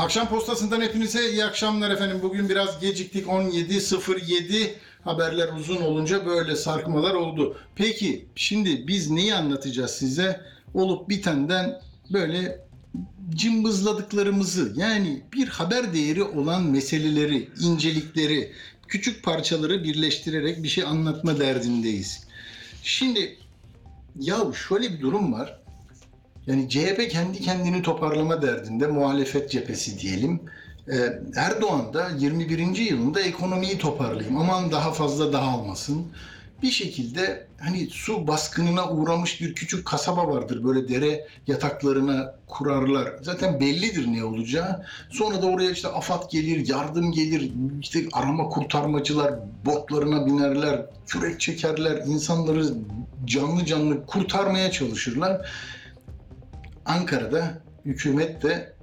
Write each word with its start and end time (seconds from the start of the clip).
Akşam 0.00 0.28
postasından 0.28 0.80
hepinize 0.80 1.30
iyi 1.30 1.44
akşamlar 1.44 1.90
efendim. 1.90 2.18
Bugün 2.22 2.48
biraz 2.48 2.80
geciktik 2.80 3.26
17.07 3.26 4.70
haberler 5.04 5.48
uzun 5.58 5.76
olunca 5.76 6.26
böyle 6.26 6.56
sarkmalar 6.56 7.14
oldu. 7.14 7.56
Peki 7.74 8.26
şimdi 8.34 8.88
biz 8.88 9.10
neyi 9.10 9.34
anlatacağız 9.34 9.90
size? 9.90 10.40
Olup 10.74 11.08
bitenden 11.08 11.80
böyle 12.12 12.66
cımbızladıklarımızı 13.30 14.72
yani 14.76 15.22
bir 15.32 15.48
haber 15.48 15.94
değeri 15.94 16.22
olan 16.22 16.62
meseleleri, 16.62 17.48
incelikleri, 17.60 18.52
küçük 18.88 19.22
parçaları 19.22 19.84
birleştirerek 19.84 20.62
bir 20.62 20.68
şey 20.68 20.84
anlatma 20.84 21.40
derdindeyiz. 21.40 22.26
Şimdi 22.82 23.36
ya 24.20 24.38
şöyle 24.68 24.92
bir 24.92 25.00
durum 25.00 25.32
var. 25.32 25.59
Yani 26.46 26.68
CHP 26.68 27.10
kendi 27.10 27.40
kendini 27.40 27.82
toparlama 27.82 28.42
derdinde 28.42 28.86
muhalefet 28.86 29.50
cephesi 29.50 30.00
diyelim. 30.00 30.40
Ee, 30.88 30.96
Erdoğan 31.36 31.94
da 31.94 32.10
21. 32.18 32.76
yılında 32.76 33.20
ekonomiyi 33.20 33.78
toparlayayım. 33.78 34.36
Aman 34.36 34.72
daha 34.72 34.92
fazla 34.92 35.32
dağılmasın. 35.32 36.06
Bir 36.62 36.70
şekilde 36.70 37.46
hani 37.60 37.88
su 37.90 38.26
baskınına 38.26 38.90
uğramış 38.90 39.40
bir 39.40 39.54
küçük 39.54 39.86
kasaba 39.86 40.28
vardır. 40.28 40.64
Böyle 40.64 40.88
dere 40.88 41.26
yataklarına 41.46 42.34
kurarlar. 42.46 43.12
Zaten 43.22 43.60
bellidir 43.60 44.12
ne 44.12 44.24
olacağı. 44.24 44.86
Sonra 45.10 45.42
da 45.42 45.46
oraya 45.46 45.70
işte 45.70 45.88
AFAD 45.88 46.30
gelir, 46.30 46.68
yardım 46.68 47.12
gelir. 47.12 47.52
işte 47.80 48.04
arama 48.12 48.48
kurtarmacılar 48.48 49.34
botlarına 49.66 50.26
binerler, 50.26 50.86
kürek 51.06 51.40
çekerler. 51.40 51.96
insanları 52.06 52.66
canlı 53.24 53.64
canlı 53.64 54.06
kurtarmaya 54.06 54.70
çalışırlar. 54.70 55.46
Ankara'da 56.90 57.62
hükümet 57.84 58.42
de 58.42 58.76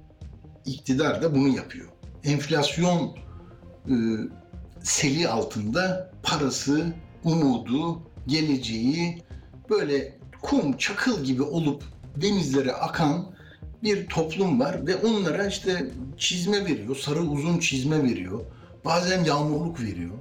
iktidar 0.64 1.22
da 1.22 1.34
bunu 1.34 1.48
yapıyor. 1.48 1.88
Enflasyon 2.24 3.16
e, 3.86 3.94
seli 4.82 5.28
altında 5.28 6.12
parası, 6.22 6.86
umudu, 7.24 8.02
geleceği 8.26 9.22
böyle 9.70 10.18
kum, 10.42 10.76
çakıl 10.76 11.24
gibi 11.24 11.42
olup 11.42 11.84
denizlere 12.16 12.72
akan 12.72 13.26
bir 13.82 14.06
toplum 14.06 14.60
var 14.60 14.86
ve 14.86 14.96
onlara 14.96 15.46
işte 15.46 15.90
çizme 16.16 16.64
veriyor, 16.64 16.96
sarı 16.96 17.20
uzun 17.20 17.58
çizme 17.58 18.02
veriyor. 18.02 18.40
Bazen 18.84 19.24
yağmurluk 19.24 19.80
veriyor. 19.80 20.14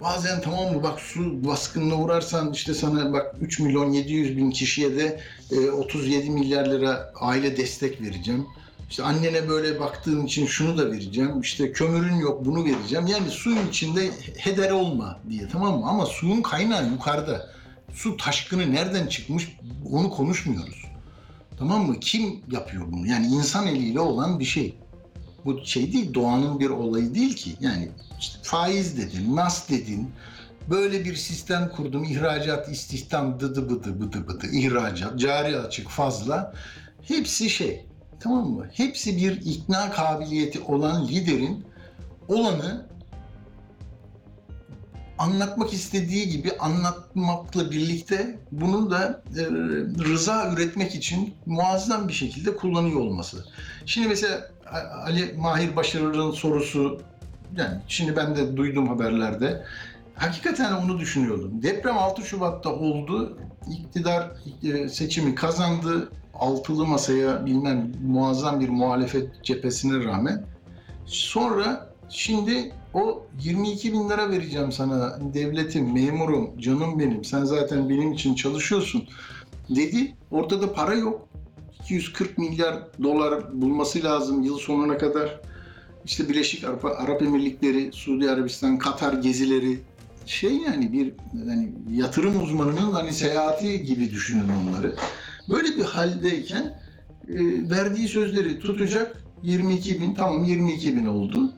Bazen 0.00 0.40
tamam 0.40 0.74
mı 0.74 0.82
bak 0.82 1.00
su 1.00 1.44
baskınına 1.44 1.94
uğrarsan 1.94 2.52
işte 2.52 2.74
sana 2.74 3.12
bak 3.12 3.34
3 3.40 3.58
milyon 3.58 3.92
700 3.92 4.36
bin 4.36 4.50
kişiye 4.50 4.96
de 4.96 5.20
e, 5.50 5.70
37 5.70 6.30
milyar 6.30 6.66
lira 6.66 7.12
aile 7.20 7.56
destek 7.56 8.02
vereceğim. 8.02 8.46
İşte 8.90 9.02
annene 9.02 9.48
böyle 9.48 9.80
baktığın 9.80 10.26
için 10.26 10.46
şunu 10.46 10.78
da 10.78 10.92
vereceğim. 10.92 11.40
İşte 11.40 11.72
kömürün 11.72 12.14
yok 12.14 12.44
bunu 12.44 12.64
vereceğim. 12.64 13.06
Yani 13.06 13.30
suyun 13.30 13.68
içinde 13.68 14.10
heder 14.36 14.70
olma 14.70 15.20
diye 15.30 15.48
tamam 15.48 15.80
mı? 15.80 15.86
Ama 15.86 16.06
suyun 16.06 16.42
kaynağı 16.42 16.88
yukarıda. 16.90 17.50
Su 17.94 18.16
taşkını 18.16 18.72
nereden 18.72 19.06
çıkmış 19.06 19.56
onu 19.92 20.10
konuşmuyoruz. 20.10 20.84
Tamam 21.58 21.86
mı? 21.86 22.00
Kim 22.00 22.40
yapıyor 22.50 22.84
bunu? 22.92 23.06
Yani 23.06 23.26
insan 23.26 23.66
eliyle 23.66 24.00
olan 24.00 24.40
bir 24.40 24.44
şey. 24.44 24.74
Bu 25.46 25.60
şey 25.64 25.92
değil, 25.92 26.14
doğanın 26.14 26.60
bir 26.60 26.70
olayı 26.70 27.14
değil 27.14 27.36
ki. 27.36 27.56
Yani 27.60 27.88
işte 28.20 28.38
faiz 28.42 28.98
dedin, 28.98 29.36
nas 29.36 29.70
dedin, 29.70 30.10
böyle 30.70 31.04
bir 31.04 31.14
sistem 31.14 31.68
kurdum, 31.76 32.04
ihracat, 32.04 32.68
istihdam, 32.68 33.40
dıdı 33.40 33.70
bıdı 33.70 34.00
bıdı 34.00 34.28
bıdı, 34.28 34.46
ihracat, 34.52 35.20
cari 35.20 35.58
açık 35.58 35.88
fazla. 35.88 36.54
Hepsi 37.02 37.50
şey, 37.50 37.86
tamam 38.20 38.50
mı? 38.50 38.66
Hepsi 38.72 39.16
bir 39.16 39.40
ikna 39.44 39.90
kabiliyeti 39.90 40.60
olan 40.60 41.08
liderin 41.08 41.64
olanı 42.28 42.86
anlatmak 45.18 45.72
istediği 45.72 46.28
gibi 46.28 46.52
anlatmakla 46.58 47.70
birlikte 47.70 48.38
bunu 48.52 48.90
da 48.90 49.22
e, 49.36 49.42
rıza 50.04 50.52
üretmek 50.52 50.94
için 50.94 51.34
muazzam 51.46 52.08
bir 52.08 52.12
şekilde 52.12 52.56
kullanıyor 52.56 53.00
olması. 53.00 53.44
Şimdi 53.86 54.08
mesela 54.08 54.50
Ali 55.04 55.34
Mahir 55.38 55.76
Başarır'ın 55.76 56.30
sorusu 56.30 57.00
yani 57.56 57.78
şimdi 57.88 58.16
ben 58.16 58.36
de 58.36 58.56
duydum 58.56 58.88
haberlerde. 58.88 59.64
Hakikaten 60.14 60.72
onu 60.72 60.98
düşünüyordum. 60.98 61.62
Deprem 61.62 61.98
6 61.98 62.22
Şubat'ta 62.22 62.70
oldu. 62.70 63.38
İktidar 63.70 64.30
e, 64.62 64.88
seçimi 64.88 65.34
kazandı. 65.34 66.12
Altılı 66.34 66.86
masaya 66.86 67.46
bilmem 67.46 67.92
muazzam 68.06 68.60
bir 68.60 68.68
muhalefet 68.68 69.44
cephesine 69.44 70.04
rağmen. 70.04 70.44
Sonra 71.06 71.90
şimdi 72.08 72.72
o 72.94 73.26
22 73.40 73.92
bin 73.92 74.10
lira 74.10 74.30
vereceğim 74.30 74.72
sana 74.72 75.18
devletim, 75.34 75.92
memurum, 75.92 76.60
canım 76.60 76.98
benim. 76.98 77.24
Sen 77.24 77.44
zaten 77.44 77.88
benim 77.88 78.12
için 78.12 78.34
çalışıyorsun 78.34 79.04
dedi. 79.68 80.14
Ortada 80.30 80.72
para 80.72 80.94
yok. 80.94 81.25
240 81.86 82.38
milyar 82.38 82.76
dolar 83.02 83.60
bulması 83.60 84.04
lazım 84.04 84.42
yıl 84.42 84.58
sonuna 84.58 84.98
kadar. 84.98 85.40
İşte 86.04 86.28
Birleşik 86.28 86.64
Arap, 86.64 86.84
Arap 86.84 87.22
Emirlikleri, 87.22 87.92
Suudi 87.92 88.30
Arabistan, 88.30 88.78
Katar 88.78 89.12
gezileri 89.12 89.78
şey 90.26 90.56
yani 90.56 90.92
bir 90.92 91.12
yani 91.46 91.72
yatırım 91.90 92.42
uzmanının 92.42 92.92
hani 92.92 93.12
seyahati 93.12 93.82
gibi 93.82 94.10
düşünün 94.10 94.48
onları. 94.48 94.94
Böyle 95.48 95.76
bir 95.76 95.84
haldeyken 95.84 96.78
e, 97.28 97.70
verdiği 97.70 98.08
sözleri 98.08 98.60
tutacak 98.60 99.22
22 99.42 100.00
bin 100.00 100.14
tamam 100.14 100.44
22 100.44 100.96
bin 100.96 101.06
oldu. 101.06 101.52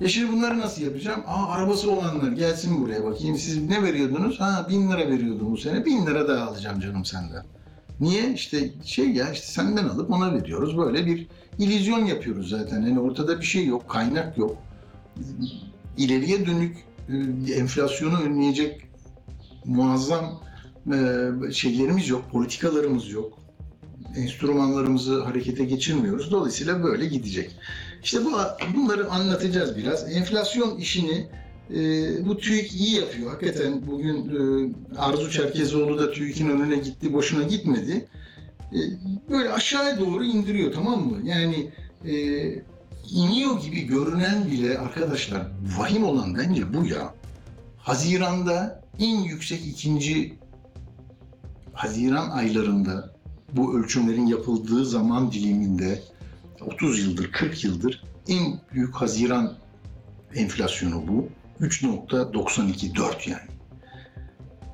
E 0.00 0.08
şimdi 0.08 0.32
bunları 0.32 0.58
nasıl 0.58 0.82
yapacağım? 0.82 1.22
Aa 1.26 1.48
arabası 1.48 1.90
olanlar 1.90 2.32
gelsin 2.32 2.82
buraya 2.82 3.04
bakayım. 3.04 3.36
Siz 3.38 3.68
ne 3.68 3.82
veriyordunuz? 3.82 4.40
Ha 4.40 4.66
bin 4.70 4.90
lira 4.90 5.08
veriyordum 5.08 5.52
bu 5.52 5.56
sene. 5.56 5.84
Bin 5.84 6.06
lira 6.06 6.28
daha 6.28 6.46
alacağım 6.46 6.80
canım 6.80 7.04
senden. 7.04 7.44
Niye? 8.00 8.32
İşte 8.32 8.70
şey 8.84 9.10
ya 9.10 9.32
işte 9.32 9.46
senden 9.46 9.84
alıp 9.84 10.10
ona 10.10 10.34
veriyoruz. 10.34 10.78
Böyle 10.78 11.06
bir 11.06 11.26
illüzyon 11.58 12.04
yapıyoruz 12.04 12.50
zaten. 12.50 12.82
Yani 12.82 13.00
ortada 13.00 13.40
bir 13.40 13.46
şey 13.46 13.66
yok, 13.66 13.88
kaynak 13.88 14.38
yok. 14.38 14.56
İleriye 15.96 16.46
dönük 16.46 16.76
e, 17.08 17.52
enflasyonu 17.52 18.20
önleyecek 18.20 18.80
muazzam 19.64 20.40
e, 20.92 21.52
şeylerimiz 21.52 22.08
yok, 22.08 22.30
politikalarımız 22.32 23.10
yok. 23.10 23.38
Enstrümanlarımızı 24.16 25.22
harekete 25.22 25.64
geçirmiyoruz. 25.64 26.30
Dolayısıyla 26.30 26.84
böyle 26.84 27.06
gidecek. 27.06 27.56
İşte 28.02 28.24
bu 28.24 28.32
bunları 28.76 29.10
anlatacağız 29.10 29.76
biraz. 29.76 30.16
Enflasyon 30.16 30.78
işini 30.78 31.26
e, 31.74 31.80
bu 32.26 32.38
TÜİK 32.38 32.74
iyi 32.74 32.94
yapıyor. 32.94 33.30
Hakikaten 33.30 33.86
bugün 33.86 34.16
e, 34.16 34.72
Arzu 34.98 35.30
Çerkezoğlu 35.30 35.98
da 35.98 36.12
TÜİK'in 36.12 36.50
önüne 36.50 36.76
gitti, 36.76 37.12
boşuna 37.12 37.42
gitmedi. 37.42 38.08
E, 38.72 38.78
böyle 39.30 39.52
aşağıya 39.52 40.00
doğru 40.00 40.24
indiriyor 40.24 40.72
tamam 40.72 41.06
mı? 41.06 41.18
Yani 41.24 41.70
e, 42.04 42.14
iniyor 43.10 43.60
gibi 43.60 43.86
görünen 43.86 44.50
bile 44.50 44.78
arkadaşlar 44.78 45.46
vahim 45.78 46.04
olan 46.04 46.34
bence 46.38 46.74
bu 46.74 46.86
ya. 46.86 47.14
Haziranda 47.78 48.82
en 48.98 49.18
yüksek 49.18 49.66
ikinci 49.66 50.34
Haziran 51.72 52.30
aylarında 52.30 53.14
bu 53.52 53.78
ölçümlerin 53.78 54.26
yapıldığı 54.26 54.86
zaman 54.86 55.32
diliminde 55.32 56.02
30 56.60 57.04
yıldır, 57.04 57.32
40 57.32 57.64
yıldır 57.64 58.02
en 58.28 58.60
büyük 58.74 58.94
Haziran 58.94 59.54
enflasyonu 60.34 61.08
bu. 61.08 61.28
3.92, 61.60 63.30
yani. 63.30 63.50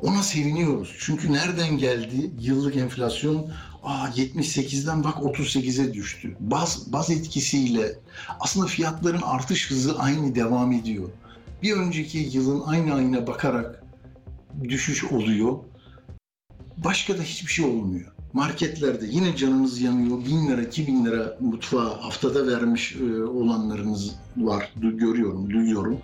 Ona 0.03 0.23
seviniyoruz. 0.23 0.97
Çünkü 0.99 1.33
nereden 1.33 1.79
geldi 1.79 2.31
yıllık 2.41 2.77
enflasyon? 2.77 3.51
Aa 3.83 4.09
78'den 4.09 5.05
bak 5.05 5.15
38'e 5.15 5.95
düştü. 5.95 6.37
Baz, 6.41 6.93
baz 6.93 7.11
etkisiyle 7.11 7.93
aslında 8.41 8.67
fiyatların 8.67 9.23
artış 9.23 9.71
hızı 9.71 9.99
aynı 9.99 10.35
devam 10.35 10.73
ediyor. 10.73 11.09
Bir 11.63 11.73
önceki 11.73 12.19
yılın 12.19 12.61
aynı 12.67 12.95
ayına 12.95 13.27
bakarak 13.27 13.83
düşüş 14.65 15.05
oluyor. 15.05 15.59
Başka 16.77 17.19
da 17.19 17.23
hiçbir 17.23 17.53
şey 17.53 17.65
olmuyor. 17.65 18.16
Marketlerde 18.33 19.07
yine 19.07 19.37
canınız 19.37 19.81
yanıyor. 19.81 20.25
Bin 20.25 20.49
lira, 20.49 20.63
iki 20.63 20.87
bin 20.87 21.05
lira 21.05 21.37
mutfağa 21.41 22.05
haftada 22.05 22.47
vermiş 22.47 22.97
e, 22.97 23.23
olanlarınız 23.23 24.13
var. 24.37 24.73
Görüyorum, 24.77 25.51
duyuyorum. 25.51 25.99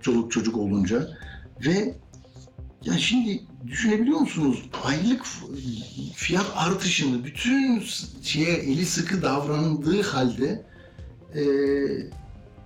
Çoluk 0.00 0.32
çocuk 0.32 0.56
olunca. 0.56 1.08
Ve 1.66 1.94
ya 2.84 2.98
şimdi 2.98 3.42
düşünebiliyor 3.66 4.18
musunuz? 4.18 4.62
Aylık 4.84 5.26
fiyat 6.14 6.46
artışını 6.56 7.24
bütün 7.24 7.82
şeye 8.22 8.56
eli 8.56 8.86
sıkı 8.86 9.22
davrandığı 9.22 10.02
halde 10.02 10.64
e, 11.34 11.40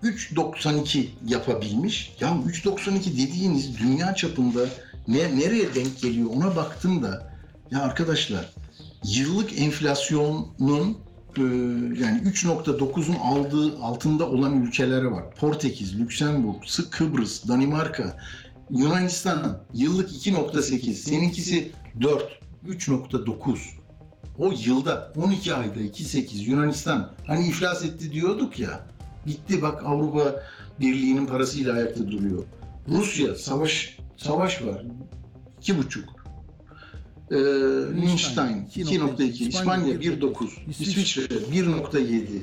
3.92 0.03 1.07
yapabilmiş. 1.27 2.17
Ya 2.21 2.29
3.92 2.29 3.13
dediğiniz 3.13 3.79
dünya 3.79 4.15
çapında 4.15 4.69
ne, 5.09 5.39
nereye 5.39 5.75
denk 5.75 6.01
geliyor 6.01 6.31
ona 6.35 6.57
baktım 6.57 7.03
da 7.03 7.33
ya 7.71 7.83
arkadaşlar 7.83 8.53
yıllık 9.05 9.61
enflasyonun 9.61 10.99
e, 11.37 11.43
yani 12.03 12.21
3.9'un 12.25 13.15
aldığı 13.15 13.79
altında 13.83 14.29
olan 14.29 14.63
ülkelere 14.63 15.11
var. 15.11 15.35
Portekiz, 15.35 16.01
Lüksemburg, 16.01 16.63
Kıbrıs, 16.91 17.49
Danimarka, 17.49 18.17
Yunanistan 18.71 19.63
yıllık 19.75 20.11
2.8, 20.11 20.93
seninkisi 20.93 21.73
4, 22.01 22.41
3.9. 22.67 23.59
O 24.39 24.53
yılda 24.67 25.13
12 25.17 25.55
ayda 25.55 25.81
2.8 25.81 26.51
Yunanistan 26.51 27.13
hani 27.27 27.49
iflas 27.49 27.85
etti 27.85 28.13
diyorduk 28.13 28.59
ya. 28.59 28.87
Bitti 29.27 29.63
bak 29.63 29.83
Avrupa 29.85 30.43
Birliği'nin 30.81 31.27
parasıyla 31.27 31.75
ayakta 31.75 32.11
duruyor. 32.11 32.45
Rusya 32.89 33.35
savaş 33.35 33.99
savaş 34.17 34.63
var. 34.63 34.85
2.5. 35.63 36.20
Ee, 37.31 37.37
Liechtenstein 37.37 38.67
2.2, 38.77 39.49
İspanya 39.49 39.95
1.9, 39.95 40.49
İsviçre 40.69 41.23
1.7. 41.23 42.43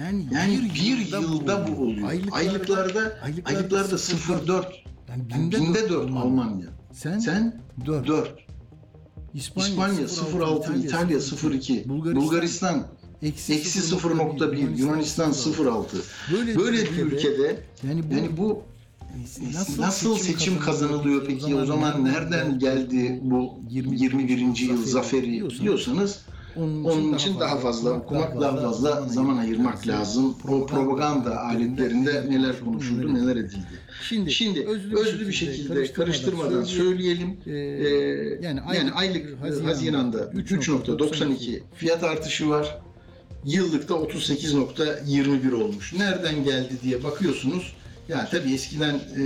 Yani, 0.00 0.26
Yani 0.32 0.70
bir 0.74 1.10
yılda 1.20 1.68
bu 1.68 1.82
oluyor. 1.82 2.08
Aylıklarda 2.32 3.18
aylıklarda 3.44 3.94
0.4, 3.94 4.64
yani 5.08 5.22
binde, 5.28 5.56
binde 5.56 5.88
4 5.88 6.10
Almanya. 6.10 6.66
Sen, 6.92 7.18
Sen 7.18 7.60
4. 7.86 8.06
4. 8.06 8.46
İspanya 9.34 10.00
0.6, 10.00 10.86
İtalya 10.86 11.18
0.2, 11.18 11.88
Bulgaristan, 11.88 12.22
Bulgaristan 12.22 12.86
eksi, 13.22 13.54
eksi 13.54 13.78
0.1, 13.78 14.78
Yunanistan 14.78 15.30
0.6. 15.30 15.84
Böyle, 16.32 16.58
Böyle 16.58 16.82
bir 16.82 17.02
ülkede 17.02 17.60
yani 17.88 18.10
bu, 18.10 18.14
yani 18.14 18.36
bu 18.36 18.62
nasıl, 19.78 20.16
seçim, 20.16 20.60
kazanılıyor 20.60 21.26
peki? 21.26 21.56
O 21.56 21.64
zaman 21.64 22.04
nereden 22.04 22.58
geldi 22.58 23.20
bu 23.22 23.54
21. 23.70 24.56
yıl 24.56 24.84
zaferi 24.84 25.60
diyorsanız 25.60 26.18
onun 26.56 27.14
için 27.14 27.40
daha 27.40 27.56
fazla 27.56 27.90
okumak, 27.90 28.40
daha 28.40 28.56
fazla 28.56 29.08
zaman 29.08 29.36
ayırmak 29.36 29.88
lazım. 29.88 30.36
O 30.48 30.66
propaganda 30.66 31.40
aletlerinde 31.40 32.26
neler 32.30 32.60
konuşuldu, 32.60 33.14
neler 33.14 33.36
edildi. 33.36 33.78
Şimdi, 34.02 34.32
Şimdi 34.32 34.66
özlü 34.96 35.28
bir 35.28 35.32
şekilde 35.32 35.92
karıştırmadan 35.92 36.64
söyleyelim. 36.64 37.36
Ee, 37.46 37.50
yani 37.50 38.60
yani 38.74 38.92
aylık, 38.92 38.96
aylık 38.96 39.40
Haziran'da 39.40 39.68
Haziran'da 39.68 40.18
3.92 40.18 41.60
fiyat 41.76 42.04
artışı 42.04 42.48
var. 42.48 42.78
Yıllıkta 43.44 43.94
38.21 43.94 45.54
olmuş. 45.54 45.94
Nereden 45.98 46.44
geldi 46.44 46.72
diye 46.82 47.04
bakıyorsunuz. 47.04 47.76
Yani 48.12 48.28
tabii 48.30 48.54
eskiden 48.54 48.94
e, 48.94 49.22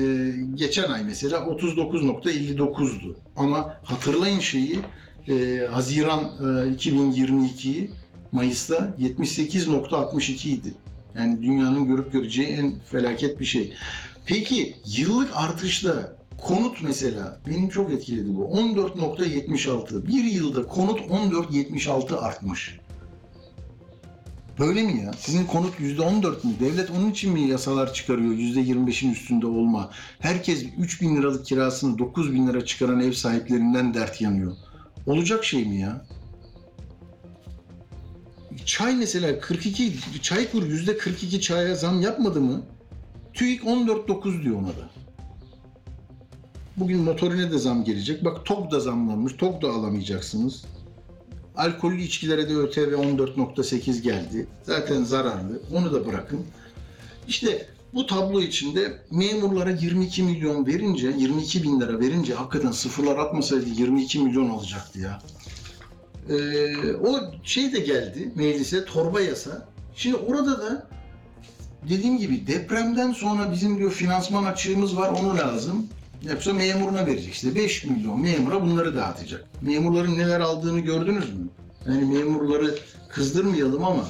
geçen 0.54 0.90
ay 0.90 1.04
mesela 1.04 1.36
39.59'du. 1.36 3.16
Ama 3.36 3.80
hatırlayın 3.84 4.40
şeyi 4.40 4.78
e, 5.28 5.66
Haziran 5.70 6.20
e, 6.20 6.42
2022'yi 6.74 7.90
Mayıs'ta 8.32 8.94
78.62 9.00 10.48
idi. 10.48 10.74
Yani 11.16 11.42
dünyanın 11.42 11.86
görüp 11.86 12.12
göreceği 12.12 12.48
en 12.48 12.74
felaket 12.90 13.40
bir 13.40 13.44
şey. 13.44 13.72
Peki 14.26 14.76
yıllık 14.86 15.30
artışta 15.34 16.16
konut 16.38 16.82
mesela 16.82 17.40
benim 17.46 17.68
çok 17.68 17.92
etkiledi 17.92 18.36
bu. 18.36 18.42
14.76. 18.42 20.06
Bir 20.06 20.24
yılda 20.24 20.66
konut 20.66 21.00
14.76 21.00 22.16
artmış. 22.16 22.78
Böyle 24.58 24.82
mi 24.82 25.02
ya? 25.04 25.12
Sizin 25.12 25.46
konut 25.46 25.80
%14 25.80 26.46
mü? 26.46 26.52
Devlet 26.60 26.90
onun 26.90 27.10
için 27.10 27.32
mi 27.32 27.40
yasalar 27.40 27.94
çıkarıyor 27.94 28.34
%25'in 28.34 29.12
üstünde 29.12 29.46
olma? 29.46 29.90
Herkes 30.18 30.64
3 30.78 31.00
bin 31.02 31.16
liralık 31.16 31.46
kirasını 31.46 31.98
9 31.98 32.32
bin 32.32 32.46
lira 32.46 32.64
çıkaran 32.64 33.00
ev 33.00 33.12
sahiplerinden 33.12 33.94
dert 33.94 34.20
yanıyor. 34.20 34.56
Olacak 35.06 35.44
şey 35.44 35.64
mi 35.64 35.80
ya? 35.80 36.06
Çay 38.64 38.94
mesela 38.94 39.40
42, 39.40 39.92
Çaykur 40.22 40.62
%42 40.62 41.40
çaya 41.40 41.74
zam 41.74 42.00
yapmadı 42.00 42.40
mı? 42.40 42.62
TÜİK 43.34 43.62
14.9 43.62 44.42
diyor 44.42 44.56
ona 44.56 44.68
da. 44.68 44.90
Bugün 46.76 47.00
motorine 47.00 47.52
de 47.52 47.58
zam 47.58 47.84
gelecek. 47.84 48.24
Bak 48.24 48.46
TOG 48.46 48.70
da 48.70 48.80
zamlanmış. 48.80 49.32
TOG 49.32 49.62
da 49.62 49.70
alamayacaksınız. 49.70 50.64
Alkollü 51.56 52.02
içkilere 52.02 52.48
de 52.48 52.56
ÖTV 52.56 52.92
14.8 52.92 54.00
geldi. 54.00 54.46
Zaten 54.62 55.04
zararlı. 55.04 55.60
Onu 55.74 55.92
da 55.92 56.06
bırakın. 56.06 56.46
İşte 57.28 57.66
bu 57.94 58.06
tablo 58.06 58.40
içinde 58.40 59.02
memurlara 59.10 59.70
22 59.70 60.22
milyon 60.22 60.66
verince, 60.66 61.14
22 61.18 61.62
bin 61.62 61.80
lira 61.80 62.00
verince 62.00 62.34
hakikaten 62.34 62.70
sıfırlar 62.70 63.18
atmasaydı 63.18 63.68
22 63.68 64.18
milyon 64.18 64.50
alacaktı 64.50 65.00
ya. 65.00 65.22
Ee, 66.28 66.94
o 66.94 67.20
şey 67.44 67.72
de 67.72 67.80
geldi 67.80 68.32
meclise 68.34 68.84
torba 68.84 69.20
yasa. 69.20 69.68
Şimdi 69.96 70.16
orada 70.16 70.58
da 70.58 70.86
dediğim 71.88 72.18
gibi 72.18 72.46
depremden 72.46 73.12
sonra 73.12 73.52
bizim 73.52 73.78
diyor 73.78 73.90
finansman 73.90 74.44
açığımız 74.44 74.96
var 74.96 75.08
onu 75.10 75.36
lazım. 75.36 75.86
Yoksa 76.30 76.52
memuruna 76.52 77.06
verecek 77.06 77.32
işte 77.34 77.54
5 77.54 77.84
milyon 77.84 78.20
memura 78.20 78.62
bunları 78.62 78.96
dağıtacak. 78.96 79.44
Memurların 79.62 80.18
neler 80.18 80.40
aldığını 80.40 80.80
gördünüz 80.80 81.34
mü? 81.34 81.48
Yani 81.86 82.04
memurları 82.04 82.74
kızdırmayalım 83.08 83.84
ama 83.84 84.04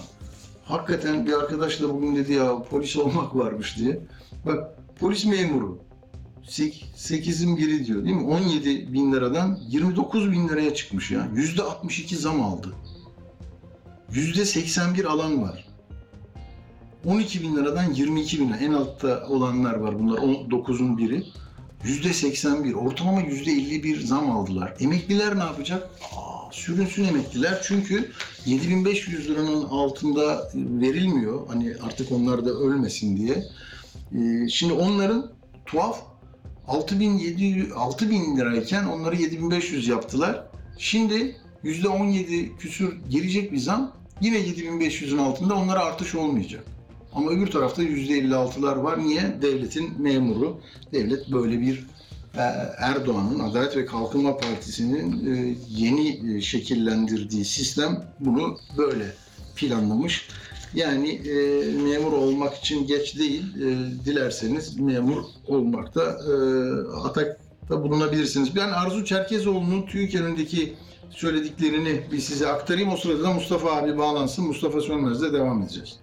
hakikaten 0.65 1.27
bir 1.27 1.33
arkadaş 1.33 1.81
da 1.81 1.95
bugün 1.95 2.17
dedi 2.17 2.33
ya 2.33 2.63
polis 2.63 2.97
olmak 2.97 3.37
varmış 3.37 3.77
diye. 3.77 4.01
Bak 4.47 4.79
polis 5.01 5.25
memuru 5.25 5.79
8'in 6.47 7.57
biri 7.57 7.87
diyor 7.87 8.05
değil 8.05 8.17
mi? 8.17 8.27
17 8.27 8.93
bin 8.93 9.13
liradan 9.13 9.59
29 9.69 10.33
bin 10.33 10.49
liraya 10.49 10.75
çıkmış 10.75 11.11
ya. 11.11 11.29
Yüzde 11.35 11.63
62 11.63 12.17
zam 12.17 12.43
aldı. 12.43 12.69
Yüzde 14.13 14.45
81 14.45 15.05
alan 15.05 15.43
var. 15.43 15.69
12 17.05 17.43
bin 17.43 17.57
liradan 17.57 17.93
22 17.93 18.41
bin 18.41 18.49
lira. 18.49 18.57
En 18.57 18.73
altta 18.73 19.27
olanlar 19.29 19.75
var 19.75 19.99
bunlar 19.99 20.19
9'un 20.19 20.99
biri. 20.99 21.25
Yüzde 21.87 22.13
81, 22.13 22.75
ortalama 22.75 23.21
yüzde 23.21 23.53
51 23.53 24.01
zam 24.01 24.31
aldılar. 24.31 24.75
Emekliler 24.81 25.39
ne 25.39 25.43
yapacak? 25.43 25.91
Aa, 26.17 26.53
sürünsün 26.53 27.05
emekliler 27.05 27.63
çünkü 27.63 28.11
7500 28.47 29.29
liranın 29.29 29.65
altında 29.65 30.51
verilmiyor. 30.55 31.47
Hani 31.49 31.75
artık 31.83 32.13
onlar 32.13 32.45
da 32.45 32.51
ölmesin 32.51 33.17
diye. 33.17 33.45
Ee, 34.15 34.49
şimdi 34.49 34.73
onların 34.73 35.31
tuhaf 35.67 36.03
6700 36.69 37.73
6000 37.73 38.37
lirayken 38.37 38.85
onları 38.85 39.17
7500 39.17 39.89
yaptılar. 39.89 40.47
Şimdi 40.79 41.37
yüzde 41.63 41.89
17 41.89 42.57
küsür 42.57 42.97
gelecek 43.11 43.53
bir 43.53 43.59
zam. 43.59 43.93
Yine 44.21 44.39
7500'ün 44.39 45.19
altında 45.19 45.55
onlara 45.55 45.85
artış 45.85 46.15
olmayacak. 46.15 46.76
Ama 47.17 47.31
öbür 47.31 47.51
tarafta 47.51 47.83
%56'lar 47.83 48.83
var. 48.83 48.99
Niye? 48.99 49.43
Devletin 49.43 50.03
memuru. 50.03 50.61
Devlet 50.93 51.33
böyle 51.33 51.61
bir 51.61 51.87
e, 52.35 52.43
Erdoğan'ın 52.79 53.39
Adalet 53.39 53.77
ve 53.77 53.87
Kalkınma 53.87 54.37
Partisi'nin 54.37 55.35
e, 55.35 55.57
yeni 55.69 56.37
e, 56.37 56.41
şekillendirdiği 56.41 57.45
sistem 57.45 58.05
bunu 58.21 58.59
böyle 58.79 59.05
planlamış. 59.57 60.29
Yani 60.75 61.09
e, 61.09 61.65
memur 61.73 62.13
olmak 62.13 62.55
için 62.55 62.87
geç 62.87 63.19
değil, 63.19 63.43
e, 63.57 63.67
dilerseniz 64.05 64.81
memur 64.81 65.23
olmakta 65.47 66.03
e, 66.03 66.35
atakta 67.05 67.83
bulunabilirsiniz. 67.83 68.57
Ben 68.57 68.69
Arzu 68.69 69.05
Çerkezoğlu'nun 69.05 69.83
TÜİK 69.83 70.15
önündeki 70.15 70.75
söylediklerini 71.11 72.01
bir 72.13 72.21
size 72.21 72.49
aktarayım. 72.49 72.93
O 72.93 72.97
sırada 72.97 73.23
da 73.23 73.33
Mustafa 73.33 73.73
abi 73.73 73.99
bağlansın. 73.99 74.45
Mustafa 74.47 74.81
Sönmez'le 74.81 75.33
devam 75.33 75.63
edeceğiz. 75.63 75.99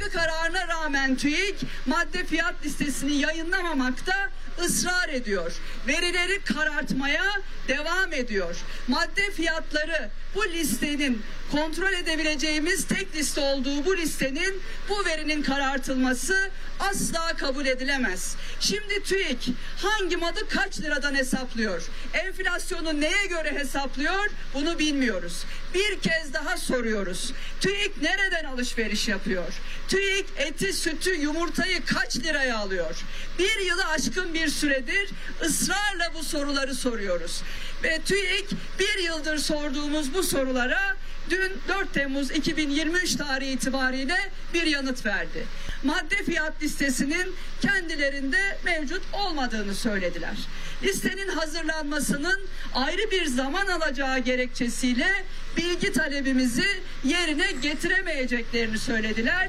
Yargı 0.00 0.12
kararına 0.12 0.68
rağmen 0.68 1.16
TÜİK 1.16 1.56
madde 1.86 2.24
fiyat 2.24 2.54
listesini 2.64 3.12
yayınlamamakta 3.12 4.30
ısrar 4.60 5.08
ediyor. 5.08 5.52
Verileri 5.88 6.40
karartmaya 6.44 7.24
devam 7.68 8.12
ediyor. 8.12 8.56
Madde 8.88 9.30
fiyatları 9.30 10.10
bu 10.34 10.44
listenin 10.44 11.22
kontrol 11.50 11.92
edebileceğimiz 11.92 12.86
tek 12.86 13.16
liste 13.16 13.40
olduğu 13.40 13.84
bu 13.84 13.96
listenin 13.96 14.62
bu 14.88 15.04
verinin 15.04 15.42
karartılması 15.42 16.50
asla 16.80 17.36
kabul 17.36 17.66
edilemez. 17.66 18.36
Şimdi 18.60 19.02
TÜİK 19.02 19.48
hangi 19.82 20.16
malı 20.16 20.48
kaç 20.48 20.80
liradan 20.80 21.14
hesaplıyor? 21.14 21.82
Enflasyonu 22.14 23.00
neye 23.00 23.26
göre 23.26 23.58
hesaplıyor? 23.58 24.30
Bunu 24.54 24.78
bilmiyoruz. 24.78 25.44
Bir 25.74 26.00
kez 26.00 26.34
daha 26.34 26.56
soruyoruz. 26.56 27.32
TÜİK 27.60 28.02
nereden 28.02 28.44
alışveriş 28.44 29.08
yapıyor? 29.08 29.52
TÜİK 29.88 30.26
eti, 30.36 30.72
sütü, 30.72 31.14
yumurtayı 31.14 31.84
kaç 31.84 32.16
liraya 32.16 32.58
alıyor? 32.58 32.96
Bir 33.38 33.58
yılı 33.66 33.84
aşkın 33.84 34.34
bir 34.34 34.48
süredir 34.50 35.10
ısrarla 35.42 36.14
bu 36.14 36.22
soruları 36.22 36.74
soruyoruz. 36.74 37.42
Ve 37.82 38.00
TÜİK 38.04 38.46
bir 38.78 39.04
yıldır 39.04 39.38
sorduğumuz 39.38 40.14
bu 40.14 40.22
sorulara 40.22 40.96
dün 41.30 41.52
4 41.68 41.94
Temmuz 41.94 42.30
2023 42.30 43.16
tarihi 43.16 43.50
itibariyle 43.50 44.16
bir 44.54 44.66
yanıt 44.66 45.06
verdi. 45.06 45.44
Madde 45.84 46.16
fiyat 46.24 46.62
listesinin 46.62 47.34
kendilerinde 47.60 48.58
mevcut 48.64 49.02
olmadığını 49.12 49.74
söylediler. 49.74 50.36
Listenin 50.82 51.28
hazırlanmasının 51.28 52.40
ayrı 52.74 53.10
bir 53.10 53.26
zaman 53.26 53.66
alacağı 53.66 54.18
gerekçesiyle 54.18 55.24
bilgi 55.56 55.92
talebimizi 55.92 56.68
yerine 57.04 57.52
getiremeyeceklerini 57.62 58.78
söylediler. 58.78 59.48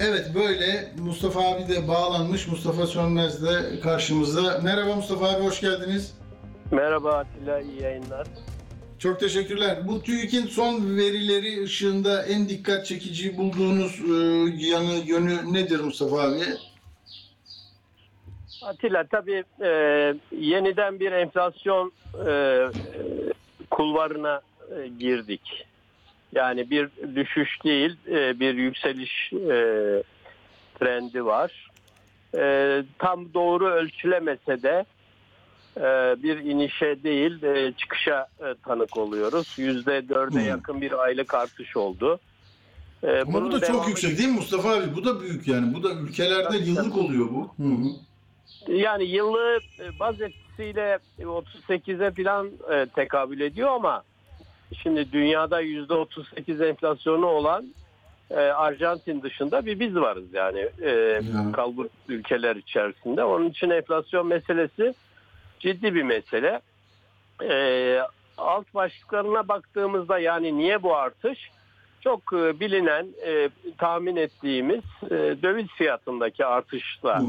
Evet 0.00 0.30
böyle 0.34 0.92
Mustafa 0.98 1.40
abi 1.40 1.68
de 1.68 1.88
bağlanmış. 1.88 2.48
Mustafa 2.48 2.86
Sönmez 2.86 3.42
de 3.46 3.80
karşımızda. 3.80 4.60
Merhaba 4.60 4.96
Mustafa 4.96 5.28
abi 5.28 5.44
hoş 5.44 5.60
geldiniz. 5.60 6.18
Merhaba 6.70 7.12
Atilla, 7.12 7.60
iyi 7.60 7.82
yayınlar. 7.82 8.26
Çok 8.98 9.20
teşekkürler. 9.20 9.78
Bu 9.88 10.02
TÜİK'in 10.02 10.46
son 10.46 10.96
verileri 10.96 11.62
ışığında 11.62 12.22
en 12.22 12.48
dikkat 12.48 12.86
çekici 12.86 13.38
bulduğunuz 13.38 14.00
e, 14.00 14.12
yanı, 14.66 14.94
yönü 15.04 15.52
nedir 15.52 15.80
Mustafa 15.80 16.20
abi? 16.22 16.40
Atilla 18.62 19.04
tabii 19.10 19.44
e, 19.64 19.68
yeniden 20.32 21.00
bir 21.00 21.12
enflasyon 21.12 21.92
e, 22.26 22.30
e, 22.30 22.70
kulvarına 23.70 24.40
e, 24.76 24.88
girdik. 24.88 25.66
Yani 26.34 26.70
bir 26.70 26.88
düşüş 27.14 27.64
değil, 27.64 27.96
e, 28.08 28.40
bir 28.40 28.54
yükseliş 28.54 29.32
e, 29.32 29.56
trendi 30.78 31.24
var. 31.24 31.70
E, 32.36 32.82
tam 32.98 33.34
doğru 33.34 33.68
ölçülemese 33.68 34.62
de 34.62 34.84
bir 36.22 36.36
inişe 36.36 37.02
değil, 37.02 37.40
çıkışa 37.76 38.26
tanık 38.64 38.96
oluyoruz. 38.96 39.54
Yüzde 39.56 40.08
dörde 40.08 40.40
Hmm. 40.40 40.48
yakın 40.48 40.80
bir 40.80 41.02
aylık 41.02 41.34
artış 41.34 41.76
oldu. 41.76 42.18
Ama 43.26 43.44
bu 43.44 43.52
da 43.52 43.60
çok 43.60 43.88
yüksek 43.88 44.18
değil 44.18 44.28
mi 44.28 44.34
Mustafa 44.34 44.70
abi? 44.70 44.96
Bu 44.96 45.04
da 45.04 45.20
büyük 45.20 45.48
yani. 45.48 45.74
Bu 45.74 45.82
da 45.82 45.92
ülkelerde 45.92 46.48
Tabii, 46.48 46.68
yıllık 46.68 46.96
oluyor 46.96 47.28
bu. 47.30 47.54
Hı 47.56 47.68
hı. 47.68 48.72
Yani 48.72 49.04
yıllığı 49.04 49.58
e, 49.80 49.98
baz 50.00 50.20
etkisiyle 50.20 50.98
38'e 51.18 52.24
falan 52.24 52.50
tekabül 52.94 53.40
ediyor 53.40 53.68
ama 53.68 54.02
şimdi 54.82 55.12
dünyada 55.12 55.62
%38 55.62 56.68
enflasyonu 56.68 57.26
olan 57.26 57.66
e, 58.30 58.34
Arjantin 58.40 59.22
dışında 59.22 59.66
bir 59.66 59.80
biz 59.80 59.96
varız 59.96 60.34
yani 60.34 60.68
e, 60.82 60.90
Ya. 60.90 61.22
kalbur 61.52 61.86
ülkeler 62.08 62.56
içerisinde. 62.56 63.24
Onun 63.24 63.48
için 63.50 63.70
enflasyon 63.70 64.26
meselesi 64.26 64.94
ciddi 65.60 65.94
bir 65.94 66.02
mesele. 66.02 66.60
E, 67.42 67.98
alt 68.38 68.74
başlıklarına 68.74 69.48
baktığımızda 69.48 70.18
yani 70.18 70.58
niye 70.58 70.82
bu 70.82 70.96
artış? 70.96 71.50
Çok 72.00 72.32
e, 72.32 72.60
bilinen, 72.60 73.06
e, 73.26 73.50
tahmin 73.78 74.16
ettiğimiz 74.16 74.82
e, 75.04 75.14
döviz 75.42 75.66
fiyatındaki 75.66 76.46
artışla 76.46 77.20
Hı. 77.20 77.24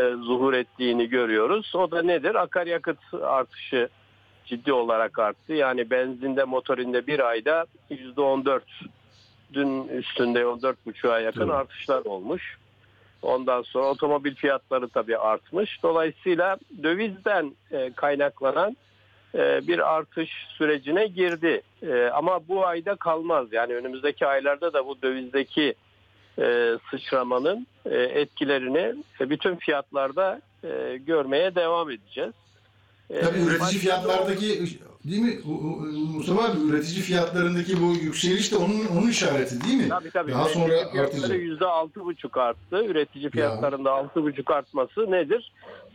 e, 0.00 0.10
zuhur 0.14 0.52
ettiğini 0.54 1.08
görüyoruz. 1.08 1.72
O 1.74 1.90
da 1.90 2.02
nedir? 2.02 2.34
Akaryakıt 2.34 2.98
artışı 3.22 3.88
ciddi 4.46 4.72
olarak 4.72 5.18
arttı. 5.18 5.52
Yani 5.52 5.90
benzinde 5.90 6.44
motorinde 6.44 7.06
bir 7.06 7.20
ayda 7.28 7.66
%14 7.90 8.60
dün 9.52 9.88
üstünde 9.88 10.40
14,5'a 10.40 11.20
yakın 11.20 11.40
Evet. 11.40 11.54
artışlar 11.54 12.04
olmuş. 12.04 12.58
Ondan 13.22 13.62
sonra 13.62 13.86
otomobil 13.86 14.34
fiyatları 14.34 14.88
tabii 14.88 15.18
artmış. 15.18 15.82
Dolayısıyla 15.82 16.56
dövizden 16.82 17.52
e, 17.70 17.92
kaynaklanan 17.92 18.76
e, 19.34 19.66
bir 19.66 19.94
artış 19.94 20.30
sürecine 20.58 21.06
girdi. 21.06 21.62
E, 21.82 22.04
ama 22.04 22.48
bu 22.48 22.66
ayda 22.66 22.96
kalmaz. 22.96 23.46
Yani 23.52 23.74
önümüzdeki 23.74 24.26
aylarda 24.26 24.72
da 24.72 24.86
bu 24.86 25.02
dövizdeki 25.02 25.74
sıçramanın 26.90 27.66
etkilerini 27.90 28.94
bütün 29.20 29.56
fiyatlarda 29.56 30.40
görmeye 31.06 31.54
devam 31.54 31.90
edeceğiz. 31.90 32.32
E, 33.10 33.20
Tabii 33.20 33.38
üretici 33.38 33.60
başka- 33.60 33.78
fiyatlardaki 33.78 34.62
değil 35.04 35.20
mi 35.22 35.38
Mustafa 36.16 36.44
abi 36.44 36.58
üretici 36.60 37.00
fiyatlarındaki 37.02 37.82
bu 37.82 37.94
yükseliş 37.94 38.52
de 38.52 38.56
onun 38.56 38.86
onun 38.86 39.08
işareti 39.08 39.64
değil 39.64 39.74
mi? 39.76 39.88
Tabii 39.88 40.10
tabii. 40.10 40.32
Daha 40.32 40.44
sonra 40.44 40.74
Üretici 40.74 41.02
artacak. 41.02 41.30
yüzde 41.40 41.66
altı 41.66 42.04
buçuk 42.04 42.36
arttı. 42.36 42.84
Üretici 42.84 43.30
fiyatlarında 43.30 43.92
altı 43.92 44.22
buçuk 44.22 44.50
artması 44.50 45.10
nedir? 45.10 45.52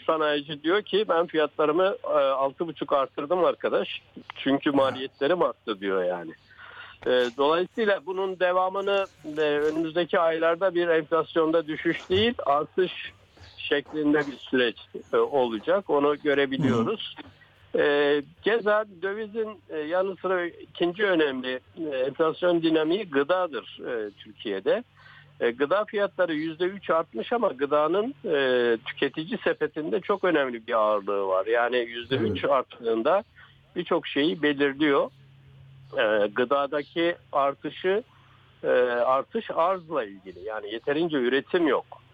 Sanayici 0.08 0.64
diyor 0.64 0.82
ki 0.82 1.06
ben 1.10 1.28
fiyatlarımı 1.28 1.96
e, 2.04 2.08
altı 2.18 2.68
buçuk 2.68 2.94
arttırdım 2.94 3.44
arkadaş. 3.46 4.02
Çünkü 4.38 4.72
maliyetlerim 4.72 5.42
arttı 5.42 5.80
diyor 5.80 6.04
yani. 6.04 6.32
E, 7.08 7.10
Dolayısıyla 7.38 8.00
bunun 8.06 8.40
devamını 8.40 9.06
e, 9.38 9.42
önümüzdeki 9.42 10.20
aylarda 10.20 10.76
bir 10.76 10.88
enflasyonda 10.88 11.68
düşüş 11.68 12.10
değil 12.10 12.34
artış 12.46 12.92
şeklinde 13.70 14.18
bir 14.18 14.38
süreç 14.38 14.78
e, 15.14 15.18
olacak. 15.18 15.90
Onu 15.90 16.16
görebiliyoruz. 16.24 17.16
E, 17.76 18.22
Keza 18.42 18.86
dövizin 19.02 19.62
e, 19.70 19.78
yanı 19.78 20.16
sıra 20.16 20.46
ikinci 20.46 21.04
önemli 21.04 21.60
e, 21.78 21.98
enflasyon 21.98 22.62
dinamiği 22.62 23.10
gıdadır 23.10 23.80
e, 23.88 24.12
Türkiye'de. 24.12 24.84
E, 25.40 25.52
gıda 25.52 25.86
fiyatları 25.86 26.36
%3 26.36 26.94
artmış 26.94 27.34
ama 27.34 27.48
gıdanın 27.48 28.16
e, 28.26 28.78
tüketici 28.86 29.38
sepetinde 29.44 30.00
çok 30.00 30.24
önemli 30.24 30.68
bir 30.68 30.74
ağırlığı 30.74 31.28
var. 31.28 31.46
Yani 31.46 31.78
%3 31.78 32.48
arttığında 32.48 33.24
birçok 33.76 34.08
şeyi 34.08 34.42
belirliyor. 34.42 35.10
E, 35.98 36.28
gıdadaki 36.28 37.16
artışı 37.32 38.04
e, 38.64 38.68
artış 39.06 39.52
arzla 39.52 40.04
ilgili. 40.04 40.40
Yani 40.44 40.74
yeterince 40.74 41.18
üretim 41.18 41.68
yok. 41.68 42.07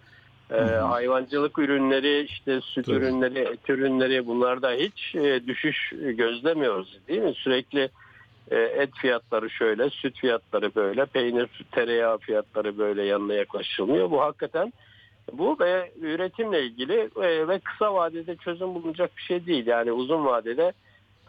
E, 0.54 0.58
Hı 0.58 0.64
hı. 0.64 0.80
hayvancılık 0.80 1.60
ürünleri, 1.60 2.22
işte 2.22 2.62
süt 2.62 2.86
Tabii. 2.86 2.96
ürünleri, 2.96 3.40
et 3.40 3.70
ürünleri 3.70 4.28
bunlarda 4.28 4.72
hiç 4.72 5.16
e, 5.16 5.48
düşüş 5.48 5.94
gözlemiyoruz 6.02 7.00
değil 7.08 7.22
mi? 7.22 7.34
Sürekli 7.34 7.90
e, 8.52 8.58
et 8.58 8.90
fiyatları 9.02 9.50
şöyle, 9.50 9.90
süt 9.90 10.20
fiyatları 10.20 10.76
böyle, 10.76 11.06
peynir, 11.06 11.50
tereyağı 11.72 12.18
fiyatları 12.18 12.78
böyle 12.78 13.04
yanına 13.04 13.34
yaklaşılmıyor. 13.34 14.12
Bu 14.12 14.22
hakikaten 14.22 14.74
bu 15.32 15.58
ve 15.60 15.92
üretimle 16.02 16.64
ilgili 16.64 17.10
e, 17.22 17.48
ve 17.48 17.60
kısa 17.60 17.94
vadede 17.94 18.36
çözüm 18.36 18.76
bulunacak 18.76 19.12
bir 19.18 19.22
şey 19.22 19.46
değil. 19.46 19.68
Yani 19.68 19.92
uzun 19.92 20.26
vadede 20.26 20.74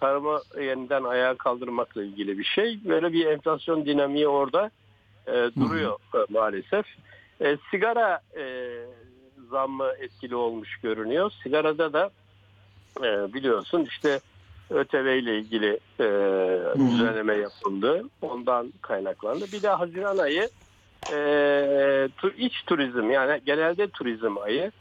tarımı 0.00 0.40
yeniden 0.60 1.04
ayağa 1.04 1.34
kaldırmakla 1.34 2.02
ilgili 2.02 2.38
bir 2.38 2.44
şey. 2.44 2.78
Böyle 2.84 3.12
bir 3.12 3.26
enflasyon 3.26 3.86
dinamiği 3.86 4.28
orada 4.28 4.70
e, 5.26 5.32
duruyor 5.32 5.96
e, 6.14 6.18
maalesef. 6.28 6.86
E, 7.40 7.56
sigara 7.70 8.20
e, 8.36 8.42
zammı 9.50 9.92
etkili 10.00 10.36
olmuş 10.36 10.76
görünüyor. 10.76 11.32
Sigarada 11.42 11.92
da 11.92 12.10
e, 12.98 13.34
biliyorsun 13.34 13.86
işte 13.90 14.20
ÖTV 14.70 15.16
ile 15.18 15.38
ilgili 15.38 15.80
e, 16.00 16.06
düzenleme 16.78 17.34
yapıldı. 17.34 18.02
Ondan 18.22 18.72
kaynaklandı. 18.82 19.44
Bir 19.52 19.62
de 19.62 19.68
Haziran 19.68 20.18
ayı 20.18 20.48
e, 21.12 22.08
tu, 22.16 22.30
iç 22.30 22.62
turizm 22.66 23.10
yani 23.10 23.40
genelde 23.46 23.88
turizm 23.88 24.38
ayı. 24.38 24.72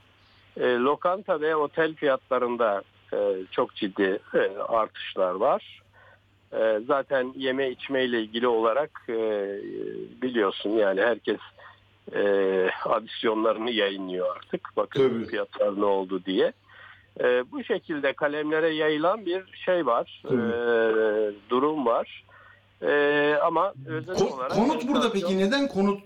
E, 0.57 0.63
lokanta 0.63 1.41
ve 1.41 1.55
otel 1.55 1.95
fiyatlarında 1.95 2.83
e, 3.13 3.17
çok 3.51 3.75
ciddi 3.75 4.19
e, 4.33 4.61
artışlar 4.67 5.31
var. 5.31 5.81
E, 6.53 6.79
zaten 6.87 7.33
yeme 7.35 7.69
içme 7.69 8.03
ile 8.03 8.21
ilgili 8.21 8.47
olarak 8.47 9.01
e, 9.09 9.15
biliyorsun 10.21 10.69
yani 10.69 11.01
herkes 11.01 11.39
e, 12.15 12.21
adisyonlarını 12.85 13.71
yayınlıyor 13.71 14.35
artık. 14.35 14.69
Bakın 14.77 15.09
Tabii. 15.09 15.25
fiyatlar 15.25 15.81
ne 15.81 15.85
oldu 15.85 16.21
diye. 16.25 16.53
E, 17.19 17.51
bu 17.51 17.63
şekilde 17.63 18.13
kalemlere 18.13 18.69
yayılan 18.69 19.25
bir 19.25 19.43
şey 19.65 19.85
var, 19.85 20.23
Tabii. 20.27 20.41
e, 20.41 20.55
durum 21.49 21.85
var. 21.85 22.23
E, 22.81 22.91
ama 23.43 23.73
özel 23.87 24.15
Ko- 24.15 24.33
olarak 24.33 24.51
konut 24.51 24.87
burada 24.87 25.11
peki 25.11 25.37
neden 25.37 25.67
konut 25.67 25.99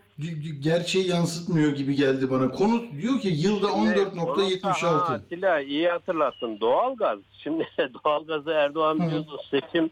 gerçeği 0.64 1.08
yansıtmıyor 1.10 1.72
gibi 1.72 1.96
geldi 1.96 2.32
bana. 2.32 2.52
Konut 2.52 3.02
diyor 3.02 3.20
ki 3.20 3.28
yılda 3.28 3.68
Konut 3.68 3.98
da- 3.98 4.02
14.76. 4.02 4.86
Ha, 4.86 5.14
Atilla 5.14 5.60
iyi 5.60 5.88
hatırlattın. 5.90 6.60
Doğalgaz. 6.60 7.20
Şimdi 7.44 7.68
doğalgazı 8.04 8.52
Erdoğan 8.52 8.96
Hı. 8.96 9.08
biliyorsun 9.08 9.40
seçim 9.52 9.90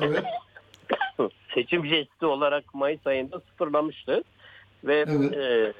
Evet. 0.00 0.24
seçim 1.54 1.86
jesti 1.86 2.26
olarak 2.26 2.74
Mayıs 2.74 3.06
ayında 3.06 3.40
sıfırlamıştı. 3.40 4.22
Ve 4.86 5.04
Evet. 5.08 5.36
e, 5.36 5.72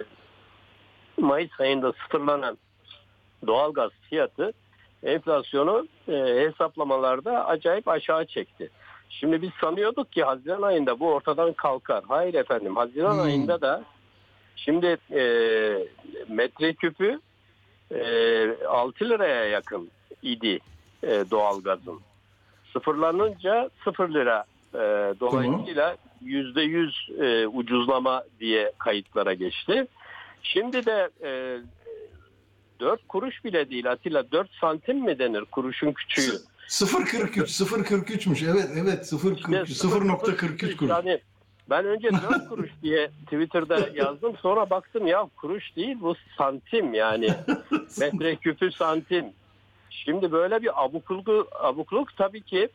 Mayıs 1.19 1.61
ayında 1.61 1.93
sıfırlanan 1.93 2.59
doğalgaz 3.47 3.91
fiyatı 4.11 4.53
enflasyonu 5.03 5.89
e, 6.09 6.13
hesaplamalarda 6.13 7.47
acayip 7.47 7.89
aşağı 7.89 8.27
çekti. 8.27 8.71
Şimdi 9.11 9.43
biz 9.43 9.51
sanıyorduk 9.61 10.13
ki 10.13 10.23
Haziran 10.25 10.63
ayında 10.63 11.01
bu 11.01 11.13
ortadan 11.13 11.53
kalkar. 11.53 12.05
Hayır 12.09 12.35
efendim 12.35 12.77
Haziran 12.77 13.15
Hmm. 13.15 13.21
ayında 13.21 13.61
da 13.61 13.85
şimdi 14.57 14.97
e, 15.13 15.23
metreküpü 16.29 17.21
e, 17.95 18.65
6 18.67 19.09
liraya 19.09 19.45
yakın 19.45 19.91
idi 20.23 20.59
e, 21.03 21.25
doğalgazın. 21.31 22.01
Sıfırlanınca 22.73 23.71
0 23.85 24.15
lira 24.15 24.45
e, 24.75 24.79
dolayısıyla 25.21 25.97
yüzde 26.23 26.63
yüz 26.63 27.11
e, 27.21 27.47
ucuzlama 27.47 28.25
diye 28.41 28.73
kayıtlara 28.79 29.35
geçti. 29.35 29.87
Şimdi 30.43 30.87
de 30.87 31.11
e, 31.23 31.59
4 32.81 33.09
kuruş 33.09 33.45
bile 33.45 33.71
değil 33.71 33.91
Atilla 33.91 34.31
4 34.31 34.51
santim 34.61 34.99
mi 34.99 35.19
denir 35.19 35.45
kuruşun 35.45 35.93
küçüğü? 35.93 36.33
0.43 36.69 37.29
0.43'müş. 37.29 38.51
Evet 38.51 38.71
evet 38.77 39.13
0.43 39.13 39.69
İşte 39.69 39.89
0.43 39.89 40.77
kuruş. 40.77 40.91
Yani 40.91 41.21
ben 41.71 41.85
önce 41.85 42.11
4 42.13 42.49
kuruş 42.49 42.71
diye 42.83 43.11
Twitter'da 43.25 43.89
yazdım. 43.95 44.37
Sonra 44.37 44.71
baktım 44.71 45.07
ya 45.07 45.29
kuruş 45.37 45.77
değil 45.77 45.97
bu 46.01 46.15
santim 46.39 46.95
yani. 46.95 47.31
Metreküpü 47.99 48.73
santim. 48.73 49.25
Şimdi 49.91 50.33
böyle 50.33 50.63
bir 50.63 50.85
abukluk, 50.85 51.29
abukluk 51.61 52.17
tabii 52.17 52.43
ki 52.43 52.69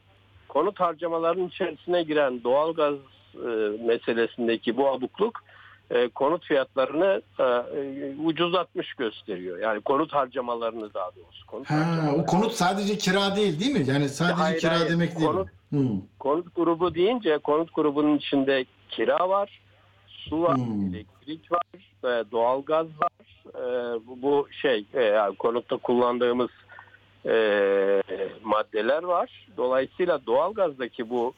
konut 0.48 0.80
harcamalarının 0.80 1.48
içerisine 1.48 2.04
giren 2.04 2.44
doğalgaz 2.44 2.96
e, 3.36 3.48
meselesindeki 3.86 4.78
bu 4.78 4.88
abukluk 4.90 5.44
e, 5.90 6.08
konut 6.08 6.46
fiyatlarını 6.46 7.22
e, 7.40 7.44
e, 7.44 8.16
ucuzlatmış 8.26 8.94
gösteriyor. 8.94 9.58
Yani 9.60 9.82
konut 9.82 10.14
harcamalarını 10.14 10.94
daha 10.94 11.10
doğrusu. 11.16 11.46
Konut 11.48 11.70
Ha, 11.70 12.12
o 12.18 12.26
konut 12.26 12.52
sadece 12.52 12.98
kira 12.98 13.36
değil 13.36 13.60
değil 13.60 13.72
mi? 13.72 13.86
Yani 13.88 14.10
sadece 14.10 14.34
Hayır, 14.36 14.60
kira 14.60 14.80
hayır. 14.80 14.90
demek 14.90 15.18
değil. 15.20 15.30
Konut- 15.30 15.48
Hmm. 15.70 16.02
Konut 16.20 16.56
grubu 16.56 16.96
deyince 16.96 17.38
konut 17.38 17.76
grubunun 17.76 18.18
içinde 18.18 18.66
kira 18.90 19.30
var, 19.30 19.62
su 20.08 20.42
var, 20.44 20.58
Hmm. 20.58 20.96
elektrik 20.96 21.52
var, 21.52 21.62
e, 22.04 22.32
doğalgaz 22.32 22.88
var. 22.88 23.12
E, 23.56 23.62
bu, 24.22 24.48
şey 24.62 24.86
e, 24.94 25.04
yani 25.04 25.36
konutta 25.36 25.78
kullandığımız 25.78 26.50
e, 27.26 27.34
maddeler 28.44 29.04
var. 29.04 29.48
Dolayısıyla 29.58 30.26
doğalgazdaki 30.26 31.10
bu 31.10 31.34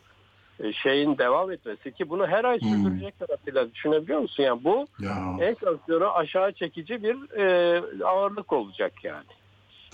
şeyin 0.72 1.18
devam 1.18 1.52
etmesi 1.52 1.92
ki 1.92 2.10
bunu 2.10 2.28
her 2.28 2.44
ay 2.44 2.62
Hmm. 2.62 2.70
sürdürecekler 2.70 3.28
Atilla 3.34 3.72
düşünebiliyor 3.72 4.20
musun? 4.20 4.44
Yani 4.44 4.64
bu 4.64 4.88
Ya. 5.00 5.38
enflasyonu 5.42 6.12
aşağı 6.16 6.52
çekici 6.52 7.04
bir 7.04 7.38
e, 7.40 7.82
ağırlık 8.06 8.54
olacak 8.54 8.94
yani. 9.04 9.24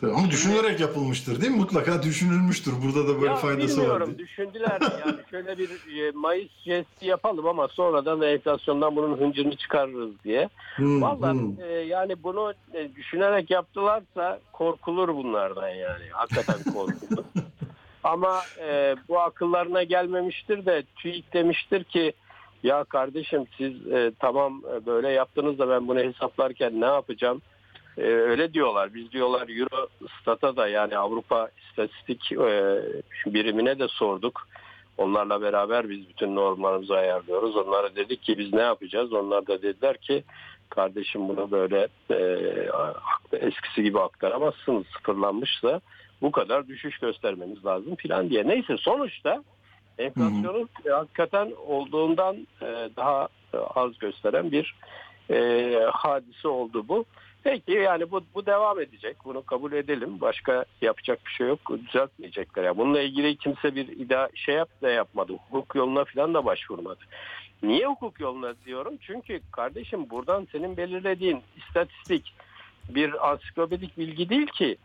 Tabii 0.01 0.11
Ama 0.11 0.29
düşünülerek 0.31 0.79
yapılmıştır 0.79 1.41
değil 1.41 1.51
mi? 1.51 1.57
Mutlaka 1.57 2.03
düşünülmüştür. 2.03 2.73
Burada 2.85 3.07
da 3.07 3.15
böyle 3.21 3.31
ya 3.31 3.35
faydası 3.35 3.89
var. 3.89 4.05
diye. 4.05 4.17
düşündüler 4.17 4.79
yani 5.05 5.17
şöyle 5.31 5.57
bir 5.57 5.69
e, 5.69 6.11
Mayıs 6.11 6.49
jesti 6.65 7.05
yapalım 7.05 7.47
ama 7.47 7.67
sonradan 7.67 8.21
da 8.21 8.29
enflasyondan 8.29 8.95
bunun 8.95 9.17
hıncını 9.17 9.55
çıkarırız 9.55 10.11
diye. 10.23 10.49
Hmm, 10.75 11.01
Vallahi 11.01 11.33
hmm. 11.39 11.63
e, 11.63 11.65
yani 11.73 12.23
bunu 12.23 12.53
e, 12.73 12.95
düşünerek 12.95 13.51
yaptılarsa 13.51 14.39
korkulur 14.53 15.07
bunlardan 15.15 15.69
yani. 15.69 16.05
Hakikaten 16.11 16.73
korkulur. 16.73 17.23
ama 18.03 18.41
e, 18.59 18.95
bu 19.09 19.19
akıllarına 19.19 19.83
gelmemiştir 19.83 20.65
de 20.65 20.83
TÜİK 20.95 21.33
demiştir 21.33 21.83
ki 21.83 22.13
ya 22.63 22.83
kardeşim 22.83 23.45
siz 23.57 23.87
e, 23.87 24.11
tamam 24.19 24.61
e, 24.73 24.85
böyle 24.85 25.09
yaptınız 25.09 25.59
da 25.59 25.69
ben 25.69 25.87
bunu 25.87 25.99
hesaplarken 25.99 26.81
ne 26.81 26.85
yapacağım? 26.85 27.41
E, 27.97 28.01
öyle 28.01 28.53
diyorlar. 28.53 28.93
Biz 28.93 29.11
diyorlar 29.11 29.49
Eurostat'a 29.49 30.55
da 30.55 30.67
yani 30.67 30.97
Avrupa 30.97 31.49
İstatistik 31.69 32.31
e, 32.31 32.81
birimine 33.25 33.79
de 33.79 33.87
sorduk. 33.87 34.47
Onlarla 34.97 35.41
beraber 35.41 35.89
biz 35.89 36.09
bütün 36.09 36.35
normlarımızı 36.35 36.95
ayarlıyoruz. 36.95 37.55
Onlara 37.55 37.95
dedik 37.95 38.23
ki 38.23 38.37
biz 38.37 38.53
ne 38.53 38.61
yapacağız? 38.61 39.13
Onlar 39.13 39.47
da 39.47 39.61
dediler 39.61 39.97
ki 39.97 40.23
kardeşim 40.69 41.29
bunu 41.29 41.51
böyle 41.51 41.87
e, 42.11 42.17
eskisi 43.31 43.83
gibi 43.83 43.99
aktaramazsınız. 43.99 44.85
Sıfırlanmışsa 44.97 45.81
bu 46.21 46.31
kadar 46.31 46.67
düşüş 46.67 46.97
göstermeniz 46.97 47.65
lazım 47.65 47.95
filan 47.95 48.29
diye. 48.29 48.47
Neyse 48.47 48.77
sonuçta 48.77 49.43
enflasyonun 49.97 50.69
e, 50.85 50.89
hakikaten 50.89 51.51
olduğundan 51.67 52.47
e, 52.61 52.89
daha 52.97 53.27
e, 53.53 53.57
az 53.57 53.97
gösteren 53.99 54.51
bir 54.51 54.75
e, 55.29 55.79
hadise 55.91 56.47
oldu 56.47 56.87
bu. 56.87 57.05
Peki 57.43 57.71
yani 57.71 58.11
bu, 58.11 58.21
bu 58.35 58.45
devam 58.45 58.79
edecek. 58.79 59.17
Bunu 59.25 59.45
kabul 59.45 59.71
edelim. 59.71 60.21
Başka 60.21 60.65
yapacak 60.81 61.19
bir 61.25 61.31
şey 61.31 61.47
yok. 61.47 61.59
Düzeltmeyecekler. 61.87 62.63
Yani 62.63 62.77
bununla 62.77 63.01
ilgili 63.01 63.37
kimse 63.37 63.75
bir 63.75 63.87
iddia 63.87 64.29
şey 64.35 64.55
yap 64.55 64.69
da 64.81 64.89
yapmadı. 64.89 65.33
Hukuk 65.33 65.75
yoluna 65.75 66.05
falan 66.05 66.33
da 66.33 66.45
başvurmadı. 66.45 66.99
Niye 67.63 67.87
hukuk 67.87 68.19
yoluna 68.19 68.53
diyorum? 68.65 68.93
Çünkü 69.01 69.41
kardeşim 69.51 70.09
buradan 70.09 70.47
senin 70.51 70.77
belirlediğin 70.77 71.41
istatistik 71.57 72.33
bir 72.89 73.29
ansiklopedik 73.29 73.97
bilgi 73.97 74.29
değil 74.29 74.47
ki. 74.47 74.77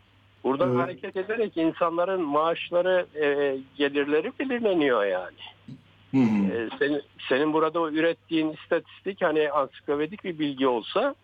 Buradan 0.45 0.69
Evet. 0.69 0.79
hareket 0.81 1.17
ederek 1.17 1.57
insanların 1.57 2.21
maaşları, 2.21 3.05
e, 3.15 3.57
gelirleri 3.77 4.31
belirleniyor 4.39 5.05
yani. 5.05 5.37
Hmm. 6.11 6.51
E, 6.51 6.69
senin, 6.79 7.01
senin 7.29 7.53
burada 7.53 7.89
ürettiğin 7.89 8.51
istatistik 8.53 9.21
hani 9.21 9.51
ansiklopedik 9.51 10.23
bir 10.23 10.39
bilgi 10.39 10.67
olsa 10.67 11.15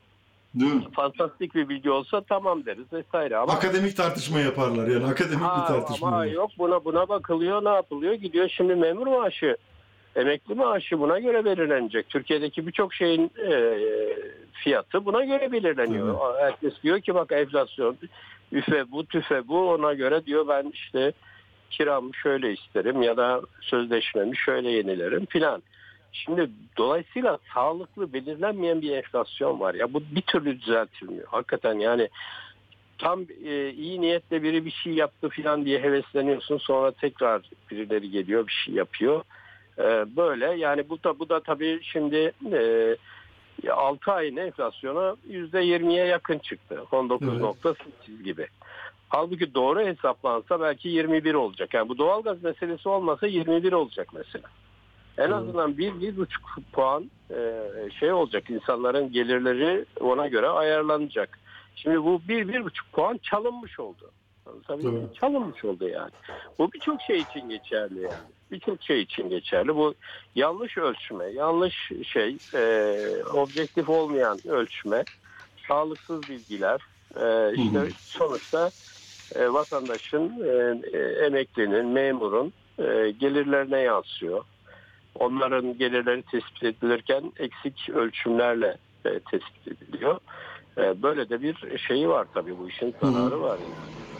Değil 0.55 0.73
mi? 0.73 0.83
fantastik 0.95 1.55
bir 1.55 1.69
bilgi 1.69 1.91
olsa 1.91 2.21
tamam 2.21 2.65
deriz 2.65 2.93
vesaire 2.93 3.37
ama 3.37 3.53
Akademik 3.53 3.97
tartışma 3.97 4.39
yaparlar 4.39 4.87
yani 4.87 5.05
akademik 5.05 5.43
Ha, 5.43 5.61
bir 5.61 5.67
tartışma. 5.73 6.07
ama 6.07 6.17
olur. 6.17 6.25
yok 6.25 6.51
buna 6.57 6.85
buna 6.85 7.09
bakılıyor 7.09 7.63
ne 7.65 7.69
yapılıyor 7.69 8.13
gidiyor 8.13 8.49
şimdi 8.49 8.75
memur 8.75 9.07
maaşı 9.07 9.57
emekli 10.15 10.55
maaşı 10.55 10.99
buna 10.99 11.19
göre 11.19 11.45
belirlenecek 11.45 12.09
Türkiye'deki 12.09 12.67
birçok 12.67 12.93
şeyin 12.93 13.31
e, 13.51 13.77
fiyatı 14.63 15.05
buna 15.05 15.25
göre 15.25 15.51
belirleniyor 15.51 16.17
herkes 16.39 16.73
diyor 16.83 16.99
ki 17.01 17.15
bak 17.15 17.31
enflasyon 17.31 17.97
üfe 18.51 18.91
bu 18.91 19.05
tüfe 19.05 19.47
bu 19.47 19.71
ona 19.71 19.93
göre 19.93 20.25
diyor 20.25 20.47
ben 20.47 20.71
işte 20.73 21.13
kiramı 21.69 22.15
şöyle 22.15 22.53
isterim 22.53 23.01
ya 23.01 23.17
da 23.17 23.41
sözleşmemi 23.61 24.37
şöyle 24.37 24.71
yenilerim 24.71 25.25
filan. 25.25 25.63
Şimdi 26.13 26.49
dolayısıyla 26.77 27.37
sağlıklı 27.53 28.13
belirlenmeyen 28.13 28.81
bir 28.81 28.91
enflasyon 28.91 29.59
var 29.59 29.73
ya 29.73 29.93
bu 29.93 30.03
bir 30.11 30.21
türlü 30.21 30.61
düzeltilmiyor. 30.61 31.27
Hakikaten 31.27 31.79
yani 31.79 32.09
tam 32.97 33.25
e, 33.45 33.69
iyi 33.69 34.01
niyetle 34.01 34.43
biri 34.43 34.65
bir 34.65 34.71
şey 34.71 34.93
yaptı 34.93 35.29
filan 35.29 35.65
diye 35.65 35.79
hevesleniyorsun 35.79 36.57
sonra 36.57 36.91
tekrar 36.91 37.41
birileri 37.71 38.11
geliyor 38.11 38.47
bir 38.47 38.61
şey 38.65 38.73
yapıyor. 38.73 39.23
E, 39.77 39.83
böyle 40.15 40.45
yani 40.45 40.89
bu 40.89 41.03
da 41.03 41.19
bu 41.19 41.29
da 41.29 41.39
tabii 41.39 41.79
şimdi 41.83 42.31
e, 42.53 42.95
6 43.69 44.11
ayın 44.11 44.37
enflasyonu 44.37 45.17
%20'ye 45.29 46.05
yakın 46.05 46.39
çıktı. 46.39 46.83
19.8 46.91 48.23
gibi. 48.23 48.47
Halbuki 49.09 49.53
doğru 49.53 49.79
hesaplansa 49.79 50.61
belki 50.61 50.89
21 50.89 51.33
olacak. 51.33 51.73
Yani 51.73 51.89
bu 51.89 51.97
doğalgaz 51.97 52.43
meselesi 52.43 52.89
olmasa 52.89 53.27
21 53.27 53.73
olacak 53.73 54.07
mesela. 54.13 54.47
En 55.17 55.31
azından 55.31 55.77
bir, 55.77 56.01
bir 56.01 56.17
buçuk 56.17 56.43
puan 56.73 57.11
e, 57.31 57.61
şey 57.99 58.11
olacak. 58.13 58.49
insanların 58.49 59.11
gelirleri 59.11 59.85
ona 59.99 60.27
göre 60.27 60.47
ayarlanacak. 60.47 61.39
Şimdi 61.75 62.03
bu 62.03 62.21
bir, 62.27 62.47
bir 62.47 62.65
buçuk 62.65 62.91
puan 62.91 63.19
çalınmış 63.23 63.79
oldu. 63.79 64.11
Tabii 64.67 64.87
Evet. 64.87 65.15
çalınmış 65.15 65.65
oldu 65.65 65.87
yani. 65.87 66.11
Bu 66.59 66.71
birçok 66.71 67.01
şey 67.01 67.17
için 67.17 67.49
geçerli 67.49 68.01
yani. 68.01 68.31
Birçok 68.51 68.83
şey 68.83 69.01
için 69.01 69.29
geçerli. 69.29 69.75
Bu 69.75 69.93
yanlış 70.35 70.77
ölçme, 70.77 71.25
yanlış 71.25 71.91
şey, 72.03 72.37
e, 72.53 73.23
objektif 73.33 73.89
olmayan 73.89 74.47
ölçme, 74.47 75.05
sağlıksız 75.67 76.27
bilgiler, 76.27 76.81
e, 77.15 77.53
işte 77.55 77.79
Hı 77.79 77.83
hı. 77.83 77.91
sonuçta 78.05 78.71
e, 79.35 79.53
vatandaşın, 79.53 80.43
e, 80.43 80.81
e, 80.97 81.25
emeklinin, 81.25 81.85
memurun 81.85 82.53
e, 82.79 83.11
gelirlerine 83.11 83.79
yansıyor. 83.79 84.43
Onların 85.15 85.77
gelirleri 85.77 86.23
tespit 86.23 86.63
edilirken 86.63 87.31
eksik 87.37 87.89
ölçümlerle 87.89 88.77
e, 89.05 89.19
tespit 89.19 89.67
ediliyor. 89.67 90.19
E, 90.77 91.03
böyle 91.03 91.29
de 91.29 91.41
bir 91.41 91.79
şeyi 91.87 92.09
var 92.09 92.27
tabii 92.33 92.57
bu 92.57 92.69
işin 92.69 92.95
zararı 93.01 93.41
var. 93.41 93.59
Yani. 93.59 94.10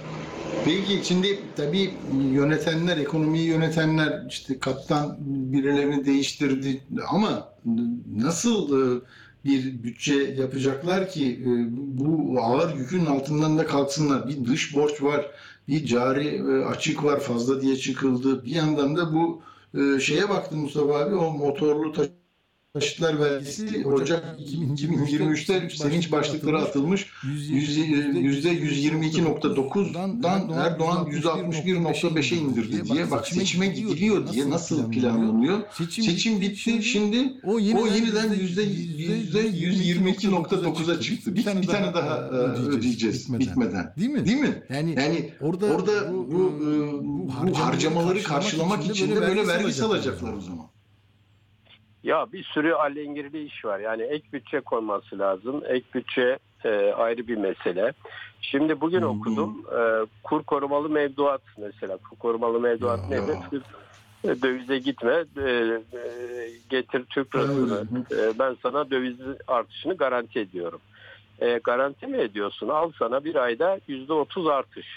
Peki 0.65 1.02
şimdi 1.04 1.39
tabii 1.56 1.93
yönetenler, 2.34 2.97
ekonomiyi 2.97 3.47
yönetenler 3.47 4.26
işte 4.30 4.60
kaptan 4.60 5.17
birilerini 5.19 6.06
değiştirdi 6.06 6.84
ama 7.10 7.54
nasıl 8.15 8.69
e, 8.97 9.02
bir 9.45 9.84
bütçe 9.84 10.15
yapacaklar 10.15 11.10
ki 11.10 11.39
e, 11.45 11.50
bu 12.00 12.39
ağır 12.41 12.76
yükün 12.78 13.06
altından 13.06 13.58
da 13.58 13.65
kalksınlar? 13.65 14.28
Bir 14.28 14.45
dış 14.45 14.76
borç 14.76 15.04
var, 15.04 15.32
bir 15.67 15.86
cari 15.86 16.28
e, 16.28 16.65
açık 16.65 17.04
var 17.04 17.19
fazla 17.19 17.62
diye 17.62 17.76
çıkıldı. 17.76 18.45
Bir 18.45 18.56
yandan 18.56 18.95
da 18.97 19.13
bu 19.13 19.41
şeye 20.00 20.30
baktım 20.30 20.60
Mustafa 20.60 21.00
abi 21.00 21.15
o 21.15 21.32
motorlu 21.32 21.91
taş 21.93 22.08
taşıtlar 22.73 23.19
vergisi 23.19 23.86
Ocak 23.86 24.39
2023'te 24.39 25.69
sevinç 25.69 26.12
başlıkları 26.12 26.57
atılmış. 26.57 27.07
Yüzde 27.49 28.53
122.9'dan 28.53 30.49
Erdoğan 30.53 31.05
%61.5'e 31.05 32.38
indirdi 32.38 32.86
diye. 32.86 33.12
Bak 33.12 33.27
seçime 33.27 33.67
gidiliyor 33.67 34.31
diye 34.31 34.49
nasıl 34.49 34.91
planlanıyor? 34.91 35.60
Seçim 35.89 36.41
bitti 36.41 36.84
şimdi 36.84 37.34
o 37.43 37.60
yeniden 37.60 38.34
%122.9'a 38.34 40.99
çıktı. 40.99 41.36
Bir 41.36 41.43
tane 41.43 41.93
daha 41.93 42.29
ödeyeceğiz 42.29 43.39
bitmeden. 43.39 43.93
Değil 43.97 44.12
mi? 44.12 44.25
Değil 44.25 44.38
mi? 44.38 44.63
Yani, 44.69 45.31
orada, 45.41 45.65
orada 45.65 46.13
bu, 46.13 46.31
bu, 46.31 46.53
bu 47.47 47.60
harcamaları 47.60 48.23
karşılamak 48.23 48.86
için 48.86 49.15
de 49.15 49.21
böyle 49.21 49.47
vergi 49.47 49.73
salacaklar 49.73 50.34
o 50.34 50.41
zaman. 50.41 50.70
Ya 52.04 52.32
bir 52.34 52.44
sürü 52.44 52.74
alengirli 52.74 53.46
iş 53.46 53.66
var. 53.66 53.80
Yani 53.80 54.04
ek 54.04 54.24
bütçe 54.34 54.60
konması 54.60 55.20
lazım. 55.20 55.62
Ek 55.68 55.86
bütçe 55.94 56.40
e, 56.64 56.94
ayrı 56.98 57.28
bir 57.28 57.38
mesele. 57.38 57.94
Şimdi 58.42 58.82
bugün 58.82 59.02
hmm. 59.02 59.08
okudum. 59.08 59.66
E, 59.78 60.06
kur 60.24 60.44
korumalı 60.44 60.90
mevduat 60.90 61.42
mesela. 61.58 61.98
Kur 61.98 62.18
korumalı 62.18 62.60
mevduat 62.60 63.10
nedir? 63.10 63.38
E, 64.24 64.42
dövize 64.42 64.78
gitme, 64.78 65.26
e, 65.38 65.42
e, 65.42 65.82
getir 66.70 67.06
Türk 67.10 67.36
lirasını. 67.36 68.06
E, 68.12 68.40
ben 68.40 68.58
sana 68.64 68.92
döviz 68.92 69.18
artışını 69.48 69.98
garanti 69.98 70.40
ediyorum. 70.40 70.80
E, 71.40 71.60
garanti 71.64 72.08
mi 72.08 72.18
ediyorsun? 72.18 72.68
Al 72.68 72.92
sana 73.00 73.24
bir 73.24 73.36
ayda 73.36 73.80
yüzde 73.88 74.14
otuz 74.14 74.48
artış. 74.48 74.88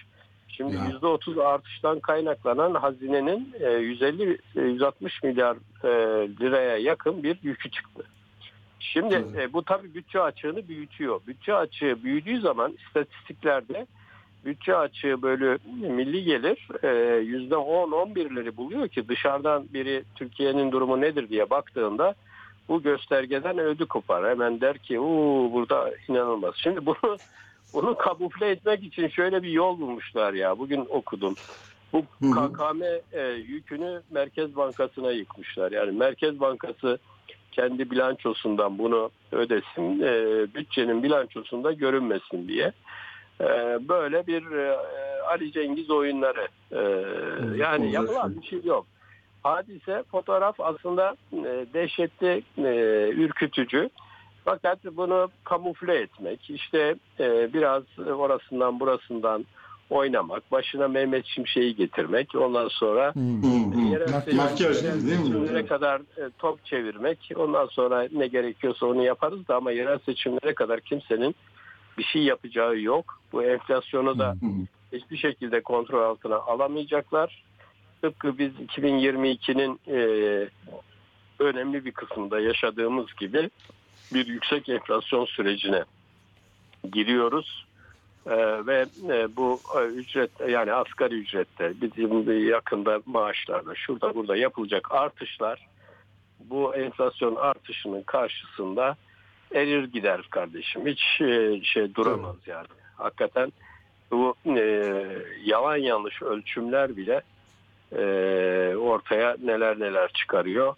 Şimdi 0.56 0.76
yüzde 0.92 1.06
otuz 1.06 1.38
artıştan 1.38 2.00
kaynaklanan 2.00 2.74
hazinenin 2.74 3.54
150-160 3.60 4.90
e, 5.24 5.28
milyar 5.28 5.56
e, 5.84 5.88
liraya 6.40 6.76
yakın 6.76 7.22
bir 7.22 7.38
yükü 7.42 7.70
çıktı. 7.70 8.04
Şimdi 8.80 9.24
e, 9.38 9.52
bu 9.52 9.62
tabii 9.62 9.94
bütçe 9.94 10.20
açığını 10.20 10.68
büyütüyor. 10.68 11.20
Bütçe 11.26 11.54
açığı 11.54 12.04
büyüdüğü 12.04 12.40
zaman 12.40 12.72
istatistiklerde 12.86 13.86
bütçe 14.44 14.76
açığı 14.76 15.22
bölü 15.22 15.58
milli 15.80 16.24
gelir 16.24 16.68
yüzde 17.20 17.54
10-11'leri 17.54 18.56
buluyor 18.56 18.88
ki 18.88 19.08
dışarıdan 19.08 19.66
biri 19.74 20.04
Türkiye'nin 20.14 20.72
durumu 20.72 21.00
nedir 21.00 21.28
diye 21.28 21.50
baktığında 21.50 22.14
bu 22.68 22.82
göstergeden 22.82 23.58
ödü 23.58 23.86
kopar. 23.86 24.30
Hemen 24.30 24.60
der 24.60 24.78
ki 24.78 25.00
uuu 25.00 25.52
burada 25.52 25.90
inanılmaz. 26.08 26.54
Şimdi 26.56 26.86
bunu 26.86 27.18
bunu 27.74 27.96
kamufle 27.96 28.50
etmek 28.50 28.84
için 28.84 29.08
şöyle 29.08 29.42
bir 29.42 29.50
yol 29.50 29.80
bulmuşlar 29.80 30.34
ya. 30.34 30.58
Bugün 30.58 30.86
okudum. 30.88 31.34
Bu 31.92 32.02
KKM 32.20 32.82
e, 33.12 33.22
yükünü 33.28 34.02
Merkez 34.10 34.56
Bankası'na 34.56 35.12
yıkmışlar. 35.12 35.72
Yani 35.72 35.92
Merkez 35.92 36.40
Bankası 36.40 36.98
kendi 37.52 37.90
bilançosundan 37.90 38.78
bunu 38.78 39.10
ödesin, 39.32 40.00
e, 40.00 40.14
bütçenin 40.54 41.02
bilançosunda 41.02 41.72
görünmesin 41.72 42.48
diye. 42.48 42.72
E, 43.40 43.46
böyle 43.88 44.26
bir 44.26 44.52
e, 44.52 44.76
Ali 45.22 45.52
Cengiz 45.52 45.90
oyunları. 45.90 46.48
E, 46.72 46.80
yani 47.56 47.92
yapılan 47.92 48.36
bir 48.42 48.46
şey 48.46 48.60
yok. 48.64 48.86
Hadise 49.42 50.02
fotoğraf 50.10 50.60
aslında 50.60 51.16
e, 51.32 51.66
dehşetli, 51.74 52.42
e, 52.58 53.08
ürkütücü. 53.08 53.90
Fakat 54.44 54.78
bunu 54.96 55.28
kamufle 55.44 55.94
etmek, 55.94 56.50
işte 56.50 56.94
e, 57.20 57.54
biraz 57.54 57.82
orasından 57.98 58.80
burasından 58.80 59.44
oynamak, 59.90 60.52
başına 60.52 60.88
Mehmet 60.88 61.26
Şimşek'i 61.26 61.76
getirmek, 61.76 62.34
ondan 62.34 62.68
sonra 62.68 63.14
hmm. 63.14 63.42
hmm. 63.42 64.36
makyaj 64.36 64.82
değil 64.82 65.52
mi? 65.52 65.66
kadar 65.66 66.00
e, 66.00 66.30
top 66.38 66.64
çevirmek, 66.64 67.30
ondan 67.36 67.66
sonra 67.66 68.08
ne 68.12 68.26
gerekiyorsa 68.26 68.86
onu 68.86 69.04
yaparız 69.04 69.48
da 69.48 69.56
ama 69.56 69.70
yerel 69.70 69.98
seçimlere 69.98 70.54
kadar 70.54 70.80
kimsenin 70.80 71.34
bir 71.98 72.04
şey 72.04 72.22
yapacağı 72.22 72.78
yok. 72.78 73.20
Bu 73.32 73.42
enflasyonu 73.42 74.18
da 74.18 74.36
hmm. 74.40 74.66
hiçbir 74.92 75.16
şekilde 75.16 75.60
kontrol 75.60 76.02
altına 76.02 76.36
alamayacaklar. 76.36 77.44
Tıpkı 78.02 78.38
biz 78.38 78.52
2022'nin 78.52 79.80
e, 79.88 79.98
önemli 81.38 81.84
bir 81.84 81.92
kısmında 81.92 82.40
yaşadığımız 82.40 83.06
gibi 83.20 83.50
bir 84.14 84.26
yüksek 84.26 84.68
enflasyon 84.68 85.24
sürecine 85.24 85.84
giriyoruz. 86.92 87.66
Ee, 88.26 88.66
ve 88.66 88.86
e, 89.08 89.36
bu 89.36 89.60
e, 89.80 89.84
ücret 89.84 90.30
yani 90.48 90.72
asgari 90.72 91.14
ücrette 91.14 91.72
bizim 91.80 92.48
yakında 92.48 93.00
maaşlarda 93.06 93.74
şurada 93.74 94.14
burada 94.14 94.36
yapılacak 94.36 94.92
artışlar 94.92 95.66
bu 96.40 96.76
enflasyon 96.76 97.36
artışının 97.36 98.02
karşısında 98.02 98.96
erir 99.54 99.84
gider 99.84 100.22
kardeşim. 100.30 100.86
Hiç 100.86 101.20
e, 101.20 101.60
şey 101.64 101.94
duramaz 101.94 102.36
yani. 102.46 102.66
Hakikaten 102.96 103.52
bu 104.10 104.34
e, 104.46 104.94
yalan 105.44 105.76
yanlış 105.76 106.22
ölçümler 106.22 106.96
bile 106.96 107.20
e, 107.92 108.02
ortaya 108.76 109.36
neler 109.42 109.80
neler 109.80 110.12
çıkarıyor. 110.12 110.74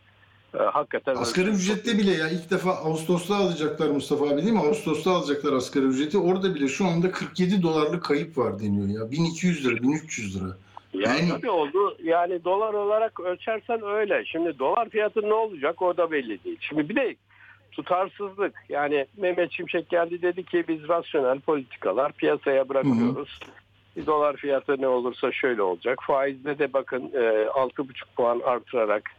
Ee, 0.60 0.62
hakikaten 0.62 1.16
asgari 1.16 1.48
ücrette 1.50 1.98
bile 1.98 2.10
ya 2.10 2.28
ilk 2.28 2.50
defa 2.50 2.70
Ağustos'ta 2.70 3.36
alacaklar 3.36 3.88
Mustafa 3.88 4.28
abi 4.28 4.42
değil 4.42 4.52
mi? 4.52 4.60
Ağustos'ta 4.60 5.10
alacaklar 5.10 5.52
asgari 5.52 5.84
ücreti. 5.84 6.18
Orada 6.18 6.54
bile 6.54 6.68
şu 6.68 6.86
anda 6.86 7.10
47 7.10 7.62
dolarlık 7.62 8.04
kayıp 8.04 8.38
var 8.38 8.58
deniyor 8.58 8.88
ya. 8.88 9.10
1200 9.10 9.66
lira, 9.66 9.82
1300 9.82 10.36
lira. 10.36 10.56
Yani, 10.94 11.28
yani 11.28 11.50
oldu. 11.50 11.96
Yani 12.02 12.44
dolar 12.44 12.74
olarak 12.74 13.20
ölçersen 13.20 13.82
öyle. 13.82 14.24
Şimdi 14.24 14.58
dolar 14.58 14.88
fiyatı 14.88 15.22
ne 15.22 15.34
olacak 15.34 15.82
o 15.82 15.96
da 15.96 16.10
belli 16.10 16.44
değil. 16.44 16.58
Şimdi 16.60 16.88
bir 16.88 16.96
de 16.96 17.16
tutarsızlık. 17.72 18.54
Yani 18.68 19.06
Mehmet 19.16 19.52
Şimşek 19.52 19.88
geldi 19.88 20.22
dedi 20.22 20.44
ki 20.44 20.64
biz 20.68 20.88
rasyonel 20.88 21.40
politikalar 21.40 22.12
piyasaya 22.12 22.68
bırakıyoruz. 22.68 23.40
Hı 23.94 24.00
hı. 24.00 24.06
Dolar 24.06 24.36
fiyatı 24.36 24.82
ne 24.82 24.88
olursa 24.88 25.32
şöyle 25.32 25.62
olacak. 25.62 25.98
Faizde 26.06 26.58
de 26.58 26.72
bakın 26.72 27.00
6,5 27.00 27.84
puan 28.16 28.40
artırarak 28.44 29.10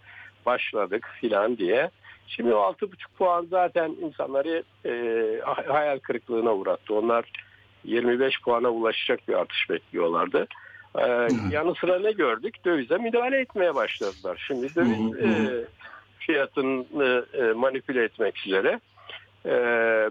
başladık 0.47 1.10
filan 1.21 1.57
diye. 1.57 1.89
Şimdi 2.27 2.53
o 2.53 2.57
6,5 2.57 2.88
puan 3.17 3.47
zaten 3.49 3.95
insanları 4.01 4.63
e, 4.86 4.91
hayal 5.67 5.99
kırıklığına 5.99 6.53
uğrattı. 6.53 6.93
Onlar 6.93 7.25
25 7.83 8.41
puana 8.41 8.69
ulaşacak 8.69 9.27
bir 9.27 9.33
artış 9.33 9.69
bekliyorlardı. 9.69 10.47
Ee, 10.99 11.27
yanı 11.51 11.75
sıra 11.75 11.99
ne 11.99 12.12
gördük? 12.12 12.65
Dövize 12.65 12.97
müdahale 12.97 13.39
etmeye 13.39 13.75
başladılar. 13.75 14.43
Şimdi 14.47 14.75
döviz 14.75 15.15
e, 15.19 15.65
fiyatını 16.19 17.25
e, 17.33 17.41
manipüle 17.41 18.03
etmek 18.03 18.47
üzere 18.47 18.79
e, 19.45 19.51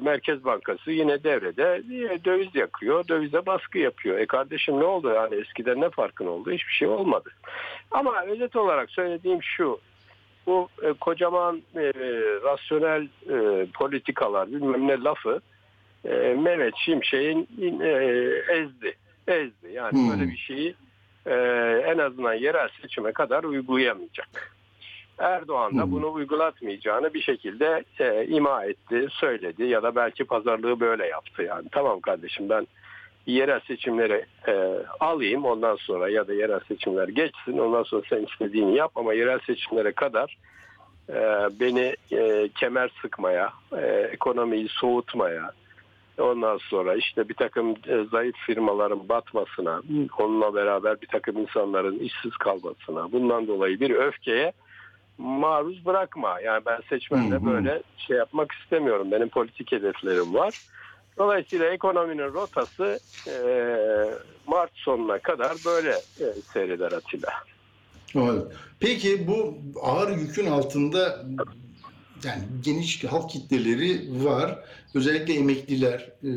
Merkez 0.00 0.44
Bankası 0.44 0.90
yine 0.90 1.24
devrede 1.24 1.82
e, 2.14 2.24
döviz 2.24 2.54
yakıyor, 2.54 3.08
dövize 3.08 3.46
baskı 3.46 3.78
yapıyor. 3.78 4.18
E 4.18 4.26
kardeşim 4.26 4.80
ne 4.80 4.84
oldu 4.84 5.12
yani 5.14 5.34
eskiden 5.34 5.80
ne 5.80 5.90
farkın 5.90 6.26
oldu? 6.26 6.50
Hiçbir 6.50 6.72
şey 6.72 6.88
olmadı. 6.88 7.30
Ama 7.90 8.22
özet 8.22 8.56
olarak 8.56 8.90
söylediğim 8.90 9.42
şu, 9.42 9.80
bu 10.46 10.68
e, 10.82 10.92
kocaman 10.92 11.62
e, 11.76 11.92
rasyonel 12.44 13.08
e, 13.30 13.66
politikalar 13.66 14.48
bilmem 14.48 14.88
ne 14.88 15.00
lafı 15.00 15.40
e, 16.04 16.34
Mehmet 16.34 16.74
Şimşek'in 16.76 17.80
e, 17.80 17.88
ezdi. 18.52 18.96
Ezdi. 19.28 19.72
Yani 19.72 19.92
hmm. 19.92 20.10
böyle 20.10 20.30
bir 20.30 20.36
şeyi 20.36 20.74
e, 21.26 21.34
en 21.86 21.98
azından 21.98 22.34
yerel 22.34 22.68
seçime 22.82 23.12
kadar 23.12 23.44
uygulayamayacak. 23.44 24.56
Erdoğan 25.18 25.78
da 25.78 25.82
hmm. 25.82 25.92
bunu 25.92 26.12
uygulatmayacağını 26.12 27.14
bir 27.14 27.22
şekilde 27.22 27.84
e, 27.98 28.26
ima 28.26 28.64
etti, 28.64 29.06
söyledi 29.10 29.64
ya 29.64 29.82
da 29.82 29.96
belki 29.96 30.24
pazarlığı 30.24 30.80
böyle 30.80 31.06
yaptı. 31.06 31.42
Yani 31.42 31.68
tamam 31.72 32.00
kardeşim 32.00 32.48
ben 32.48 32.66
yerel 33.26 33.60
seçimleri 33.60 34.24
e, 34.48 34.52
alayım 35.00 35.44
ondan 35.44 35.76
sonra 35.76 36.08
ya 36.08 36.28
da 36.28 36.34
yerel 36.34 36.60
seçimler 36.68 37.08
geçsin 37.08 37.58
ondan 37.58 37.82
sonra 37.82 38.02
sen 38.08 38.26
istediğini 38.32 38.76
yap 38.76 38.92
ama 38.94 39.14
yerel 39.14 39.38
seçimlere 39.46 39.92
kadar 39.92 40.36
e, 41.08 41.14
beni 41.60 41.96
e, 42.12 42.48
kemer 42.48 42.90
sıkmaya, 43.02 43.52
e, 43.72 43.86
ekonomiyi 44.12 44.68
soğutmaya, 44.68 45.52
ondan 46.18 46.56
sonra 46.56 46.94
işte 46.94 47.28
bir 47.28 47.34
takım 47.34 47.70
e, 47.70 48.04
zayıf 48.10 48.36
firmaların 48.36 49.08
batmasına, 49.08 49.82
onunla 50.18 50.54
beraber 50.54 51.00
bir 51.00 51.06
takım 51.06 51.38
insanların 51.38 51.98
işsiz 51.98 52.36
kalmasına, 52.36 53.12
bundan 53.12 53.46
dolayı 53.46 53.80
bir 53.80 53.90
öfkeye 53.90 54.52
maruz 55.18 55.86
bırakma. 55.86 56.40
Yani 56.40 56.62
ben 56.66 56.80
seçmenle 56.88 57.46
böyle 57.46 57.82
şey 57.98 58.16
yapmak 58.16 58.52
istemiyorum. 58.52 59.10
Benim 59.10 59.28
politik 59.28 59.72
hedeflerim 59.72 60.34
var 60.34 60.60
Dolayısıyla 61.18 61.66
ekonominin 61.66 62.32
rotası 62.32 63.00
e, 63.28 63.34
Mart 64.46 64.70
sonuna 64.74 65.18
kadar 65.18 65.56
böyle 65.66 65.90
e, 65.90 66.26
seyreder 66.52 66.92
Atilla. 66.92 67.32
Peki 68.80 69.26
bu 69.26 69.58
ağır 69.82 70.18
yükün 70.18 70.46
altında 70.46 71.24
yani 72.24 72.42
geniş 72.64 73.04
halk 73.04 73.30
kitleleri 73.30 74.24
var. 74.24 74.58
Özellikle 74.94 75.34
emekliler 75.34 76.12
e, 76.22 76.28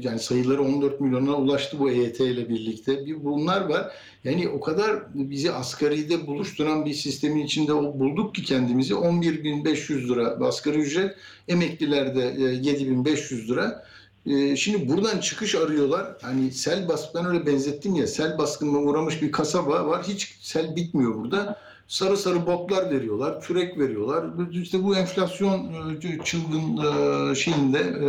yani 0.00 0.18
sayıları 0.18 0.62
14 0.62 1.00
milyona 1.00 1.34
ulaştı 1.34 1.78
bu 1.78 1.90
EYT 1.90 2.20
ile 2.20 2.48
birlikte. 2.48 3.06
Bir 3.06 3.24
bunlar 3.24 3.60
var. 3.68 3.92
Yani 4.24 4.48
o 4.48 4.60
kadar 4.60 5.02
bizi 5.14 5.52
asgaride 5.52 6.26
buluşturan 6.26 6.84
bir 6.84 6.92
sistemin 6.92 7.44
içinde 7.44 7.74
bulduk 7.74 8.34
ki 8.34 8.42
kendimizi 8.42 8.94
11.500 8.94 10.08
lira 10.08 10.46
asgari 10.46 10.78
ücret, 10.78 11.16
emeklilerde 11.48 12.22
e, 12.22 12.40
7.500 12.40 13.48
lira. 13.48 13.84
E, 14.26 14.56
Şimdi 14.56 14.88
buradan 14.88 15.20
çıkış 15.20 15.54
arıyorlar. 15.54 16.16
Hani 16.22 16.52
sel 16.52 16.88
bas 16.88 17.14
ben 17.14 17.26
öyle 17.26 17.46
benzettim 17.46 17.94
ya 17.94 18.06
sel 18.06 18.38
baskınına 18.38 18.78
uğramış 18.78 19.22
bir 19.22 19.32
kasaba 19.32 19.86
var. 19.86 20.02
Hiç 20.08 20.38
sel 20.40 20.76
bitmiyor 20.76 21.14
burada. 21.14 21.58
Sarı 21.88 22.16
sarı 22.16 22.46
botlar 22.46 22.90
veriyorlar, 22.90 23.40
kürek 23.40 23.78
veriyorlar. 23.78 24.24
İşte 24.52 24.82
bu 24.82 24.96
enflasyon 24.96 25.72
e, 26.02 26.24
çılgın 26.24 26.76
e, 26.76 27.34
şeyinde 27.34 27.78
e, 27.78 28.08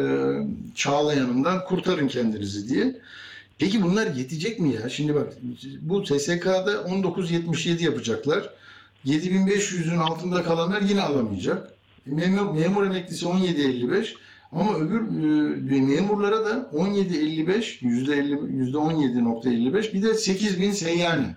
çağlayanından 0.75 1.65
kurtarın 1.65 2.07
kendinizi 2.07 2.69
diye. 2.69 3.01
Peki 3.57 3.83
bunlar 3.83 4.07
yetecek 4.15 4.59
mi 4.59 4.73
ya? 4.73 4.89
Şimdi 4.89 5.15
bak 5.15 5.33
bu 5.81 6.05
SSK'da 6.05 6.71
19.77 6.73 7.83
yapacaklar. 7.83 8.49
7500'ün 9.05 9.97
altında 9.97 10.43
kalanlar 10.43 10.81
yine 10.81 11.01
alamayacak. 11.01 11.73
Memur, 12.05 12.53
memur 12.53 12.85
emeklisi 12.85 13.25
17.55 13.25 14.15
ama 14.51 14.75
öbür 14.75 15.01
e, 15.71 15.81
memurlara 15.81 16.45
da 16.45 16.69
17.55 16.73 17.81
%50 17.81 18.71
%17.55 18.71 19.93
bir 19.93 20.03
de 20.03 20.13
8000 20.13 20.71
seyyani. 20.71 21.27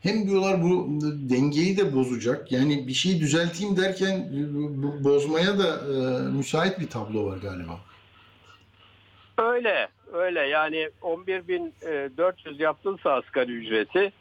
Hem 0.00 0.28
diyorlar 0.28 0.62
bu 0.62 0.86
dengeyi 1.30 1.76
de 1.76 1.94
bozacak. 1.94 2.52
Yani 2.52 2.88
bir 2.88 2.92
şeyi 2.92 3.20
düzelteyim 3.20 3.76
derken 3.76 4.12
e, 4.12 5.04
bozmaya 5.04 5.58
da 5.58 5.68
e, 5.68 6.22
müsait 6.30 6.80
bir 6.80 6.88
tablo 6.88 7.26
var 7.26 7.36
galiba. 7.36 7.80
Öyle, 9.38 9.88
öyle. 10.12 10.40
Yani 10.40 10.90
11.400 11.02 12.62
yaptınsa 12.62 13.12
asgari 13.12 13.52
ücreti 13.52 14.12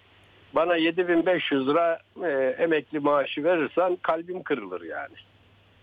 bana 0.55 0.77
7.500 0.77 1.67
lira 1.67 1.99
e, 2.23 2.63
emekli 2.63 2.99
maaşı 2.99 3.43
verirsen 3.43 3.95
kalbim 3.95 4.43
kırılır 4.43 4.81
yani. 4.81 5.15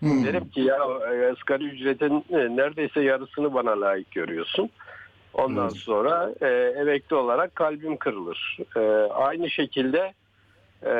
Hmm. 0.00 0.24
Derim 0.24 0.48
ki 0.48 0.60
ya 0.60 0.76
e, 1.12 1.32
asgari 1.32 1.64
ücretin 1.64 2.24
e, 2.30 2.56
neredeyse 2.56 3.00
yarısını 3.00 3.54
bana 3.54 3.80
layık 3.80 4.10
görüyorsun. 4.10 4.70
Ondan 5.34 5.64
Evet. 5.64 5.76
sonra 5.76 6.32
e, 6.40 6.46
emekli 6.80 7.16
olarak 7.16 7.54
kalbim 7.54 7.96
kırılır. 7.96 8.58
E, 8.76 8.80
aynı 9.12 9.50
şekilde 9.50 10.12
e, 10.86 10.92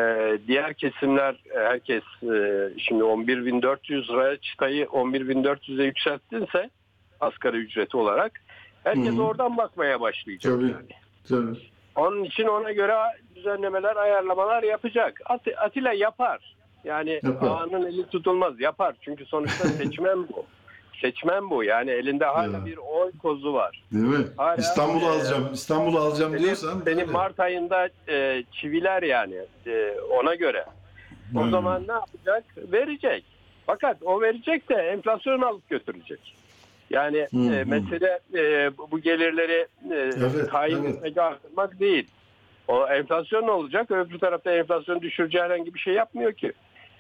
diğer 0.46 0.74
kesimler 0.74 1.32
e, 1.54 1.58
herkes 1.58 2.02
e, 2.22 2.68
şimdi 2.78 3.02
11.400 3.02 4.08
liraya 4.12 4.36
çıtayı 4.36 4.84
11.400'e 4.84 5.84
yükselttinse 5.84 6.70
asgari 7.20 7.56
ücreti 7.56 7.96
olarak 7.96 8.32
herkes 8.84 9.16
hı. 9.16 9.22
oradan 9.22 9.56
bakmaya 9.56 10.00
başlayacak. 10.00 10.52
Tabii. 10.52 10.70
Yani. 10.70 11.00
Tabii. 11.28 11.58
Onun 11.96 12.24
için 12.24 12.44
ona 12.44 12.72
göre 12.72 12.94
düzenlemeler, 13.34 13.96
ayarlamalar 13.96 14.62
yapacak. 14.62 15.20
At- 15.24 15.58
Atilla 15.58 15.92
yapar. 15.92 16.56
Yani 16.84 17.20
Yapar. 17.24 17.48
ağanın 17.48 17.86
eli 17.86 18.06
tutulmaz. 18.06 18.60
Yapar. 18.60 18.94
Çünkü 19.00 19.26
sonuçta 19.26 19.68
seçmen 19.78 20.28
bu. 20.28 20.46
Seçmen 21.00 21.50
bu. 21.50 21.64
Yani 21.64 21.90
elinde 21.90 22.24
hala 22.24 22.56
Ya. 22.58 22.64
bir 22.66 22.76
oy 22.76 23.10
kozu 23.22 23.52
var. 23.54 23.82
Değil 23.92 24.04
mi? 24.04 24.26
Hala, 24.36 24.54
İstanbul'u 24.56 25.04
e, 25.04 25.08
alacağım, 25.08 25.48
İstanbul'u 25.52 25.98
alacağım 25.98 26.32
Benim, 26.32 26.44
diyorsan 26.44 26.86
benim. 26.86 27.10
Mart 27.12 27.40
ayında 27.40 27.88
e, 28.08 28.44
çiviler 28.52 29.02
yani 29.02 29.36
e, 29.66 29.94
ona 30.20 30.34
göre. 30.34 30.64
O 31.36 31.42
Hmm. 31.42 31.50
zaman 31.50 31.82
ne 31.88 31.92
yapacak? 31.92 32.44
Verecek. 32.56 33.24
Fakat 33.66 33.96
o 34.02 34.20
verecek 34.20 34.68
de 34.70 34.74
enflasyonu 34.74 35.46
alıp 35.46 35.68
götürecek. 35.70 36.36
Yani 36.90 37.16
e, 37.18 37.64
mesele 37.66 38.20
e, 38.34 38.70
bu- 38.90 38.98
gelirleri 39.00 39.66
e, 39.90 39.94
Evet, 39.94 40.50
tayin 40.50 40.84
evet. 40.84 40.94
etmek, 40.96 41.18
artırmak 41.18 41.80
değil. 41.80 42.08
O 42.68 42.86
enflasyon 42.86 43.46
ne 43.46 43.50
olacak? 43.50 43.90
Öbür 43.90 44.18
tarafta 44.18 44.52
enflasyon 44.52 45.00
düşüreceği 45.02 45.44
herhangi 45.44 45.74
bir 45.74 45.78
şey 45.78 45.94
yapmıyor 45.94 46.32
ki. 46.32 46.52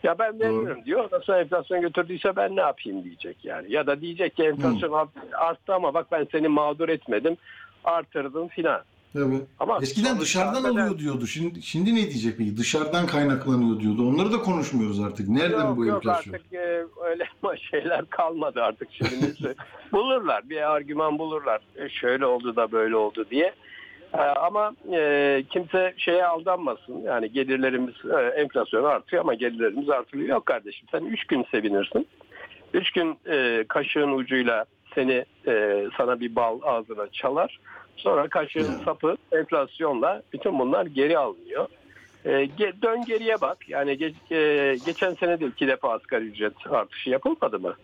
Ya 0.02 0.18
ben 0.18 0.40
vermiyorum 0.40 0.84
diyor. 0.84 1.04
Ondan 1.04 1.20
sonra 1.20 1.40
enflasyon 1.40 1.80
götürdüyse 1.80 2.36
ben 2.36 2.56
ne 2.56 2.60
yapayım 2.60 3.04
diyecek 3.04 3.36
yani. 3.44 3.72
Ya 3.72 3.86
da 3.86 4.00
diyecek 4.00 4.36
ki 4.36 4.42
enflasyon 4.42 4.92
art- 4.92 5.08
arttı 5.32 5.74
ama 5.74 5.94
bak 5.94 6.06
ben 6.12 6.26
seni 6.32 6.48
mağdur 6.48 6.88
etmedim. 6.88 7.36
Artırdım 7.84 8.48
filan. 8.48 8.82
Evet. 9.16 9.42
Ama 9.60 9.78
Eskiden 9.82 10.20
dışarıdan 10.20 10.64
oluyor 10.64 10.98
diyordu. 10.98 11.26
Şimdi 11.26 11.62
şimdi 11.62 11.90
ne 11.94 11.96
diyecek 11.96 12.38
peki? 12.38 12.56
Dışarıdan 12.56 13.06
kaynaklanıyor 13.06 13.80
diyordu. 13.80 14.08
Onları 14.08 14.32
da 14.32 14.38
konuşmuyoruz 14.38 15.00
artık. 15.00 15.28
Nereden 15.28 15.66
yok, 15.66 15.76
bu 15.76 15.86
yok 15.86 15.96
enflasyon? 15.96 16.34
artık 16.34 16.52
e, 16.52 16.84
öyle 17.04 17.28
şeyler 17.70 18.04
kalmadı 18.10 18.62
artık 18.62 18.88
şimdi. 18.92 19.34
bulurlar 19.92 20.50
bir 20.50 20.70
argüman 20.70 21.18
bulurlar. 21.18 21.60
E, 21.76 21.88
şöyle 21.88 22.26
oldu 22.26 22.56
da 22.56 22.72
böyle 22.72 22.96
oldu 22.96 23.24
diye. 23.30 23.52
E, 24.14 24.20
ama 24.20 24.74
e, 24.92 25.42
kimse 25.50 25.94
şeye 25.96 26.26
aldanmasın. 26.26 27.02
Yani 27.02 27.32
gelirlerimiz 27.32 27.94
e, 28.18 28.22
enflasyon 28.40 28.84
artıyor 28.84 29.22
ama 29.22 29.34
gelirlerimiz 29.34 29.90
artırıyor. 29.90 30.28
Yok 30.28 30.46
kardeşim 30.46 30.88
sen 30.90 31.04
3 31.04 31.24
gün 31.26 31.46
sevinirsin. 31.50 32.06
3 32.74 32.90
gün 32.90 33.18
e, 33.30 33.64
kaşığın 33.68 34.12
ucuyla 34.12 34.64
seni 34.94 35.24
e, 35.46 35.84
sana 35.96 36.20
bir 36.20 36.36
bal 36.36 36.60
ağzına 36.62 37.06
çalar. 37.12 37.58
Sonra 37.96 38.28
kaşığın 38.28 38.84
sapı 38.84 39.16
enflasyonla 39.32 40.22
bütün 40.32 40.58
bunlar 40.58 40.86
geri 40.86 41.18
alınıyor. 41.18 41.66
E, 42.24 42.30
ge- 42.30 42.82
dön 42.82 43.04
geriye 43.04 43.40
bak. 43.40 43.68
Yani 43.68 43.92
ge- 43.92 44.34
e, 44.34 44.76
geçen 44.86 45.14
sene 45.14 45.40
de 45.40 45.46
iki 45.46 45.68
defa 45.68 45.92
asgari 45.92 46.24
ücret 46.24 46.52
artışı 46.70 47.10
yapılmadı 47.10 47.60
mı? 47.60 47.74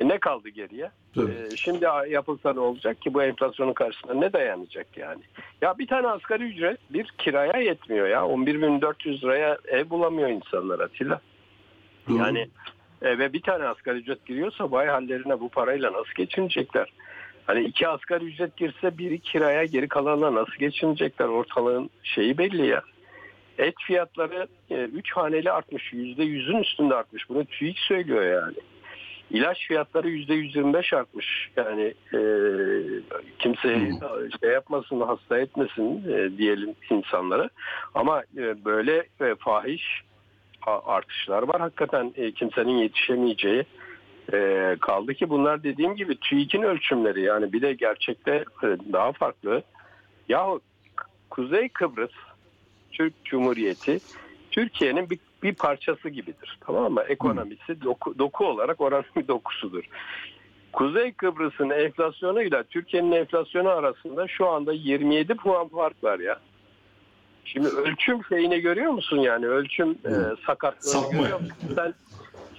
E, 0.00 0.08
ne 0.08 0.18
kaldı 0.18 0.48
geriye? 0.48 0.90
E, 1.16 1.56
şimdi 1.56 1.86
yapılsa 2.08 2.52
ne 2.52 2.60
olacak 2.60 3.02
ki 3.02 3.14
bu 3.14 3.22
enflasyonun 3.22 3.72
karşısında 3.72 4.14
ne 4.14 4.32
dayanacak 4.32 4.86
yani? 4.96 5.22
Ya 5.62 5.78
bir 5.78 5.86
tane 5.86 6.08
asgari 6.08 6.44
ücret 6.44 6.78
bir 6.90 7.04
kiraya 7.18 7.62
yetmiyor 7.62 8.08
ya. 8.08 8.18
11.400 8.18 9.22
liraya 9.22 9.58
ev 9.68 9.90
bulamıyor 9.90 10.28
insanlar 10.28 10.80
Atilla. 10.80 11.20
Doğru. 12.08 12.18
Yani 12.18 12.48
e, 13.02 13.18
ve 13.18 13.32
bir 13.32 13.42
tane 13.42 13.64
asgari 13.64 13.98
ücret 13.98 14.26
giriyorsa 14.26 14.70
vay 14.70 14.86
hallerine 14.86 15.40
bu 15.40 15.48
parayla 15.48 15.92
nasıl 15.92 16.12
geçinecekler? 16.16 16.92
Hani 17.46 17.64
iki 17.64 17.88
asgari 17.88 18.24
ücret 18.24 18.56
girse 18.56 18.98
biri 18.98 19.20
kiraya 19.20 19.64
geri 19.64 19.88
kalanla 19.88 20.34
nasıl 20.34 20.54
geçinecekler? 20.58 21.26
Ortalığın 21.26 21.90
şeyi 22.02 22.38
belli 22.38 22.66
ya. 22.66 22.82
Et 23.58 23.74
fiyatları 23.86 24.48
3 24.70 25.12
haneli 25.12 25.50
artmış. 25.50 25.92
%100'ün 25.92 26.58
üstünde 26.62 26.94
artmış. 26.94 27.28
Bunu 27.28 27.44
TÜİK 27.44 27.78
söylüyor 27.78 28.24
yani. 28.24 28.56
İlaç 29.30 29.68
fiyatları 29.68 30.08
%125 30.10 30.96
artmış. 30.96 31.50
Yani 31.56 31.94
e, 32.14 32.20
kimse 33.38 33.90
şey 34.40 34.50
yapmasın, 34.50 35.00
hasta 35.00 35.38
etmesin 35.38 36.12
e, 36.12 36.38
diyelim 36.38 36.74
insanlara. 36.90 37.48
Ama 37.94 38.22
e, 38.36 38.64
böyle 38.64 39.06
e, 39.20 39.34
fahiş 39.34 40.02
artışlar 40.66 41.42
var. 41.42 41.60
Hakikaten 41.60 42.12
e, 42.16 42.32
kimsenin 42.32 42.76
yetişemeyeceği 42.76 43.64
e, 44.32 44.76
kaldı 44.80 45.14
ki 45.14 45.28
bunlar 45.28 45.62
dediğim 45.62 45.96
gibi 45.96 46.16
TÜİK'in 46.16 46.62
ölçümleri 46.62 47.22
yani 47.22 47.52
bir 47.52 47.62
de 47.62 47.72
gerçekte 47.72 48.44
e, 48.62 48.66
daha 48.92 49.12
farklı. 49.12 49.62
Yahu 50.28 50.60
Kuzey 51.30 51.68
Kıbrıs 51.68 52.12
Türk 52.92 53.24
Cumhuriyeti 53.24 53.98
Türkiye'nin 54.50 55.10
bir, 55.10 55.18
bir 55.44 55.54
parçası 55.54 56.08
gibidir. 56.08 56.58
Tamam 56.66 56.92
mı? 56.92 57.02
Ekonomisi 57.08 57.82
doku, 57.82 58.18
doku 58.18 58.46
olarak 58.46 58.80
oranın 58.80 59.04
bir 59.16 59.28
dokusudur. 59.28 59.84
Kuzey 60.72 61.12
Kıbrıs'ın 61.12 61.70
enflasyonuyla 61.70 62.62
Türkiye'nin 62.62 63.12
enflasyonu 63.12 63.68
arasında 63.68 64.28
şu 64.28 64.48
anda 64.48 64.72
27 64.72 65.34
puan 65.34 65.68
fark 65.68 66.04
var 66.04 66.18
ya. 66.18 66.40
Şimdi 67.44 67.68
ölçüm 67.68 68.24
şeyini 68.28 68.60
görüyor 68.60 68.92
musun 68.92 69.18
yani 69.18 69.46
ölçüm 69.46 69.90
e, 69.90 70.12
sakatlığını 70.46 70.92
Sapma. 70.92 71.18
görüyor 71.20 71.40
musun? 71.40 71.56
Sen, 71.74 71.94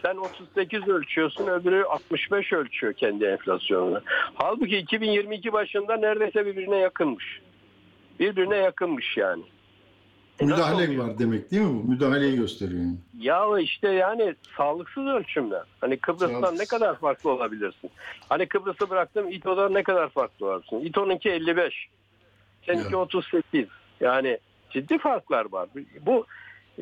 sen 0.02 0.16
38 0.16 0.88
ölçüyorsun 0.88 1.48
öbürü 1.48 1.84
65 1.84 2.54
ölçüyor 2.54 2.94
kendi 2.94 3.26
enflasyonunu. 3.26 4.02
Halbuki 4.36 4.78
2022 4.78 5.54
başında 5.54 5.98
neredeyse 5.98 6.46
birbirine 6.46 6.78
yakınmış. 6.78 7.42
Birbirine 8.20 8.58
yakınmış 8.58 9.18
yani. 9.18 9.44
Müdahale 10.42 10.98
var 10.98 11.20
demek 11.20 11.52
değil 11.52 11.62
mi 11.62 11.70
bu? 11.84 11.90
Müdahaleyi 11.92 12.36
gösteriyor. 12.36 12.80
Yani. 12.82 12.96
Ya 13.20 13.60
işte 13.60 13.90
yani 13.90 14.36
sağlıksız 14.58 15.08
ölçümler. 15.08 15.64
Hani 15.82 15.98
Kıbrıs'tan 15.98 16.42
Sağlıksız. 16.42 16.60
ne 16.60 16.66
kadar 16.66 17.00
farklı 17.00 17.32
olabilirsin? 17.32 17.90
Hani 18.30 18.46
Kıbrıs'ı 18.46 18.90
bıraktım 18.90 19.32
İTO'dan 19.32 19.74
ne 19.74 19.84
kadar 19.84 20.10
farklı 20.10 20.46
olabilirsin? 20.46 20.80
İTO'nunki 20.80 21.30
55. 21.30 21.88
Seninki 22.66 22.94
Ya. 22.94 23.00
38. 23.00 23.68
Yani 24.00 24.38
ciddi 24.70 24.98
farklar 24.98 25.52
var. 25.52 25.70
Bu 26.06 26.26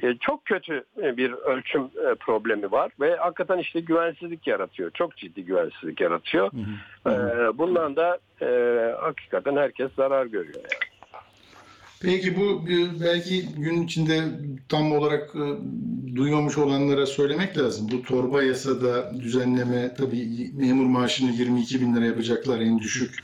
e, 0.04 0.13
çok 0.20 0.46
kötü 0.46 0.84
e, 1.02 1.18
bir 1.18 1.32
ölçüm 1.32 1.82
e, 1.84 2.16
problemi 2.16 2.72
var 2.72 2.92
ve 3.00 3.16
hakikaten 3.16 3.58
işte 3.58 3.80
güvensizlik 3.80 4.48
yaratıyor. 4.48 4.92
Çok 4.92 5.18
ciddi 5.18 5.46
güvensizlik 5.46 6.02
yaratıyor. 6.02 6.52
E, 7.08 7.12
bundan 7.58 7.96
da 7.96 8.20
hakikaten 9.02 9.56
herkes 9.56 9.92
zarar 9.94 10.26
görüyor. 10.26 10.56
Yani. 10.56 10.92
Peki 12.04 12.38
bu 12.38 12.66
e, 12.70 13.02
belki 13.02 13.46
gün 13.58 13.84
içinde 13.84 14.24
tam 14.70 14.92
olarak 14.92 15.36
e, 15.36 15.46
duymamış 16.16 16.58
olanlara 16.58 17.06
söylemek 17.06 17.58
lazım. 17.58 17.88
Bu 17.92 18.02
torba 18.02 18.44
yasada 18.44 19.13
düzenleme 19.20 19.94
tabii 19.98 20.52
memur 20.54 20.86
maaşını 20.86 21.32
22 21.32 21.82
bin 21.82 21.96
lira 21.96 22.06
yapacaklar 22.06 22.60
en 22.60 22.80
düşük. 22.80 23.16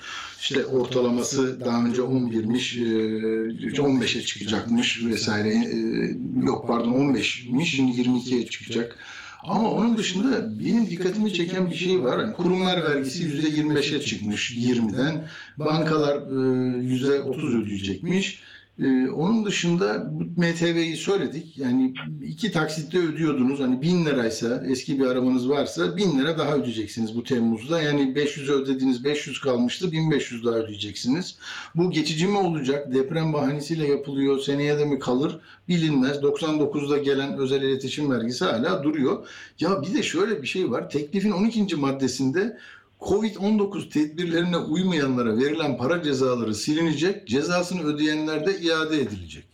İşte 0.42 0.65
ortalaması 0.65 1.60
daha 1.65 1.86
önce 1.86 2.02
11'miş, 2.02 2.78
e, 2.78 3.82
15'e 3.82 4.22
çıkacakmış 4.22 5.06
vesaire. 5.06 5.50
E, 5.50 6.46
Yok 6.46 6.68
pardon 6.68 6.94
15'miş, 6.94 7.65
şimdi 7.65 8.02
22'ye 8.02 8.46
çıkacak. 8.46 8.96
Ama 9.44 9.72
onun 9.72 9.98
dışında 9.98 10.60
benim 10.60 10.89
dikkatimi 10.89 11.34
çeken 11.34 11.70
bir 11.72 11.76
şey 11.76 12.04
var. 12.04 12.20
Yani 12.20 12.34
kurumlar 12.34 12.84
vergisi 12.84 13.24
%25'e 13.24 14.02
çıkmış 14.02 14.52
20'den. 14.52 15.28
Bankalar 15.58 16.15
e, 16.15 16.96
%30 16.96 17.63
ödeyecekmiş. 17.63 18.42
Ee, 18.82 19.10
onun 19.10 19.46
dışında 19.46 20.12
MTV'yi 20.38 20.98
söyledik. 20.98 21.58
Yani 21.58 21.94
iki 22.24 22.52
taksitte 22.52 23.00
ödüyordunuz. 23.00 23.60
Hani 23.60 23.82
bin 23.82 24.06
liraysa 24.06 24.63
eski 24.68 25.00
bir 25.00 25.06
arabanız 25.06 25.50
varsa 25.50 25.98
bin 25.98 26.20
lira 26.20 26.38
daha 26.38 26.56
ödeyeceksiniz 26.56 27.15
bu 27.15 27.24
Temmuz'da. 27.24 27.82
Yani 27.82 28.15
500 28.15 28.50
ödediğiniz 28.50 29.04
500 29.04 29.42
kalmıştı 29.42 29.92
1500 29.92 30.46
daha 30.46 30.56
ödeyeceksiniz. 30.56 31.36
Bu 31.76 31.92
geçici 31.92 32.28
mi 32.28 32.38
olacak? 32.38 32.94
Deprem 32.94 33.34
bahanesiyle 33.34 33.88
yapılıyor. 33.88 34.39
Seneye 34.39 34.80
de 34.80 34.86
mi 34.86 35.00
kalır? 35.00 35.39
Bilinmez. 35.68 36.18
99'da 36.18 36.98
gelen 36.98 37.38
özel 37.38 37.62
iletişim 37.62 38.12
vergisi 38.12 38.46
hala 38.46 38.84
duruyor. 38.84 39.28
Ya 39.60 39.82
bir 39.82 39.94
de 39.94 40.04
şöyle 40.04 40.42
bir 40.42 40.48
şey 40.48 40.72
var. 40.72 40.89
Teklifin 40.89 41.32
12. 41.32 41.76
maddesinde 41.76 42.58
Covid-19 43.00 43.90
tedbirlerine 43.90 44.58
uymayanlara 44.58 45.38
verilen 45.38 45.78
para 45.78 46.04
cezaları 46.04 46.56
silinecek, 46.56 47.28
cezasını 47.28 47.84
ödeyenler 47.84 48.46
de 48.46 48.60
iade 48.60 49.02
edilecek. 49.02 49.46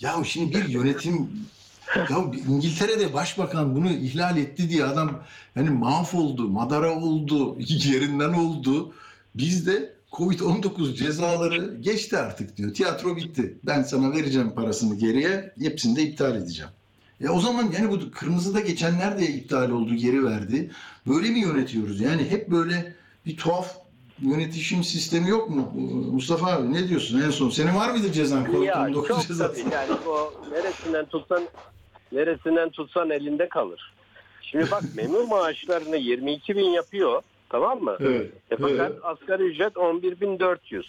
Ya 0.00 0.24
şimdi 0.24 0.54
bir 0.54 0.68
yönetim, 0.68 1.30
ya 1.96 2.32
İngiltere'de 2.48 3.14
başbakan 3.14 3.76
bunu 3.76 3.90
ihlal 3.90 4.36
etti 4.36 4.70
diye 4.70 4.84
adam 4.84 5.22
yani 5.56 5.70
mahvoldu, 5.70 6.48
madara 6.48 7.00
oldu, 7.00 7.56
yerinden 7.68 8.32
oldu. 8.32 8.92
Bizde 9.34 9.94
Covid-19 10.12 10.94
cezaları 10.94 11.76
geçti 11.80 12.18
artık 12.18 12.56
diyor. 12.56 12.74
Tiyatro 12.74 13.16
bitti. 13.16 13.58
Ben 13.64 13.82
sana 13.82 14.12
vereceğim 14.12 14.54
parasını 14.54 14.94
geriye, 14.94 15.54
hepsini 15.60 15.96
de 15.96 16.02
iptal 16.02 16.36
edeceğim. 16.36 16.70
Ya 17.20 17.32
o 17.32 17.40
zaman 17.40 17.72
yani 17.78 17.90
bu 17.90 18.10
kırmızıda 18.10 18.60
geçenler 18.60 19.18
de 19.18 19.26
iptal 19.26 19.70
oldu, 19.70 19.94
geri 19.94 20.24
verdi. 20.24 20.70
Böyle 21.06 21.30
mi 21.30 21.40
yönetiyoruz? 21.40 22.00
Yani 22.00 22.30
hep 22.30 22.50
böyle 22.50 22.94
bir 23.26 23.36
tuhaf 23.36 23.76
yönetişim 24.22 24.84
sistemi 24.84 25.28
yok 25.28 25.50
mu? 25.50 25.72
Mustafa 26.12 26.52
abi 26.52 26.72
ne 26.72 26.88
diyorsun 26.88 27.20
en 27.20 27.30
son? 27.30 27.50
Senin 27.50 27.74
var 27.74 27.90
mıydı 27.90 28.12
cezan? 28.12 28.40
Ya 28.40 28.46
Covid-19 28.46 29.08
çok 29.08 29.22
cezası? 29.26 29.62
tabii 29.62 29.74
yani 29.74 29.92
o 30.08 30.32
neresinden 30.50 31.04
tutsan 31.04 31.42
neresinden 32.12 32.70
tutsan 32.70 33.10
elinde 33.10 33.48
kalır. 33.48 33.94
Şimdi 34.42 34.70
bak 34.70 34.82
memur 34.96 35.24
maaşlarını 35.28 35.96
22 35.96 36.56
bin 36.56 36.70
yapıyor 36.70 37.22
tamam 37.48 37.82
mı? 37.82 37.96
Evet. 38.00 38.30
E 38.50 38.56
fakat 38.56 38.90
evet. 38.92 39.04
asgari 39.04 39.42
ücret 39.42 39.72
11.400. 39.72 40.84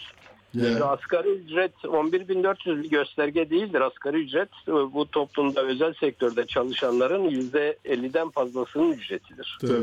Şimdi 0.56 0.68
Ya. 0.80 0.86
asgari 0.86 1.30
ücret 1.30 1.74
11.400 1.84 2.84
bir 2.84 2.90
gösterge 2.90 3.50
değildir. 3.50 3.82
Asgari 3.82 4.18
ücret 4.18 4.50
e, 4.68 4.72
bu 4.72 5.12
toplumda 5.12 5.62
özel 5.62 5.94
sektörde 5.94 6.48
çalışanların 6.48 7.24
%50'den 7.30 8.30
fazlasının 8.30 8.92
ücretidir. 8.92 9.58
Tabii. 9.62 9.74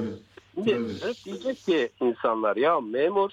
Şimdi 0.55 0.71
Evet. 1.03 1.17
diyecek 1.25 1.65
ki 1.67 1.89
insanlar 2.01 2.57
ya 2.57 2.81
memur 2.81 3.31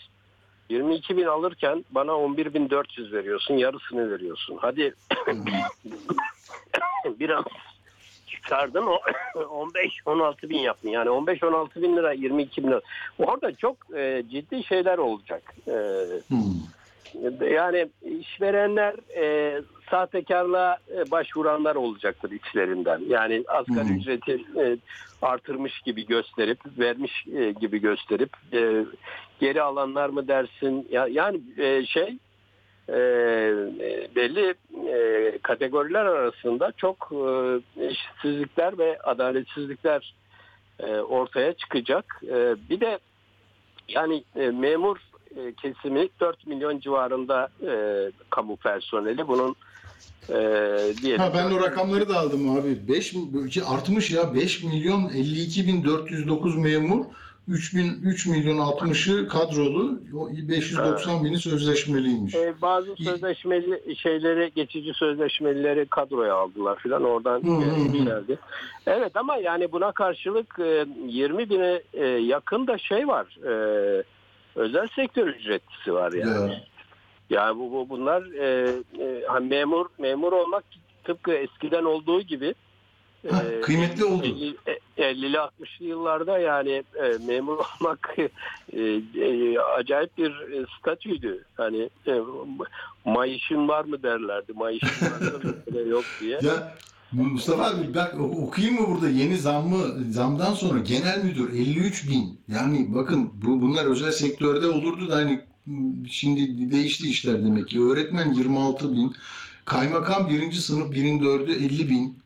22 0.70 1.18
bin 1.18 1.26
alırken 1.26 1.86
bana 1.92 2.12
11.400 2.12 3.12
veriyorsun 3.12 3.54
yarısını 3.54 4.12
veriyorsun. 4.12 4.58
Hadi 4.62 4.94
biraz 7.20 7.44
çıkardın 8.28 8.86
o 8.86 8.98
15-16 10.06 10.50
bin 10.50 10.60
yaptın. 10.60 10.90
Yani 10.90 11.10
15-16 11.10 11.82
bin 11.82 11.98
lira 11.98 12.12
22 12.12 12.64
bin 12.64 12.68
lira. 12.68 12.82
Orada 13.20 13.56
çok 13.56 13.78
e, 13.96 14.24
ciddi 14.32 14.64
şeyler 14.64 14.98
olacak. 14.98 15.54
E, 15.68 15.74
Hmm. 16.28 16.40
Yani 17.52 17.90
işverenler 18.20 18.96
e, 19.16 19.62
sahtekarlığa 19.90 20.78
e, 20.96 21.12
başvuranlar 21.12 21.76
olacaktır 21.76 22.32
içlerinden. 22.32 23.02
Yani 23.08 23.44
asgari 23.48 23.90
Hı. 23.90 23.94
ücreti 23.94 24.46
e, 24.58 24.78
artırmış 25.22 25.82
gibi 25.82 26.06
gösterip, 26.06 26.60
vermiş 26.80 27.26
e, 27.36 27.52
gibi 27.52 27.80
gösterip 27.80 28.30
e, 28.54 28.86
geri 29.40 29.62
alanlar 29.62 30.10
mı 30.10 30.28
dersin? 30.28 30.88
Ya, 30.92 31.08
yani 31.08 31.42
e, 31.58 31.86
şey 31.86 32.18
e, 32.90 32.98
belli 34.16 34.54
e, 34.90 35.38
kategoriler 35.44 36.06
arasında 36.06 36.72
çok 36.78 37.12
e, 37.12 37.86
eşitsizlikler 37.86 38.78
ve 38.78 39.00
adaletsizlikler 39.00 40.14
e, 40.80 40.96
ortaya 40.96 41.54
çıkacak. 41.54 42.22
E, 42.28 42.56
bir 42.70 42.80
de 42.80 43.00
yani 43.88 44.24
e, 44.36 44.50
memur 44.50 44.98
e, 45.36 45.54
kesimi 45.62 46.10
4 46.20 46.48
milyon 46.48 46.80
civarında 46.80 47.50
e, 47.68 47.72
kamu 48.30 48.56
personeli 48.56 49.28
bunun 49.28 49.56
e, 50.30 50.36
diyelim. 51.02 51.20
Ha, 51.20 51.32
ben 51.34 51.52
o 51.52 51.60
rakamları 51.60 52.10
da 52.10 52.20
aldım 52.20 52.58
abi. 52.60 52.88
5 52.88 53.16
artmış 53.68 54.12
ya 54.12 54.34
5 54.34 54.64
milyon 54.64 55.10
52 55.10 55.68
bin 55.68 55.84
409 55.84 56.58
memur 56.58 57.06
3 57.50 57.76
bin 57.76 58.02
3 58.04 58.26
milyon 58.28 58.58
60'ı 58.58 59.28
kadrolu 59.28 60.00
o 60.18 60.30
590 60.50 61.24
bini 61.24 61.38
sözleşmeliymiş. 61.38 62.36
E, 62.36 62.54
bazı 62.62 62.96
sözleşmeli 62.96 63.96
şeyleri 63.96 64.52
geçici 64.56 64.94
sözleşmelileri 64.94 65.86
kadroya 65.86 66.36
aldılar 66.36 66.80
filan 66.80 67.04
oradan 67.04 67.42
e, 67.42 67.98
geldi. 67.98 68.40
Evet 68.88 69.18
ama 69.18 69.38
yani 69.38 69.72
buna 69.72 69.92
karşılık 69.92 70.60
e, 70.60 70.86
20 71.08 71.50
bine 71.50 71.82
e, 71.94 72.06
yakın 72.06 72.68
da 72.68 72.78
şey 72.78 73.08
var. 73.08 73.38
E, 73.46 74.04
özel 74.56 74.88
sektör 74.88 75.28
ücretlisi 75.28 75.94
var 75.94 76.12
yani. 76.12 76.52
Ya. 76.52 76.60
Yani 77.30 77.60
bu, 77.60 77.72
bu 77.72 77.90
bunlar 77.90 78.22
e, 78.22 78.76
e, 79.00 79.24
hani 79.28 79.48
memur 79.48 79.86
memur 79.98 80.34
olmak 80.34 80.64
tıpkı 81.04 81.34
eskiden 81.34 81.84
olduğu 81.84 82.22
gibi 82.22 82.54
Ha, 83.32 83.44
e, 83.44 83.62
kıymetli 83.62 84.06
oldu. 84.06 84.26
50'li 84.98 85.38
60'lı 85.38 85.86
yıllarda 85.86 86.40
yani 86.40 86.84
e, 86.96 87.18
memur 87.26 87.58
olmak 87.82 88.16
e, 88.74 88.82
e, 89.22 89.60
acayip 89.60 90.18
bir 90.18 90.32
e, 90.32 90.66
statüydü. 90.80 91.44
Hani 91.58 91.90
e, 92.08 92.22
mayışın 93.06 93.68
var 93.68 93.86
mı 93.86 94.04
derlerdi. 94.04 94.54
Mayışın 94.56 95.06
var 95.12 95.20
mı 95.74 95.80
yok 95.90 96.06
diye. 96.20 96.40
Ya 96.42 96.74
Mustafa 97.12 97.66
abi 97.66 97.96
bak 97.96 98.16
okuyayım 98.20 98.82
mı 98.82 98.88
burada 98.88 99.10
yeni 99.10 99.38
zammı 99.38 99.78
zamdan 100.12 100.54
sonra 100.54 100.80
genel 100.80 101.24
müdür 101.24 101.54
53 101.54 102.10
bin. 102.10 102.40
Yani 102.48 102.96
bakın 102.96 103.30
bu 103.34 103.62
bunlar 103.62 103.86
özel 103.86 104.12
sektörde 104.12 104.68
olurdu 104.68 105.10
da 105.10 105.16
hani 105.16 105.42
şimdi 106.10 106.72
değişti 106.72 107.10
işler 107.10 107.44
demek 107.44 107.68
ki. 107.68 107.82
Öğretmen 107.82 108.34
26 108.34 108.94
bin. 108.94 109.16
Kaymakam 109.66 110.30
birinci 110.30 110.62
sınıf 110.62 110.92
birin 110.92 111.24
dördü 111.24 111.52
50 111.52 111.90
bin. 111.90 112.18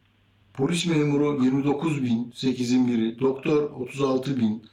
Polis 0.53 0.85
memuru 0.85 1.43
29 1.43 2.03
bin 2.03 2.31
8'in 2.35 2.87
biri. 2.87 3.19
Doktor 3.19 3.63
36 3.71 4.37
bin. 4.37 4.63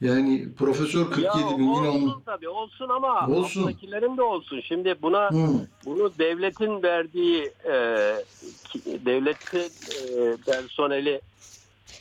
Yani 0.00 0.54
profesör 0.58 1.04
47 1.10 1.26
ya 1.26 1.58
bin. 1.58 1.68
Olsun 1.68 2.08
on... 2.08 2.22
tabii 2.26 2.48
olsun 2.48 2.88
ama 2.88 3.28
Olsun. 3.28 3.62
alttakilerin 3.62 4.16
de 4.16 4.22
olsun. 4.22 4.60
Şimdi 4.60 4.94
buna 5.02 5.30
Hı. 5.30 5.46
bunu 5.84 6.12
devletin 6.18 6.82
verdiği 6.82 7.52
e, 7.64 7.74
devletin 8.84 9.72
e, 9.88 10.36
personeli 10.36 11.20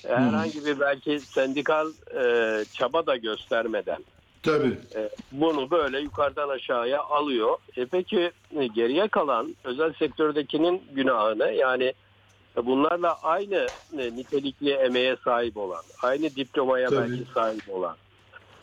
herhangi 0.07 0.65
bir 0.65 0.79
belki 0.79 1.21
sendikal 1.33 1.87
e, 2.15 2.65
çaba 2.73 3.05
da 3.05 3.15
göstermeden 3.15 4.03
Tabii. 4.43 4.77
e, 4.95 5.09
bunu 5.31 5.71
böyle 5.71 5.99
yukarıdan 5.99 6.49
aşağıya 6.49 7.01
alıyor. 7.01 7.57
E 7.77 7.85
peki 7.85 8.31
e, 8.59 8.67
geriye 8.67 9.07
kalan 9.07 9.55
özel 9.63 9.93
sektördekinin 9.93 10.81
günahını 10.91 11.51
yani 11.51 11.93
bunlarla 12.55 13.19
aynı 13.21 13.71
e, 13.97 14.15
nitelikli 14.15 14.71
emeğe 14.71 15.15
sahip 15.23 15.57
olan, 15.57 15.83
aynı 16.01 16.35
diplomaya 16.35 16.89
Tabii. 16.89 17.11
belki 17.11 17.31
sahip 17.33 17.69
olan 17.69 17.95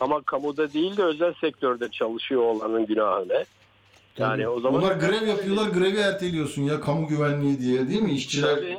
ama 0.01 0.23
kamuda 0.23 0.73
değil 0.73 0.97
de 0.97 1.03
özel 1.03 1.35
sektörde 1.41 1.89
çalışıyor 1.91 2.43
olanın 2.43 2.87
günahı 2.87 3.29
ne? 3.29 3.47
Yani 4.19 4.49
o 4.49 4.61
zaman 4.61 4.83
Onlar 4.83 4.97
grev 4.97 5.29
yapıyorlar, 5.29 5.69
grevi 5.69 5.97
erteliyorsun 5.97 6.63
ya 6.63 6.81
kamu 6.81 7.07
güvenliği 7.09 7.59
diye 7.61 7.89
değil 7.89 8.03
mi? 8.03 8.13
İşçiler 8.13 8.55
Tabii. 8.57 8.79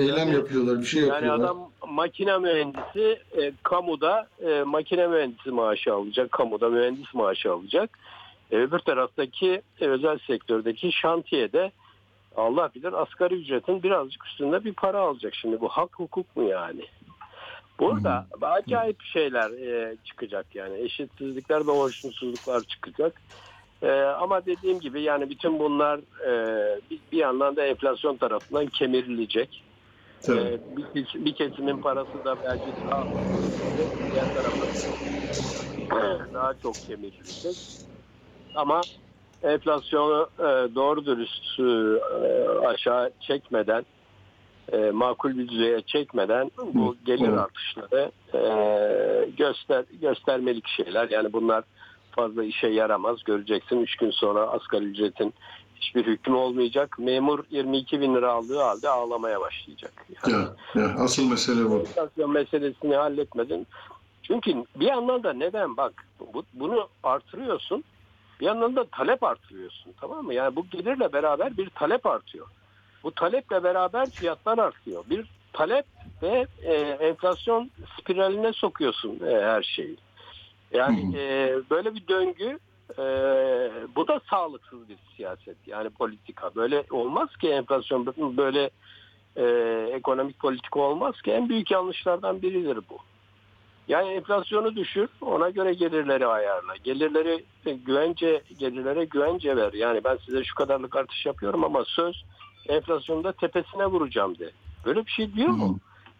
eylem 0.00 0.32
yapıyorlar, 0.32 0.80
bir 0.80 0.86
şey 0.86 1.02
Yani 1.02 1.10
yapıyorlar. 1.12 1.44
adam 1.44 1.70
makine 1.88 2.38
mühendisi 2.38 3.18
e, 3.40 3.52
kamuda 3.62 4.28
e, 4.48 4.62
makine 4.62 5.06
mühendisi 5.06 5.50
maaşı 5.50 5.94
alacak, 5.94 6.32
kamuda 6.32 6.68
mühendis 6.68 7.14
maaşı 7.14 7.52
alacak. 7.52 7.98
E, 8.50 8.56
öbür 8.56 8.78
taraftaki 8.78 9.62
e, 9.80 9.86
özel 9.86 10.18
sektördeki 10.26 10.92
şantiyede 10.92 11.72
Allah 12.38 12.70
bilir 12.74 13.02
asgari 13.02 13.34
ücretin 13.34 13.82
birazcık 13.82 14.26
üstünde 14.26 14.64
bir 14.64 14.72
para 14.72 15.00
alacak. 15.00 15.34
Şimdi 15.34 15.60
bu 15.60 15.68
hak 15.68 15.90
hukuk 15.98 16.36
mu 16.36 16.42
yani? 16.42 16.84
Burada 17.78 18.26
acayip 18.42 19.02
şeyler 19.02 19.50
e, 19.50 19.96
çıkacak 20.04 20.46
yani 20.54 20.78
eşitsizlikler 20.80 21.66
ve 21.66 21.70
hoşnutsuzluklar 21.70 22.62
çıkacak. 22.62 23.22
E, 23.82 23.90
ama 24.00 24.46
dediğim 24.46 24.80
gibi 24.80 25.02
yani 25.02 25.30
bütün 25.30 25.58
bunlar 25.58 26.00
e, 26.26 26.80
bir, 26.90 26.98
bir 27.12 27.18
yandan 27.18 27.56
da 27.56 27.66
enflasyon 27.66 28.16
tarafından 28.16 28.66
kemirilecek. 28.66 29.64
E, 30.28 30.58
bir, 30.94 31.06
bir 31.14 31.34
kesimin 31.34 31.82
parası 31.82 32.24
da 32.24 32.36
belki 32.44 32.66
daha 32.90 33.06
diğer 34.12 34.34
taraftan 34.34 34.68
daha 36.34 36.54
çok 36.62 36.74
kemirilecek. 36.74 37.56
Ama 38.54 38.80
enflasyonu 39.42 40.28
e, 40.38 40.74
doğru 40.74 41.06
dürüst 41.06 41.60
e, 41.60 42.66
aşağı 42.66 43.10
çekmeden 43.20 43.86
e, 44.72 44.90
makul 44.90 45.38
bir 45.38 45.48
düzeye 45.48 45.82
çekmeden 45.82 46.50
bu 46.74 46.96
gelir 47.06 47.32
artışları 47.32 48.10
e, 48.34 49.30
göster 49.30 49.84
göstermelik 50.00 50.68
şeyler. 50.68 51.10
Yani 51.10 51.32
bunlar 51.32 51.64
fazla 52.10 52.44
işe 52.44 52.66
yaramaz. 52.68 53.24
Göreceksin 53.24 53.80
3 53.80 53.96
gün 53.96 54.10
sonra 54.10 54.40
asgari 54.40 54.84
ücretin 54.84 55.34
hiçbir 55.80 56.06
hükmü 56.06 56.34
olmayacak. 56.36 56.98
Memur 56.98 57.44
22 57.50 58.00
bin 58.00 58.14
lira 58.14 58.32
aldığı 58.32 58.58
halde 58.58 58.88
ağlamaya 58.88 59.40
başlayacak. 59.40 59.92
Yani 60.26 60.42
Ya, 60.74 60.82
ya, 60.82 60.94
asıl 60.98 61.30
mesele 61.30 61.70
bu. 61.70 61.78
enflasyon 61.78 62.30
meselesini 62.30 62.96
halletmedin. 62.96 63.66
Çünkü 64.22 64.64
bir 64.76 64.86
yandan 64.86 65.22
da 65.22 65.32
neden 65.32 65.76
bak 65.76 66.04
bu, 66.34 66.44
bunu 66.54 66.88
artırıyorsun 67.02 67.84
bir 68.40 68.46
yandan 68.46 68.76
da 68.76 68.84
talep 68.84 69.22
artırıyorsun 69.22 69.94
tamam 70.00 70.26
mı? 70.26 70.34
Yani 70.34 70.56
bu 70.56 70.66
gelirle 70.66 71.12
beraber 71.12 71.56
bir 71.56 71.70
talep 71.70 72.06
artıyor. 72.06 72.46
Bu 73.02 73.10
taleple 73.10 73.64
beraber 73.64 74.10
fiyatlar 74.10 74.58
artıyor. 74.58 75.04
Bir 75.10 75.26
talep 75.52 75.86
ve 76.22 76.46
e, 76.62 76.74
enflasyon 76.74 77.70
spiraline 77.98 78.52
sokuyorsun 78.52 79.20
e, 79.26 79.42
her 79.42 79.62
şeyi. 79.62 79.96
Yani 80.72 81.12
hı. 81.12 81.18
e, 81.18 81.56
böyle 81.70 81.94
bir 81.94 82.08
döngü 82.08 82.58
e, 82.98 83.04
bu 83.96 84.08
da 84.08 84.20
sağlıksız 84.30 84.88
bir 84.88 84.96
siyaset 85.16 85.56
yani 85.66 85.90
politika. 85.90 86.54
Böyle 86.54 86.84
olmaz 86.90 87.36
ki 87.36 87.48
enflasyon 87.48 88.06
böyle 88.36 88.70
e, 89.36 89.44
ekonomik 89.92 90.38
politika 90.38 90.80
olmaz 90.80 91.22
ki 91.22 91.32
en 91.32 91.48
büyük 91.48 91.70
yanlışlardan 91.70 92.42
biridir 92.42 92.78
bu. 92.90 92.98
Yani 93.88 94.08
enflasyonu 94.08 94.76
düşür, 94.76 95.08
ona 95.20 95.50
göre 95.50 95.74
gelirleri 95.74 96.26
ayarla. 96.26 96.76
Gelirleri 96.84 97.44
güvence, 97.64 98.42
gelirlere 98.58 99.04
güvence 99.04 99.56
ver. 99.56 99.72
Yani 99.72 100.04
ben 100.04 100.18
size 100.26 100.44
şu 100.44 100.54
kadarlık 100.54 100.96
artış 100.96 101.26
yapıyorum 101.26 101.64
ama 101.64 101.84
söz 101.86 102.24
enflasyonda 102.68 103.32
tepesine 103.32 103.86
vuracağım 103.86 104.38
de. 104.38 104.50
Böyle 104.86 105.06
bir 105.06 105.10
şey 105.10 105.34
diyor 105.34 105.48
mu? 105.48 105.78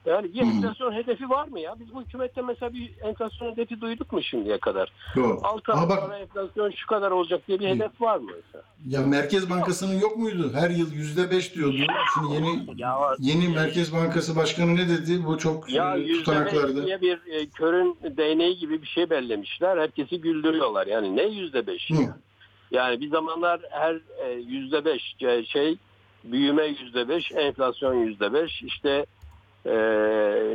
Yani 0.08 0.34
bir 0.34 0.40
Hı. 0.42 0.44
enflasyon 0.46 0.92
hedefi 0.92 1.30
var 1.30 1.48
mı 1.48 1.60
ya? 1.60 1.74
Biz 1.80 1.94
bu 1.94 2.02
hükümette 2.02 2.42
mesela 2.42 2.72
bir 2.74 2.90
enflasyon 3.02 3.52
hedefi 3.52 3.80
duyduk 3.80 4.12
mu 4.12 4.22
şimdiye 4.22 4.58
kadar? 4.58 4.92
Yok. 5.16 5.40
6 5.44 5.72
Ama 5.72 5.82
ay 5.82 5.88
bak 5.88 6.00
sonra 6.00 6.18
enflasyon 6.18 6.70
şu 6.70 6.86
kadar 6.86 7.10
olacak 7.10 7.42
diye 7.48 7.60
bir 7.60 7.68
hedef 7.68 8.00
var 8.00 8.16
mı 8.18 8.30
mesela? 8.36 8.64
ya 8.88 9.06
Merkez 9.06 9.50
Bankası'nın 9.50 10.00
yok 10.00 10.16
muydu? 10.16 10.50
Her 10.54 10.70
yıl 10.70 10.92
yüzde 10.92 11.30
beş 11.30 11.54
diyordu. 11.54 11.76
Şimdi 12.14 12.34
yeni 12.34 12.80
Ya, 12.80 12.98
yeni 13.18 13.48
Merkez 13.48 13.92
Bankası 13.94 14.36
Başkanı 14.36 14.76
ne 14.76 14.88
dedi? 14.88 15.26
Bu 15.26 15.38
çok 15.38 15.70
Ya 15.70 15.96
e, 15.96 16.06
tutanaklarda. 16.12 16.86
diye 16.86 17.00
bir 17.00 17.18
e, 17.32 17.46
körün 17.46 17.98
değneği 18.16 18.56
gibi 18.58 18.82
bir 18.82 18.86
şey 18.86 19.10
bellemişler. 19.10 19.76
Herkesi 19.78 20.20
güldürüyorlar. 20.20 20.86
Yani 20.86 21.16
ne 21.16 21.22
yüzde 21.22 21.66
beş? 21.66 21.90
Yani 22.70 23.00
bir 23.00 23.10
zamanlar 23.10 23.60
her 23.70 23.94
e, 24.26 24.32
yüzde 24.32 24.84
beş 24.84 25.14
e, 25.20 25.44
şey 25.44 25.76
büyüme 26.24 26.64
yüzde 26.64 27.08
beş, 27.08 27.32
enflasyon 27.32 27.94
yüzde 27.94 28.32
beş, 28.32 28.62
işte 28.62 29.06
e, 29.68 29.76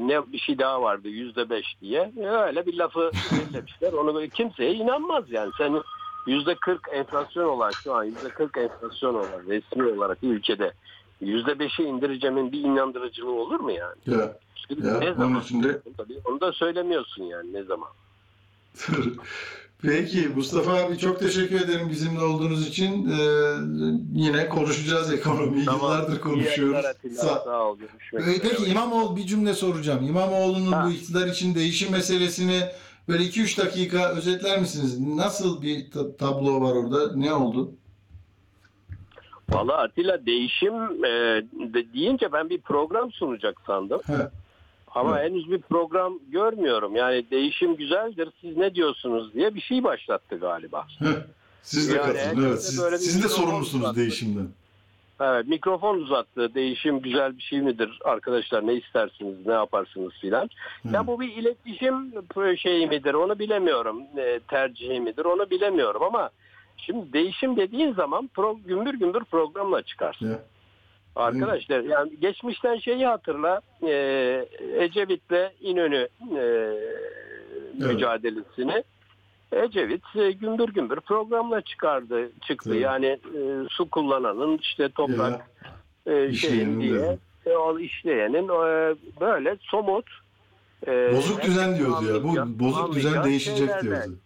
ne 0.08 0.32
bir 0.34 0.38
şey 0.40 0.60
daha 0.60 0.82
vardı 0.82 1.08
yüzde 1.08 1.50
beş 1.50 1.76
diye. 1.82 2.12
E, 2.22 2.28
Öyle 2.28 2.66
bir 2.66 2.74
lafı 2.78 3.12
bellemişler. 3.36 3.94
Onu 3.94 4.16
böyle 4.16 4.30
kimseye 4.30 4.74
inanmaz 4.74 5.24
yani. 5.32 5.52
Sen 5.58 5.82
yüzde 6.28 6.56
kırk 6.56 6.88
enflasyon 6.92 7.46
olan 7.50 7.72
şu 7.84 7.94
an 7.94 8.04
yüzde 8.04 8.30
kırk 8.30 8.58
enflasyon 8.58 9.16
olan 9.16 9.42
resmi 9.48 9.84
olarak 9.88 10.18
ülkede 10.24 10.74
yüzde 11.22 11.60
beşe 11.60 11.84
indireceğimin 11.84 12.52
bir 12.52 12.60
inandırıcılığı 12.60 13.32
olur 13.32 13.60
mu 13.60 13.72
yani? 13.72 13.96
Ya, 14.08 14.38
Şimdi 14.68 14.88
ya 14.88 15.00
ne 15.00 15.14
zaman? 15.14 15.42
için 15.42 15.64
de 15.64 15.82
Tabii 15.98 16.22
onu 16.26 16.42
da 16.42 16.52
söylemiyorsun 16.52 17.24
yani 17.24 17.54
ne 17.54 17.64
zaman. 17.64 17.90
Peki 19.88 20.28
Mustafa 20.36 20.74
abi 20.74 20.98
çok 20.98 21.20
teşekkür 21.20 21.62
ederim 21.62 21.90
bizimle 21.90 22.22
olduğunuz 22.24 22.68
için. 22.68 23.10
Ee, 23.12 23.16
yine 24.14 24.50
konuşacağız 24.50 25.14
ekonomiyi. 25.14 25.66
Yıllardır 25.66 26.18
İyi 26.18 26.22
konuşuyoruz. 26.22 26.58
yayınlar 26.74 26.90
Atilla. 26.90 27.16
Sağ- 27.22 27.64
ol. 27.70 27.78
Görüşmek 27.80 28.24
Ee. 28.28 28.40
Peki 28.42 28.66
İmamoğlu 28.72 29.16
bir 29.16 29.24
cümle 29.26 29.54
soracağım. 29.54 30.06
İmamoğlu'nun 30.08 30.72
Ha. 30.72 30.86
bu 30.88 30.92
iktidar 30.92 31.28
için 31.28 31.56
değişim 31.56 31.92
meselesini 31.92 32.60
böyle 33.08 33.24
2-3 33.24 33.58
dakika 33.58 34.10
özetler 34.10 34.60
misiniz? 34.60 35.00
Nasıl 35.00 35.62
bir 35.62 35.92
ta- 35.92 36.16
tablo 36.18 36.62
var 36.62 36.72
orada? 36.76 37.16
Ne 37.16 37.34
oldu? 37.34 37.72
Valla 39.50 39.78
Atilla 39.78 40.26
değişim 40.26 40.74
e, 41.06 41.10
de 41.74 41.94
deyince 41.94 42.32
ben 42.34 42.50
bir 42.50 42.62
program 42.62 43.12
sunacak 43.12 43.62
sandım. 43.68 44.02
Ha. 44.08 44.32
Ama 44.96 45.20
Evet. 45.20 45.32
henüz 45.32 45.52
bir 45.52 45.62
program 45.62 46.20
görmüyorum. 46.30 46.96
Yani 46.96 47.26
değişim 47.32 47.76
güzeldir 47.76 48.30
siz 48.42 48.58
ne 48.58 48.76
diyorsunuz 48.76 49.34
diye 49.34 49.56
bir 49.56 49.62
şey 49.62 49.84
başlattı 49.84 50.36
galiba. 50.38 50.88
Siz 51.62 51.92
de 51.94 51.96
Yani 51.98 52.18
herkese 52.20 52.48
Evet, 52.48 52.62
siz, 52.64 53.12
siz 53.12 53.24
de 53.24 53.28
sorumlusunuz 53.28 53.84
uzattı. 53.84 54.00
değişimden. 54.00 54.48
Evet 55.22 55.48
mikrofon 55.48 55.98
uzattı. 55.98 56.54
Değişim 56.56 57.00
güzel 57.02 57.38
bir 57.38 57.42
şey 57.42 57.62
midir? 57.62 58.00
Arkadaşlar 58.06 58.68
ne 58.68 58.74
istersiniz, 58.74 59.46
ne 59.46 59.54
yaparsınız 59.54 60.14
filan. 60.22 60.50
Ya 60.92 61.08
bu 61.08 61.20
bir 61.22 61.32
iletişim 61.36 62.14
şeyi 62.58 62.88
midir 62.88 63.14
onu 63.14 63.40
bilemiyorum. 63.40 64.02
E, 64.18 64.40
tercihi 64.48 65.00
midir 65.00 65.26
onu 65.26 65.50
bilemiyorum 65.50 66.04
ama 66.04 66.30
şimdi 66.78 67.14
değişim 67.14 67.58
dediğin 67.58 67.94
zaman 67.94 68.30
pro, 68.34 68.60
gümbür 68.66 68.94
gümbür 68.94 69.24
programla 69.24 69.82
çıkarsın. 69.82 70.32
Ya. 70.32 70.40
Arkadaşlar 71.16 71.80
yani 71.80 72.12
geçmişten 72.22 72.78
şeyi 72.78 73.06
hatırla 73.06 73.62
e, 73.84 73.92
Ecevit'le 74.78 75.52
İnönü 75.62 76.08
e, 76.38 76.74
mücadelesini. 77.86 78.84
Ecevit 79.52 80.04
e, 80.16 80.32
gümbür 80.32 80.70
gümbür 80.70 81.00
programla 81.00 81.62
çıkardı 81.62 82.32
çıktı. 82.42 82.70
Evet. 82.74 82.82
Yani 82.82 83.06
e, 83.06 83.20
su 83.70 83.90
kullananın 83.90 84.58
işte 84.58 84.90
toprak 84.90 85.48
Ya, 86.06 86.14
e, 86.14 86.34
şeyin 86.34 86.82
diye 86.82 87.18
e, 87.46 87.50
o 87.50 87.80
işleyenin 87.80 88.44
e, 88.44 88.96
böyle 89.22 89.58
somut 89.62 90.06
e, 90.88 91.16
bozuk 91.16 91.44
düzen 91.44 91.78
diyordu 91.78 92.06
ya. 92.06 92.24
Bu 92.24 92.60
bozuk 92.60 92.96
düzen 92.96 93.24
değişecek 93.24 93.58
şeylerle. 93.58 93.82
diyordu. 93.82 94.18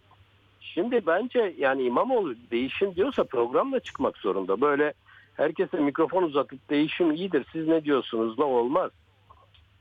Şimdi 0.60 1.06
bence 1.06 1.54
yani 1.58 1.82
İmamoğlu 1.82 2.34
değişim 2.50 2.94
diyorsa 2.94 3.24
programla 3.24 3.80
çıkmak 3.80 4.16
zorunda. 4.16 4.60
Böyle 4.60 4.92
herkese 5.38 5.76
mikrofon 5.76 6.22
uzatıp 6.22 6.70
değişim 6.70 7.12
iyidir 7.12 7.46
siz 7.52 7.68
ne 7.68 7.84
diyorsunuz 7.84 8.38
da 8.38 8.44
olmaz. 8.44 8.90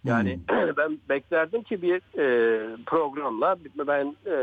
Yani 0.04 0.40
ben 0.78 1.00
beklerdim 1.10 1.64
ki 1.64 1.82
bir 1.82 1.96
e, 2.20 2.60
programla 2.86 3.56
ben 3.88 4.16
e, 4.26 4.36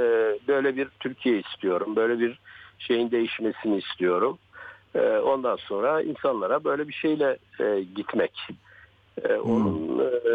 böyle 0.49 0.77
bir 0.77 0.89
Türkiye 1.01 1.41
istiyorum. 1.41 1.97
Böyle 1.97 2.19
bir 2.21 2.39
şeyin 2.79 3.11
değişmesini 3.11 3.79
istiyorum. 3.79 4.39
E, 4.95 5.01
ondan 5.01 5.57
sonra 5.57 6.03
insanlara 6.03 6.65
böyle 6.65 6.89
bir 6.89 6.93
şeyle 6.93 7.39
e, 7.61 7.81
gitmek. 7.97 8.49
E, 9.23 9.35
onun 9.35 9.99
e, 9.99 10.35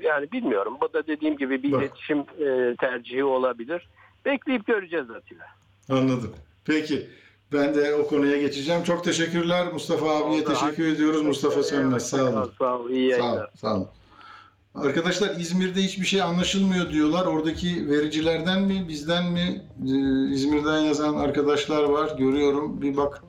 yani 0.00 0.32
bilmiyorum. 0.32 0.76
Bu 0.80 0.92
da 0.92 1.06
dediğim 1.06 1.36
gibi 1.36 1.62
bir 1.62 1.72
Bak. 1.72 1.82
iletişim 1.82 2.18
e, 2.18 2.76
tercihi 2.80 3.24
olabilir. 3.24 3.88
Bekleyip 4.24 4.66
göreceğiz 4.66 5.10
Atilla. 5.10 5.46
Anladım. 5.88 6.34
Peki. 6.64 7.06
Ben 7.52 7.74
de 7.74 7.94
o 7.94 8.06
konuya 8.08 8.40
geçeceğim. 8.40 8.82
Çok 8.82 9.04
teşekkürler 9.04 9.72
Mustafa 9.72 10.16
abiye 10.16 10.42
Oldu. 10.42 10.54
teşekkür 10.54 10.86
ediyoruz. 10.86 11.22
Mustafa 11.22 11.62
Sönmez. 11.62 12.08
Sağ 12.08 12.24
olun. 12.24 12.50
Sağ 12.58 12.78
ol. 12.78 12.90
İyi 12.90 13.14
Sağ 13.14 13.32
olun. 13.32 13.46
Sağ 13.60 13.74
olun. 13.76 13.86
Arkadaşlar 14.74 15.36
İzmir'de 15.36 15.82
hiçbir 15.82 16.06
şey 16.06 16.22
anlaşılmıyor 16.22 16.90
diyorlar. 16.90 17.26
Oradaki 17.26 17.90
vericilerden 17.90 18.62
mi, 18.62 18.84
bizden 18.88 19.32
mi? 19.32 19.62
Ee, 19.84 20.34
İzmir'den 20.34 20.80
yazan 20.80 21.14
arkadaşlar 21.14 21.84
var. 21.84 22.16
Görüyorum. 22.18 22.82
Bir 22.82 22.96
bak. 22.96 23.22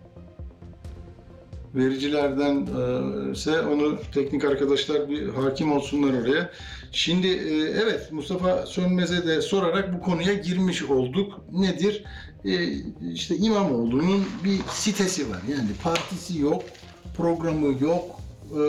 Vericilerden 1.76 2.56
e, 2.56 3.32
ise 3.32 3.62
onu 3.62 3.98
teknik 4.14 4.46
arkadaşlar 4.46 5.10
bir 5.10 5.30
hakim 5.30 5.72
olsunlar 5.72 6.22
oraya. 6.22 6.52
Şimdi 6.92 7.28
e, 7.28 7.56
evet 7.84 8.12
Mustafa 8.12 8.66
Sönmez'e 8.66 9.28
de 9.28 9.42
sorarak 9.42 9.94
bu 9.94 10.02
konuya 10.02 10.34
girmiş 10.34 10.84
olduk. 10.84 11.42
Nedir? 11.52 12.04
E, 12.46 12.74
işte 13.14 13.38
İmamoğlu'nun 13.38 14.26
bir 14.44 14.60
sitesi 14.72 15.30
var. 15.30 15.40
Yani 15.50 15.70
partisi 15.84 16.40
yok, 16.40 16.64
programı 17.18 17.84
yok. 17.84 18.20
E, 18.52 18.62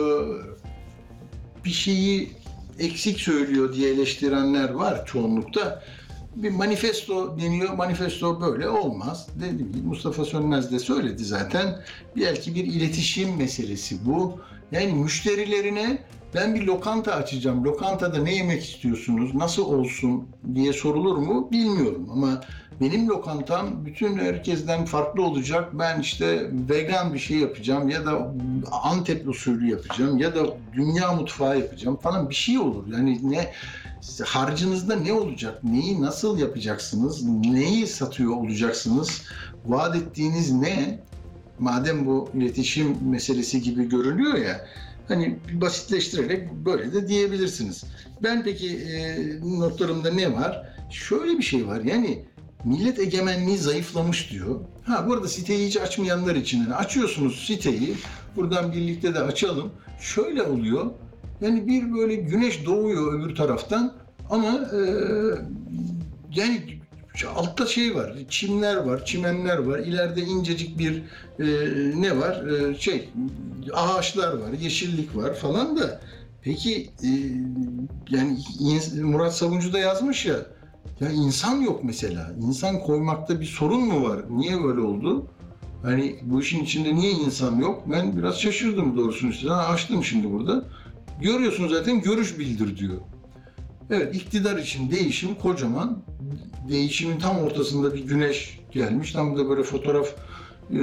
bir 1.65 1.69
şeyi 1.69 2.31
eksik 2.79 3.19
söylüyor 3.19 3.73
diye 3.73 3.93
eleştirenler 3.93 4.69
var 4.69 5.05
çoğunlukta. 5.05 5.83
bir 6.35 6.49
manifesto 6.49 7.39
deniyor. 7.39 7.73
Manifesto 7.73 8.41
böyle 8.41 8.69
olmaz. 8.69 9.27
Gibi 9.57 9.81
Mustafa 9.85 10.25
Sönmez 10.25 10.71
de 10.71 10.79
söyledi 10.79 11.25
zaten. 11.25 11.81
Belki 12.17 12.55
bir 12.55 12.63
iletişim 12.65 13.37
meselesi 13.37 14.05
bu. 14.05 14.39
Yani 14.71 14.93
müşterilerine 14.93 15.97
ben 16.35 16.55
bir 16.55 16.61
lokanta 16.61 17.11
açacağım. 17.13 17.63
Lokantada 17.63 18.17
ne 18.17 18.35
yemek 18.35 18.63
istiyorsunuz? 18.63 19.35
Nasıl 19.35 19.65
olsun 19.65 20.27
diye 20.55 20.73
sorulur 20.73 21.17
mu? 21.17 21.51
Bilmiyorum 21.51 22.09
ama 22.11 22.41
benim 22.81 23.07
lokantam 23.07 23.85
bütün 23.85 24.17
herkesten 24.17 24.85
farklı 24.85 25.23
olacak. 25.23 25.69
Ben 25.73 25.99
işte 25.99 26.49
vegan 26.69 27.13
bir 27.13 27.19
şey 27.19 27.37
yapacağım 27.37 27.89
ya 27.89 28.05
da 28.05 28.33
Antep 28.83 29.27
usulü 29.29 29.69
yapacağım 29.69 30.17
ya 30.17 30.35
da 30.35 30.41
dünya 30.73 31.13
mutfağı 31.13 31.59
yapacağım 31.59 31.97
falan 31.97 32.29
bir 32.29 32.35
şey 32.35 32.59
olur. 32.59 32.83
Yani 32.93 33.31
ne 33.31 33.51
harcınızda 34.25 34.95
ne 34.95 35.13
olacak? 35.13 35.63
Neyi 35.63 36.01
nasıl 36.01 36.39
yapacaksınız? 36.39 37.23
Neyi 37.25 37.87
satıyor 37.87 38.35
olacaksınız? 38.35 39.21
Vaat 39.65 39.95
ettiğiniz 39.95 40.51
ne? 40.51 40.99
Madem 41.61 42.05
bu 42.05 42.29
iletişim 42.33 42.97
meselesi 43.09 43.61
gibi 43.61 43.89
görünüyor 43.89 44.37
ya 44.37 44.67
hani 45.07 45.39
basitleştirerek 45.53 46.51
böyle 46.51 46.93
de 46.93 47.07
diyebilirsiniz. 47.07 47.83
Ben 48.23 48.43
peki 48.43 48.77
e, 48.77 49.17
notlarımda 49.59 50.13
ne 50.13 50.33
var? 50.33 50.67
Şöyle 50.89 51.37
bir 51.37 51.43
şey 51.43 51.67
var 51.67 51.81
yani 51.81 52.25
millet 52.65 52.99
egemenliği 52.99 53.57
zayıflamış 53.57 54.31
diyor. 54.31 54.59
Ha 54.83 55.05
burada 55.07 55.27
siteyi 55.27 55.67
hiç 55.67 55.77
açmayanlar 55.77 56.35
için 56.35 56.59
yani 56.59 56.75
açıyorsunuz 56.75 57.45
siteyi. 57.47 57.95
Buradan 58.35 58.73
birlikte 58.73 59.13
de 59.13 59.19
açalım. 59.19 59.71
Şöyle 59.99 60.43
oluyor. 60.43 60.91
Yani 61.41 61.67
bir 61.67 61.93
böyle 61.93 62.15
güneş 62.15 62.65
doğuyor 62.65 63.13
öbür 63.13 63.35
taraftan 63.35 63.93
ama 64.29 64.47
e, 64.47 64.79
yani 66.35 66.80
altta 67.35 67.65
şey 67.65 67.95
var, 67.95 68.13
çimler 68.29 68.75
var, 68.75 69.05
çimenler 69.05 69.57
var. 69.57 69.79
İleride 69.79 70.21
incecik 70.21 70.79
bir 70.79 71.03
e, 71.39 71.45
ne 72.01 72.17
var? 72.17 72.45
E, 72.45 72.75
şey 72.79 73.09
ağaçlar 73.73 74.33
var, 74.33 74.51
yeşillik 74.61 75.15
var 75.15 75.33
falan 75.33 75.77
da. 75.77 76.01
Peki 76.41 76.89
e, 77.03 77.09
yani 78.09 78.39
Murat 79.01 79.35
Savuncu 79.35 79.73
da 79.73 79.79
yazmış 79.79 80.25
ya. 80.25 80.35
Ya 80.99 81.09
insan 81.11 81.61
yok 81.61 81.83
mesela. 81.83 82.31
İnsan 82.41 82.79
koymakta 82.79 83.39
bir 83.41 83.45
sorun 83.45 83.81
mu 83.87 84.09
var? 84.09 84.21
Niye 84.29 84.63
böyle 84.63 84.81
oldu? 84.81 85.27
Hani 85.83 86.15
bu 86.21 86.41
işin 86.41 86.63
içinde 86.63 86.95
niye 86.95 87.11
insan 87.11 87.59
yok? 87.59 87.83
Ben 87.91 88.17
biraz 88.17 88.39
şaşırdım 88.39 88.97
doğrusunu 88.97 89.33
size. 89.33 89.49
Ha, 89.49 89.65
açtım 89.67 90.03
şimdi 90.03 90.31
burada. 90.31 90.65
Görüyorsunuz 91.21 91.71
zaten 91.71 92.01
görüş 92.01 92.39
bildir 92.39 92.77
diyor. 92.77 92.97
Evet 93.91 94.15
iktidar 94.15 94.57
için 94.57 94.91
değişim 94.91 95.35
kocaman. 95.35 95.97
Değişimin 96.69 97.19
tam 97.19 97.39
ortasında 97.39 97.93
bir 97.93 98.07
güneş 98.07 98.59
gelmiş. 98.71 99.11
Tam 99.11 99.37
da 99.37 99.49
böyle 99.49 99.63
fotoğraf 99.63 100.07
e, 100.71 100.79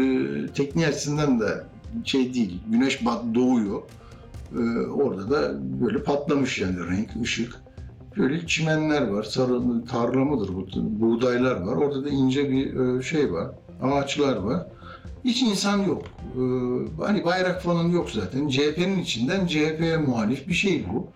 tekniği 0.54 0.86
açısından 0.86 1.40
da 1.40 1.68
şey 2.04 2.34
değil. 2.34 2.60
Güneş 2.68 3.06
bat 3.06 3.24
doğuyor. 3.34 3.82
E, 4.58 4.86
orada 4.86 5.30
da 5.30 5.58
böyle 5.80 6.02
patlamış 6.02 6.58
yani 6.58 6.76
renk, 6.90 7.10
ışık. 7.22 7.54
Böyle 8.18 8.46
çimenler 8.46 9.08
var. 9.08 9.22
Sarı 9.22 9.84
tarla 9.84 10.24
mıdır 10.24 10.50
bu? 10.54 10.66
Buğdaylar 10.76 11.60
var. 11.60 11.76
Orada 11.76 12.04
da 12.04 12.08
ince 12.08 12.50
bir 12.50 12.80
e, 12.98 13.02
şey 13.02 13.32
var. 13.32 13.50
Ağaçlar 13.82 14.36
var. 14.36 14.66
Hiç 15.24 15.42
insan 15.42 15.78
yok. 15.78 16.02
E, 16.34 16.42
hani 17.02 17.24
bayrak 17.24 17.62
falan 17.62 17.88
yok 17.88 18.10
zaten. 18.10 18.48
CHP'nin 18.48 18.98
içinden 18.98 19.46
CHP'ye 19.46 19.96
muhalif 19.96 20.48
bir 20.48 20.54
şey 20.54 20.84
bu. 20.92 21.08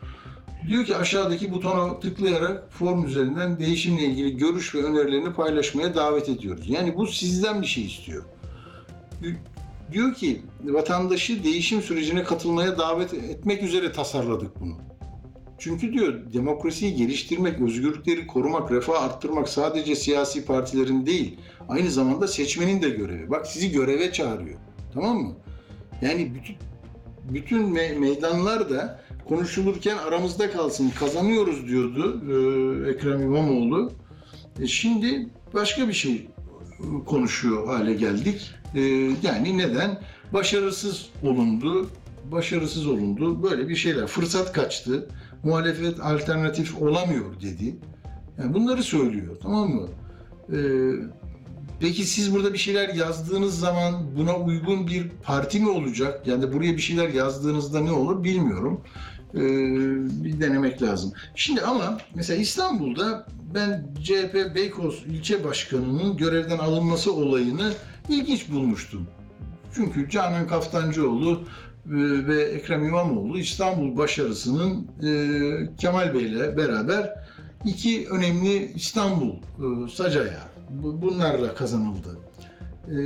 Diyor 0.68 0.84
ki 0.84 0.96
aşağıdaki 0.96 1.52
butona 1.52 2.00
tıklayarak 2.00 2.72
form 2.72 3.06
üzerinden 3.06 3.58
değişimle 3.58 4.04
ilgili 4.04 4.36
görüş 4.36 4.74
ve 4.74 4.84
önerilerini 4.84 5.32
paylaşmaya 5.32 5.94
davet 5.94 6.28
ediyoruz. 6.28 6.68
Yani 6.68 6.96
bu 6.96 7.06
sizden 7.06 7.62
bir 7.62 7.66
şey 7.66 7.84
istiyor. 7.84 8.24
Diyor 9.92 10.14
ki 10.14 10.42
vatandaşı 10.64 11.44
değişim 11.44 11.82
sürecine 11.82 12.22
katılmaya 12.22 12.78
davet 12.78 13.14
etmek 13.14 13.62
üzere 13.62 13.92
tasarladık 13.92 14.60
bunu. 14.60 14.74
Çünkü 15.58 15.92
diyor 15.92 16.32
demokrasiyi 16.32 16.94
geliştirmek, 16.94 17.60
özgürlükleri 17.60 18.26
korumak, 18.26 18.72
refah 18.72 19.02
arttırmak 19.02 19.48
sadece 19.48 19.96
siyasi 19.96 20.44
partilerin 20.44 21.06
değil, 21.06 21.38
aynı 21.68 21.90
zamanda 21.90 22.28
seçmenin 22.28 22.82
de 22.82 22.90
görevi. 22.90 23.30
Bak 23.30 23.46
sizi 23.46 23.72
göreve 23.72 24.12
çağırıyor. 24.12 24.58
Tamam 24.94 25.18
mı? 25.18 25.34
Yani 26.02 26.34
bütün 26.34 26.56
bütün 27.30 27.74
me- 27.74 27.98
meydanlar 27.98 28.70
da 28.70 29.00
konuşulurken 29.29 29.97
aramızda 29.99 30.51
kalsın, 30.51 30.91
kazanıyoruz 30.91 31.68
diyordu 31.68 32.23
e, 32.25 32.91
Ekrem 32.91 33.23
İmamoğlu. 33.23 33.93
E, 34.61 34.66
şimdi 34.66 35.29
başka 35.55 35.89
bir 35.89 35.93
şey 35.93 36.29
konuşuyor 37.07 37.66
hale 37.66 37.95
geldik. 37.95 38.51
E, 38.75 38.81
yani 39.23 39.59
neden? 39.59 40.01
Başarısız 40.33 41.09
olundu, 41.23 41.89
başarısız 42.33 42.87
olundu. 42.87 43.43
Böyle 43.43 43.68
bir 43.68 43.77
şeyler. 43.77 44.07
Fırsat 44.07 44.53
kaçtı. 44.53 45.09
Muhalefet 45.45 46.01
alternatif 46.01 46.83
olamıyor 46.83 47.41
dedi. 47.43 47.77
Yani 48.39 48.55
bunları 48.55 48.83
söylüyor 48.83 49.37
tamam 49.43 49.68
mı? 49.68 49.89
E, 50.49 50.59
peki 51.83 52.05
siz 52.05 52.35
burada 52.35 52.53
bir 52.53 52.59
şeyler 52.59 52.89
yazdığınız 52.95 53.59
zaman 53.59 54.16
buna 54.16 54.37
uygun 54.37 54.87
bir 54.87 55.09
parti 55.22 55.61
mi 55.61 55.68
olacak? 55.68 56.26
Yani 56.26 56.53
buraya 56.53 56.76
bir 56.76 56.83
şeyler 56.83 57.09
yazdığınızda 57.09 57.80
ne 57.80 57.93
olur 57.93 58.24
bilmiyorum. 58.24 58.80
Ee, 59.35 59.39
bir 60.24 60.41
denemek 60.41 60.83
lazım. 60.83 61.12
Şimdi 61.35 61.61
ama 61.62 61.99
mesela 62.14 62.41
İstanbul'da 62.41 63.26
ben 63.55 63.87
CHP 64.03 64.55
Beykoz 64.55 65.03
ilçe 65.07 65.45
başkanının 65.45 66.16
görevden 66.16 66.59
alınması 66.59 67.12
olayını 67.12 67.72
ilginç 68.09 68.51
bulmuştum. 68.51 69.07
Çünkü 69.74 70.11
Canan 70.11 70.47
Kaftancıoğlu 70.49 71.41
e, 71.87 71.91
ve 72.26 72.43
Ekrem 72.43 72.85
İmamoğlu 72.85 73.39
İstanbul 73.39 73.97
başarısının 73.99 74.87
e, 75.03 75.76
Kemal 75.76 76.14
Bey'le 76.14 76.57
beraber 76.57 77.14
iki 77.64 78.09
önemli 78.11 78.72
İstanbul 78.74 79.33
e, 79.33 79.91
sacaya 79.95 80.41
bu- 80.51 80.51
bunlarla 80.73 81.55
kazanıldı. 81.55 82.18
E, 82.89 82.97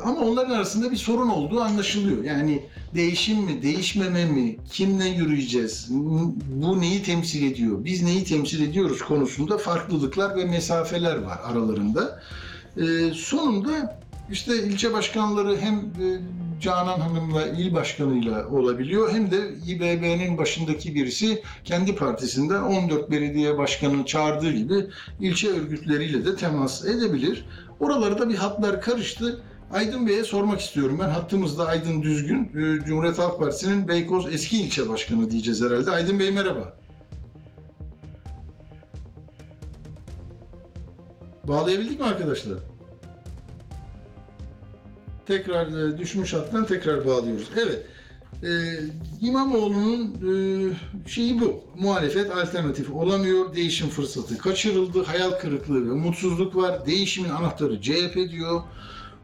ama 0.00 0.20
onların 0.20 0.54
arasında 0.54 0.90
bir 0.90 0.96
sorun 0.96 1.28
olduğu 1.28 1.60
anlaşılıyor. 1.60 2.24
Yani 2.24 2.62
değişim 2.94 3.38
mi, 3.38 3.62
değişmeme 3.62 4.24
mi, 4.24 4.56
kimle 4.72 5.08
yürüyeceğiz, 5.08 5.86
bu 6.48 6.80
neyi 6.80 7.02
temsil 7.02 7.52
ediyor, 7.52 7.84
biz 7.84 8.02
neyi 8.02 8.24
temsil 8.24 8.68
ediyoruz 8.68 9.02
konusunda 9.02 9.58
farklılıklar 9.58 10.36
ve 10.36 10.44
mesafeler 10.44 11.16
var 11.22 11.38
aralarında. 11.44 12.20
E, 12.76 13.10
sonunda 13.14 13.98
işte 14.30 14.62
ilçe 14.62 14.92
başkanları 14.92 15.56
hem 15.56 15.74
e, 15.74 16.06
Canan 16.60 17.00
Hanım'la 17.00 17.46
il 17.46 17.74
başkanıyla 17.74 18.48
olabiliyor 18.48 19.12
hem 19.12 19.30
de 19.30 19.54
İBB'nin 19.66 20.38
başındaki 20.38 20.94
birisi 20.94 21.42
kendi 21.64 21.94
partisinden 21.96 22.62
14 22.62 23.10
belediye 23.10 23.58
başkanını 23.58 24.06
çağırdığı 24.06 24.52
gibi 24.52 24.86
ilçe 25.20 25.48
örgütleriyle 25.48 26.24
de 26.24 26.36
temas 26.36 26.84
edebilir. 26.84 27.46
Oralarda 27.80 28.28
bir 28.28 28.34
hatlar 28.34 28.80
karıştı. 28.80 29.42
Aydın 29.72 30.06
Bey'e 30.06 30.24
sormak 30.24 30.60
istiyorum. 30.60 30.98
Ben 31.00 31.08
hattımızda 31.08 31.66
Aydın 31.66 32.02
Düzgün, 32.02 32.44
e, 32.44 32.84
Cumhuriyet 32.84 33.18
Halk 33.18 33.38
Partisi'nin 33.38 33.88
Beykoz 33.88 34.34
eski 34.34 34.60
ilçe 34.60 34.88
başkanı 34.88 35.30
diyeceğiz 35.30 35.62
herhalde. 35.62 35.90
Aydın 35.90 36.18
Bey 36.18 36.30
merhaba. 36.30 36.76
Bağlayabildik 41.48 42.00
mi 42.00 42.06
arkadaşlar? 42.06 42.73
Tekrar 45.26 45.66
e, 45.66 45.98
düşmüş 45.98 46.32
hattan 46.32 46.66
tekrar 46.66 47.06
bağlıyoruz. 47.06 47.48
Evet. 47.56 47.86
E, 48.42 48.50
İmamoğlu'nun 49.20 50.04
e, 50.04 51.08
şeyi 51.08 51.40
bu. 51.40 51.60
Muhalefet 51.78 52.30
alternatif 52.30 52.90
olamıyor. 52.90 53.54
Değişim 53.54 53.88
fırsatı 53.88 54.38
kaçırıldı. 54.38 55.02
Hayal 55.02 55.30
kırıklığı 55.30 55.86
ve 55.86 55.92
umutsuzluk 55.92 56.56
var. 56.56 56.86
Değişimin 56.86 57.30
anahtarı 57.30 57.80
CHP 57.80 58.30
diyor. 58.30 58.62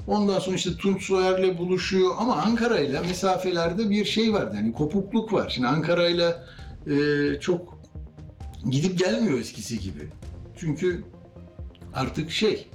Ondan 0.07 0.39
sonra 0.39 0.57
işte 0.57 0.77
Tunç 0.77 1.03
Soyer'le 1.03 1.59
buluşuyor 1.59 2.11
ama 2.19 2.37
Ankara'yla 2.37 3.03
mesafelerde 3.03 3.91
bir 3.91 4.05
şey 4.05 4.33
var. 4.33 4.53
Yani 4.55 4.73
kopukluk 4.73 5.33
var. 5.33 5.53
Şimdi 5.55 5.69
Ankara'yla 5.69 6.47
e, 6.87 6.95
çok 7.41 7.81
gidip 8.71 8.99
gelmiyor 8.99 9.39
eskisi 9.39 9.81
gibi. 9.81 10.09
Çünkü 10.57 11.05
artık 11.95 12.31
şey 12.31 12.69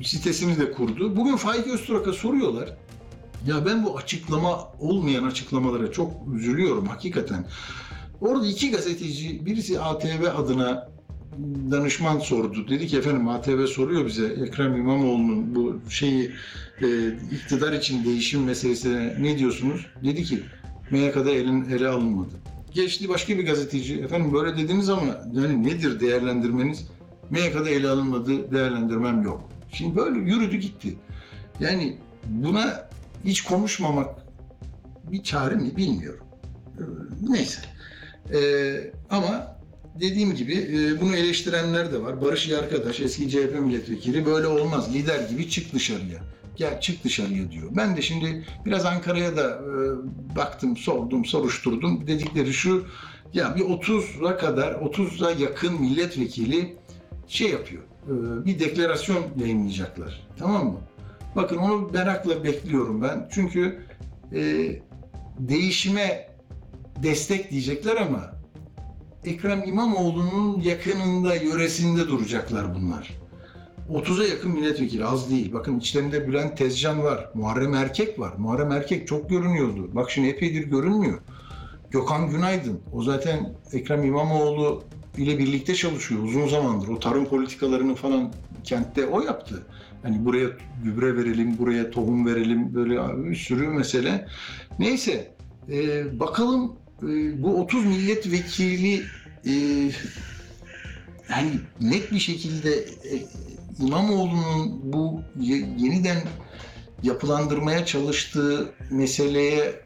e, 0.00 0.04
sitesini 0.04 0.58
de 0.58 0.72
kurdu. 0.72 1.16
Bugün 1.16 1.36
Faik 1.36 1.66
Öztürk'e 1.66 2.12
soruyorlar. 2.12 2.76
Ya 3.46 3.66
ben 3.66 3.84
bu 3.84 3.98
açıklama 3.98 4.68
olmayan 4.80 5.24
açıklamalara 5.24 5.92
çok 5.92 6.12
üzülüyorum 6.36 6.86
hakikaten. 6.86 7.46
Orada 8.20 8.46
iki 8.46 8.70
gazeteci 8.70 9.46
birisi 9.46 9.80
ATV 9.80 10.24
adına 10.36 10.88
danışman 11.70 12.18
sordu. 12.18 12.68
Dedi 12.68 12.86
ki 12.86 12.98
efendim 12.98 13.28
ATV 13.28 13.66
soruyor 13.66 14.06
bize 14.06 14.26
Ekrem 14.26 14.76
İmamoğlu'nun 14.76 15.54
bu 15.54 15.90
şeyi 15.90 16.30
e, 16.82 16.86
iktidar 17.32 17.72
için 17.72 18.04
değişim 18.04 18.44
meselesine 18.44 19.16
ne 19.20 19.38
diyorsunuz? 19.38 19.86
Dedi 20.04 20.24
ki 20.24 20.42
MYK'da 20.90 21.30
elin, 21.30 21.64
ele 21.64 21.88
alınmadı. 21.88 22.30
Geçti 22.74 23.08
başka 23.08 23.38
bir 23.38 23.46
gazeteci 23.46 24.00
efendim 24.00 24.32
böyle 24.32 24.56
dediniz 24.56 24.88
ama 24.88 25.06
yani 25.32 25.64
nedir 25.64 26.00
değerlendirmeniz? 26.00 26.86
MYK'da 27.30 27.70
ele 27.70 27.88
alınmadı 27.88 28.52
değerlendirmem 28.52 29.22
yok. 29.22 29.50
Şimdi 29.72 29.96
böyle 29.96 30.18
yürüdü 30.18 30.56
gitti. 30.56 30.98
Yani 31.60 31.96
buna 32.26 32.88
hiç 33.24 33.42
konuşmamak 33.42 34.08
bir 35.04 35.22
çare 35.22 35.54
mi 35.54 35.76
bilmiyorum. 35.76 36.26
Ee, 36.78 36.82
Neyse. 37.28 37.60
Ee, 38.34 38.92
ama 39.10 39.56
dediğim 40.00 40.34
gibi 40.34 40.54
e, 40.54 41.00
bunu 41.00 41.16
eleştirenler 41.16 41.92
de 41.92 42.02
var. 42.02 42.22
Barış 42.22 42.46
iyi 42.46 42.56
arkadaş, 42.56 43.00
eski 43.00 43.30
CHP 43.30 43.60
milletvekili 43.60 44.26
böyle 44.26 44.46
olmaz. 44.46 44.94
Lider 44.94 45.28
gibi 45.28 45.50
çık 45.50 45.72
dışarıya. 45.72 46.18
Gel 46.56 46.80
çık 46.80 47.04
dışarıya 47.04 47.50
diyor. 47.50 47.68
Ben 47.70 47.96
de 47.96 48.02
şimdi 48.02 48.44
biraz 48.66 48.86
Ankara'ya 48.86 49.36
da 49.36 49.42
e, 49.42 50.36
baktım, 50.36 50.76
sordum, 50.76 51.24
soruşturdum. 51.24 52.06
Dedikleri 52.06 52.52
şu, 52.52 52.84
ya 53.34 53.56
bir 53.56 53.60
30'a 53.60 54.36
kadar, 54.36 54.72
30'a 54.72 55.30
yakın 55.30 55.80
milletvekili 55.80 56.76
şey 57.30 57.50
yapıyor. 57.50 57.82
e, 58.06 58.44
bir 58.46 58.58
deklarasyon 58.58 59.24
yayınlayacaklar. 59.36 60.28
Tamam 60.38 60.66
mı? 60.66 60.78
Bakın 61.36 61.56
onu 61.56 61.90
merakla 61.92 62.44
bekliyorum 62.44 63.02
ben. 63.02 63.28
Çünkü 63.32 63.78
e, 64.34 64.40
değişime 65.38 66.28
destek 67.02 67.50
diyecekler 67.50 67.96
ama 67.96 68.32
Ekrem 69.24 69.62
İmamoğlu'nun 69.66 70.60
yakınında, 70.60 71.34
yöresinde 71.34 72.08
duracaklar 72.08 72.74
bunlar. 72.74 73.20
30'a 73.90 74.24
yakın 74.26 74.50
milletvekili 74.50 75.04
az 75.04 75.30
değil. 75.30 75.52
Bakın 75.52 75.78
içlerinde 75.78 76.28
Bülent 76.28 76.56
Tezcan 76.56 77.02
var, 77.02 77.30
Muharrem 77.34 77.74
Erkek 77.74 78.18
var. 78.18 78.32
Muharrem 78.38 78.72
Erkek 78.72 79.08
çok 79.08 79.30
görünüyordu. 79.30 79.90
Bak 79.92 80.10
şimdi 80.10 80.28
epeydir 80.28 80.62
görünmüyor. 80.62 81.18
Gökhan 81.90 82.30
Günaydın. 82.30 82.80
O 82.92 83.02
zaten 83.02 83.56
Ekrem 83.72 84.04
İmamoğlu 84.04 84.82
ile 85.20 85.38
birlikte 85.38 85.74
çalışıyor 85.74 86.22
uzun 86.22 86.48
zamandır. 86.48 86.88
O 86.88 86.98
tarım 86.98 87.24
politikalarını 87.24 87.94
falan 87.94 88.32
kentte 88.64 89.06
o 89.06 89.22
yaptı. 89.22 89.62
Hani 90.02 90.24
buraya 90.24 90.48
gübre 90.84 91.16
verelim, 91.16 91.58
buraya 91.58 91.90
tohum 91.90 92.26
verelim 92.26 92.74
böyle 92.74 93.24
bir 93.30 93.36
sürü 93.36 93.68
mesele. 93.68 94.26
Neyse 94.78 95.34
e, 95.70 96.04
bakalım 96.20 96.72
e, 97.02 97.42
bu 97.42 97.60
30 97.60 97.86
milletvekili 97.86 99.02
e, 99.46 99.52
yani 101.30 101.50
net 101.80 102.12
bir 102.12 102.18
şekilde 102.18 102.74
e, 102.78 103.26
İmamoğlu'nun 103.80 104.92
bu 104.92 105.22
ye- 105.40 105.68
yeniden 105.78 106.18
yapılandırmaya 107.02 107.86
çalıştığı 107.86 108.72
meseleye 108.90 109.80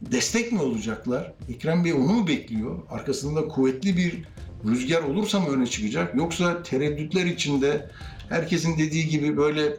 destek 0.00 0.52
mi 0.52 0.60
olacaklar? 0.62 1.32
Ekrem 1.48 1.84
Bey 1.84 1.92
onu 1.92 2.12
mu 2.12 2.26
bekliyor? 2.28 2.78
Arkasında 2.90 3.48
kuvvetli 3.48 3.96
bir 3.96 4.22
rüzgar 4.64 5.02
olursa 5.02 5.40
mı 5.40 5.48
öne 5.48 5.66
çıkacak? 5.66 6.14
Yoksa 6.14 6.62
tereddütler 6.62 7.26
içinde 7.26 7.90
herkesin 8.28 8.78
dediği 8.78 9.08
gibi 9.08 9.36
böyle 9.36 9.76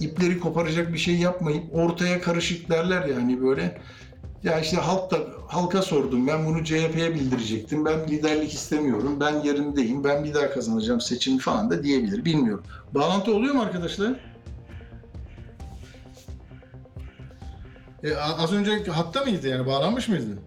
ipleri 0.00 0.40
koparacak 0.40 0.92
bir 0.92 0.98
şey 0.98 1.14
yapmayıp 1.16 1.74
ortaya 1.74 2.20
karışık 2.20 2.70
derler 2.70 3.08
yani 3.08 3.42
böyle 3.42 3.80
ya 4.42 4.60
işte 4.60 4.76
halk 4.76 5.10
da 5.10 5.18
halka 5.48 5.82
sordum. 5.82 6.26
Ben 6.26 6.46
bunu 6.46 6.64
CHP'ye 6.64 7.14
bildirecektim. 7.14 7.84
Ben 7.84 8.08
liderlik 8.08 8.52
istemiyorum. 8.52 9.20
Ben 9.20 9.42
yerindeyim. 9.42 10.04
Ben 10.04 10.24
bir 10.24 10.34
daha 10.34 10.50
kazanacağım 10.50 11.00
seçimi 11.00 11.38
falan 11.38 11.70
da 11.70 11.82
diyebilir. 11.82 12.24
Bilmiyorum. 12.24 12.64
Bağlantı 12.94 13.34
oluyor 13.34 13.54
mu 13.54 13.62
arkadaşlar? 13.62 14.14
E, 18.02 18.16
az 18.16 18.52
önce 18.52 18.90
hatta 18.90 19.24
mıydı 19.24 19.48
yani 19.48 19.66
bağlanmış 19.66 20.08
mıydı? 20.08 20.38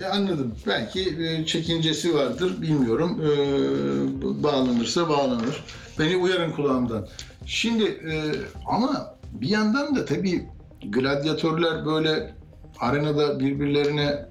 E, 0.00 0.04
anladım. 0.04 0.54
Belki 0.66 1.00
e, 1.00 1.46
çekincesi 1.46 2.14
vardır. 2.14 2.62
Bilmiyorum. 2.62 3.20
E, 3.22 4.42
bağlanırsa 4.42 5.08
bağlanır. 5.08 5.64
Beni 5.98 6.16
uyarın 6.16 6.52
kulağımdan. 6.52 7.08
Şimdi 7.46 7.84
e, 7.84 8.32
ama 8.66 9.16
bir 9.32 9.48
yandan 9.48 9.96
da 9.96 10.04
tabii 10.04 10.48
gladyatörler 10.82 11.86
böyle 11.86 12.34
arenada 12.80 13.40
birbirlerine 13.40 14.26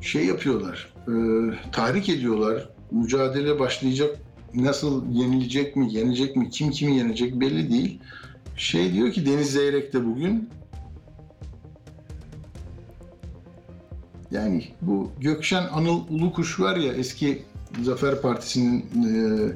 şey 0.00 0.26
yapıyorlar. 0.26 0.92
E, 1.08 1.12
tahrik 1.72 2.08
ediyorlar. 2.08 2.68
Mücadele 2.90 3.58
başlayacak. 3.58 4.16
Nasıl 4.54 5.12
yenilecek 5.12 5.76
mi, 5.76 5.94
yenecek 5.94 6.36
mi, 6.36 6.50
kim 6.50 6.70
kimi 6.70 6.96
yenecek 6.96 7.40
belli 7.40 7.70
değil. 7.70 8.00
Şey 8.56 8.92
diyor 8.92 9.12
ki 9.12 9.26
Deniz 9.26 9.52
Zeyrek 9.52 9.92
de 9.92 10.06
bugün 10.06 10.48
Yani 14.30 14.64
bu 14.82 15.10
Gökşen 15.20 15.64
Anıl 15.72 16.00
Ulukuş 16.10 16.60
var 16.60 16.76
ya 16.76 16.92
eski 16.92 17.42
Zafer 17.82 18.22
Partisi'nin 18.22 18.80
e, 18.80 19.52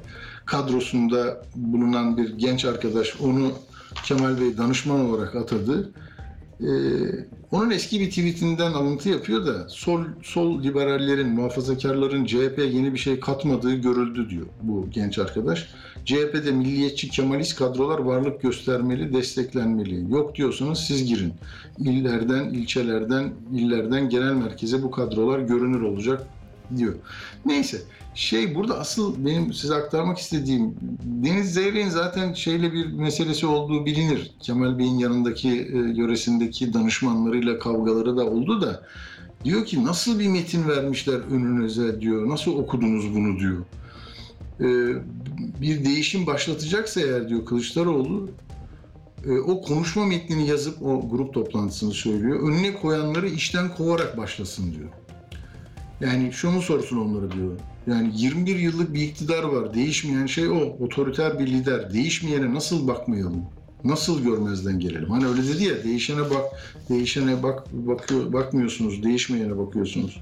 kadrosunda 0.46 1.42
bulunan 1.54 2.16
bir 2.16 2.38
genç 2.38 2.64
arkadaş 2.64 3.20
onu 3.20 3.52
Kemal 4.04 4.40
Bey 4.40 4.58
danışman 4.58 5.00
olarak 5.00 5.36
atadı. 5.36 5.92
E, 6.60 6.70
onun 7.50 7.70
eski 7.70 8.00
bir 8.00 8.08
tweetinden 8.08 8.72
alıntı 8.72 9.08
yapıyor 9.08 9.46
da 9.46 9.68
sol 9.68 10.04
sol 10.22 10.62
liberallerin, 10.62 11.28
muhafazakarların 11.28 12.24
CHP'ye 12.24 12.66
yeni 12.66 12.92
bir 12.92 12.98
şey 12.98 13.20
katmadığı 13.20 13.74
görüldü 13.74 14.30
diyor 14.30 14.46
bu 14.62 14.90
genç 14.90 15.18
arkadaş. 15.18 15.68
CHP'de 16.10 16.52
milliyetçi 16.52 17.10
Kemalist 17.10 17.56
kadrolar 17.58 17.98
varlık 17.98 18.42
göstermeli, 18.42 19.12
desteklenmeli. 19.12 20.12
Yok 20.12 20.34
diyorsanız 20.34 20.78
siz 20.78 21.04
girin. 21.04 21.32
İllerden, 21.78 22.44
ilçelerden, 22.44 23.32
illerden 23.52 24.08
genel 24.08 24.32
merkeze 24.32 24.82
bu 24.82 24.90
kadrolar 24.90 25.38
görünür 25.38 25.82
olacak 25.82 26.26
diyor. 26.76 26.94
Neyse 27.44 27.82
şey 28.14 28.54
burada 28.54 28.78
asıl 28.78 29.26
benim 29.26 29.52
size 29.52 29.74
aktarmak 29.74 30.18
istediğim 30.18 30.74
Deniz 31.02 31.54
Zeyrek'in 31.54 31.88
zaten 31.88 32.32
şeyle 32.32 32.72
bir 32.72 32.92
meselesi 32.92 33.46
olduğu 33.46 33.86
bilinir. 33.86 34.34
Kemal 34.40 34.78
Bey'in 34.78 34.98
yanındaki 34.98 35.48
e, 35.48 35.78
yöresindeki 35.78 36.74
danışmanlarıyla 36.74 37.58
kavgaları 37.58 38.16
da 38.16 38.26
oldu 38.26 38.60
da 38.60 38.82
diyor 39.44 39.64
ki 39.64 39.84
nasıl 39.84 40.18
bir 40.18 40.28
metin 40.28 40.68
vermişler 40.68 41.20
önünüze 41.30 42.00
diyor. 42.00 42.28
Nasıl 42.28 42.56
okudunuz 42.56 43.14
bunu 43.14 43.38
diyor. 43.38 43.64
E, 44.60 44.66
bir 45.60 45.84
değişim 45.84 46.26
başlatacaksa 46.26 47.00
eğer 47.00 47.28
diyor 47.28 47.44
Kılıçdaroğlu 47.44 48.30
e, 49.26 49.38
o 49.38 49.62
konuşma 49.62 50.06
metnini 50.06 50.48
yazıp 50.48 50.82
o 50.82 51.08
grup 51.10 51.34
toplantısını 51.34 51.92
söylüyor. 51.92 52.40
Önüne 52.48 52.74
koyanları 52.74 53.28
işten 53.28 53.74
kovarak 53.74 54.18
başlasın 54.18 54.72
diyor. 54.72 54.88
Yani 56.00 56.32
şunu 56.32 56.62
sorsun 56.62 56.96
onlara 56.96 57.30
diyor. 57.30 57.52
Yani 57.86 58.12
21 58.16 58.56
yıllık 58.56 58.94
bir 58.94 59.02
iktidar 59.02 59.42
var. 59.42 59.74
Değişmeyen 59.74 60.26
şey 60.26 60.48
o. 60.48 60.58
Otoriter 60.58 61.38
bir 61.38 61.46
lider. 61.46 61.92
Değişmeyene 61.92 62.54
nasıl 62.54 62.88
bakmayalım? 62.88 63.44
Nasıl 63.84 64.22
görmezden 64.22 64.80
gelelim? 64.80 65.10
Hani 65.10 65.26
öyle 65.26 65.48
dedi 65.48 65.64
ya 65.64 65.84
değişene 65.84 66.30
bak, 66.30 66.44
değişene 66.90 67.42
bak 67.42 67.72
bakıyor 67.72 68.32
bakmıyorsunuz, 68.32 69.02
değişmeyene 69.02 69.58
bakıyorsunuz. 69.58 70.20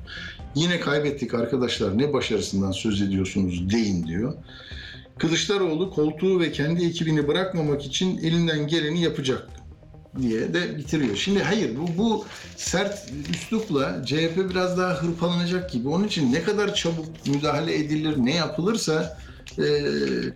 Yine 0.54 0.80
kaybettik 0.80 1.34
arkadaşlar. 1.34 1.98
Ne 1.98 2.12
başarısından 2.12 2.72
söz 2.72 3.02
ediyorsunuz 3.02 3.70
deyin 3.70 4.06
diyor. 4.06 4.34
Kılıçdaroğlu 5.18 5.90
koltuğu 5.90 6.40
ve 6.40 6.52
kendi 6.52 6.84
ekibini 6.84 7.28
bırakmamak 7.28 7.86
için 7.86 8.18
elinden 8.18 8.66
geleni 8.66 9.02
yapacak 9.02 9.48
diye 10.20 10.54
de 10.54 10.76
bitiriyor. 10.76 11.16
Şimdi 11.16 11.42
hayır 11.42 11.76
bu, 11.78 12.02
bu 12.02 12.24
sert 12.56 13.12
üslupla 13.30 14.02
CHP 14.06 14.50
biraz 14.50 14.78
daha 14.78 14.94
hırpalanacak 14.94 15.70
gibi. 15.70 15.88
Onun 15.88 16.04
için 16.04 16.32
ne 16.32 16.42
kadar 16.42 16.74
çabuk 16.74 17.06
müdahale 17.26 17.74
edilir, 17.74 18.14
ne 18.18 18.34
yapılırsa 18.34 19.18
e, 19.58 19.64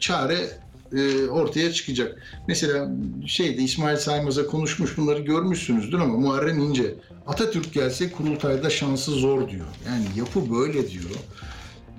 çare 0.01 0.49
e, 0.97 1.29
ortaya 1.29 1.73
çıkacak. 1.73 2.23
Mesela 2.49 2.91
şeyde 3.27 3.63
İsmail 3.63 3.97
Saymaz'a 3.97 4.47
konuşmuş 4.47 4.99
bunları 4.99 5.21
görmüşsünüzdür 5.21 5.99
ama 5.99 6.17
Muharrem 6.17 6.59
İnce 6.61 6.95
Atatürk 7.27 7.73
gelse 7.73 8.11
kurultayda 8.11 8.71
şansı 8.71 9.11
zor 9.11 9.49
diyor. 9.49 9.67
Yani 9.87 10.05
yapı 10.17 10.55
böyle 10.55 10.91
diyor. 10.91 11.05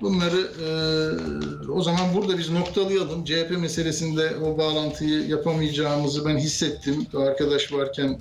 Bunları 0.00 0.50
e, 0.66 1.70
o 1.70 1.82
zaman 1.82 2.14
burada 2.14 2.38
biz 2.38 2.50
noktalayalım. 2.50 3.24
CHP 3.24 3.50
meselesinde 3.60 4.36
o 4.36 4.58
bağlantıyı 4.58 5.26
yapamayacağımızı 5.28 6.26
ben 6.26 6.36
hissettim. 6.36 7.06
Arkadaş 7.14 7.72
varken 7.72 8.08
e, 8.08 8.12
e, 8.12 8.18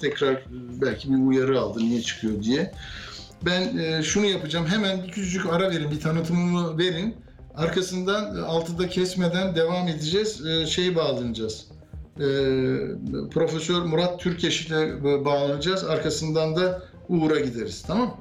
tekrar 0.00 0.44
belki 0.82 1.10
bir 1.10 1.16
uyarı 1.16 1.60
aldı 1.60 1.78
niye 1.78 2.02
çıkıyor 2.02 2.42
diye. 2.42 2.72
Ben 3.42 3.78
e, 3.78 4.02
şunu 4.02 4.26
yapacağım. 4.26 4.66
Hemen 4.66 5.04
bir 5.04 5.08
küçücük 5.10 5.46
ara 5.46 5.70
verin, 5.70 5.90
bir 5.90 6.00
tanıtımımı 6.00 6.78
verin. 6.78 7.14
Arkasından 7.54 8.36
e, 8.36 8.40
altıda 8.40 8.88
kesmeden 8.88 9.54
devam 9.54 9.88
edeceğiz. 9.88 10.46
E, 10.46 10.66
şeyi 10.66 10.96
bağlanacağız. 10.96 11.66
E, 12.16 12.24
Profesör 13.30 13.82
Murat 13.82 14.20
Türkeş 14.20 14.66
ile 14.66 15.04
bağlanacağız. 15.24 15.84
Arkasından 15.84 16.56
da 16.56 16.82
Uğur'a 17.08 17.40
gideriz. 17.40 17.82
Tamam 17.86 18.06
mı? 18.06 18.14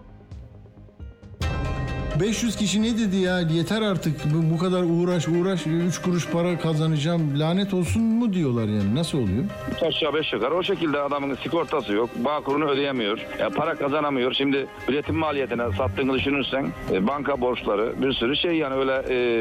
500 2.20 2.56
kişi 2.56 2.82
ne 2.82 2.98
dedi 2.98 3.18
ya? 3.18 3.40
Yeter 3.40 3.82
artık 3.82 4.16
bu, 4.34 4.54
bu 4.54 4.58
kadar 4.58 4.84
uğraş 4.84 5.28
uğraş 5.28 5.68
3 5.68 6.02
kuruş 6.02 6.28
para 6.30 6.60
kazanacağım. 6.60 7.40
Lanet 7.40 7.74
olsun 7.74 8.02
mu 8.04 8.34
diyorlar 8.34 8.68
yani. 8.68 8.96
Nasıl 8.96 9.18
oluyor? 9.18 9.44
Üç 9.76 9.84
aşağı 9.84 10.14
beş 10.14 10.34
yukarı 10.34 10.56
o 10.56 10.64
şekilde 10.64 11.00
adamın 11.00 11.36
sigortası 11.36 11.94
yok. 11.94 12.10
Bağ 12.26 12.40
kurunu 12.42 12.66
ödeyemiyor. 12.70 13.18
E, 13.40 13.50
para 13.56 13.76
kazanamıyor. 13.76 14.34
Şimdi 14.34 14.68
üretim 14.88 15.16
maliyetine 15.16 15.64
sattığını 15.78 16.14
düşünürsen 16.14 16.68
e, 16.92 17.08
banka 17.08 17.42
borçları 17.42 17.94
bir 18.02 18.14
sürü 18.14 18.36
şey 18.38 18.52
yani 18.56 18.76
öyle 18.76 18.94
e, 19.10 19.40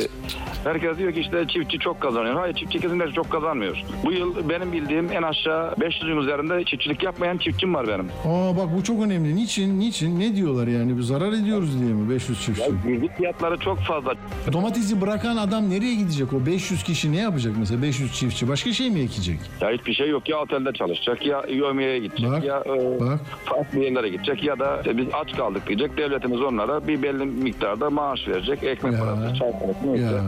herkes 0.65 0.99
diyor 0.99 1.13
ki 1.13 1.21
işte 1.21 1.45
çiftçi 1.49 1.79
çok 1.79 2.01
kazanıyor. 2.01 2.35
Hayır 2.35 2.55
çiftçi 2.55 2.81
kesinlikle 2.81 3.13
çok 3.13 3.31
kazanmıyor. 3.31 3.83
Bu 4.05 4.13
yıl 4.13 4.49
benim 4.49 4.73
bildiğim 4.73 5.13
en 5.13 5.23
aşağı 5.23 5.73
500'ün 5.73 6.17
üzerinde 6.17 6.65
çiftçilik 6.65 7.03
yapmayan 7.03 7.39
çiftçim 7.39 7.75
var 7.75 7.89
benim. 7.89 8.09
Aa 8.25 8.57
bak 8.57 8.69
bu 8.79 8.85
çok 8.85 9.03
önemli. 9.03 9.37
Niçin? 9.37 9.81
Niçin? 9.81 10.21
Ne 10.21 10.37
diyorlar 10.37 10.67
yani? 10.67 10.97
Bir 10.97 11.03
zarar 11.03 11.33
ediyoruz 11.33 11.81
diye 11.81 11.93
mi 11.93 12.11
500 12.11 12.43
çiftçi? 12.43 12.68
Girdi 12.87 13.09
fiyatları 13.17 13.57
çok 13.59 13.79
fazla. 13.81 14.15
Domatesi 14.53 15.01
bırakan 15.01 15.37
adam 15.37 15.71
nereye 15.71 15.95
gidecek? 15.95 16.33
O 16.33 16.47
500 16.47 16.83
kişi 16.83 17.13
ne 17.13 17.17
yapacak 17.21 17.53
mesela 17.59 17.83
500 17.83 18.15
çiftçi? 18.15 18.49
Başka 18.49 18.73
şey 18.73 18.91
mi 18.91 19.01
ekecek? 19.01 19.39
Ya 19.61 19.71
hiçbir 19.71 19.95
şey 19.95 20.09
yok. 20.09 20.29
Ya 20.29 20.39
otelde 20.39 20.73
çalışacak 20.73 21.27
ya 21.27 21.43
yövmeye 21.51 21.99
gidecek 21.99 22.31
Bak, 22.31 22.45
ya 22.45 22.63
e, 22.67 23.01
bak. 23.01 23.21
farklı 23.45 23.79
yerlere 23.79 24.09
gidecek 24.09 24.45
ya 24.45 24.59
da 24.59 24.77
işte 24.81 24.99
biz 24.99 25.07
aç 25.13 25.37
kaldık 25.37 25.67
diyecek. 25.69 25.97
Devletimiz 25.97 26.41
onlara 26.41 26.89
bir 26.89 27.03
belli 27.03 27.25
miktarda 27.27 27.91
maaş 27.91 28.29
verecek. 28.29 28.63
Ekmek 28.65 28.93
Ya. 28.93 28.99
parası, 29.01 29.35
çay 29.39 29.53
parası 29.53 29.79
neyse. 29.93 30.05
Ya. 30.05 30.23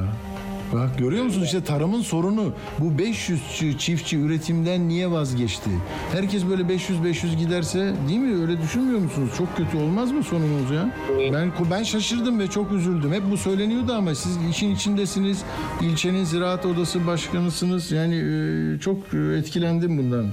Bak 0.72 0.98
görüyor 0.98 1.24
musun 1.24 1.42
işte 1.42 1.64
tarımın 1.64 2.02
sorunu. 2.02 2.52
Bu 2.78 2.98
500 2.98 3.40
çi- 3.40 3.78
çiftçi 3.78 4.18
üretimden 4.18 4.88
niye 4.88 5.10
vazgeçti? 5.10 5.70
Herkes 6.12 6.46
böyle 6.48 6.62
500-500 6.62 7.36
giderse 7.36 7.94
değil 8.08 8.18
mi? 8.20 8.42
Öyle 8.42 8.62
düşünmüyor 8.62 8.98
musunuz? 9.00 9.30
Çok 9.38 9.56
kötü 9.56 9.76
olmaz 9.76 10.12
mı 10.12 10.22
sonumuz 10.24 10.70
ya? 10.70 10.90
Ben 11.32 11.52
ben 11.70 11.82
şaşırdım 11.82 12.38
ve 12.38 12.46
çok 12.46 12.72
üzüldüm. 12.72 13.12
Hep 13.12 13.22
bu 13.30 13.36
söyleniyordu 13.36 13.92
ama 13.92 14.14
siz 14.14 14.38
işin 14.50 14.74
içindesiniz. 14.74 15.42
İlçenin 15.80 16.24
ziraat 16.24 16.66
odası 16.66 17.06
başkanısınız. 17.06 17.92
Yani 17.92 18.14
e, 18.16 18.78
çok 18.80 18.98
e, 19.14 19.18
etkilendim 19.38 19.98
bundan. 19.98 20.26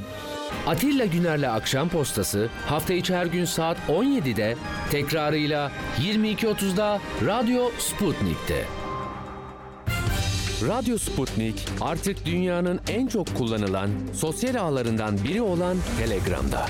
Atilla 0.67 1.05
Güner'le 1.05 1.49
Akşam 1.51 1.89
Postası 1.89 2.49
hafta 2.65 2.93
içi 2.93 3.15
her 3.15 3.25
gün 3.25 3.45
saat 3.45 3.77
17'de 3.89 4.55
tekrarıyla 4.91 5.71
22.30'da 6.01 6.99
Radyo 7.25 7.61
Sputnik'te. 7.79 8.65
Radyo 10.61 10.97
Sputnik 10.97 11.65
artık 11.81 12.25
dünyanın 12.25 12.79
en 12.89 13.07
çok 13.07 13.35
kullanılan 13.37 13.89
sosyal 14.13 14.55
ağlarından 14.55 15.23
biri 15.23 15.41
olan 15.41 15.77
Telegram'da. 15.99 16.65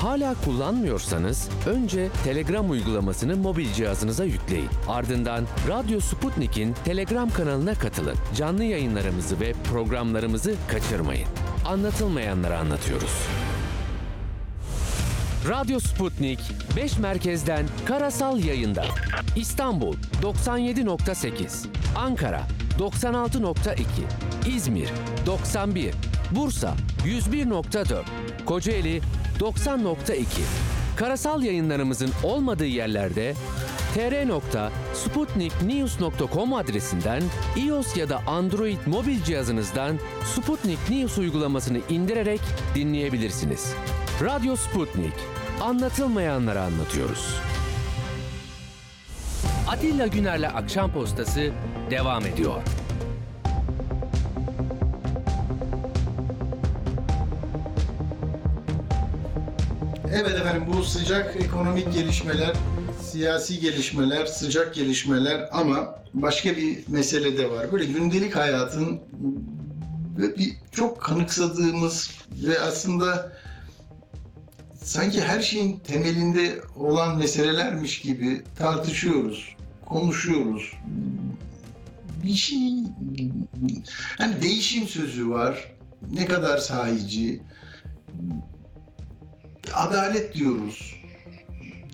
Hala 0.00 0.34
kullanmıyorsanız 0.44 1.48
önce 1.66 2.08
Telegram 2.24 2.70
uygulamasını 2.70 3.36
mobil 3.36 3.72
cihazınıza 3.72 4.24
yükleyin. 4.24 4.68
Ardından 4.88 5.44
Radyo 5.68 6.00
Sputnik'in 6.00 6.74
Telegram 6.84 7.30
kanalına 7.30 7.74
katılın. 7.74 8.16
Canlı 8.36 8.64
yayınlarımızı 8.64 9.40
ve 9.40 9.52
programlarımızı 9.70 10.54
kaçırmayın. 10.68 11.28
Anlatılmayanları 11.66 12.58
anlatıyoruz. 12.58 13.12
Radyo 15.48 15.80
Sputnik 15.80 16.40
5 16.76 16.98
merkezden 16.98 17.66
karasal 17.84 18.38
yayında. 18.44 18.84
İstanbul 19.36 19.94
97.8, 20.22 21.66
Ankara 21.96 22.42
96.2, 22.78 24.56
İzmir 24.56 24.88
91, 25.26 25.94
Bursa 26.30 26.74
101.4, 27.04 28.02
Kocaeli 28.46 29.00
90.2. 29.38 30.24
Karasal 30.96 31.42
yayınlarımızın 31.42 32.10
olmadığı 32.22 32.66
yerlerde 32.66 33.34
tr.sputniknews.com 33.94 36.54
adresinden 36.54 37.22
iOS 37.56 37.96
ya 37.96 38.08
da 38.08 38.20
Android 38.26 38.78
mobil 38.86 39.22
cihazınızdan 39.22 39.98
Sputnik 40.24 40.90
News 40.90 41.18
uygulamasını 41.18 41.78
indirerek 41.88 42.40
dinleyebilirsiniz. 42.74 43.74
Radyo 44.22 44.56
Sputnik. 44.56 45.14
Anlatılmayanları 45.60 46.60
anlatıyoruz. 46.60 47.34
Atilla 49.70 50.06
Güner'le 50.06 50.48
Akşam 50.54 50.92
Postası 50.92 51.50
devam 51.90 52.26
ediyor. 52.26 52.62
Evet 60.12 60.34
efendim 60.34 60.62
bu 60.72 60.84
sıcak 60.84 61.36
ekonomik 61.36 61.92
gelişmeler, 61.94 62.52
siyasi 63.02 63.60
gelişmeler, 63.60 64.26
sıcak 64.26 64.74
gelişmeler 64.74 65.48
ama 65.52 65.94
başka 66.14 66.56
bir 66.56 66.78
mesele 66.88 67.38
de 67.38 67.50
var. 67.50 67.72
Böyle 67.72 67.84
gündelik 67.84 68.36
hayatın 68.36 69.00
ve 70.18 70.36
bir 70.36 70.52
çok 70.72 71.00
kanıksadığımız 71.00 72.10
ve 72.32 72.60
aslında 72.60 73.32
sanki 74.82 75.22
her 75.22 75.40
şeyin 75.40 75.78
temelinde 75.78 76.60
olan 76.76 77.18
meselelermiş 77.18 78.00
gibi 78.00 78.42
tartışıyoruz, 78.58 79.56
konuşuyoruz. 79.90 80.72
Bir 82.24 82.34
şey, 82.34 82.60
hani 84.18 84.42
değişim 84.42 84.88
sözü 84.88 85.30
var, 85.30 85.72
ne 86.12 86.26
kadar 86.26 86.58
sahici, 86.58 87.42
adalet 89.74 90.34
diyoruz. 90.34 90.94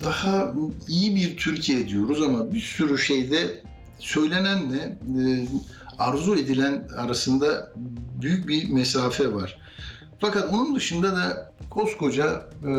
Daha 0.03 0.53
iyi 0.87 1.15
bir 1.15 1.37
Türkiye 1.37 1.87
diyoruz 1.87 2.21
ama 2.21 2.53
bir 2.53 2.59
sürü 2.59 2.97
şeyde 2.97 3.63
söylenenle 3.99 4.97
e, 5.19 5.47
arzu 5.99 6.35
edilen 6.35 6.87
arasında 6.97 7.73
büyük 8.21 8.47
bir 8.47 8.69
mesafe 8.69 9.33
var. 9.33 9.59
Fakat 10.19 10.53
onun 10.53 10.75
dışında 10.75 11.15
da 11.15 11.53
koskoca 11.69 12.49
e, 12.63 12.71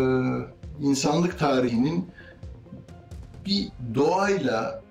insanlık 0.81 1.39
tarihinin 1.39 2.11
bir 3.47 3.69
doğayla 3.95 4.83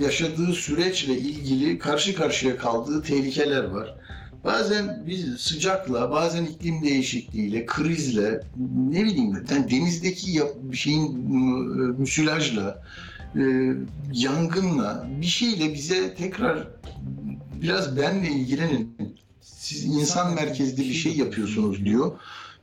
yaşadığı 0.00 0.52
süreçle 0.52 1.18
ilgili 1.18 1.78
karşı 1.78 2.14
karşıya 2.14 2.56
kaldığı 2.56 3.02
tehlikeler 3.02 3.64
var. 3.64 3.94
Bazen 4.44 5.04
biz 5.06 5.40
sıcakla, 5.40 6.10
bazen 6.10 6.44
iklim 6.44 6.82
değişikliğiyle, 6.82 7.66
krizle, 7.66 8.40
ne 8.90 9.04
bileyim 9.04 9.44
yani 9.50 9.70
denizdeki 9.70 10.30
yap- 10.30 10.56
bir 10.62 10.76
şeyin 10.76 11.06
e, 11.14 11.98
müsilajla, 11.98 12.82
e, 13.36 13.42
yangınla, 14.12 15.06
bir 15.20 15.26
şeyle 15.26 15.74
bize 15.74 16.14
tekrar 16.14 16.68
biraz 17.62 17.96
benle 17.96 18.28
ilgilenin. 18.28 18.96
Siz 19.40 19.84
insan 19.84 20.34
merkezli 20.34 20.82
bir 20.88 20.94
şey 20.94 21.16
yapıyorsunuz 21.16 21.84
diyor. 21.84 22.12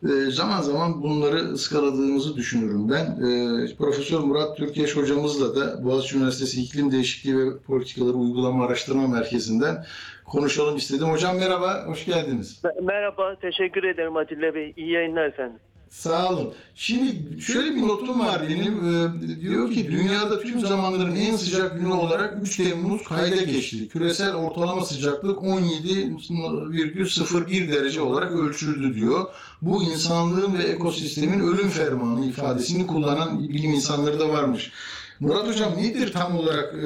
E, 0.05 0.31
zaman 0.31 0.61
zaman 0.61 1.03
bunları 1.03 1.35
ıskaladığımızı 1.35 2.35
düşünürüm 2.35 2.89
ben. 2.89 3.05
E, 3.05 3.75
Profesör 3.75 4.19
Murat 4.19 4.57
Türkeş 4.57 4.95
hocamızla 4.95 5.55
da 5.55 5.83
Boğaziçi 5.83 6.17
Üniversitesi 6.17 6.61
İklim 6.61 6.91
Değişikliği 6.91 7.37
ve 7.37 7.57
Politikaları 7.57 8.13
Uygulama 8.13 8.65
Araştırma 8.65 9.07
Merkezi'nden 9.07 9.85
konuşalım 10.25 10.75
istedim. 10.75 11.07
Hocam 11.07 11.37
merhaba, 11.37 11.83
hoş 11.87 12.05
geldiniz. 12.05 12.61
Merhaba, 12.81 13.35
teşekkür 13.35 13.83
ederim 13.83 14.17
Atilla 14.17 14.55
Bey. 14.55 14.73
İyi 14.77 14.91
yayınlar 14.91 15.25
efendim. 15.25 15.59
Sağ 15.95 16.29
olun. 16.29 16.53
Şimdi 16.75 17.41
şöyle 17.41 17.75
bir 17.75 17.81
notum 17.81 18.19
var 18.19 18.41
benim. 18.49 18.73
Ee, 18.73 19.11
diyor 19.41 19.71
ki 19.71 19.91
dünyada 19.91 20.39
tüm 20.39 20.59
zamanların 20.59 21.15
en 21.15 21.35
sıcak 21.35 21.79
günü 21.79 21.93
olarak 21.93 22.37
3 22.41 22.57
Temmuz 22.57 23.03
kayda 23.03 23.35
geçti. 23.35 23.87
Küresel 23.87 24.35
ortalama 24.35 24.81
sıcaklık 24.81 25.39
17,01 25.39 27.71
derece 27.71 28.01
olarak 28.01 28.31
ölçüldü 28.31 28.95
diyor. 28.95 29.25
Bu 29.61 29.83
insanlığın 29.83 30.57
ve 30.57 30.63
ekosistemin 30.63 31.39
ölüm 31.39 31.69
fermanı 31.69 32.25
ifadesini 32.25 32.87
kullanan 32.87 33.49
bilim 33.49 33.71
insanları 33.71 34.19
da 34.19 34.29
varmış. 34.29 34.71
Murat 35.19 35.47
Hocam 35.47 35.77
nedir 35.77 36.13
tam 36.13 36.37
olarak 36.37 36.73
e, 36.73 36.77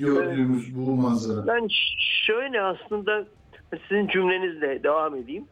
gördüğümüz 0.00 0.76
bu 0.76 0.96
manzara? 0.96 1.46
Ben 1.46 1.68
şöyle 2.26 2.62
aslında 2.62 3.24
sizin 3.88 4.08
cümlenizle 4.08 4.82
devam 4.82 5.16
edeyim. 5.16 5.44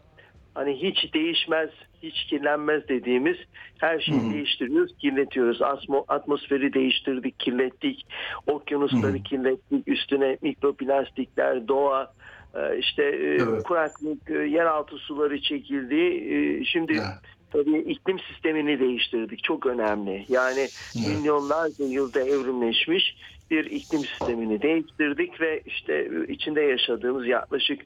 Hani 0.56 0.82
hiç 0.82 1.14
değişmez, 1.14 1.70
hiç 2.02 2.24
kirlenmez 2.24 2.88
dediğimiz 2.88 3.36
her 3.78 4.00
şeyi 4.00 4.22
Hı 4.22 4.26
hı. 4.26 4.30
değiştiriyoruz, 4.30 4.96
kirletiyoruz. 4.98 5.62
Asmo, 5.62 6.04
atmosferi 6.08 6.72
değiştirdik, 6.72 7.38
kirlettik. 7.38 8.06
Okyanusları 8.46 9.12
Hı 9.12 9.18
hı. 9.18 9.22
kirlettik. 9.22 9.88
Üstüne 9.88 10.38
mikroplastikler, 10.42 11.68
doğa, 11.68 12.12
e, 12.54 12.78
işte 12.78 13.02
e, 13.02 13.34
Evet. 13.34 13.62
kuraklık, 13.62 14.30
e, 14.30 14.34
yeraltı 14.34 14.96
suları 14.96 15.40
çekildi. 15.40 16.64
Şimdi 16.66 16.94
Ya, 16.94 17.20
tabii 17.50 17.78
iklim 17.78 18.18
sistemini 18.18 18.80
değiştirdik. 18.80 19.44
Çok 19.44 19.66
önemli. 19.66 20.24
Yani 20.28 20.60
Evet. 20.60 20.72
milyonlarca 21.08 21.84
yılda 21.84 22.20
evrimleşmiş 22.20 23.16
bir 23.50 23.64
iklim 23.64 24.04
sistemini 24.04 24.62
değiştirdik 24.62 25.40
ve 25.40 25.60
işte 25.66 25.94
e, 25.94 26.32
içinde 26.32 26.60
yaşadığımız 26.60 27.26
yaklaşık 27.26 27.82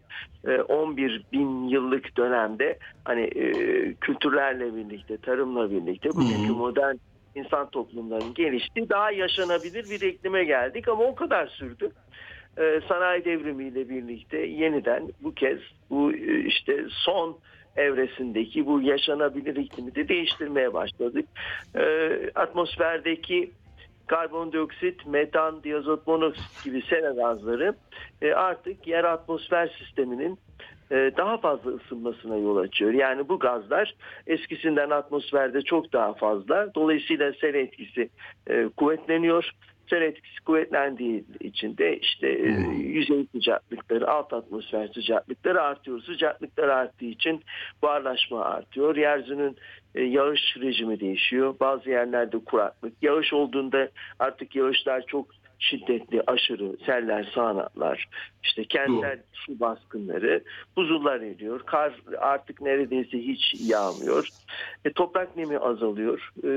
e, 0.46 0.60
11 0.60 1.24
bin 1.32 1.68
yıllık 1.68 2.16
dönemde 2.16 2.78
hani 3.04 3.22
e, 3.22 3.44
kültürlerle 3.94 4.76
birlikte, 4.76 5.16
tarımla 5.16 5.70
birlikte 5.70 6.16
bugünkü 6.16 6.52
modern 6.52 6.94
insan 7.34 7.70
toplumlarının 7.70 8.34
geliştiği 8.34 8.88
daha 8.88 9.10
yaşanabilir 9.10 9.90
bir 9.90 10.00
iklime 10.00 10.44
geldik 10.44 10.88
ama 10.88 11.04
o 11.04 11.14
kadar 11.14 11.46
sürdü. 11.46 11.90
Ee, 12.58 12.80
sanayi 12.88 13.24
devrimiyle 13.24 13.88
birlikte 13.88 14.38
yeniden 14.38 15.08
bu 15.20 15.34
kez 15.34 15.58
bu 15.90 16.12
e, 16.12 16.44
işte 16.44 16.84
son 16.88 17.38
evresindeki 17.76 18.66
bu 18.66 18.82
yaşanabilir 18.82 19.56
iklimi 19.56 19.94
de 19.94 20.08
değiştirmeye 20.08 20.72
başladık. 20.72 21.26
Atmosferdeki 22.34 23.50
karbondioksit, 24.10 25.06
metan, 25.06 25.62
diazot 25.64 26.06
monoksit 26.06 26.64
gibi 26.64 26.82
sera 26.82 27.10
gazları 27.10 27.74
e, 28.22 28.32
artık 28.32 28.86
yer 28.86 29.04
atmosfer 29.04 29.76
sisteminin 29.78 30.38
e, 30.90 31.10
daha 31.16 31.38
fazla 31.38 31.70
ısınmasına 31.70 32.36
yol 32.36 32.56
açıyor. 32.56 32.92
Yani 32.92 33.28
bu 33.28 33.38
gazlar 33.38 33.94
eskisinden 34.26 34.90
atmosferde 34.90 35.62
çok 35.62 35.92
daha 35.92 36.14
fazla. 36.14 36.74
Dolayısıyla 36.74 37.32
sera 37.32 37.58
etkisi 37.58 38.10
e, 38.46 38.68
kuvvetleniyor. 38.76 39.50
Sera 39.90 40.04
etkisi 40.04 40.40
kuvvetlendiği 40.44 41.24
için 41.40 41.76
de 41.76 41.96
işte 41.96 42.28
e, 42.28 42.48
yüzey 42.76 43.26
sıcaklıkları, 43.32 44.10
alt 44.10 44.32
atmosfer 44.32 44.88
sıcaklıkları 44.94 45.62
artıyor. 45.62 46.00
Sıcaklıklar 46.02 46.68
arttığı 46.68 47.04
için 47.04 47.42
buharlaşma 47.82 48.44
artıyor. 48.44 48.96
Yeryüzünün 48.96 49.56
yağış 49.94 50.56
rejimi 50.60 51.00
değişiyor. 51.00 51.54
Bazı 51.60 51.90
yerlerde 51.90 52.38
kuraklık. 52.38 52.92
Yağış 53.02 53.32
olduğunda 53.32 53.88
artık 54.18 54.56
yağışlar 54.56 55.06
çok 55.06 55.26
şiddetli, 55.60 56.22
aşırı 56.26 56.76
seller, 56.86 57.30
sağanaklar, 57.34 58.08
işte 58.42 58.64
kentsel 58.64 59.22
su 59.32 59.60
baskınları, 59.60 60.44
buzullar 60.76 61.20
eriyor. 61.20 61.60
Kar 61.66 61.94
artık 62.18 62.60
neredeyse 62.60 63.18
hiç 63.18 63.54
yağmıyor. 63.60 64.28
E, 64.84 64.92
toprak 64.92 65.36
nemi 65.36 65.58
azalıyor. 65.58 66.32
E, 66.44 66.48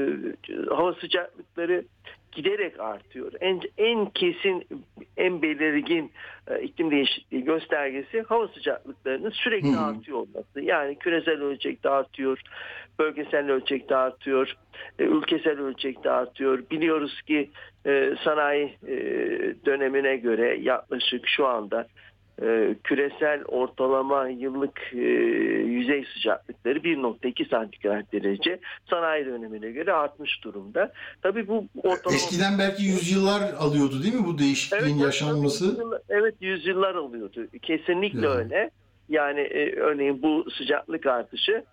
hava 0.69 0.93
sıcaklıkları 0.93 1.85
giderek 2.35 2.79
artıyor. 2.79 3.31
En, 3.41 3.61
en 3.77 4.05
kesin, 4.05 4.67
en 5.17 5.41
belirgin 5.41 6.11
e, 6.47 6.61
iklim 6.61 6.91
değişikliği 6.91 7.43
göstergesi 7.43 8.21
hava 8.21 8.47
sıcaklıklarının 8.47 9.29
sürekli 9.29 9.71
Hı 9.71 9.77
hı. 9.77 9.85
artıyor 9.85 10.17
olması. 10.17 10.61
Yani 10.61 10.95
küresel 10.95 11.41
ölçekte 11.41 11.89
artıyor, 11.89 12.41
bölgesel 12.99 13.51
ölçekte 13.51 13.95
artıyor, 13.95 14.57
e, 14.99 15.03
ülkesel 15.03 15.59
ölçekte 15.59 16.11
artıyor. 16.11 16.63
Biliyoruz 16.71 17.21
ki 17.21 17.49
e, 17.85 18.15
sanayi 18.23 18.77
e, 18.87 18.95
dönemine 19.65 20.17
göre 20.17 20.57
yaklaşık 20.61 21.27
şu 21.27 21.47
anda 21.47 21.87
e, 22.41 22.75
küresel 22.83 23.43
ortalama 23.45 24.27
yıllık 24.29 24.81
e, 24.93 24.97
yüzey 25.67 26.05
sıcaklıkları 26.13 26.79
1.2 26.79 27.49
santigrat 27.49 28.13
derece 28.13 28.59
sanayi 28.89 29.25
dönemine 29.25 29.71
göre 29.71 29.93
artmış 29.93 30.43
durumda. 30.43 30.91
Tabii 31.21 31.47
bu 31.47 31.65
ortalama 31.77 32.15
Eskiden 32.15 32.59
belki 32.59 32.83
yüzyıllar 32.83 33.41
alıyordu 33.59 34.03
değil 34.03 34.15
mi 34.15 34.25
bu 34.25 34.37
değişikliğin 34.37 34.93
Evet, 34.95 35.03
yaşanması? 35.05 35.65
yüzyıllar- 35.65 36.01
Evet 36.09 36.35
yüzyıllar 36.41 36.95
alıyordu. 36.95 37.47
Kesinlikle 37.61 38.27
Yani. 38.27 38.37
öyle. 38.37 38.69
Yani 39.09 39.39
e, 39.39 39.75
örneğin 39.75 40.21
bu 40.21 40.45
sıcaklık 40.57 41.05
artışı 41.05 41.63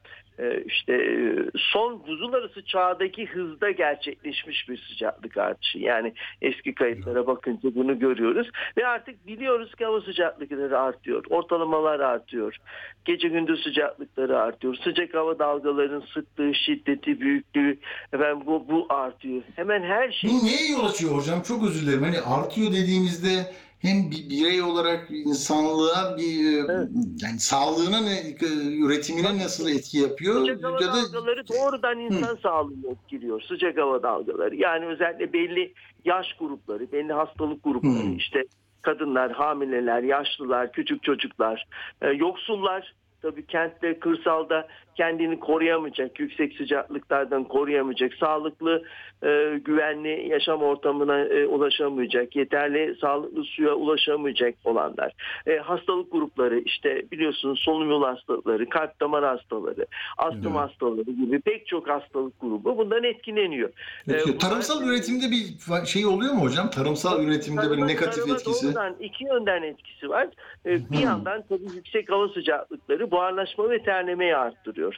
işte 0.66 0.92
e, 0.92 1.36
son 1.56 2.06
buzul 2.06 2.32
arası 2.32 2.64
çağdaki 2.64 3.26
hızda 3.26 3.70
gerçekleşmiş 3.70 4.68
bir 4.68 4.78
sıcaklık 4.88 5.36
artışı. 5.36 5.78
Yani 5.78 6.14
eski 6.42 6.74
kayıtlara 6.74 7.26
bakınca 7.26 7.74
bunu 7.74 7.98
görüyoruz 7.98 8.50
ve 8.76 8.86
artık 8.86 9.26
biliyoruz 9.26 9.74
ki 9.74 9.84
hava 9.84 10.00
sıcaklıkları 10.00 10.80
artıyor. 10.80 11.24
Ortalamalar 11.30 12.00
artıyor. 12.00 12.56
Gece 13.04 13.28
gündüz 13.28 13.62
sıcaklıkları 13.62 14.38
artıyor. 14.38 14.74
Sıcak 14.84 15.14
hava 15.14 15.38
dalgalarının 15.38 16.04
sıklığı, 16.14 16.54
şiddeti, 16.54 17.20
büyüklüğü 17.20 17.78
efendim 18.12 18.46
bu 18.46 18.68
bu 18.68 18.86
artıyor. 18.88 19.42
Hemen 19.56 19.82
her 19.82 20.12
şey 20.12 20.30
Bu 20.30 20.46
neye 20.46 20.70
yol 20.70 20.84
açıyor 20.84 21.12
hocam? 21.16 21.42
Çok 21.42 21.64
özür 21.64 21.86
dilerim. 21.86 22.02
Hani 22.02 22.20
artıyor 22.20 22.72
dediğimizde 22.72 23.46
hem 23.80 24.10
bir 24.10 24.30
birey 24.30 24.62
olarak 24.62 25.06
insanlığa 25.10 26.16
bir 26.18 26.58
e, 26.58 26.66
Evet. 26.72 26.88
yani 27.22 27.38
sağlığına 27.38 28.00
ne, 28.00 28.18
e, 28.18 28.76
üretimine 28.78 29.38
nasıl 29.38 29.68
etki 29.68 29.98
yapıyor 29.98 30.40
Sıcak 30.40 30.64
hava 30.64 30.82
ya 30.82 30.88
da 30.88 30.92
dalgaları 30.94 31.48
doğrudan 31.48 31.98
insan 31.98 32.36
sağlığını 32.42 32.90
etkiliyor. 32.90 33.40
Sıcak 33.42 33.78
hava 33.78 34.02
dalgaları. 34.02 34.56
Yani 34.56 34.86
özellikle 34.86 35.32
belli 35.32 35.74
yaş 36.04 36.26
grupları, 36.38 36.92
belli 36.92 37.12
hastalık 37.12 37.64
grupları, 37.64 37.92
Hmm. 38.02 38.16
işte 38.16 38.44
kadınlar, 38.82 39.32
hamileler, 39.32 40.02
yaşlılar, 40.02 40.72
küçük 40.72 41.02
çocuklar, 41.02 41.66
e, 42.02 42.08
yoksullar 42.08 42.94
tabii 43.22 43.46
kentte, 43.46 43.98
kırsalda 43.98 44.68
kendini 45.00 45.40
koruyamayacak, 45.40 46.20
yüksek 46.20 46.56
sıcaklıklardan 46.56 47.44
koruyamayacak, 47.44 48.14
sağlıklı, 48.14 48.82
e, 49.22 49.58
güvenli 49.64 50.28
yaşam 50.28 50.62
ortamına 50.62 51.20
e, 51.20 51.46
ulaşamayacak, 51.46 52.36
yeterli 52.36 52.94
sağlıklı 53.00 53.44
suya 53.44 53.74
ulaşamayacak 53.74 54.54
olanlar. 54.64 55.12
E, 55.46 55.56
hastalık 55.56 56.12
grupları 56.12 56.58
işte 56.58 57.02
biliyorsunuz 57.12 57.60
solunum 57.64 57.90
yolu 57.90 58.06
hastalıkları, 58.06 58.68
kalp 58.68 59.00
damar 59.00 59.24
hastaları, 59.24 59.86
astım 60.18 60.42
Evet. 60.46 60.56
hastaları 60.56 61.02
gibi 61.10 61.40
pek 61.40 61.66
çok 61.66 61.88
hastalık 61.88 62.40
grubu 62.40 62.78
bundan 62.78 63.04
etkileniyor. 63.04 63.70
Peki, 64.06 64.30
Ee, 64.30 64.38
tarımsal 64.38 64.80
bunlar- 64.80 64.92
üretimde 64.92 65.24
bir 65.30 65.44
şey 65.86 66.06
oluyor 66.06 66.32
mu 66.34 66.40
hocam? 66.40 66.70
Tarımsal 66.70 67.24
üretimde 67.24 67.60
bir 67.62 67.66
Tarıma- 67.66 67.86
negatif 67.86 68.14
tarıma 68.16 68.34
etkisi. 68.34 68.66
doğrudan 68.66 68.94
iki 69.00 69.24
yönden 69.24 69.62
etkisi 69.62 70.08
var. 70.08 70.28
Ee, 70.66 70.70
Bir 70.70 70.96
Hmm. 70.96 71.04
yandan 71.04 71.42
tabii 71.48 71.74
yüksek 71.76 72.10
hava 72.10 72.28
sıcaklıkları 72.28 73.10
buharlaşma 73.10 73.70
ve 73.70 73.82
terlemeyi 73.82 74.36
arttırıyor. 74.36 74.89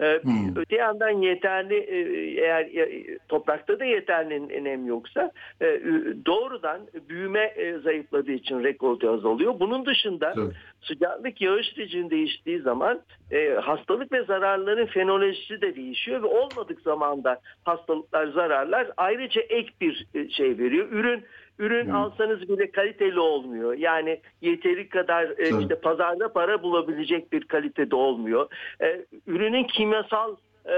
Ee, 0.00 0.20
Hmm. 0.22 0.56
Öte 0.56 0.76
yandan 0.76 1.10
yeterli 1.10 1.74
e, 1.74 1.98
eğer 2.40 2.62
e, 2.62 3.18
toprakta 3.28 3.80
da 3.80 3.84
yeterli 3.84 4.64
nem 4.64 4.86
yoksa 4.86 5.30
e, 5.60 5.80
doğrudan 6.26 6.80
büyüme 7.08 7.52
e, 7.56 7.78
zayıfladığı 7.78 8.32
için 8.32 8.64
rekolte 8.64 9.08
azalıyor. 9.08 9.60
Bunun 9.60 9.86
dışında 9.86 10.32
Tabii. 10.32 10.54
sıcaklık 10.82 11.40
yağış 11.40 11.78
rejimi 11.78 12.10
değiştiği 12.10 12.60
zaman 12.60 13.00
e, 13.30 13.48
hastalık 13.54 14.12
ve 14.12 14.22
zararların 14.22 14.86
fenolojisi 14.86 15.60
de 15.60 15.76
değişiyor 15.76 16.22
ve 16.22 16.26
olmadık 16.26 16.80
zamanda 16.80 17.40
hastalıklar, 17.64 18.26
zararlar 18.26 18.90
ayrıca 18.96 19.40
ek 19.40 19.70
bir 19.80 20.06
şey 20.30 20.58
veriyor. 20.58 20.88
Ürün 20.90 21.24
ürün 21.60 21.88
Hı. 21.88 21.96
alsanız 21.96 22.48
bile 22.48 22.70
kaliteli 22.70 23.20
olmuyor. 23.20 23.74
Yani 23.74 24.20
yeteri 24.40 24.88
kadar 24.88 25.24
e, 25.38 25.60
işte 25.62 25.74
pazarda 25.74 26.32
para 26.32 26.62
bulabilecek 26.62 27.32
bir 27.32 27.44
kalitede 27.44 27.96
olmuyor. 27.96 28.48
E, 28.82 29.04
ürünün 29.26 29.64
kimyasal 29.64 30.36
e, 30.64 30.74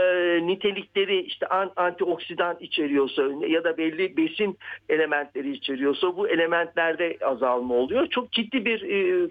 nitelikleri 0.47 1.21
işte 1.21 1.47
an- 1.47 1.73
antioksidan 1.77 2.57
içeriyorsa 2.61 3.23
ya 3.47 3.65
da 3.65 3.79
belli 3.79 4.17
besin 4.17 4.59
elementleri 4.89 5.51
içeriyorsa 5.51 6.17
bu 6.17 6.29
elementlerde 6.29 7.19
azalma 7.21 7.75
oluyor. 7.75 8.07
Çok 8.07 8.33
ciddi 8.33 8.65
bir 8.65 8.83
e, 8.83 9.29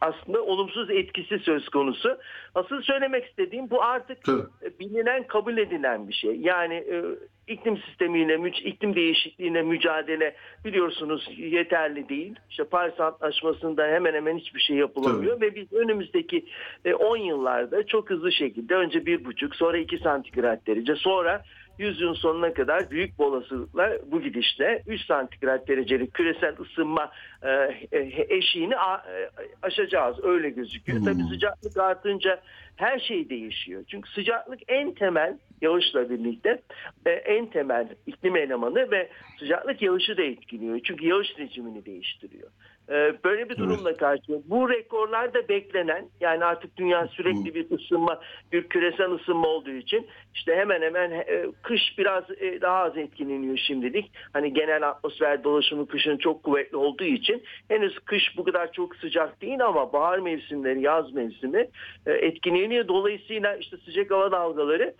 aslında 0.00 0.42
olumsuz 0.42 0.90
etkisi 0.90 1.38
söz 1.38 1.68
konusu. 1.68 2.18
Asıl 2.54 2.82
söylemek 2.82 3.24
istediğim 3.24 3.70
bu 3.70 3.82
artık 3.82 4.24
Tabii. 4.24 4.42
e, 4.62 4.78
bilinen, 4.78 5.26
kabul 5.26 5.58
edilen 5.58 6.08
bir 6.08 6.12
şey. 6.12 6.36
Yani 6.36 6.74
e, 6.74 7.02
iklim 7.48 7.76
sistemiyle, 7.76 8.48
iklim 8.48 8.94
değişikliğine 8.94 9.62
mücadele 9.62 10.36
biliyorsunuz 10.64 11.28
yeterli 11.36 12.08
değil. 12.08 12.34
İşte 12.50 12.64
Paris 12.64 13.00
Antlaşması'nda 13.00 13.86
hemen 13.86 14.14
hemen 14.14 14.38
hiçbir 14.38 14.60
şey 14.60 14.76
yapılamıyor 14.76 15.40
ve 15.40 15.54
biz 15.54 15.72
önümüzdeki 15.72 16.46
e, 16.84 16.94
10 16.94 17.16
yıllarda 17.16 17.86
çok 17.86 18.10
hızlı 18.10 18.32
şekilde 18.32 18.74
önce 18.74 18.98
1,5 18.98 19.56
sonra 19.56 19.78
2 19.78 19.98
santigrat 19.98 20.66
derece 20.66 20.94
sonra 20.94 21.42
yüzyılın 21.80 22.14
sonuna 22.14 22.54
kadar 22.54 22.90
büyük 22.90 23.18
bir 23.18 23.24
olasılıkla 23.24 23.98
bu 24.06 24.20
gidişle 24.22 24.82
3 24.86 25.06
santigrat 25.06 25.68
derecelik 25.68 26.14
küresel 26.14 26.54
ısınma 26.60 27.10
e, 27.42 27.50
e, 27.92 28.26
eşiğini 28.28 28.74
e, 28.74 29.30
aşacağız 29.62 30.24
öyle 30.24 30.50
gözüküyor. 30.50 30.98
Hmm. 30.98 31.04
Tabii 31.04 31.22
sıcaklık 31.22 31.76
artınca 31.76 32.40
her 32.76 32.98
şey 32.98 33.30
değişiyor. 33.30 33.84
Çünkü 33.88 34.10
sıcaklık 34.10 34.60
en 34.68 34.94
temel 34.94 35.38
yağışla 35.60 36.10
birlikte 36.10 36.62
en 37.06 37.46
temel 37.46 37.88
iklim 38.06 38.36
elemanı 38.36 38.90
ve 38.90 39.08
sıcaklık 39.38 39.82
yağışı 39.82 40.16
da 40.16 40.22
etkiliyor. 40.22 40.80
Çünkü 40.84 41.06
yağış 41.06 41.38
rejimini 41.38 41.86
değiştiriyor. 41.86 42.50
E, 42.90 43.14
böyle 43.24 43.48
bir 43.48 43.56
durumla 43.56 43.96
karşı 43.96 44.42
bu 44.46 44.70
rekorlar 44.70 45.34
da 45.34 45.48
beklenen 45.48 46.08
yani 46.20 46.44
artık 46.44 46.76
dünya 46.76 47.08
sürekli 47.08 47.54
bir 47.54 47.70
ısınma 47.70 48.20
bir 48.52 48.68
küresel 48.68 49.10
ısınma 49.10 49.48
olduğu 49.48 49.70
için 49.70 50.06
işte 50.34 50.56
hemen 50.56 50.82
hemen 50.82 51.10
e, 51.10 51.46
kış 51.62 51.98
biraz 51.98 52.24
e, 52.30 52.60
daha 52.60 52.76
az 52.76 52.96
etkileniyor 52.96 53.56
şimdilik. 53.56 54.12
Hani 54.32 54.52
genel 54.52 54.88
atmosfer 54.88 55.44
dolaşımı 55.44 55.86
kışın 55.86 56.16
çok 56.16 56.42
kuvvetli 56.42 56.76
olduğu 56.76 57.04
için 57.04 57.42
henüz 57.68 57.98
kış 57.98 58.36
bu 58.36 58.44
kadar 58.44 58.72
çok 58.72 58.96
sıcak 58.96 59.42
değil 59.42 59.64
ama 59.64 59.92
bahar 59.92 60.18
mevsimleri, 60.18 60.82
yaz 60.82 61.12
mevsimi 61.12 61.68
e, 62.06 62.12
etkileniyor. 62.12 62.88
Dolayısıyla 62.88 63.56
işte 63.56 63.76
sıcak 63.76 64.10
hava 64.10 64.32
dalgaları 64.32 64.94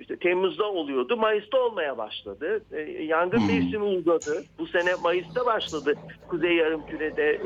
işte 0.00 0.16
Temmuz'da 0.16 0.64
oluyordu. 0.64 1.16
Mayıs'ta 1.16 1.58
olmaya 1.58 1.98
başladı. 1.98 2.62
E, 2.72 2.80
yangın 3.02 3.38
Hmm. 3.38 3.46
mevsimi 3.46 3.84
uzadı. 3.84 4.44
Bu 4.58 4.66
sene 4.66 4.94
Mayıs'ta 5.02 5.46
başladı. 5.46 5.94
Kuzey 6.28 6.56
Yarımküre'de 6.56 7.22
e, 7.24 7.38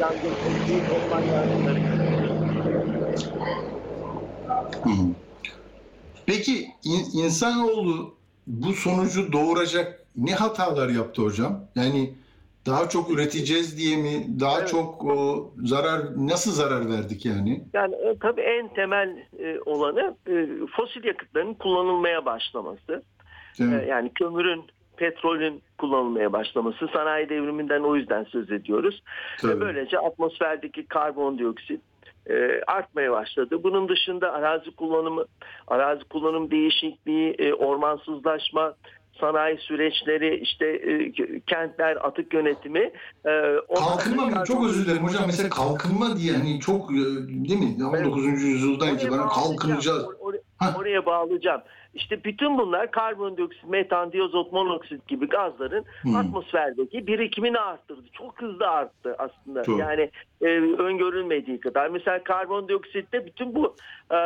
yangın, 0.00 0.34
orman 0.94 1.22
yangınları. 1.22 1.78
Hı. 4.84 4.90
Peki 6.26 6.66
in- 6.84 7.18
insanoğlu 7.24 8.14
bu 8.46 8.72
sonucu 8.72 9.32
doğuracak 9.32 10.06
ne 10.16 10.34
hatalar 10.34 10.88
yaptı 10.88 11.22
hocam? 11.22 11.64
Yani 11.74 12.10
daha 12.66 12.88
çok 12.88 13.10
üreteceğiz 13.10 13.78
diye 13.78 13.96
mi? 13.96 14.40
Daha 14.40 14.58
Evet. 14.58 14.68
çok 14.68 15.04
o, 15.04 15.50
zarar 15.56 16.00
nasıl 16.16 16.52
zarar 16.52 16.90
verdik 16.90 17.26
yani? 17.26 17.60
Yani 17.72 17.94
e, 17.94 18.18
tabii 18.20 18.40
en 18.40 18.74
temel 18.74 19.16
e, 19.38 19.58
olanı 19.66 20.16
e, 20.28 20.46
fosil 20.76 21.04
yakıtların 21.04 21.54
kullanılmaya 21.54 22.24
başlaması. 22.24 23.02
Değil 23.58 23.70
mi? 23.70 23.82
E, 23.82 23.86
yani 23.86 24.10
kömürün, 24.14 24.64
petrolün 24.96 25.62
kullanılmaya 25.78 26.32
başlaması. 26.32 26.88
Sanayi 26.92 27.28
devriminden 27.28 27.80
o 27.80 27.96
yüzden 27.96 28.24
söz 28.24 28.50
ediyoruz. 28.52 29.02
Tabii. 29.40 29.52
Ve 29.52 29.60
böylece 29.60 29.98
atmosferdeki 29.98 30.86
karbondioksit 30.86 31.80
e, 32.30 32.60
artmaya 32.66 33.12
başladı. 33.12 33.62
Bunun 33.62 33.88
dışında 33.88 34.32
arazi 34.32 34.70
kullanımı, 34.70 35.24
arazi 35.66 36.04
kullanım 36.04 36.50
değişikliği, 36.50 37.30
e, 37.38 37.52
ormansızlaşma, 37.54 38.74
sanayi 39.20 39.58
süreçleri, 39.58 40.40
işte 40.40 40.66
e, 40.66 41.12
kentler, 41.46 42.06
atık 42.06 42.34
yönetimi. 42.34 42.90
E, 43.26 43.32
Kalkınma 43.74 44.44
çok 44.44 44.66
özür 44.66 44.86
dilerim 44.86 45.04
hocam 45.04 45.22
mesela 45.26 45.48
kalkınma 45.48 46.16
diye 46.16 46.32
hani 46.32 46.60
çok 46.60 46.90
e, 46.92 46.94
değil 47.28 47.58
mi 47.58 47.86
19. 47.86 48.24
yüzyıldan 48.42 48.94
itibaren 48.94 49.28
kalkınacağız. 49.28 50.04
Or- 50.04 50.45
Oraya 50.78 51.06
bağlayacağım. 51.06 51.62
İşte 51.94 52.24
bütün 52.24 52.58
bunlar 52.58 52.90
karbondioksit, 52.90 53.64
metan, 53.64 54.12
diyozot, 54.12 54.52
monoksit 54.52 55.08
gibi 55.08 55.28
gazların 55.28 55.84
Hmm. 56.02 56.16
atmosferdeki 56.16 57.06
birikimini 57.06 57.58
arttırdı. 57.58 58.08
Çok 58.12 58.42
hızlı 58.42 58.68
arttı 58.68 59.14
aslında. 59.18 59.66
Doğru. 59.66 59.78
Yani 59.78 60.10
e, 60.40 60.46
öngörülmediği 60.78 61.60
kadar. 61.60 61.88
Mesela 61.88 62.24
karbondioksitte 62.24 63.26
bütün 63.26 63.54
bu 63.54 63.76
e, 64.10 64.16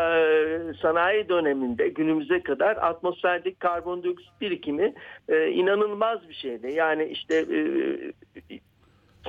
sanayi 0.83 1.29
döneminde 1.29 1.89
günümüze 1.89 2.43
kadar 2.43 2.77
atmosferdeki 2.77 3.59
karbondioksit 3.59 4.41
birikimi 4.41 4.95
e, 5.29 5.49
inanılmaz 5.49 6.29
bir 6.29 6.35
şeydi. 6.35 6.73
Yani 6.73 7.05
işte 7.05 7.35
e, 7.35 7.59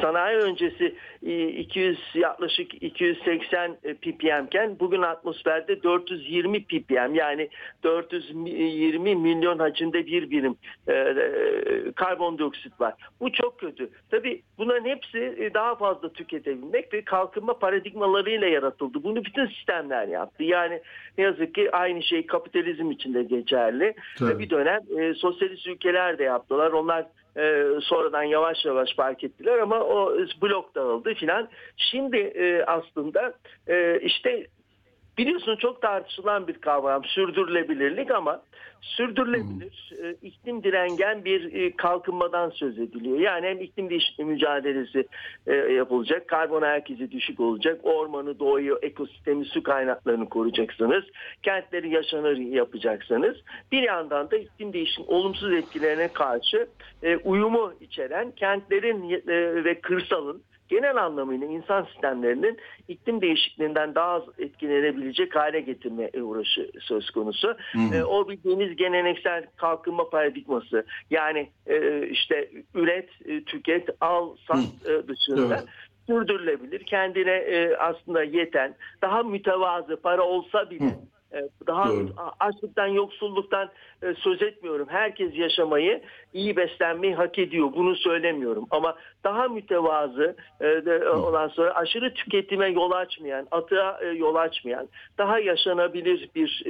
sanayi 0.02 0.38
öncesi 0.38 0.96
e, 1.26 1.48
200 1.48 2.00
yaklaşık 2.14 2.84
280 2.84 3.76
ppm 3.76 4.46
iken 4.46 4.80
bugün 4.80 5.02
atmosferde 5.02 5.84
420 5.84 6.64
ppm 6.64 7.16
yani 7.16 7.50
420 7.84 9.16
milyon 9.16 9.60
hacimde 9.60 10.06
bir 10.06 10.30
birim 10.32 10.56
e, 10.88 10.94
e, 10.94 11.92
karbondioksit 11.92 12.82
var. 12.82 12.94
Bu 13.20 13.32
çok 13.32 13.60
kötü. 13.60 13.90
Tabii 14.12 14.42
bunların 14.58 14.90
hepsi 14.90 15.20
e, 15.20 15.54
daha 15.54 15.76
fazla 15.76 16.14
tüketebilmek 16.14 16.94
ve 16.94 17.02
kalkınma 17.02 17.60
paradigmalarıyla 17.60 18.48
yaratıldı. 18.48 19.04
Bunu 19.04 19.26
bütün 19.26 19.46
sistemler 19.46 20.08
yaptı. 20.08 20.44
Yani 20.44 20.82
ne 21.18 21.24
yazık 21.24 21.56
ki 21.56 21.72
aynı 21.72 22.04
şey 22.04 22.26
kapitalizm 22.26 22.92
için 22.92 23.14
de 23.14 23.24
geçerli. 23.24 23.94
Tabii. 24.20 24.40
Bir 24.40 24.50
dönem 24.50 24.82
e, 25.00 25.14
sosyalist 25.14 25.68
ülkeler 25.68 26.18
de 26.18 26.24
yaptılar. 26.24 26.72
Onlar 26.72 27.06
e, 27.38 27.66
sonradan 27.82 28.24
yavaş 28.24 28.66
yavaş 28.66 28.96
fark 28.96 29.24
ettiler 29.24 29.60
ama 29.60 29.80
o 29.80 30.18
blok 30.42 30.76
dağıldı 30.76 31.14
filan. 31.14 31.50
Şimdi 31.78 32.18
e, 32.18 32.64
aslında 32.66 33.34
e, 33.68 34.00
işte 34.00 34.48
biliyorsun 35.18 35.56
çok 35.56 35.82
tartışılan 35.82 36.48
bir 36.48 36.54
kavram 36.54 37.04
sürdürülebilirlik 37.06 38.12
ama 38.12 38.42
sürdürülebilir 38.82 39.94
e, 40.04 40.16
iklim 40.22 40.64
direngen 40.64 41.26
bir 41.26 41.54
e, 41.54 41.76
kalkınmadan 41.76 42.50
söz 42.50 42.80
ediliyor. 42.80 43.20
Yani 43.20 43.48
hem 43.48 43.60
iklim 43.60 43.90
değişikliği 43.90 44.26
mücadelesi 44.26 45.08
e, 45.48 45.54
yapılacak, 45.54 46.28
karbon 46.28 46.62
ayak 46.62 46.90
izi 46.90 47.12
düşük 47.12 47.40
olacak, 47.40 47.80
ormanı, 47.84 48.40
doğayı, 48.40 48.78
ekosistemi, 48.82 49.46
su 49.46 49.64
kaynaklarını 49.64 50.30
koruyacaksınız, 50.30 51.04
kentleri 51.44 51.90
yaşanır 51.90 52.38
yapacaksınız. 52.38 53.38
Bir 53.72 53.82
yandan 53.82 54.32
da 54.32 54.38
iklim 54.38 54.74
değişikliği 54.74 55.08
olumsuz 55.08 55.54
etkilerine 55.54 56.08
karşı 56.08 56.68
e, 57.04 57.18
uyumu 57.18 57.74
içeren 57.82 58.32
kentlerin 58.32 59.10
e, 59.10 59.64
ve 59.64 59.82
kırsalın 59.82 60.44
genel 60.72 61.04
anlamıyla 61.04 61.48
insan 61.48 61.84
sistemlerinin 61.84 62.58
iklim 62.88 63.22
değişikliğinden 63.22 63.96
daha 63.96 64.08
az 64.08 64.24
etkilenebilecek 64.40 65.36
hale 65.36 65.62
getirme 65.62 66.10
uğraşı 66.22 66.72
söz 66.80 67.10
konusu. 67.10 67.48
hı. 67.72 67.96
E, 67.96 68.04
o 68.04 68.30
bildiğiniz 68.30 68.76
geleneksel 68.76 69.46
kalkınma 69.56 70.10
paradigması 70.10 70.86
yani 71.10 71.50
e, 71.68 72.08
işte 72.08 72.50
üret, 72.74 73.10
e, 73.26 73.44
tüket, 73.44 73.90
al, 74.02 74.36
sat 74.48 74.66
e, 74.86 75.08
dışında 75.08 75.56
Evet. 75.56 75.64
sürdürülebilir, 76.08 76.84
kendine 76.84 77.32
e, 77.36 77.76
aslında 77.76 78.24
yeten, 78.24 78.76
daha 79.02 79.24
mütevazı 79.24 80.02
para 80.02 80.22
olsa 80.22 80.70
bile 80.70 80.86
Hı. 80.86 80.96
E, 81.34 81.50
daha 81.68 81.90
Doğru. 81.90 82.08
açlıktan, 82.40 82.88
yoksulluktan 82.88 83.70
e, 84.04 84.14
söz 84.14 84.42
etmiyorum. 84.42 84.88
Herkes 84.90 85.38
yaşamayı, 85.38 86.02
iyi 86.34 86.56
beslenmeyi 86.56 87.16
hak 87.16 87.40
ediyor. 87.40 87.74
Bunu 87.76 87.96
söylemiyorum. 87.96 88.66
Ama 88.72 88.96
daha 89.24 89.48
mütevazı 89.48 90.36
e, 90.62 91.08
olan 91.08 91.48
sonra 91.48 91.76
aşırı 91.76 92.14
tüketime 92.14 92.68
yol 92.68 92.92
açmayan, 92.92 93.48
atığa 93.52 94.02
yol 94.16 94.36
açmayan, 94.36 94.88
daha 95.18 95.40
yaşanabilir 95.40 96.30
bir 96.36 96.64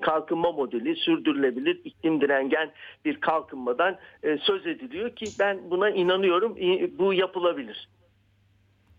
kalkınma 0.00 0.52
modeli, 0.52 0.96
sürdürülebilir, 0.96 1.80
iklim 1.84 2.20
direngen 2.20 2.70
bir 3.04 3.20
kalkınmadan 3.20 3.96
söz 4.40 4.66
ediliyor 4.66 5.10
ki 5.10 5.24
ben 5.38 5.70
buna 5.70 5.90
inanıyorum. 5.90 6.56
Bu 6.98 7.14
yapılabilir. 7.14 7.88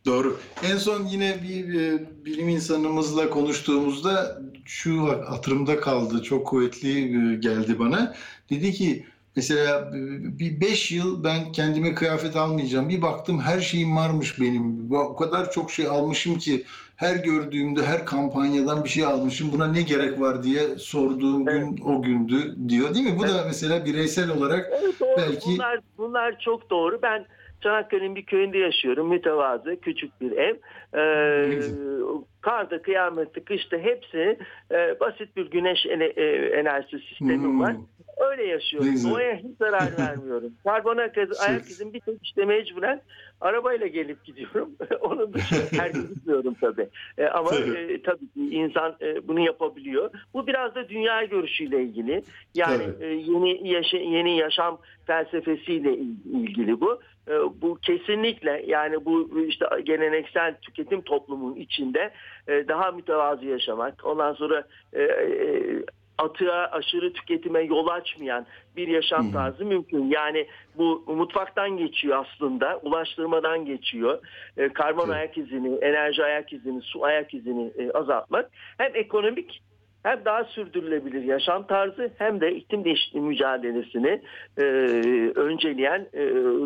Doğru. 0.05 0.37
En 0.71 0.77
son 0.77 1.05
yine 1.05 1.35
bir 1.43 1.81
e, 1.81 1.99
bilim 2.25 2.49
insanımızla 2.49 3.29
konuştuğumuzda 3.29 4.41
şu 4.65 5.07
hatırımda 5.29 5.79
kaldı. 5.79 6.23
Çok 6.23 6.47
kuvvetli 6.47 6.99
e, 6.99 7.35
geldi 7.35 7.79
bana. 7.79 8.15
Dedi 8.49 8.71
ki 8.71 9.05
mesela 9.35 9.79
e, 9.79 9.99
bir 10.39 10.61
beş 10.61 10.91
yıl 10.91 11.23
ben 11.23 11.51
kendime 11.51 11.93
kıyafet 11.95 12.35
almayacağım. 12.35 12.89
Bir 12.89 13.01
baktım 13.01 13.39
her 13.39 13.59
şeyim 13.59 13.95
varmış 13.97 14.41
benim. 14.41 14.91
O 14.91 15.15
kadar 15.15 15.51
çok 15.51 15.71
şey 15.71 15.87
almışım 15.87 16.37
ki 16.37 16.63
her 16.95 17.15
gördüğümde 17.15 17.85
her 17.85 18.05
kampanyadan 18.05 18.83
bir 18.83 18.89
şey 18.89 19.05
almışım. 19.05 19.49
Buna 19.53 19.67
ne 19.67 19.81
gerek 19.81 20.19
var 20.19 20.43
diye 20.43 20.61
sorduğum 20.77 21.45
gün 21.45 21.79
o 21.85 22.01
gündü 22.01 22.55
diyor 22.69 22.95
değil 22.95 23.05
mi? 23.05 23.19
Bu 23.19 23.23
da 23.27 23.43
mesela 23.47 23.85
bireysel 23.85 24.29
olarak 24.29 24.69
Evet 24.81 24.99
doğru. 24.99 25.17
Belki- 25.17 25.49
Bunlar, 25.49 25.79
bunlar 25.97 26.39
çok 26.39 26.69
doğru. 26.69 26.99
Ben 27.01 27.25
Çanakkale'nin 27.69 28.15
bir 28.15 28.25
köyünde 28.25 28.57
yaşıyorum. 28.57 29.07
Mütevazı, 29.09 29.79
küçük 29.81 30.21
bir 30.21 30.31
ev. 30.31 30.55
Ee, 30.97 31.59
karda, 32.41 32.81
kıyamette, 32.81 33.43
kışta 33.43 33.77
hepsi 33.77 34.37
e, 34.71 34.99
basit 34.99 35.35
bir 35.35 35.51
güneş 35.51 35.85
ene- 35.85 36.13
e, 36.15 36.25
enerjisi 36.59 36.99
sistemi 37.07 37.37
Hmm. 37.43 37.59
var. 37.59 37.75
Öyle 38.31 38.43
yaşıyorum. 38.45 38.91
güzel. 38.91 39.11
Doğaya 39.11 39.35
hiç 39.35 39.57
zarar 39.59 39.89
vermiyorum. 39.99 40.51
Karbon 40.63 40.97
ayak 40.97 41.17
izi- 41.17 41.39
ayak 41.49 41.69
izim 41.71 41.93
bir 41.93 41.99
tek 41.99 42.15
işte 42.23 42.45
mecburen 42.45 43.01
arabayla 43.41 43.87
gelip 43.87 44.25
gidiyorum. 44.25 44.69
Onun 45.01 45.33
dışında 45.33 45.59
her 45.83 45.89
gün 45.89 46.07
gitmiyorum 46.07 46.55
tabii. 46.61 46.87
E, 47.17 47.25
ama 47.25 47.49
Tabii. 47.49 47.77
e, 47.77 48.01
tabii 48.01 48.25
insan 48.55 48.95
e, 49.01 49.27
bunu 49.27 49.39
yapabiliyor. 49.39 50.09
Bu 50.33 50.47
biraz 50.47 50.75
da 50.75 50.89
dünya 50.89 51.23
görüşüyle 51.23 51.83
ilgili. 51.83 52.23
Yani 52.55 52.83
Tabii. 52.85 53.05
e, 53.05 53.07
yeni 53.07 53.67
yaşa, 53.69 53.97
yeni 53.97 54.37
yaşam 54.37 54.77
felsefesiyle 55.07 55.93
il- 55.97 56.25
ilgili 56.41 56.81
bu. 56.81 56.99
E, 57.27 57.33
bu 57.61 57.77
kesinlikle 57.81 58.63
yani 58.67 59.05
bu 59.05 59.39
işte 59.47 59.65
geleneksel 59.83 60.55
tüketim 60.61 61.01
toplumunun 61.01 61.55
içinde 61.55 62.11
e, 62.47 62.67
daha 62.67 62.91
mütevazı 62.91 63.45
yaşamak. 63.45 64.05
Ondan 64.05 64.33
sonra 64.33 64.63
e, 64.93 65.01
e, 65.01 65.83
atığa 66.17 66.65
aşırı 66.71 67.13
tüketime 67.13 67.61
yol 67.61 67.87
açmayan 67.87 68.45
bir 68.75 68.87
yaşam 68.87 69.31
tarzı 69.31 69.65
mümkün. 69.65 70.09
Yani 70.09 70.47
bu 70.77 71.03
mutfaktan 71.07 71.77
geçiyor 71.77 72.25
aslında, 72.25 72.77
ulaştırmadan 72.77 73.65
geçiyor. 73.65 74.19
E, 74.57 74.69
karbon 74.69 75.05
Evet. 75.05 75.15
ayak 75.15 75.37
izini, 75.37 75.75
enerji 75.75 76.23
ayak 76.23 76.53
izini, 76.53 76.81
su 76.81 77.03
ayak 77.03 77.33
izini 77.33 77.71
e, 77.77 77.91
azaltmak 77.91 78.49
hem 78.77 78.91
ekonomik 78.95 79.61
hem 80.05 80.25
daha 80.25 80.43
sürdürülebilir 80.43 81.23
yaşam 81.23 81.67
tarzı 81.67 82.11
hem 82.17 82.41
de 82.41 82.55
iklim 82.55 82.85
değişikliği 82.85 83.21
mücadelesini 83.21 84.21
e, 84.57 84.63
önceleyen 85.35 86.07
e, 86.13 86.23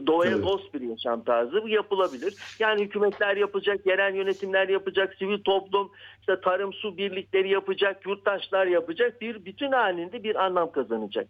doğaya 0.08 0.32
Evet. 0.32 0.44
dost 0.44 0.74
bir 0.74 0.82
yaşam 0.82 1.24
tarzı 1.24 1.62
yapılabilir. 1.68 2.36
Yani 2.60 2.82
hükümetler 2.84 3.38
yapacak, 3.38 3.86
yerel 3.86 4.16
yönetimler 4.16 4.70
yapacak, 4.70 5.16
sivil 5.16 5.44
toplum, 5.44 5.92
işte 6.20 6.42
tarım 6.42 6.74
su 6.74 6.98
birlikleri 6.98 7.50
yapacak, 7.50 8.06
yurttaşlar 8.06 8.66
yapacak 8.66 9.22
bir 9.22 9.46
bütün 9.46 9.72
halinde 9.72 10.24
bir 10.24 10.36
anlam 10.46 10.72
kazanacak. 10.72 11.28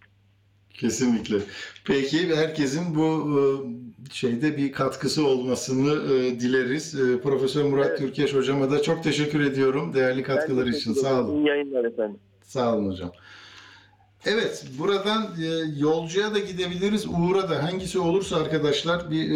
Kesinlikle. 0.74 1.38
Peki 1.86 2.36
herkesin 2.36 2.96
bu 2.96 3.06
e, 3.06 3.42
şeyde 4.14 4.58
bir 4.58 4.72
katkısı 4.72 5.28
olmasını 5.28 6.14
e, 6.14 6.40
dileriz. 6.40 6.96
E, 6.96 7.22
Profesör 7.22 7.64
Murat 7.64 7.88
Evet. 7.88 8.00
Türkeş 8.00 8.34
hocama 8.34 8.72
da 8.72 8.82
çok 8.82 9.04
teşekkür 9.04 9.40
ediyorum 9.40 9.94
değerli 9.94 10.24
katkıları 10.24 10.70
için. 10.70 10.94
Sağ 10.94 11.22
olun. 11.22 11.38
İyi 11.38 11.48
yayınlar 11.48 11.86
efendim. 11.86 12.20
Sağ 12.44 12.76
olun 12.76 12.92
hocam. 12.92 13.12
Evet, 14.26 14.66
buradan 14.80 15.28
yolcuya 15.78 16.34
da 16.34 16.40
gidebiliriz. 16.40 17.06
Uğur'a 17.08 17.50
da 17.50 17.64
hangisi 17.64 18.00
olursa 18.00 18.38
arkadaşlar 18.38 19.12
bir 19.12 19.30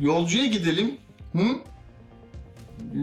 yolcuya 0.00 0.46
gidelim. 0.46 0.94
Hı? 1.32 1.46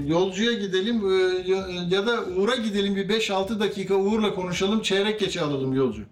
Yolcuya 0.08 0.54
gidelim 0.54 1.02
ya, 1.46 1.68
ya 1.90 2.08
da 2.08 2.26
Uğur'a 2.38 2.56
gidelim 2.56 2.96
bir 2.96 3.10
5-6 3.10 3.60
dakika 3.60 3.96
Uğur'la 3.96 4.36
konuşalım. 4.36 4.82
Çeyrek 4.82 5.20
geçe 5.20 5.42
alalım 5.42 5.74
yolcu. 5.74 6.04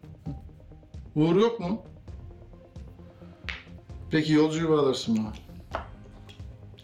Uğur 1.15 1.35
yok 1.35 1.59
mu? 1.59 1.81
Peki 4.11 4.33
yolcuyu 4.33 4.69
bağlarsın 4.69 5.17
bana. 5.17 5.33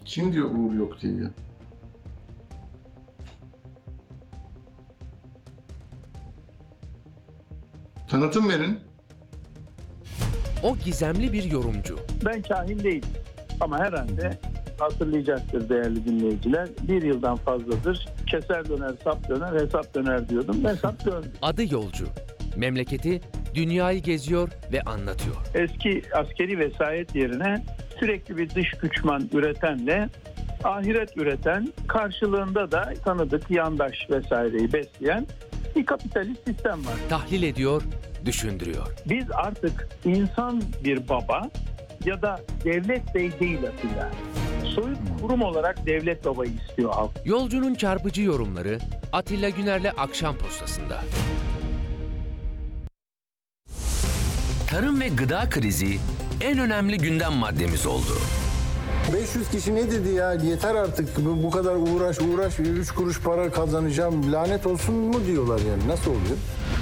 Kim 0.06 0.34
diyor 0.34 0.52
Uğur 0.52 0.74
yok 0.74 1.02
diye 1.02 1.14
ya? 1.14 1.32
Tanıtım 8.10 8.50
verin. 8.50 8.80
O 10.64 10.78
gizemli 10.78 11.34
bir 11.34 11.44
yorumcu. 11.44 12.00
Ben 12.26 12.42
kahin 12.42 12.80
değilim. 12.80 13.10
Ama 13.62 13.80
herhalde 13.80 14.40
hatırlayacaktır 14.80 15.70
değerli 15.70 16.06
dinleyiciler. 16.06 16.70
Bir 16.88 17.02
yıldan 17.02 17.36
fazladır 17.36 18.08
keser 18.28 18.70
döner, 18.70 18.92
sap 19.04 19.30
döner, 19.30 19.62
hesap 19.62 19.96
döner 19.96 20.30
diyordum. 20.30 20.66
Hesap 20.66 21.06
döndü. 21.06 21.32
Adı 21.42 21.74
yolcu. 21.74 22.08
Memleketi 22.58 23.22
dünyayı 23.54 24.02
geziyor 24.02 24.50
ve 24.72 24.82
anlatıyor. 24.82 25.36
Eski 25.54 26.02
askeri 26.14 26.60
vesayet 26.60 27.16
yerine 27.16 27.64
sürekli 28.00 28.38
bir 28.38 28.50
dış 28.50 28.72
güçman 28.72 29.30
üretenle 29.34 30.10
ahiret 30.64 31.18
üreten, 31.18 31.74
karşılığında 31.88 32.72
da 32.72 32.94
tanıdık 33.06 33.52
yandaş 33.52 34.10
vesaireyi 34.10 34.74
besleyen 34.74 35.28
bir 35.76 35.86
kapitalist 35.86 36.48
sistem 36.48 36.86
var. 36.86 36.96
Tahlil 37.10 37.44
ediyor, 37.44 37.82
düşündürüyor. 38.26 38.88
Biz 39.10 39.26
artık 39.32 39.88
insan 40.06 40.62
bir 40.84 41.10
baba 41.10 41.50
ya 42.06 42.22
da 42.22 42.40
devlet 42.64 43.16
bey 43.16 43.32
değil 43.40 43.60
Atilla. 43.68 44.12
Soyut 44.76 44.98
kurum 45.22 45.42
olarak 45.42 45.86
devlet 45.86 46.26
babayı 46.26 46.52
istiyor 46.52 46.94
halk. 46.94 47.12
Yolcunun 47.26 47.76
çarpıcı 47.76 48.22
yorumları 48.22 48.80
Atilla 49.14 49.50
Güner'le 49.50 49.92
Akşam 49.98 50.38
Postası'nda. 50.38 51.02
Tarım 54.70 55.00
ve 55.02 55.08
gıda 55.08 55.50
krizi 55.50 55.98
en 56.42 56.60
önemli 56.60 56.98
gündem 56.98 57.34
maddemiz 57.34 57.86
oldu. 57.88 58.18
500 59.14 59.50
kişi 59.50 59.76
ne 59.76 59.92
dedi 59.92 60.10
ya? 60.10 60.34
Yeter 60.34 60.76
artık 60.76 61.26
bu, 61.26 61.44
bu 61.44 61.52
kadar 61.52 61.76
uğraş 61.76 62.18
uğraş 62.22 62.60
3 62.60 62.92
kuruş 62.92 63.22
para 63.22 63.52
kazanacağım 63.52 64.34
lanet 64.34 64.66
olsun 64.66 64.96
mu 64.96 65.26
diyorlar 65.28 65.60
yani 65.70 65.88
nasıl 65.88 66.12
oluyor? 66.12 66.38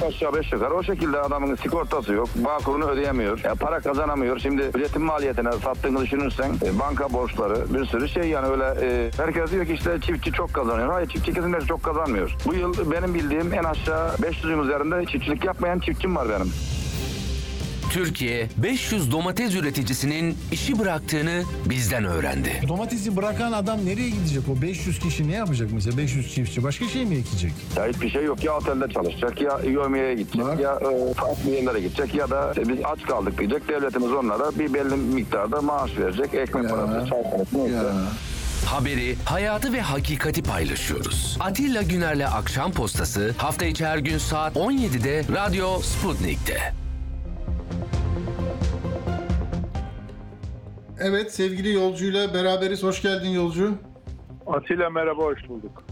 Aşağı 0.08 0.34
beş 0.34 0.52
yukarı 0.52 0.74
o 0.74 0.84
şekilde 0.84 1.20
adamın 1.20 1.56
sigortası 1.56 2.14
yok. 2.14 2.30
Bağkurunu 2.36 2.86
ödeyemiyor. 2.86 3.40
E, 3.40 3.54
para 3.54 3.80
kazanamıyor. 3.80 4.40
Şimdi 4.40 4.62
üretim 4.76 5.02
maliyetine 5.02 5.52
sattığını 5.52 6.02
düşünürsen 6.02 6.52
e, 6.66 6.80
banka 6.80 7.14
borçları 7.14 7.74
bir 7.74 7.86
sürü 7.86 8.10
şey 8.10 8.24
yani 8.24 8.48
öyle 8.48 8.66
e, 8.82 9.12
herkes 9.18 9.52
diyor 9.52 9.66
ki 9.66 9.74
işte 9.74 9.98
çiftçi 10.02 10.32
çok 10.32 10.54
kazanıyor. 10.54 10.92
Hayır 10.92 11.10
çiftçi 11.10 11.34
kesinlikle 11.34 11.66
çok 11.68 11.84
kazanmıyor. 11.84 12.36
Bu 12.46 12.54
yıl 12.54 12.92
benim 12.92 13.14
bildiğim 13.14 13.54
en 13.54 13.64
aşağı 13.64 14.10
500'ün 14.16 14.64
üzerinde 14.64 15.06
çiftçilik 15.06 15.46
yapmayan 15.46 15.80
çiftçim 15.80 16.16
var 16.16 16.28
benim. 16.30 16.52
Türkiye 17.96 18.48
500 18.58 19.12
domates 19.12 19.56
üreticisinin 19.56 20.38
işi 20.52 20.80
bıraktığını 20.80 21.43
bizden 21.66 22.06
öğrendi. 22.06 22.62
Domatesi 22.68 23.16
bırakan 23.18 23.52
adam 23.52 23.86
nereye 23.86 24.10
gidecek? 24.10 24.43
O 24.58 24.62
500 24.62 25.00
kişi 25.00 25.28
ne 25.28 25.34
yapacak 25.34 25.70
mesela 25.74 25.98
500 25.98 26.34
çiftçi 26.36 26.64
başka 26.64 26.88
şey 26.88 27.06
mi 27.06 27.16
ekecek? 27.16 27.52
Ya 27.78 27.86
hiçbir 27.88 28.10
şey 28.10 28.24
yok. 28.24 28.43
Ya 28.43 28.58
otelde 28.58 28.93
çalışacak 28.93 29.41
ya 29.41 29.60
yövmeye 29.68 30.14
gidecek 30.16 30.46
Bak. 30.46 30.60
ya 30.60 30.72
e, 30.74 31.14
farklı 31.14 31.50
yerlere 31.50 31.80
gidecek 31.80 32.16
ya 32.16 32.30
da 32.30 32.54
e, 32.58 32.70
biz 32.70 32.78
aç 32.86 33.02
kaldık 33.02 33.39
diyecek. 33.39 33.68
Devletimiz 33.68 34.12
onlara 34.14 34.60
bir 34.60 34.74
belli 34.74 34.96
miktarda 34.96 35.62
maaş 35.62 35.98
verecek. 35.98 36.34
Ekmek 36.34 36.64
Ya. 36.64 36.70
parası, 36.70 37.10
çay 37.10 37.24
parası 37.24 37.58
neyse. 37.60 37.76
Ya. 37.76 37.84
Haberi, 38.66 39.16
hayatı 39.26 39.74
ve 39.74 39.82
hakikati 39.82 40.43
paylaşıyoruz. 40.43 41.38
Atilla 41.39 41.82
Güner'le 41.82 42.26
Akşam 42.28 42.72
Postası 42.72 43.36
hafta 43.38 43.66
içi 43.66 43.86
her 43.86 43.98
gün 43.98 44.18
saat 44.18 44.56
17'de 44.56 45.24
Radyo 45.36 45.80
Sputnik'te. 45.82 46.74
Evet 51.00 51.32
sevgili 51.34 51.74
yolcuyla 51.74 52.34
beraberiz. 52.34 52.84
Hoş 52.84 53.02
geldin 53.02 53.30
yolcu. 53.30 53.72
Atilla 54.48 54.89
merhaba 54.89 55.24
hoş 55.24 55.50
bulduk. 55.50 55.84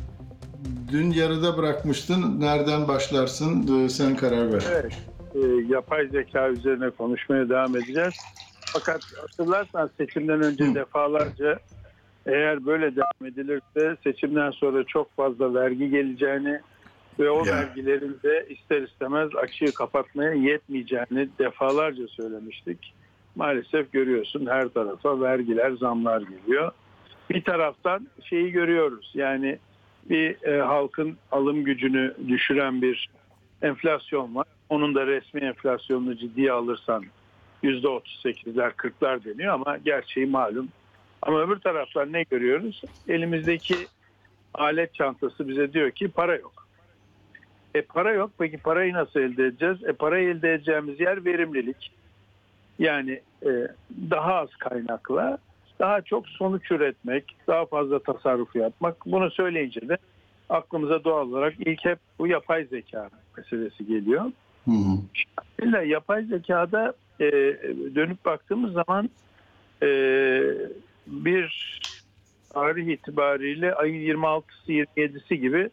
Dün 0.91 1.12
yarıda 1.12 1.58
bırakmıştın. 1.58 2.39
Nereden 2.41 2.88
başlarsın? 2.88 3.86
Ee, 3.86 3.89
Sen 3.89 4.16
karar 4.16 4.54
ver. 4.54 4.64
Evet 4.72 4.93
e, 5.36 5.39
yapay 5.74 6.08
zeka 6.08 6.49
üzerine 6.49 6.89
konuşmaya 6.89 7.49
devam 7.49 7.76
edeceğiz. 7.78 8.14
Fakat 8.66 9.01
hatırlarsan 9.22 9.89
seçimden 9.97 10.41
önce 10.43 10.64
Hı. 10.66 10.76
defalarca 10.76 11.60
eğer 12.26 12.66
böyle 12.66 12.95
devam 12.95 13.26
edilirse 13.32 13.97
seçimden 14.04 14.51
sonra 14.51 14.84
çok 14.84 15.16
fazla 15.16 15.54
vergi 15.54 15.89
geleceğini 15.89 16.60
ve 17.20 17.30
o 17.32 17.45
Ya. 17.45 17.54
vergilerin 17.56 18.20
de 18.24 18.45
ister 18.49 18.82
istemez 18.82 19.30
açığı 19.36 19.74
kapatmaya 19.74 20.34
yetmeyeceğini 20.34 21.30
defalarca 21.39 22.08
söylemiştik. 22.08 22.93
Maalesef 23.36 23.91
görüyorsun 23.91 24.45
her 24.45 24.67
tarafa 24.67 25.21
vergiler, 25.21 25.71
zamlar 25.71 26.21
geliyor. 26.21 26.71
Bir 27.29 27.43
taraftan 27.43 28.07
şeyi 28.23 28.51
görüyoruz 28.51 29.11
yani 29.13 29.59
bir 30.09 30.43
e, 30.43 30.61
halkın 30.61 31.17
alım 31.31 31.63
gücünü 31.63 32.13
düşüren 32.27 32.81
bir 32.81 33.09
enflasyon 33.61 34.36
var. 34.36 34.45
Onun 34.69 34.95
da 34.95 35.07
resmi 35.07 35.41
enflasyonunu 35.41 36.17
ciddiye 36.17 36.51
alırsan 36.51 37.05
%38'ler 37.63 38.71
40'lar 38.71 39.25
deniyor 39.25 39.53
ama 39.53 39.77
gerçeği 39.77 40.25
malum. 40.25 40.69
Ama 41.21 41.41
öbür 41.41 41.59
taraftan 41.59 42.13
ne 42.13 42.23
görüyoruz? 42.23 42.81
Elimizdeki 43.07 43.75
alet 44.53 44.93
çantası 44.93 45.47
bize 45.47 45.73
diyor 45.73 45.91
ki 45.91 46.07
para 46.07 46.36
yok. 46.36 46.67
E 47.75 47.81
para 47.81 48.11
yok. 48.11 48.31
Peki 48.39 48.57
parayı 48.57 48.93
nasıl 48.93 49.19
elde 49.19 49.45
edeceğiz? 49.45 49.84
E 49.84 49.93
parayı 49.93 50.29
elde 50.29 50.53
edeceğimiz 50.53 50.99
yer 50.99 51.25
verimlilik. 51.25 51.91
Yani 52.84 53.21
e, 53.45 53.51
daha 54.09 54.34
az 54.34 54.49
kaynakla 54.59 55.38
daha 55.79 56.01
çok 56.01 56.27
sonuç 56.27 56.71
üretmek, 56.71 57.36
daha 57.47 57.65
fazla 57.65 57.99
tasarruf 57.99 58.55
yapmak. 58.55 59.05
Bunu 59.05 59.31
söyleyince 59.31 59.89
de 59.89 59.97
aklımıza 60.49 61.03
doğal 61.03 61.27
olarak 61.27 61.53
ilk 61.59 61.86
hep 61.86 61.99
bu 62.19 62.27
yapay 62.27 62.65
zeka 62.65 63.09
meselesi 63.38 63.88
geliyor. 63.88 64.25
Hı 64.65 64.71
hı. 64.71 64.97
İlla 65.61 65.81
yapay 65.81 66.23
zekada 66.23 66.93
e, 67.19 67.31
dönüp 67.95 68.25
baktığımız 68.25 68.73
zaman 68.73 69.09
e, 69.84 69.89
bir 71.07 71.79
tarih 72.49 72.88
itibariyle 72.88 73.75
ayın 73.75 74.15
26'sı 74.15 74.71
27'si 74.71 75.36
gibi 75.36 75.69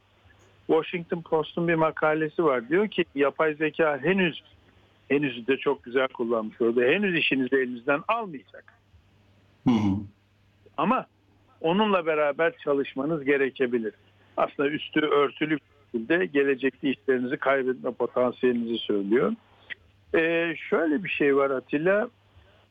Washington 0.66 1.22
Post'un 1.22 1.68
bir 1.68 1.74
makalesi 1.74 2.44
var. 2.44 2.68
Diyor 2.68 2.88
ki 2.88 3.04
yapay 3.14 3.54
zeka 3.54 3.98
henüz 4.02 4.42
henüz 5.10 5.46
de 5.46 5.56
çok 5.56 5.84
güzel 5.84 6.08
kullanmış 6.08 6.60
orada. 6.60 6.80
Henüz 6.80 7.16
işinizi 7.16 7.56
elinizden 7.56 8.00
almayacak. 8.08 8.74
Hı 9.64 9.70
hı. 9.70 9.96
Ama 10.76 11.06
onunla 11.60 12.06
beraber 12.06 12.52
çalışmanız 12.64 13.24
gerekebilir. 13.24 13.94
Aslında 14.36 14.68
üstü 14.68 15.00
örtülü 15.00 15.56
bir 15.56 15.60
şekilde 15.92 16.26
gelecekte 16.26 16.90
işlerinizi 16.90 17.36
kaybetme 17.36 17.90
potansiyelinizi 17.92 18.78
söylüyor. 18.78 19.32
Ee, 20.14 20.54
şöyle 20.70 21.04
bir 21.04 21.08
şey 21.08 21.36
var 21.36 21.50
Atilla. 21.50 22.08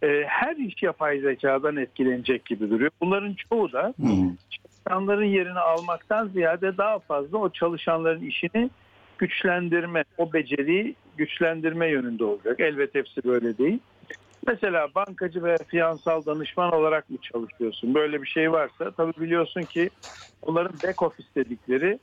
Ee, 0.04 0.24
her 0.28 0.56
iş 0.56 0.84
yapay 0.84 1.20
zekadan 1.20 1.78
etkilenecek 1.78 2.46
gibi 2.46 2.70
duruyor. 2.70 2.92
Bunların 3.02 3.36
çoğu 3.50 3.72
da 3.72 3.94
Hı 4.02 4.08
hı. 4.08 4.36
çalışanların 4.50 5.26
yerini 5.26 5.60
almaktan 5.60 6.28
ziyade 6.28 6.78
daha 6.78 7.00
fazla 7.00 7.38
o 7.38 7.50
çalışanların 7.50 8.22
işini 8.22 8.70
güçlendirme, 9.20 10.04
o 10.18 10.34
beceriyi 10.34 10.96
güçlendirme 11.18 11.88
yönünde 11.88 12.24
olacak. 12.24 12.60
Elbette 12.60 13.00
hepsi 13.00 13.24
böyle 13.24 13.58
değil. 13.58 13.80
Mesela 14.48 14.88
bankacı 14.96 15.44
veya 15.44 15.58
finansal 15.58 16.26
danışman 16.26 16.74
olarak 16.74 17.10
mı 17.10 17.18
çalışıyorsun? 17.22 17.94
Böyle 17.94 18.22
bir 18.22 18.28
şey 18.28 18.52
varsa 18.52 18.92
tabii 18.92 19.22
biliyorsun 19.22 19.66
ki 19.66 19.90
onların 20.42 20.82
back 20.84 21.02
office 21.02 21.30
dedikleri 21.36 22.00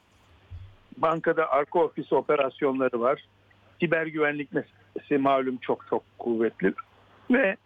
bankada 0.97 1.51
arka 1.51 1.79
ofis 1.79 2.13
operasyonları 2.13 3.01
var. 3.01 3.25
Siber 3.81 4.07
güvenlik 4.07 4.53
meselesi 4.53 5.19
malum 5.19 5.57
çok 5.57 5.87
çok 5.91 6.03
kuvvetli 6.19 6.75
ve 7.31 7.57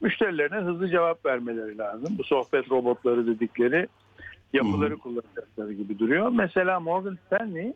müşterilerine 0.00 0.56
hızlı 0.56 0.88
cevap 0.88 1.26
vermeleri 1.26 1.78
lazım. 1.78 2.14
Bu 2.18 2.24
sohbet 2.24 2.70
robotları 2.70 3.26
dedikleri 3.26 3.88
yapıları 4.52 4.96
kullanacakları 4.96 5.72
gibi 5.72 5.98
duruyor. 5.98 6.28
Mesela 6.28 6.80
Morgan 6.80 7.18
Stanley 7.26 7.72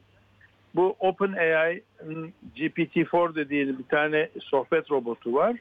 bu 0.75 0.97
OpenAI'nin 0.99 2.35
GPT-4 2.57 3.35
dediği 3.35 3.79
bir 3.79 3.85
tane 3.85 4.29
sohbet 4.41 4.91
robotu 4.91 5.35
var. 5.35 5.57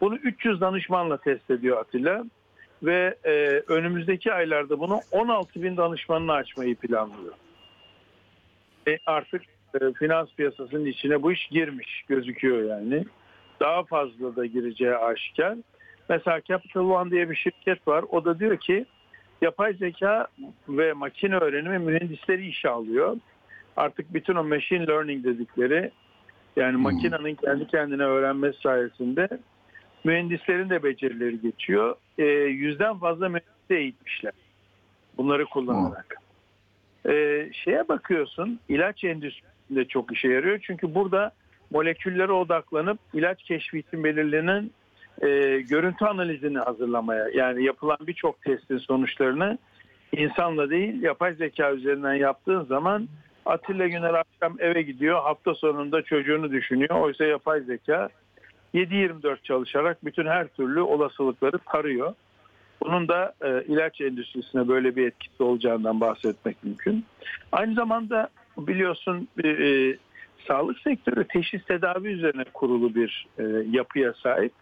Bunu 0.00 0.16
300 0.16 0.60
danışmanla 0.60 1.16
test 1.16 1.50
ediyor 1.50 1.78
Atilla 1.78 2.24
ve 2.82 3.14
e, 3.24 3.32
önümüzdeki 3.68 4.32
aylarda 4.32 4.80
bunu 4.80 5.00
16 5.10 5.62
bin 5.62 5.76
danışmanla 5.76 6.32
açmayı 6.32 6.76
planlıyor. 6.76 7.34
E, 8.88 8.98
artık 9.06 9.42
e, 9.74 9.92
finans 9.98 10.34
piyasasının 10.34 10.86
içine 10.86 11.22
bu 11.22 11.32
iş 11.32 11.46
girmiş 11.46 12.04
gözüküyor 12.08 12.64
yani. 12.64 13.04
Daha 13.60 13.82
fazla 13.84 14.36
da 14.36 14.46
gireceği 14.46 14.96
aşikar. 14.96 15.56
Mesela 16.08 16.40
Capital 16.40 16.90
One 16.90 17.10
diye 17.10 17.30
bir 17.30 17.36
şirket 17.36 17.88
var. 17.88 18.04
O 18.10 18.24
da 18.24 18.38
diyor 18.38 18.56
ki 18.56 18.86
yapay 19.42 19.74
zeka 19.74 20.26
ve 20.68 20.92
makine 20.92 21.36
öğrenimi 21.36 21.78
mühendisleri 21.78 22.48
işe 22.48 22.68
alıyor. 22.68 23.16
Artık 23.80 24.14
bütün 24.14 24.34
o 24.34 24.44
machine 24.44 24.86
learning 24.86 25.24
dedikleri 25.24 25.90
Yani 26.56 26.76
makinenin 26.76 27.34
kendi 27.34 27.66
kendine 27.66 28.02
öğrenmesi 28.02 28.60
sayesinde 28.60 29.28
mühendislerin 30.04 30.70
de 30.70 30.82
becerileri 30.82 31.40
geçiyor. 31.40 31.96
E, 32.18 32.24
yüzden 32.24 32.98
fazla 32.98 33.28
mühendisi 33.28 33.74
eğitmişler. 33.74 34.32
Bunları 35.16 35.44
kullanarak. 35.44 36.16
E, 37.08 37.48
şeye 37.52 37.88
bakıyorsun 37.88 38.60
ilaç 38.68 39.04
endüstrisinde 39.04 39.84
çok 39.84 40.12
işe 40.12 40.28
yarıyor. 40.28 40.58
Çünkü 40.62 40.94
burada 40.94 41.32
moleküllere 41.70 42.32
odaklanıp 42.32 42.98
ilaç 43.14 43.42
keşfi 43.42 43.78
için 43.78 44.04
belirlenen 44.04 44.70
e, 45.22 45.28
görüntü 45.60 46.04
analizini 46.04 46.58
hazırlamaya 46.58 47.28
yani 47.34 47.64
yapılan 47.64 47.98
birçok 48.06 48.42
testin 48.42 48.78
sonuçlarını 48.78 49.58
insanla 50.16 50.70
değil 50.70 51.02
yapay 51.02 51.34
zeka 51.34 51.72
üzerinden 51.72 52.14
yaptığın 52.14 52.64
zaman 52.64 53.08
Atilla 53.50 53.88
Güner 53.88 54.14
akşam 54.14 54.56
eve 54.60 54.82
gidiyor 54.82 55.22
hafta 55.22 55.54
sonunda 55.54 56.02
çocuğunu 56.02 56.52
düşünüyor. 56.52 57.00
Oysa 57.00 57.24
yapay 57.24 57.60
zeka 57.60 58.08
7-24 58.74 59.42
çalışarak 59.42 60.04
bütün 60.04 60.26
her 60.26 60.48
türlü 60.48 60.80
olasılıkları 60.80 61.58
tarıyor. 61.58 62.14
Bunun 62.82 63.08
da 63.08 63.34
e, 63.44 63.64
ilaç 63.64 64.00
endüstrisine 64.00 64.68
böyle 64.68 64.96
bir 64.96 65.06
etkisi 65.06 65.42
olacağından 65.42 66.00
bahsetmek 66.00 66.64
mümkün. 66.64 67.04
Aynı 67.52 67.74
zamanda 67.74 68.28
biliyorsun 68.58 69.28
bir, 69.38 69.58
e, 69.58 69.96
sağlık 70.48 70.78
sektörü 70.78 71.24
teşhis 71.24 71.64
tedavi 71.64 72.08
üzerine 72.08 72.44
kurulu 72.54 72.94
bir 72.94 73.26
e, 73.38 73.42
yapıya 73.70 74.12
sahip. 74.12 74.52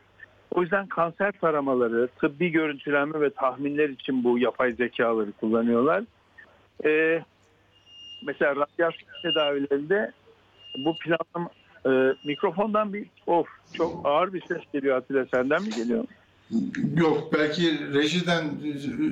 O 0.51 0.63
yüzden 0.63 0.87
kanser 0.87 1.33
taramaları, 1.33 2.09
tıbbi 2.21 2.51
görüntülenme 2.51 3.21
ve 3.21 3.31
tahminler 3.31 3.89
için 3.89 4.25
bu 4.25 4.39
yapay 4.39 4.73
zekaları 4.73 5.33
kullanıyorlar. 5.33 6.05
E, 6.85 7.23
mesela 8.23 8.57
radyasyon 8.57 9.09
tedavilerinde 9.23 10.13
bu 10.79 10.97
planlama 10.99 11.51
e, 11.87 12.17
mikrofondan 12.25 12.93
bir 12.93 13.07
of 13.27 13.47
çok 13.77 14.07
ağır 14.07 14.33
bir 14.33 14.41
ses 14.49 14.63
geliyor 14.73 14.97
Atilla 14.97 15.27
senden 15.35 15.63
mi 15.63 15.71
geliyor? 15.71 16.05
Yok 16.97 17.33
belki 17.33 17.93
rejiden 17.95 18.45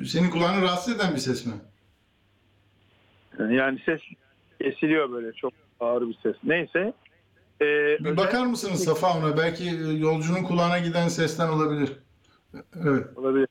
senin 0.05 0.29
kulağını 0.29 0.61
rahatsız 0.61 0.95
eden 0.95 1.13
bir 1.15 1.19
ses 1.19 1.45
mi? 1.45 1.53
Yani 3.39 3.79
ses 3.85 4.01
kesiliyor 4.61 5.11
böyle 5.11 5.33
çok 5.33 5.53
ağır 5.79 6.07
bir 6.09 6.17
ses. 6.23 6.35
Neyse. 6.43 6.93
E, 7.61 7.65
Bir 8.03 8.17
bakar 8.17 8.45
mısınız 8.45 8.83
Safa 8.83 9.17
ona? 9.17 9.37
Belki 9.37 9.63
yolcunun 9.99 10.43
kulağına 10.43 10.79
giden 10.79 11.07
sesten 11.07 11.49
olabilir. 11.49 11.91
Evet. 12.85 13.05
olabilir. 13.15 13.47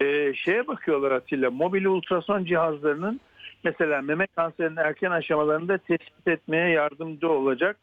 Ee, 0.00 0.34
şeye 0.34 0.66
bakıyorlar 0.66 1.10
Atilla. 1.10 1.50
Mobil 1.50 1.84
ultrason 1.84 2.44
cihazlarının 2.44 3.20
mesela 3.64 4.02
meme 4.02 4.26
kanserinin 4.26 4.76
erken 4.76 5.10
aşamalarında 5.10 5.78
tespit 5.78 6.28
etmeye 6.28 6.68
yardımcı 6.68 7.28
olacak 7.28 7.76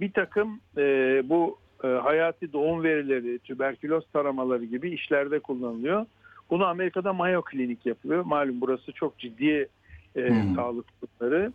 bir 0.00 0.12
takım 0.12 0.60
e, 0.76 0.82
bu 1.24 1.58
e, 1.84 1.86
hayati 1.88 2.52
doğum 2.52 2.82
verileri, 2.82 3.38
tüberküloz 3.38 4.04
taramaları 4.12 4.64
gibi 4.64 4.90
işlerde 4.90 5.40
kullanılıyor. 5.40 6.06
Bunu 6.50 6.66
Amerika'da 6.66 7.12
Mayo 7.12 7.42
Klinik 7.42 7.86
yapılıyor. 7.86 8.24
Malum 8.24 8.60
burası 8.60 8.92
çok 8.92 9.18
ciddi 9.18 9.68
e, 10.16 10.28
Hmm. 10.28 10.54
sağlık 10.54 10.86
kurumları. 11.00 11.52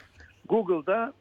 Google'da 0.50 1.14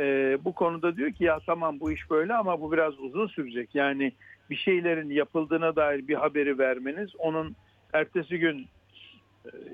e, 0.00 0.38
bu 0.44 0.52
konuda 0.52 0.96
diyor 0.96 1.12
ki 1.12 1.24
ya 1.24 1.38
tamam 1.46 1.80
bu 1.80 1.92
iş 1.92 2.10
böyle 2.10 2.34
ama 2.34 2.60
bu 2.60 2.72
biraz 2.72 2.98
uzun 2.98 3.26
sürecek. 3.26 3.74
Yani 3.74 4.12
bir 4.50 4.56
şeylerin 4.56 5.10
yapıldığına 5.10 5.76
dair 5.76 6.08
bir 6.08 6.14
haberi 6.14 6.58
vermeniz 6.58 7.16
onun 7.18 7.56
ertesi 7.92 8.38
gün 8.38 8.66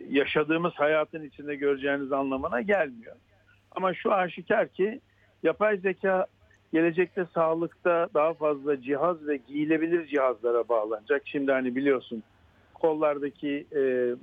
yaşadığımız 0.08 0.72
hayatın 0.74 1.22
içinde 1.22 1.56
göreceğiniz 1.56 2.12
anlamına 2.12 2.60
gelmiyor. 2.60 3.16
Ama 3.70 3.94
şu 3.94 4.12
aşikar 4.12 4.68
ki 4.68 5.00
yapay 5.42 5.76
zeka 5.76 6.26
gelecekte 6.72 7.26
sağlıkta 7.34 8.08
daha 8.14 8.34
fazla 8.34 8.82
cihaz 8.82 9.26
ve 9.26 9.36
giyilebilir 9.36 10.06
cihazlara 10.06 10.68
bağlanacak. 10.68 11.22
Şimdi 11.24 11.52
hani 11.52 11.76
biliyorsun 11.76 12.22
kollardaki 12.74 13.66
e, 13.72 13.80
e, 13.80 14.14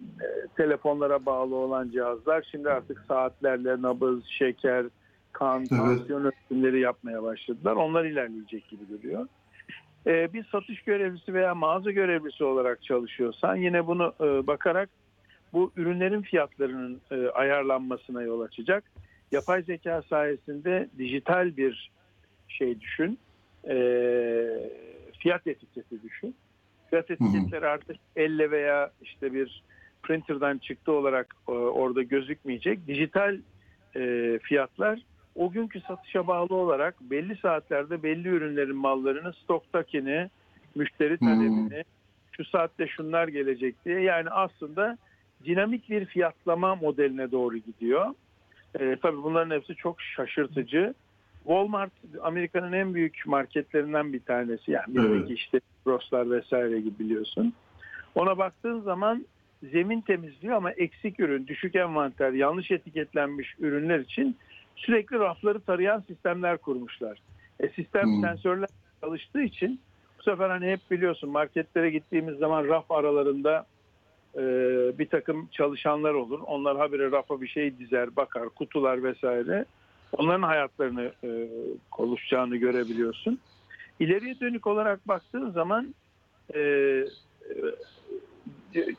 telefonlara 0.58 1.26
bağlı 1.26 1.56
olan 1.56 1.90
cihazlar 1.90 2.48
şimdi 2.52 2.70
artık 2.70 3.04
saatlerle 3.08 3.82
nabız, 3.82 4.26
şeker, 4.26 4.86
kan, 5.32 5.60
Evet. 5.60 5.70
tansiyon 5.70 6.26
ölçümleri 6.26 6.80
yapmaya 6.80 7.24
başladılar. 7.24 7.76
Onlar 7.76 8.06
ilerleyecek 8.06 8.68
gibi 8.68 8.84
duruyor. 8.90 9.28
E, 10.08 10.34
bir 10.34 10.46
satış 10.52 10.82
görevlisi 10.82 11.34
veya 11.34 11.56
mağaza 11.56 11.92
görevlisi 11.92 12.44
olarak 12.44 12.84
çalışıyorsan 12.84 13.56
yine 13.56 13.88
bunu 13.88 14.14
e, 14.22 14.48
bakarak 14.48 14.90
bu 15.56 15.72
ürünlerin 15.76 16.22
fiyatlarının 16.22 17.02
e, 17.11 17.27
ayarlanmasına 17.27 18.22
yol 18.22 18.41
açacak. 18.41 18.84
Yapay 19.32 19.64
zeka 19.64 20.02
sayesinde 20.10 20.90
dijital 20.98 21.57
bir 21.57 21.91
şey 22.48 22.82
düşün. 22.82 23.19
E, 23.68 23.76
fiyat 25.19 25.48
etiketi 25.48 26.03
düşün. 26.03 26.36
Fiyat 26.90 27.11
etiketleri 27.11 27.68
artık 27.68 27.98
elle 28.15 28.52
veya 28.52 28.91
işte 29.02 29.34
bir 29.34 29.64
printer'dan 30.03 30.57
çıktı 30.57 30.91
olarak 30.91 31.36
e, 31.48 31.52
orada 31.52 32.02
gözükmeyecek. 32.02 32.88
Dijital 32.88 33.38
e, 33.95 34.40
fiyatlar 34.44 34.99
o 35.36 35.52
günkü 35.52 35.82
satışa 35.82 36.27
bağlı 36.27 36.56
olarak 36.56 37.02
belli 37.02 37.38
saatlerde 37.38 38.03
belli 38.03 38.27
ürünlerin 38.27 38.76
mallarını 38.76 39.34
stoktakini, 39.34 40.30
müşteri 40.76 41.19
Hmm. 41.19 41.27
talebini, 41.27 41.84
şu 42.32 42.45
saatte 42.45 42.88
şunlar 42.88 43.27
gelecek 43.27 43.86
diye 43.86 44.02
yani 44.02 44.30
aslında 44.30 44.98
dinamik 45.46 45.90
bir 45.90 46.06
fiyatlama 46.06 46.76
modeline 46.76 47.32
doğru 47.32 47.58
gidiyor. 47.58 48.14
E, 48.80 48.96
tabii 49.02 49.24
bunların 49.24 49.56
hepsi 49.56 49.76
çok 49.76 50.02
şaşırtıcı. 50.02 50.94
Walmart 51.44 51.92
Amerika'nın 52.22 52.74
en 52.74 52.94
büyük 52.94 53.24
marketlerinden 53.26 54.14
bir 54.14 54.20
tanesi. 54.20 54.72
Yani 54.72 55.00
Evet. 55.00 55.30
işte 55.30 55.60
Ross'lar 55.88 56.32
vesaire 56.32 56.80
gibi 56.80 57.00
biliyorsun. 57.00 57.54
Ona 58.16 58.38
baktığın 58.38 58.82
zaman 58.82 59.26
zemin 59.64 60.02
temizliyor 60.02 60.56
ama 60.56 60.72
eksik 60.72 61.20
ürün, 61.20 61.48
düşük 61.48 61.76
envanter, 61.76 62.32
yanlış 62.32 62.72
etiketlenmiş 62.72 63.56
ürünler 63.60 64.00
için 64.00 64.38
sürekli 64.76 65.20
rafları 65.20 65.60
tarayan 65.60 66.04
sistemler 66.08 66.58
kurmuşlar. 66.58 67.20
E, 67.60 67.70
sistem 67.70 68.06
Hmm. 68.06 68.22
sensörler 68.22 68.70
çalıştığı 69.02 69.42
için 69.42 69.80
bu 70.20 70.24
sefer 70.24 70.50
hani 70.50 70.72
hep 70.72 70.80
biliyorsun 70.92 71.30
marketlere 71.30 71.90
gittiğimiz 71.90 72.38
zaman 72.38 72.68
raf 72.68 72.92
aralarında 72.92 73.66
e, 74.36 74.41
bir 74.99 75.10
takım 75.10 75.48
çalışanlar 75.52 76.14
olur. 76.14 76.40
Onlar 76.40 76.78
habire 76.78 77.12
rafa 77.12 77.41
bir 77.41 77.48
şey 77.48 77.78
dizer, 77.78 78.16
bakar, 78.16 78.49
kutular 78.49 79.03
vesaire. 79.03 79.66
Onların 80.12 80.44
hayatlarını 80.44 81.12
e, 81.24 81.49
oluşacağını 81.98 82.57
görebiliyorsun. 82.57 83.40
İleriye 83.99 84.40
dönük 84.40 84.68
olarak 84.68 85.07
baktığın 85.07 85.49
zaman 85.49 85.95
e, 86.56 86.60
e, 86.60 87.06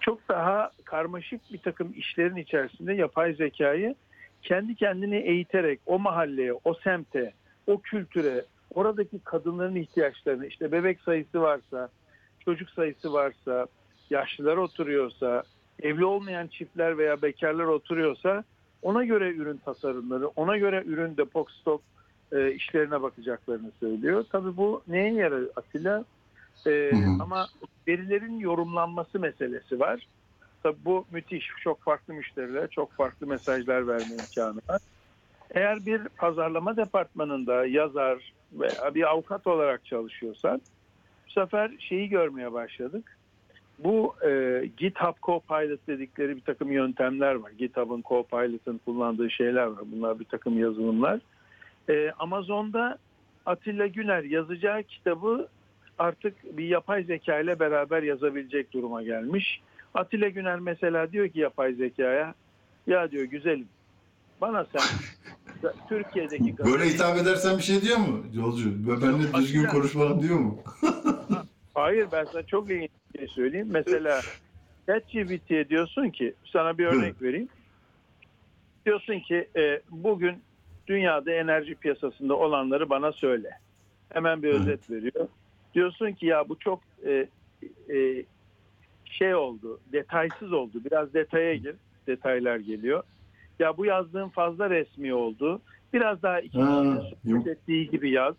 çok 0.01 0.29
daha 0.29 0.71
karmaşık 0.85 1.53
bir 1.53 1.59
takım 1.59 1.93
işlerin 1.97 2.37
içerisinde 2.37 2.95
yapay 2.95 3.35
zekayı 3.35 3.95
kendi 4.43 4.75
kendini 4.75 5.17
eğiterek 5.17 5.81
o 5.87 5.99
mahalleye, 5.99 6.53
o 6.65 6.75
semte, 6.75 7.33
o 7.67 7.81
kültüre, 7.81 8.45
oradaki 8.75 9.19
kadınların 9.19 9.77
ihtiyaçlarını, 9.77 10.47
işte 10.47 10.73
bebek 10.73 11.01
sayısı 11.01 11.41
varsa, 11.41 11.89
çocuk 12.45 12.71
sayısı 12.71 13.13
varsa, 13.13 13.67
yaşlılar 14.11 14.57
oturuyorsa, 14.57 15.43
evli 15.83 16.05
olmayan 16.05 16.47
çiftler 16.47 16.99
veya 16.99 17.23
bekarlar 17.23 17.65
oturuyorsa 17.65 18.45
ona 18.83 19.05
göre 19.05 19.33
ürün 19.33 19.57
tasarımları, 19.57 20.29
ona 20.29 20.57
göre 20.57 20.83
ürün 20.87 21.17
depok 21.17 21.51
stok 21.51 21.83
e, 22.33 22.53
işlerine 22.53 23.03
bakacaklarını 23.03 23.71
söylüyor. 23.81 24.25
Tabii 24.33 24.57
bu 24.57 24.83
neye 24.89 25.15
yarar 25.15 25.43
Atilla? 25.57 26.05
E, 26.67 26.71
Hı 26.71 26.97
hı. 26.97 27.23
ama 27.23 27.47
verilerin 27.89 28.39
yorumlanması 28.39 29.21
meselesi 29.21 29.81
var. 29.81 30.07
Tabii 30.63 30.85
bu 30.85 31.07
müthiş. 31.11 31.51
Çok 31.61 31.83
farklı 31.83 32.15
müşterilere 32.15 32.69
çok 32.69 32.93
farklı 32.93 33.27
mesajlar 33.27 33.87
verme 33.87 34.15
imkanı 34.15 34.61
var. 34.69 34.81
Eğer 35.51 35.87
bir 35.87 36.09
pazarlama 36.09 36.77
departmanında 36.77 37.67
yazar 37.67 38.33
veya 38.53 38.95
bir 38.95 39.11
avukat 39.11 39.47
olarak 39.47 39.85
çalışıyorsan 39.85 40.63
bu 41.27 41.31
sefer 41.31 41.71
şeyi 41.79 42.09
görmeye 42.09 42.53
başladık. 42.53 43.16
Bu 43.79 44.15
e, 44.27 44.63
GitHub 44.77 45.15
Copilot 45.23 45.87
dedikleri 45.87 46.37
bir 46.37 46.41
takım 46.41 46.73
yöntemler 46.73 47.35
var. 47.35 47.51
GitHub'ın 47.59 48.03
Copilot'ın 48.09 48.81
kullandığı 48.85 49.31
şeyler 49.31 49.67
var. 49.67 49.85
Bunlar 49.93 50.21
bir 50.21 50.25
takım 50.25 50.59
yazılımlar. 50.59 51.21
E, 51.91 52.11
Amazon'da 52.19 52.99
Atilla 53.47 53.87
Güner 53.87 54.23
yazacağı 54.23 54.83
kitabı 54.83 55.49
artık 55.99 56.57
bir 56.59 56.65
yapay 56.65 57.05
zeka 57.05 57.41
ile 57.41 57.61
beraber 57.61 58.03
yazabilecek 58.03 58.73
duruma 58.73 59.03
gelmiş. 59.03 59.61
Atilla 59.95 60.29
Güner 60.29 60.59
mesela 60.59 61.13
diyor 61.13 61.29
ki 61.29 61.41
yapay 61.41 61.73
zekaya 61.73 62.35
ya 62.87 63.11
diyor 63.11 63.25
güzelim 63.25 63.69
bana 64.41 64.67
sen 64.73 64.83
Türkiye'deki 65.89 66.59
Böyle 66.59 66.85
hitap 66.85 67.19
edersen 67.19 67.59
bir 67.59 67.63
şey 67.63 67.83
diyor 67.83 67.99
mu 67.99 68.25
yolcu? 68.35 68.89
Benimle 69.03 69.35
düzgün 69.35 69.65
Atilla- 69.65 69.69
konuş 69.73 69.93
falan 69.93 70.23
diyor 70.23 70.39
mu? 70.39 70.59
Hayır 71.75 72.09
ben 72.13 72.25
sana 72.33 72.43
çok 72.43 72.69
bir 72.69 72.89
şey 73.17 73.29
söyleyeyim. 73.29 73.69
Mesela 73.71 74.23
ChatGPT'ye 74.87 75.69
diyorsun 75.69 76.11
ki 76.11 76.35
sana 76.53 76.79
bir 76.79 76.87
örnek 76.87 77.23
vereyim. 77.23 77.49
Diyorsun 78.87 79.21
ki 79.21 79.49
e, 79.57 79.83
bugün 79.91 80.43
dünyada 80.89 81.33
enerji 81.33 81.75
piyasasında 81.75 82.35
olanları 82.37 82.91
bana 82.91 83.13
söyle. 83.13 83.51
Hemen 84.13 84.43
bir 84.43 84.49
özet 84.49 84.91
veriyor. 84.91 85.29
Diyorsun 85.75 86.13
ki 86.13 86.27
ya 86.27 86.49
bu 86.49 86.59
çok 86.59 86.83
e, 87.07 87.29
e, 87.97 88.25
şey 89.05 89.35
oldu, 89.35 89.81
detaysız 89.93 90.53
oldu. 90.53 90.73
Biraz 90.85 91.15
detaya 91.15 91.55
gir, 91.57 91.77
detaylar 92.07 92.57
geliyor. 92.57 93.03
Ya 93.59 93.77
bu 93.77 93.87
yazdığın 93.87 94.29
fazla 94.29 94.71
resmi 94.71 95.15
oldu. 95.15 95.63
Biraz 95.93 96.23
daha 96.23 96.41
iki 96.41 96.59
Ha, 96.59 96.67
kişinin 96.67 96.95
yok. 96.95 97.45
sohbet 97.45 97.47
ettiği 97.59 97.91
gibi 97.91 98.11
yaz. 98.11 98.35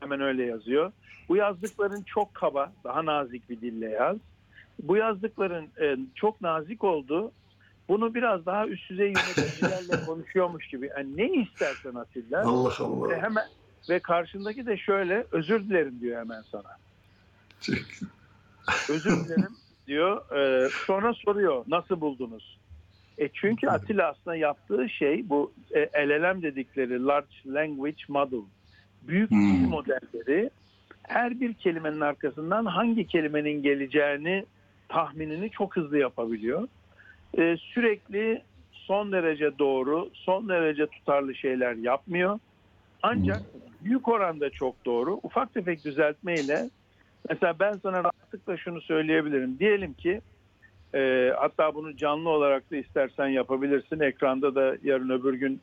Hemen 0.00 0.20
öyle 0.20 0.44
yazıyor. 0.44 0.92
Bu 1.28 1.36
yazdıkların 1.36 2.02
çok 2.02 2.34
kaba, 2.34 2.72
daha 2.84 3.04
nazik 3.04 3.50
bir 3.50 3.60
dille 3.60 3.88
yaz. 3.88 4.16
Bu 4.82 4.96
yazdıkların 4.96 5.68
e, 5.80 5.96
çok 6.14 6.40
nazik 6.40 6.84
oldu. 6.84 7.32
Bunu 7.88 8.14
biraz 8.14 8.46
daha 8.46 8.66
üst 8.66 8.90
düzey 8.90 9.06
yöneticilerle 9.06 10.04
konuşuyormuş 10.06 10.68
gibi. 10.68 10.90
Yani 10.96 11.16
ne 11.16 11.42
istersen 11.42 11.94
Atilla. 11.94 12.42
Allah 12.42 12.74
Allah. 12.78 13.22
hemen 13.22 13.44
ve 13.88 13.98
karşındaki 13.98 14.66
de 14.66 14.76
şöyle 14.76 15.26
özür 15.32 15.60
dilerim 15.68 16.00
diyor 16.00 16.20
hemen 16.20 16.42
sana. 16.52 16.76
Özür 18.90 19.24
dilerim 19.24 19.56
diyor. 19.86 20.36
Ee, 20.36 20.68
sonra 20.86 21.14
soruyor 21.14 21.64
nasıl 21.68 22.00
buldunuz? 22.00 22.58
E 23.18 23.28
çünkü 23.28 23.68
Atilla 23.68 24.08
aslında 24.08 24.36
yaptığı 24.36 24.88
şey 24.88 25.28
bu 25.28 25.52
e, 25.70 26.08
LLM 26.08 26.42
dedikleri 26.42 27.04
Large 27.04 27.34
Language 27.46 28.02
Model. 28.08 28.42
Büyük 29.02 29.30
Hmm. 29.30 29.40
dil 29.40 29.68
modelleri 29.68 30.50
her 31.08 31.40
bir 31.40 31.54
kelimenin 31.54 32.00
arkasından 32.00 32.66
hangi 32.66 33.06
kelimenin 33.06 33.62
geleceğini 33.62 34.44
tahminini 34.88 35.50
çok 35.50 35.76
hızlı 35.76 35.98
yapabiliyor. 35.98 36.68
Ee, 37.38 37.56
sürekli 37.58 38.42
son 38.72 39.12
derece 39.12 39.58
doğru, 39.58 40.10
son 40.14 40.48
derece 40.48 40.86
tutarlı 40.86 41.34
şeyler 41.34 41.74
yapmıyor. 41.74 42.38
Ancak 43.02 43.42
büyük 43.80 44.08
oranda 44.08 44.50
çok 44.50 44.86
doğru. 44.86 45.20
Ufak 45.22 45.54
tefek 45.54 45.84
düzeltmeyle 45.84 46.70
mesela 47.28 47.58
ben 47.60 47.80
sana 47.82 48.04
rahatlıkla 48.04 48.56
şunu 48.56 48.80
söyleyebilirim. 48.80 49.58
Diyelim 49.58 49.94
ki 49.94 50.20
e, 50.94 51.32
hatta 51.36 51.74
bunu 51.74 51.96
canlı 51.96 52.28
olarak 52.28 52.70
da 52.70 52.76
istersen 52.76 53.28
yapabilirsin. 53.28 54.00
Ekranda 54.00 54.54
da 54.54 54.76
yarın 54.82 55.10
öbür 55.10 55.34
gün 55.34 55.60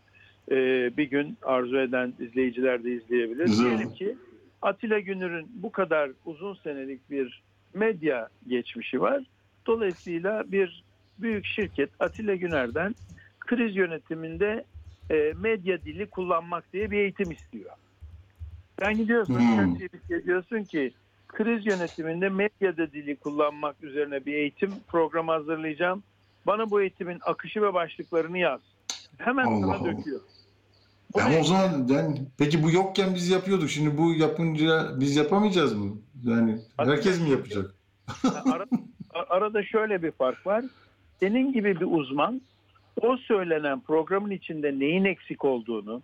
e, 0.51 0.55
bir 0.97 1.03
gün 1.03 1.37
arzu 1.43 1.77
eden 1.79 2.13
izleyiciler 2.19 2.83
de 2.83 2.91
izleyebilir. 2.91 3.47
Diyelim 3.47 3.93
ki 3.93 4.15
Atilla 4.61 4.99
Günür'ün 4.99 5.47
bu 5.53 5.71
kadar 5.71 6.11
uzun 6.25 6.53
senelik 6.53 7.11
bir 7.11 7.43
medya 7.73 8.29
geçmişi 8.47 9.01
var. 9.01 9.23
Dolayısıyla 9.67 10.43
bir 10.51 10.83
büyük 11.19 11.45
şirket 11.45 11.89
Atilla 11.99 12.35
Güner'den 12.35 12.95
kriz 13.39 13.75
yönetiminde 13.75 14.65
e, 15.09 15.33
medya 15.41 15.83
dili 15.83 16.05
kullanmak 16.09 16.73
diye 16.73 16.91
bir 16.91 16.97
eğitim 16.97 17.31
istiyor. 17.31 17.71
Sen 18.79 18.97
gidiyorsun, 18.97 19.33
Hmm. 19.39 19.55
ChatGPT'ye 19.55 20.23
diyorsun 20.25 20.63
ki 20.63 20.91
kriz 21.27 21.65
yönetiminde 21.65 22.29
medyada 22.29 22.91
dili 22.91 23.15
kullanmak 23.15 23.83
üzerine 23.83 24.25
bir 24.25 24.33
eğitim 24.33 24.71
programı 24.87 25.31
hazırlayacağım. 25.31 26.03
Bana 26.47 26.71
bu 26.71 26.81
eğitimin 26.81 27.19
akışı 27.21 27.61
ve 27.61 27.73
başlıklarını 27.73 28.37
yaz. 28.37 28.61
Hemen 29.17 29.45
Allah 29.45 29.59
sana 29.61 29.75
Allah. 29.75 29.97
döküyor. 29.97 30.21
Ama 31.13 31.29
ne? 31.29 31.39
o 31.39 31.43
zaman 31.43 31.89
ben 31.89 32.17
peki 32.37 32.63
bu 32.63 32.71
yokken 32.71 33.15
biz 33.15 33.29
yapıyorduk. 33.29 33.69
Şimdi 33.69 33.97
bu 33.97 34.13
yapınca 34.13 34.99
biz 34.99 35.15
yapamayacağız 35.15 35.73
mı? 35.73 35.91
Yani 36.23 36.57
herkes 36.77 37.21
mi 37.21 37.29
yapacak? 37.29 37.75
Ara- 38.45 38.65
arada 39.29 39.63
şöyle 39.63 40.03
bir 40.03 40.11
fark 40.11 40.47
var. 40.47 40.65
Senin 41.19 41.53
gibi 41.53 41.79
bir 41.79 41.87
uzman 41.89 42.41
o 43.01 43.17
söylenen 43.17 43.79
programın 43.81 44.31
içinde 44.31 44.79
neyin 44.79 45.05
eksik 45.05 45.45
olduğunu, 45.45 46.01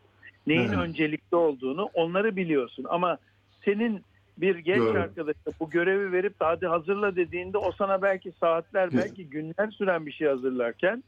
neyin 0.48 0.68
Evet. 0.68 0.78
öncelikli 0.78 1.36
olduğunu 1.36 1.90
onları 1.94 2.36
biliyorsun. 2.36 2.86
Ama 2.90 3.18
senin 3.66 4.02
bir 4.38 4.56
genç 4.58 4.80
Doğru. 4.80 5.00
arkadaşa 5.00 5.52
bu 5.60 5.70
görevi 5.70 6.12
verip 6.12 6.40
de 6.42 6.46
hadi 6.46 6.68
hazırla 6.68 7.16
dediğinde 7.16 7.58
o 7.58 7.72
sana 7.72 8.02
belki 8.02 8.32
saatler, 8.40 8.94
belki 8.94 9.30
günler 9.30 9.72
süren 9.72 10.06
bir 10.06 10.12
şey 10.12 10.28
hazırlarken 10.28 11.04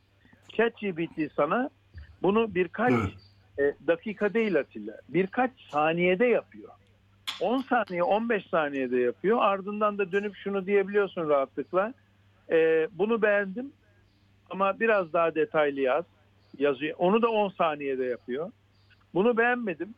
ChatGPT 0.50 1.34
sana 1.36 1.70
bunu 2.24 2.56
birkaç 2.56 2.94
Evet. 2.94 3.74
e, 3.82 3.88
dakika 3.88 4.34
değil 4.34 4.60
Atilla, 4.60 4.94
birkaç 5.10 5.52
saniyede 5.72 6.26
yapıyor. 6.26 6.70
10 7.40 7.62
saniye, 7.62 8.04
15 8.04 8.46
saniyede 8.46 9.00
yapıyor. 9.00 9.38
Ardından 9.42 9.98
da 9.98 10.12
dönüp 10.12 10.36
şunu 10.36 10.66
diyebiliyorsun 10.66 11.30
rahatlıkla. 11.30 11.94
E, 12.52 12.88
bunu 12.92 13.22
beğendim 13.22 13.74
ama 14.50 14.80
biraz 14.80 15.14
daha 15.14 15.36
detaylı 15.36 15.80
yaz. 15.80 16.06
Yazıyor. 16.58 16.96
Onu 16.98 17.22
da 17.22 17.30
10 17.30 17.50
saniyede 17.50 18.06
yapıyor. 18.06 18.52
Bunu 19.14 19.38
beğenmedim. 19.38 19.96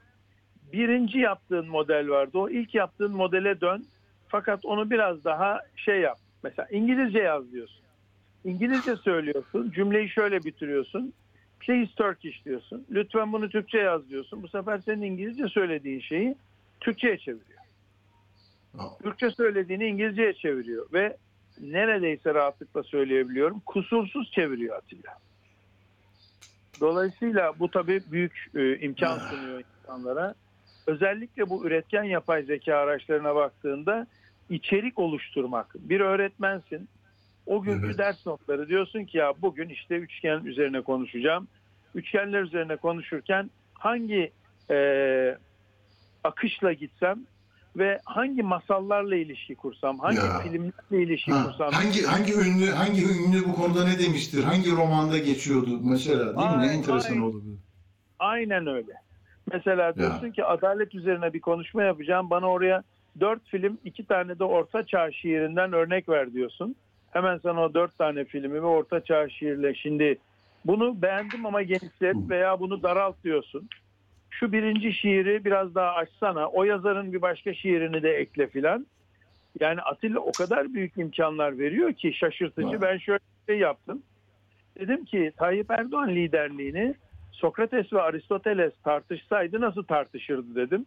Birinci 0.74 1.20
yaptığın 1.20 1.68
model 1.68 2.10
vardı. 2.10 2.38
O 2.38 2.50
ilk 2.50 2.76
yaptığın 2.76 3.12
modele 3.12 3.62
dön. 3.62 3.86
Fakat 4.28 4.66
onu 4.66 4.90
biraz 4.90 5.24
daha 5.24 5.62
şey 5.76 6.00
yap. 6.00 6.18
Mesela 6.44 6.68
İngilizce 6.72 7.20
yaz 7.20 7.52
diyorsun. 7.52 7.86
İngilizce 8.46 8.96
söylüyorsun. 8.96 9.72
Cümleyi 9.72 10.10
şöyle 10.10 10.44
bitiriyorsun. 10.44 11.14
Please 11.66 11.92
Turkish 11.96 12.46
diyorsun. 12.46 12.86
Lütfen 12.92 13.34
bunu 13.34 13.50
Türkçe 13.50 13.78
yaz 13.78 14.10
diyorsun. 14.10 14.44
Bu 14.44 14.48
sefer 14.48 14.82
senin 14.86 15.02
İngilizce 15.02 15.48
söylediğin 15.48 16.00
şeyi 16.00 16.36
Türkçe'ye 16.80 17.18
çeviriyor. 17.18 17.60
Türkçe 19.04 19.32
söylediğini 19.32 19.86
İngilizce'ye 19.86 20.34
çeviriyor 20.34 20.88
ve 20.94 21.18
neredeyse 21.62 22.34
rahatlıkla 22.34 22.84
söyleyebiliyorum 22.84 23.60
kusursuz 23.66 24.32
çeviriyor 24.32 24.76
Atilla. 24.78 25.18
Dolayısıyla 26.80 27.60
bu 27.60 27.72
tabii 27.72 28.04
büyük 28.12 28.46
e, 28.56 28.78
imkan 28.80 29.20
sunuyor 29.20 29.64
insanlara. 29.82 30.36
Özellikle 30.88 31.50
bu 31.50 31.68
üretken 31.68 32.04
yapay 32.04 32.44
zeka 32.44 32.76
araçlarına 32.76 33.36
baktığında 33.36 34.08
içerik 34.50 35.00
oluşturmak. 35.00 35.76
Bir 35.76 36.00
öğretmensin. 36.00 36.90
O 37.46 37.62
günkü 37.62 37.86
Evet. 37.86 37.98
ders 37.98 38.26
notları 38.26 38.68
diyorsun 38.68 39.06
ki 39.06 39.18
ya 39.18 39.34
bugün 39.42 39.70
işte 39.70 39.96
üçgen 39.96 40.46
üzerine 40.46 40.82
konuşacağım. 40.82 41.48
Üçgenler 41.96 42.42
üzerine 42.42 42.76
konuşurken 42.76 43.52
hangi 43.74 44.32
e, 44.72 44.78
akışla 46.24 46.74
gitsem 46.74 47.20
ve 47.78 48.02
hangi 48.06 48.44
masallarla 48.44 49.16
ilişki 49.16 49.56
kursam, 49.56 50.00
hangi 50.00 50.18
Ya. 50.18 50.40
filmlerle 50.40 51.04
ilişki 51.04 51.32
Ha, 51.32 51.44
kursam. 51.44 51.72
hangi 51.74 52.02
hangi 52.04 52.34
ünlü 52.34 52.72
hangi 52.72 53.02
ünlü 53.04 53.46
bu 53.48 53.56
konuda 53.56 53.84
ne 53.84 54.00
demiştir? 54.00 54.44
Hangi 54.44 54.72
romanda 54.72 55.18
geçiyordu 55.18 55.80
mesela? 55.84 56.26
Değil 56.38 56.50
mi? 56.50 56.58
Ne 56.58 56.62
Aynen, 56.62 56.78
enteresan 56.78 57.14
aynen. 57.14 57.24
olabilir. 57.26 57.58
Aynen 58.20 58.68
öyle. 58.68 58.92
Mesela 59.54 59.96
diyorsun 59.96 60.32
ki 60.32 60.44
adalet 60.46 60.96
üzerine 60.96 61.34
bir 61.34 61.40
konuşma 61.42 61.84
yapacağım. 61.84 62.30
Bana 62.30 62.48
oraya 62.50 62.84
dört 63.20 63.48
film, 63.48 63.78
iki 63.84 64.06
tane 64.06 64.40
de 64.40 64.44
Orta 64.44 64.86
Çağ 64.86 65.12
şiirinden 65.12 65.74
örnek 65.74 66.10
ver 66.10 66.34
diyorsun. 66.34 66.76
Hemen 67.12 67.38
sana 67.44 67.62
o 67.64 67.74
dört 67.74 67.98
tane 67.98 68.26
filmi 68.26 68.54
ve 68.54 68.66
Orta 68.66 69.04
Çağ 69.04 69.30
şiirle 69.30 69.76
şimdi 69.76 70.18
bunu 70.66 71.02
beğendim 71.02 71.46
ama 71.46 71.62
genişlet 71.62 72.16
veya 72.30 72.60
bunu 72.60 72.84
daralt 72.84 73.24
diyorsun. 73.24 73.70
Şu 74.30 74.52
birinci 74.52 74.94
şiiri 74.94 75.46
biraz 75.46 75.76
daha 75.76 75.92
açsana. 75.92 76.48
O 76.48 76.64
yazarın 76.64 77.14
bir 77.14 77.22
başka 77.22 77.54
şiirini 77.54 78.04
de 78.04 78.14
ekle 78.14 78.48
filan. 78.48 78.88
Yani 79.60 79.82
Atilla 79.82 80.20
o 80.20 80.32
kadar 80.32 80.74
büyük 80.74 80.98
imkanlar 80.98 81.60
veriyor 81.60 81.94
ki 81.94 82.14
şaşırtıcı. 82.14 82.82
Ben 82.82 82.98
şöyle 82.98 83.20
bir 83.20 83.54
şey 83.54 83.60
yaptım. 83.60 84.04
Dedim 84.80 85.06
ki 85.06 85.32
Tayyip 85.38 85.72
Erdoğan 85.72 86.10
liderliğini 86.10 86.96
Sokrates 87.32 87.94
ve 87.94 88.02
Aristoteles 88.02 88.74
tartışsaydı 88.84 89.62
nasıl 89.62 89.84
tartışırdı 89.84 90.56
dedim. 90.56 90.86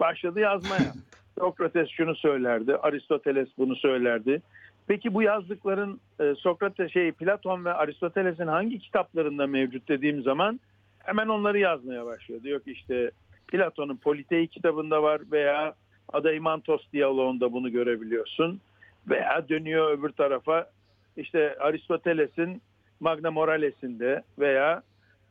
Başladı 0.00 0.40
yazmaya. 0.40 0.92
Sokrates 1.38 1.88
şunu 1.88 2.14
söylerdi, 2.14 2.76
Aristoteles 2.76 3.48
bunu 3.58 3.76
söylerdi. 3.76 4.42
Peki 4.88 5.14
bu 5.14 5.22
yazdıkların 5.22 6.00
e, 6.20 6.34
Sokrates 6.34 6.92
şey 6.92 7.12
Platon 7.12 7.64
ve 7.64 7.72
Aristoteles'in 7.72 8.46
hangi 8.46 8.78
kitaplarında 8.78 9.46
mevcut 9.46 9.88
dediğim 9.88 10.22
zaman 10.22 10.60
hemen 10.98 11.28
onları 11.28 11.58
yazmaya 11.58 12.06
başlıyor. 12.06 12.42
Diyor 12.42 12.60
ki 12.60 12.72
işte 12.72 13.10
Platon'un 13.48 13.96
Politei 13.96 14.46
kitabında 14.46 15.02
var 15.02 15.20
veya 15.32 15.74
Adeimantos 16.12 16.92
diyaloğunda 16.92 17.52
bunu 17.52 17.72
görebiliyorsun. 17.72 18.60
Veya 19.08 19.48
dönüyor 19.48 19.98
öbür 19.98 20.10
tarafa 20.10 20.70
işte 21.16 21.56
Aristoteles'in 21.58 22.62
Magna 23.00 23.30
Morales'inde 23.30 24.22
veya 24.38 24.82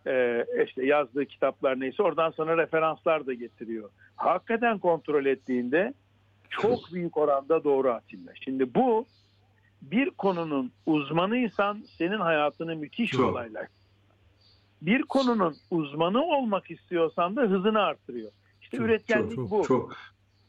e, 0.07 0.45
işte 0.67 0.85
yazdığı 0.85 1.25
kitaplar 1.25 1.79
neyse 1.79 2.03
oradan 2.03 2.31
sonra 2.31 2.57
referanslar 2.57 3.25
da 3.25 3.33
getiriyor. 3.33 3.89
Hakikaten 4.15 4.79
kontrol 4.79 5.25
ettiğinde 5.25 5.93
çok 6.49 6.79
büyük 6.93 7.17
oranda 7.17 7.63
doğru 7.63 7.91
Atilla. 7.91 8.31
Şimdi 8.43 8.75
bu 8.75 9.05
bir 9.81 10.09
konunun 10.09 10.71
uzmanıysan 10.85 11.83
senin 11.97 12.19
hayatını 12.19 12.75
müthiş 12.75 13.11
Çok. 13.11 13.21
kolaylaştırıyor. 13.25 13.77
Bir 14.81 15.01
konunun 15.01 15.55
uzmanı 15.71 16.21
olmak 16.23 16.71
istiyorsan 16.71 17.35
da 17.35 17.41
hızını 17.41 17.79
artırıyor. 17.79 18.31
İşte 18.61 18.77
üretkenlik 18.77 19.35
çok, 19.35 19.51
bu. 19.51 19.63
Çok. 19.67 19.95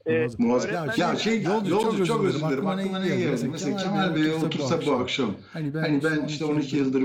Ee, 0.06 0.26
Muazzam. 0.38 0.70
Öğretmen- 0.70 1.00
Ya 1.00 1.16
şey 1.16 1.42
Yolcu, 1.42 1.70
yolcu, 1.70 1.96
çok 1.96 2.06
çok, 2.06 2.24
özür 2.24 2.38
dilerim. 2.40 2.66
Aklıma 2.66 3.00
ne 3.00 3.08
geldi? 3.08 3.28
Mesela 3.30 3.52
Mesela 3.52 3.76
Kemal 3.76 3.94
Kemal 4.02 4.14
Bey 4.14 4.24
Bey 4.24 4.34
otursa 4.34 4.86
bu 4.86 4.92
akşam. 4.92 5.30
Hani 5.52 5.74
ben, 5.74 5.80
Hani 5.80 6.04
ben 6.04 6.26
işte 6.26 6.44
12 6.44 6.76
yıldır 6.76 7.04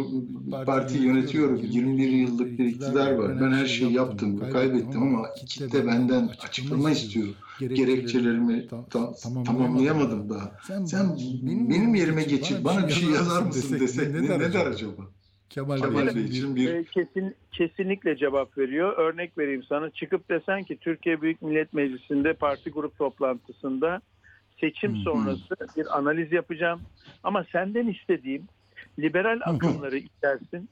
parti 0.66 0.98
yönetiyorum. 0.98 1.56
21 1.64 2.10
yıllık 2.10 2.60
bir 2.60 2.66
iktidar 2.66 3.12
var. 3.12 3.42
Ben 3.42 3.52
her 3.52 3.66
şeyi 3.66 3.94
yaptım, 3.94 4.52
kaybettim 4.52 5.04
ama 5.04 5.34
kitle 5.48 5.88
benden 5.88 6.30
açıklama 6.44 6.92
istiyor. 6.92 7.28
Gerekçelerimi 7.60 8.68
ta- 8.68 9.14
tamamlayamadım 9.46 10.30
daha. 10.30 10.52
Sen 10.86 11.18
benim 11.70 11.96
yerime 11.96 12.24
geçip 12.24 12.66
bana 12.66 12.88
bir 12.88 12.94
şey 12.94 13.10
yazar 13.10 13.42
mısın 13.42 13.80
desek 13.80 14.14
ne, 14.14 14.24
ne 14.40 14.54
der 14.54 14.66
acaba? 14.66 15.02
Kemal, 15.50 15.78
Kemal 15.78 16.08
Bey 16.08 16.16
Bey 16.16 16.24
için 16.24 16.56
bir 16.56 16.74
Ee, 16.74 16.84
kesin 16.84 17.36
kesinlikle 17.52 18.18
cevap 18.18 18.58
veriyor. 18.58 18.98
Örnek 18.98 19.38
vereyim 19.38 19.64
sana. 19.64 19.90
Çıkıp 19.90 20.30
desen 20.30 20.64
ki 20.64 20.78
Türkiye 20.78 21.22
Büyük 21.22 21.42
Millet 21.42 21.74
Meclisi'nde 21.74 22.34
parti 22.34 22.70
grup 22.70 22.98
toplantısında 22.98 24.02
seçim 24.60 24.96
sonrası 24.98 25.56
bir 25.78 25.98
analiz 25.98 26.32
yapacağım. 26.32 26.82
Ama 27.24 27.46
senden 27.52 27.88
istediğim 27.88 28.44
liberal 29.00 29.40
akımları 29.46 29.98
içersin. 29.98 30.70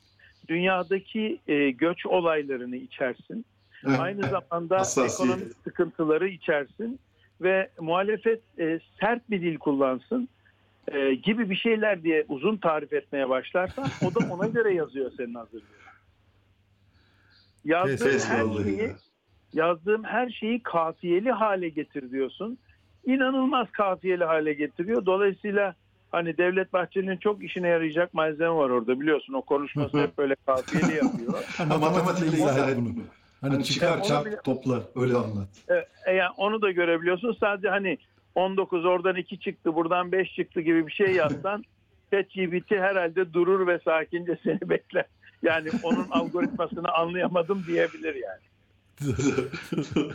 Dünyadaki 0.47 1.39
e, 1.47 1.71
göç 1.71 2.05
olaylarını 2.05 2.75
içersin. 2.75 3.45
Aynı 3.85 4.21
zamanda 4.21 5.05
ekonomik 5.05 5.53
sıkıntıları 5.63 6.27
içersin 6.27 6.99
ve 7.41 7.69
muhalefet 7.79 8.41
e, 8.59 8.79
sert 8.99 9.29
bir 9.29 9.41
dil 9.41 9.57
kullansın 9.57 10.29
e, 10.87 11.13
gibi 11.13 11.49
bir 11.49 11.55
şeyler 11.55 12.03
diye 12.03 12.25
uzun 12.29 12.57
tarif 12.57 12.93
etmeye 12.93 13.29
başlarsan 13.29 13.87
o 14.05 14.15
da 14.15 14.33
ona 14.33 14.47
göre 14.53 14.73
yazıyor 14.73 15.11
senin 15.17 15.33
hazırlığın. 15.33 15.65
Yazdığım 17.65 18.19
her 18.19 18.63
şeyi 18.63 18.81
ya. 18.81 18.95
yazdığım 19.53 20.03
her 20.03 20.29
şeyi 20.29 20.63
kafiyeli 20.63 21.31
hale 21.31 21.69
getir 21.69 22.11
diyorsun. 22.11 22.57
İnanılmaz 23.05 23.71
kafiyeli 23.71 24.23
hale 24.23 24.53
getiriyor. 24.53 25.05
Dolayısıyla 25.05 25.75
hani 26.11 26.37
Devlet 26.37 26.73
Bahçeli'nin 26.73 27.17
çok 27.17 27.43
işine 27.43 27.67
yarayacak 27.67 28.13
malzeme 28.13 28.49
var 28.49 28.69
orada 28.69 28.99
biliyorsun. 28.99 29.33
O 29.33 29.41
konuşması 29.41 29.97
hep 30.01 30.17
böyle 30.17 30.35
kafiyeli 30.45 30.95
yapıyor. 30.95 31.33
matematikle 31.67 32.37
izah 32.37 32.77
bunu. 32.77 32.89
Hani 33.41 33.53
Hani 33.53 33.63
çıkar 33.63 33.91
onu 33.97 33.97
bile- 33.99 34.07
çarp 34.07 34.43
topla 34.43 34.81
öyle 34.95 35.13
anlat. 35.15 35.47
E, 36.07 36.11
yani 36.13 36.31
onu 36.37 36.61
da 36.61 36.71
görebiliyorsun. 36.71 37.37
Sadece 37.39 37.69
hani 37.69 37.97
19 38.35 38.85
oradan 38.85 39.15
2 39.15 39.39
çıktı 39.39 39.75
buradan 39.75 40.11
5 40.11 40.35
çıktı 40.35 40.61
gibi 40.61 40.87
bir 40.87 40.91
şey 40.91 41.07
yazsan 41.11 41.63
ChatGPT 42.11 42.71
herhalde 42.71 43.33
durur 43.33 43.67
ve 43.67 43.79
sakince 43.85 44.37
seni 44.43 44.69
bekler. 44.69 45.05
Yani 45.43 45.69
onun 45.83 46.07
algoritmasını 46.11 46.91
anlayamadım 46.91 47.63
diyebilir 47.67 48.15
yani. 48.15 48.41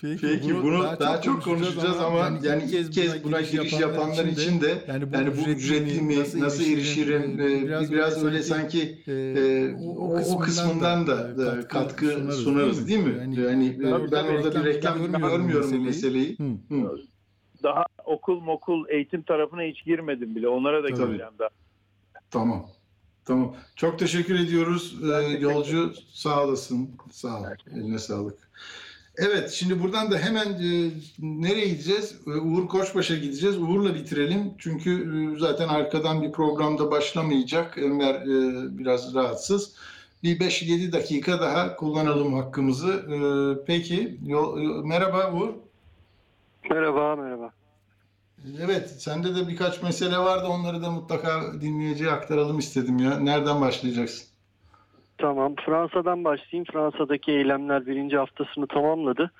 Peki 0.00 0.54
bunu, 0.62 0.82
daha, 1.00 1.20
çok 1.20 1.42
konuşacağız 1.42 1.96
ama, 1.96 2.38
yani, 2.42 2.64
ilk 2.64 2.92
kez 2.92 3.24
buna 3.24 3.40
giriş 3.40 3.72
yapanlar 3.72 4.24
için 4.24 4.60
de 4.60 4.84
yani 4.88 5.12
bu, 5.12 5.50
ücretli 5.50 6.02
mi, 6.02 6.18
nasıl, 6.18 6.64
erişirim, 6.64 7.40
e, 7.40 7.62
biraz, 7.62 7.92
biraz 7.92 8.24
öyle 8.24 8.42
sanki 8.42 9.02
e, 9.08 9.74
o, 9.74 10.18
o 10.18 10.38
kısmından 10.38 11.06
da, 11.06 11.38
da 11.38 11.68
katkı 11.68 12.06
sunarız, 12.06 12.36
sunarız 12.36 12.88
değil 12.88 13.04
mi? 13.04 13.14
Yani, 13.20 13.40
yani 13.40 13.76
ben, 13.82 14.12
ben 14.12 14.24
orada 14.24 14.60
bir 14.60 14.64
reklam 14.64 14.98
görmüyorum 14.98 15.72
bu 15.72 15.80
meseleyi. 15.80 16.38
Hı. 16.38 16.74
Hı. 16.74 16.98
Daha 17.62 17.84
okul 18.04 18.40
mokul 18.40 18.88
eğitim 18.88 19.22
tarafına 19.22 19.62
hiç 19.62 19.84
girmedim 19.84 20.36
bile. 20.36 20.48
Onlara 20.48 20.84
da 20.84 20.88
Tabii. 20.88 20.98
gireceğim 20.98 21.32
daha. 21.38 21.48
Tamam. 22.30 22.66
Tamam. 23.24 23.54
Çok 23.76 23.98
teşekkür 23.98 24.34
ediyoruz. 24.40 24.96
Ee, 25.02 25.22
teşekkür 25.22 25.38
yolcu 25.40 25.92
sağ 26.08 26.44
olasın. 26.44 26.90
Sağ 27.10 27.40
ol. 27.40 27.44
Eline 27.74 27.98
sağlık. 27.98 28.45
Evet, 29.18 29.50
şimdi 29.50 29.82
buradan 29.82 30.10
da 30.10 30.18
hemen 30.18 30.46
e, 30.46 30.90
nereye 31.18 31.68
gideceğiz? 31.68 32.16
E, 32.26 32.30
Uğur 32.30 32.68
Koçbaş'a 32.68 33.16
gideceğiz. 33.16 33.58
Uğur'la 33.58 33.94
bitirelim. 33.94 34.54
Çünkü 34.58 34.90
e, 34.90 35.38
zaten 35.38 35.68
arkadan 35.68 36.22
bir 36.22 36.32
programda 36.32 36.90
başlamayacak. 36.90 37.78
Enver 37.78 38.14
e, 38.14 38.78
biraz 38.78 39.14
rahatsız. 39.14 39.74
Bir 40.22 40.40
5-7 40.40 40.92
dakika 40.92 41.40
daha 41.40 41.76
kullanalım 41.76 42.34
hakkımızı. 42.34 42.92
E, 42.92 43.18
peki, 43.66 44.18
yol, 44.26 44.60
e, 44.60 44.86
merhaba 44.88 45.32
Uğur. 45.32 45.50
Merhaba, 46.70 47.16
merhaba. 47.16 47.50
Evet, 48.60 48.90
sende 48.98 49.34
de 49.34 49.48
birkaç 49.48 49.82
mesele 49.82 50.18
vardı. 50.18 50.46
Onları 50.48 50.82
da 50.82 50.90
mutlaka 50.90 51.60
dinleyiciye 51.60 52.10
aktaralım 52.10 52.58
istedim 52.58 52.98
ya. 52.98 53.18
Nereden 53.18 53.60
başlayacaksın? 53.60 54.35
Tamam, 55.18 55.54
Fransa'dan 55.66 56.24
başlayayım. 56.24 56.66
Fransa'daki 56.72 57.32
eylemler 57.32 57.86
birinci 57.86 58.16
haftasını 58.16 58.66
tamamladı. 58.66 59.30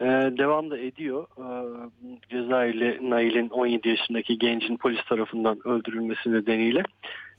Ee, 0.00 0.04
devam 0.38 0.70
da 0.70 0.78
ediyor. 0.78 1.26
Ee, 1.38 1.90
Cezayirli 2.30 3.10
Nail'in 3.10 3.48
17 3.48 3.88
yaşındaki 3.88 4.38
gencin 4.38 4.76
polis 4.76 5.04
tarafından 5.04 5.58
öldürülmesi 5.64 6.32
nedeniyle. 6.32 6.82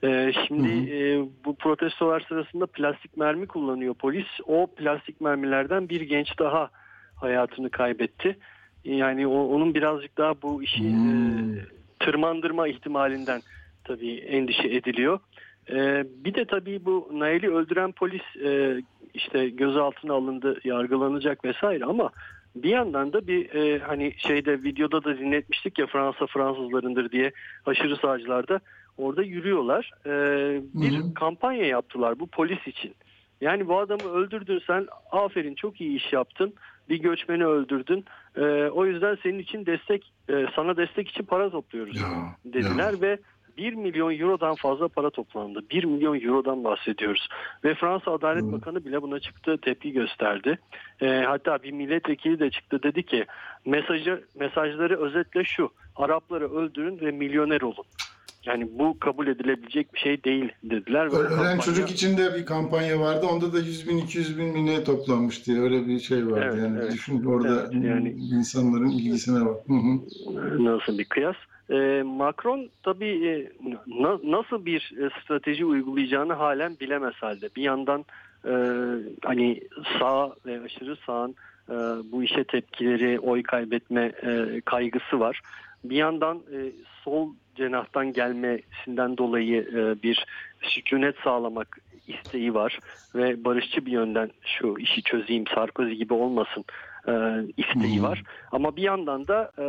Ee, 0.04 0.32
şimdi 0.48 0.70
Hı 0.70 0.92
hı. 0.92 0.96
e, 0.96 1.28
bu 1.46 1.56
protestolar 1.56 2.26
sırasında 2.30 2.66
plastik 2.66 3.18
mermi 3.18 3.48
kullanıyor 3.48 3.94
polis. 3.94 4.28
O 4.48 4.68
plastik 4.68 5.22
mermilerden 5.22 5.90
bir 5.90 6.02
genç 6.02 6.40
daha 6.40 6.70
hayatını 7.16 7.70
kaybetti. 7.70 8.38
Yani 8.84 9.28
o, 9.28 9.44
onun 9.44 9.74
birazcık 9.74 10.18
daha 10.18 10.42
bu 10.42 10.64
işi 10.64 10.90
Hmm. 10.92 11.58
e, 11.58 11.62
tırmandırma 12.00 12.68
ihtimalinden 12.68 13.42
tabii 13.84 14.18
endişe 14.18 14.68
ediliyor. 14.68 15.20
Ee, 15.70 16.04
bir 16.26 16.34
de 16.34 16.46
tabii 16.46 16.86
bu 16.86 17.10
Nail'i 17.12 17.50
öldüren 17.52 17.92
polis 17.92 18.36
e, 18.44 18.82
işte 19.14 19.50
gözaltına 19.50 20.14
alındı, 20.14 20.60
yargılanacak 20.64 21.46
vesaire 21.46 21.86
ama 21.86 22.10
bir 22.56 22.70
yandan 22.70 23.14
da 23.14 23.28
bir 23.28 23.56
e, 23.56 23.80
hani 23.80 24.14
şeyde 24.18 24.64
videoda 24.64 25.04
da 25.04 25.18
dinletmiştik 25.18 25.80
ya 25.80 25.88
Fransa 25.88 26.28
Fransızlarındır 26.28 27.12
diye 27.12 27.32
aşırı 27.66 27.96
sağcılar 27.96 28.48
da 28.48 28.60
orada 28.98 29.24
yürüyorlar. 29.24 29.92
Ee, 30.06 30.62
bir 30.74 30.98
Hı 30.98 31.04
hı. 31.04 31.14
kampanya 31.14 31.66
yaptılar 31.66 32.20
bu 32.20 32.28
polis 32.28 32.68
için. 32.68 32.96
Yani 33.42 33.68
bu 33.68 33.80
adamı 33.80 34.10
öldürdün 34.10 34.62
sen 34.68 34.88
aferin 35.12 35.56
çok 35.56 35.82
iyi 35.82 35.98
iş 35.98 36.14
yaptın. 36.14 36.54
Bir 36.90 37.00
göçmeni 37.02 37.46
öldürdün. 37.46 38.06
Ee, 38.38 38.42
o 38.70 38.86
yüzden 38.86 39.18
senin 39.24 39.40
için 39.40 39.66
destek 39.66 40.14
e, 40.30 40.46
sana 40.56 40.78
destek 40.78 41.10
için 41.10 41.24
para 41.24 41.50
topluyoruz 41.50 41.98
Ya, 41.98 42.36
dediler 42.46 43.02
ve 43.02 43.18
1 43.58 43.74
milyon 43.74 44.20
eurodan 44.20 44.56
fazla 44.56 44.88
para 44.88 45.10
toplandı. 45.10 45.60
1 45.72 45.84
milyon 45.84 46.20
eurodan 46.22 46.64
bahsediyoruz. 46.64 47.28
Ve 47.64 47.76
Fransa 47.76 48.12
Adalet 48.12 48.44
Hı. 48.44 48.52
Bakanı 48.52 48.86
bile 48.86 49.02
buna 49.02 49.20
çıktı, 49.20 49.58
tepki 49.62 49.92
gösterdi. 49.92 50.60
Ee, 51.02 51.08
hatta 51.28 51.64
bir 51.64 51.72
milletvekili 51.72 52.40
de 52.40 52.50
çıktı 52.50 52.84
dedi 52.84 53.04
ki 53.06 53.26
mesajı 53.66 54.24
mesajları 54.40 55.02
özetle 55.02 55.44
şu. 55.44 55.70
Arapları 55.96 56.54
öldürün 56.54 57.00
ve 57.00 57.12
milyoner 57.12 57.62
olun. 57.62 57.86
Yani 58.46 58.68
bu 58.80 59.00
kabul 59.00 59.28
edilebilecek 59.28 59.94
bir 59.94 60.00
şey 60.00 60.24
değil 60.24 60.52
dediler. 60.64 61.06
Ö- 61.06 61.10
Ölen 61.18 61.30
kampanya- 61.30 61.60
çocuk 61.62 61.92
için 61.92 62.18
de 62.18 62.36
bir 62.36 62.46
kampanya 62.46 63.00
vardı. 63.00 63.26
Onda 63.26 63.54
da 63.54 63.58
100 63.60 63.90
bin, 63.90 63.98
200 63.98 64.38
bin 64.38 64.46
mi 64.54 64.66
ne 64.66 64.84
toplanmış 64.84 65.48
diye 65.48 65.62
öyle 65.62 65.88
bir 65.88 66.00
şey 66.00 66.28
vardı. 66.28 66.42
Evet, 66.44 66.64
yani 66.64 66.80
evet. 66.82 66.92
düşün 66.94 67.26
orada 67.26 67.62
Evet, 67.74 67.84
yani- 67.86 68.10
insanların 68.12 68.90
ilgisine 68.90 69.46
bak. 69.46 69.58
Hı 69.68 69.74
hı. 69.74 70.64
Nasıl 70.66 70.98
bir 70.98 71.06
kıyas? 71.06 71.36
Ee, 71.74 72.04
Macron 72.04 72.70
tabii 72.84 73.28
e, 73.28 73.52
na- 73.88 74.20
nasıl 74.24 74.66
bir 74.66 74.94
e, 75.02 75.10
strateji 75.22 75.66
uygulayacağını 75.66 76.34
halen 76.34 76.78
bilemez 76.80 77.14
halde. 77.14 77.50
Bir 77.56 77.62
yandan 77.62 78.06
e, 78.46 78.54
hani 79.24 79.62
sağ 80.00 80.34
ve 80.46 80.62
aşırı 80.62 80.96
sağın 80.96 81.36
e, 81.70 81.74
bu 82.12 82.24
işe 82.24 82.44
tepkileri, 82.44 83.20
oy 83.20 83.44
kaybetme 83.44 84.02
e, 84.24 84.62
kaygısı 84.66 85.20
var. 85.20 85.42
Bir 85.84 85.96
yandan 85.96 86.38
e, 86.38 86.72
sol 87.04 87.30
cenahtan 87.56 88.14
gelmesinden 88.14 89.18
dolayı 89.18 89.62
e, 89.62 90.04
bir 90.04 90.26
sükunet 90.62 91.16
sağlamak 91.24 91.78
isteği 92.08 92.54
var 92.54 92.80
ve 93.16 93.44
barışçı 93.46 93.86
bir 93.86 93.92
yönden 93.92 94.32
şu 94.46 94.76
işi 94.80 95.04
çözeyim 95.04 95.48
Sarkozy 95.48 95.92
gibi 95.94 96.14
olmasın 96.14 96.66
e, 97.08 97.14
isteği 97.58 97.98
Hmm. 97.98 98.04
var. 98.04 98.24
Ama 98.52 98.76
bir 98.76 98.82
yandan 98.82 99.28
da 99.28 99.52
e, 99.60 99.66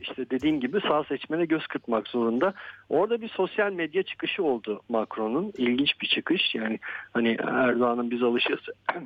işte 0.00 0.30
dediğim 0.30 0.60
gibi 0.60 0.80
sağ 0.80 1.04
seçmene 1.04 1.44
göz 1.44 1.66
kırpmak 1.66 2.08
zorunda. 2.08 2.54
Orada 2.88 3.20
bir 3.20 3.28
sosyal 3.28 3.72
medya 3.72 4.02
çıkışı 4.02 4.44
oldu 4.44 4.80
Macron'un. 4.88 5.52
İlginç 5.58 6.00
bir 6.00 6.06
çıkış. 6.06 6.54
Yani 6.54 6.78
hani 7.14 7.36
Erdoğan'ın 7.40 8.10
biz 8.10 8.22
alışırız 8.22 8.64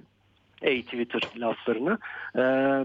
ey 0.62 0.82
Twitter 0.82 1.22
laflarına 1.36 1.98
e, 2.34 2.42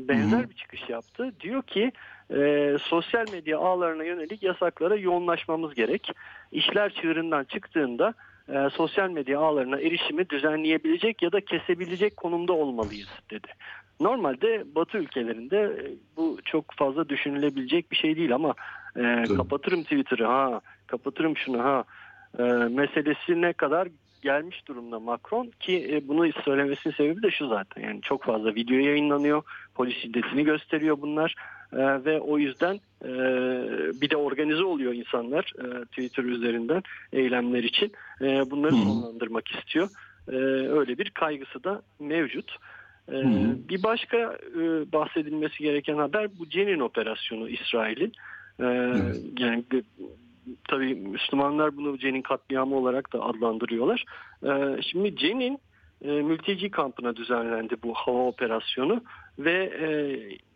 benzer 0.08 0.50
bir 0.50 0.56
çıkış 0.56 0.90
yaptı. 0.90 1.32
Diyor 1.42 1.64
ki 1.64 1.92
e, 2.34 2.72
sosyal 2.82 3.32
medya 3.32 3.60
ağlarına 3.60 4.04
yönelik 4.04 4.44
yasaklara 4.44 4.96
yoğunlaşmamız 4.96 5.76
gerek. 5.76 6.12
İşler 6.52 6.94
çığırından 6.94 7.44
çıktığında 7.44 8.14
e, 8.50 8.70
sosyal 8.74 9.10
medya 9.10 9.40
ağlarına 9.40 9.80
erişimi 9.80 10.30
düzenleyebilecek 10.30 11.22
ya 11.22 11.32
da 11.32 11.42
kesebilecek 11.42 12.18
konumda 12.18 12.54
olmalıyız 12.54 13.10
dedi. 13.32 13.48
Normalde 14.00 14.64
Batı 14.76 14.98
ülkelerinde 14.98 15.58
e, 15.58 15.96
bu 16.18 16.38
çok 16.46 16.72
fazla 16.72 17.10
düşünülebilecek 17.10 17.92
bir 17.92 17.96
şey 17.96 18.16
değil 18.16 18.36
ama 18.36 18.54
e, 18.96 19.02
Tabii. 19.02 19.38
kapatırım 19.38 19.84
Twitter'ı 19.84 20.26
ha, 20.26 20.62
kapatırım 20.88 21.38
şunu 21.38 21.64
ha 21.64 21.84
e, 22.40 22.44
meselesine 22.70 23.54
kadar 23.54 23.88
gelmiş 24.22 24.68
durumda 24.68 25.00
Macron 25.00 25.52
ki 25.60 25.88
e, 25.92 26.08
bunu 26.08 26.32
söylemesinin 26.46 26.94
sebebi 26.94 27.24
de 27.24 27.32
şu 27.32 27.48
zaten 27.48 27.82
yani 27.82 28.02
çok 28.02 28.24
fazla 28.24 28.56
video 28.56 28.78
yayınlanıyor 28.78 29.44
polis 29.76 29.98
şiddetini 29.98 30.44
gösteriyor 30.44 31.02
bunlar 31.02 31.36
E, 31.74 32.06
ve 32.06 32.20
o 32.20 32.38
yüzden 32.38 32.80
e, 33.04 33.10
bir 34.02 34.10
de 34.10 34.18
organize 34.18 34.64
oluyor 34.64 34.94
insanlar 34.94 35.54
e, 35.60 35.86
Twitter 35.86 36.24
üzerinden 36.24 36.84
eylemler 37.14 37.64
için. 37.64 37.92
E, 38.22 38.52
bunları 38.52 38.72
sonlandırmak 38.72 39.48
istiyor. 39.52 39.90
E, 40.32 40.36
öyle 40.70 40.98
bir 40.98 41.10
kaygısı 41.10 41.64
da 41.64 41.82
mevcut. 42.00 42.58
E, 43.12 43.16
Hı. 43.16 43.58
bir 43.70 43.84
başka 43.84 44.18
e, 44.18 44.92
bahsedilmesi 44.92 45.64
gereken 45.64 45.98
haber 45.98 46.40
bu 46.40 46.50
Cenin 46.50 46.80
operasyonu 46.80 47.50
İsrail'in. 47.50 48.12
E, 48.60 48.66
Evet. 48.66 49.22
Yani 49.40 49.64
tabii 50.68 50.96
Müslümanlar 50.96 51.78
bunu 51.78 51.98
Cenin 51.98 52.22
katliamı 52.22 52.76
olarak 52.76 53.14
da 53.14 53.24
adlandırıyorlar. 53.24 54.06
E, 54.44 54.82
şimdi 54.82 55.16
Cenin 55.16 55.60
e, 56.02 56.08
mülteci 56.08 56.72
kampına 56.72 57.16
düzenlendi 57.16 57.76
bu 57.84 57.94
hava 57.94 58.28
operasyonu 58.28 59.04
ve 59.40 59.54
e, 59.54 59.88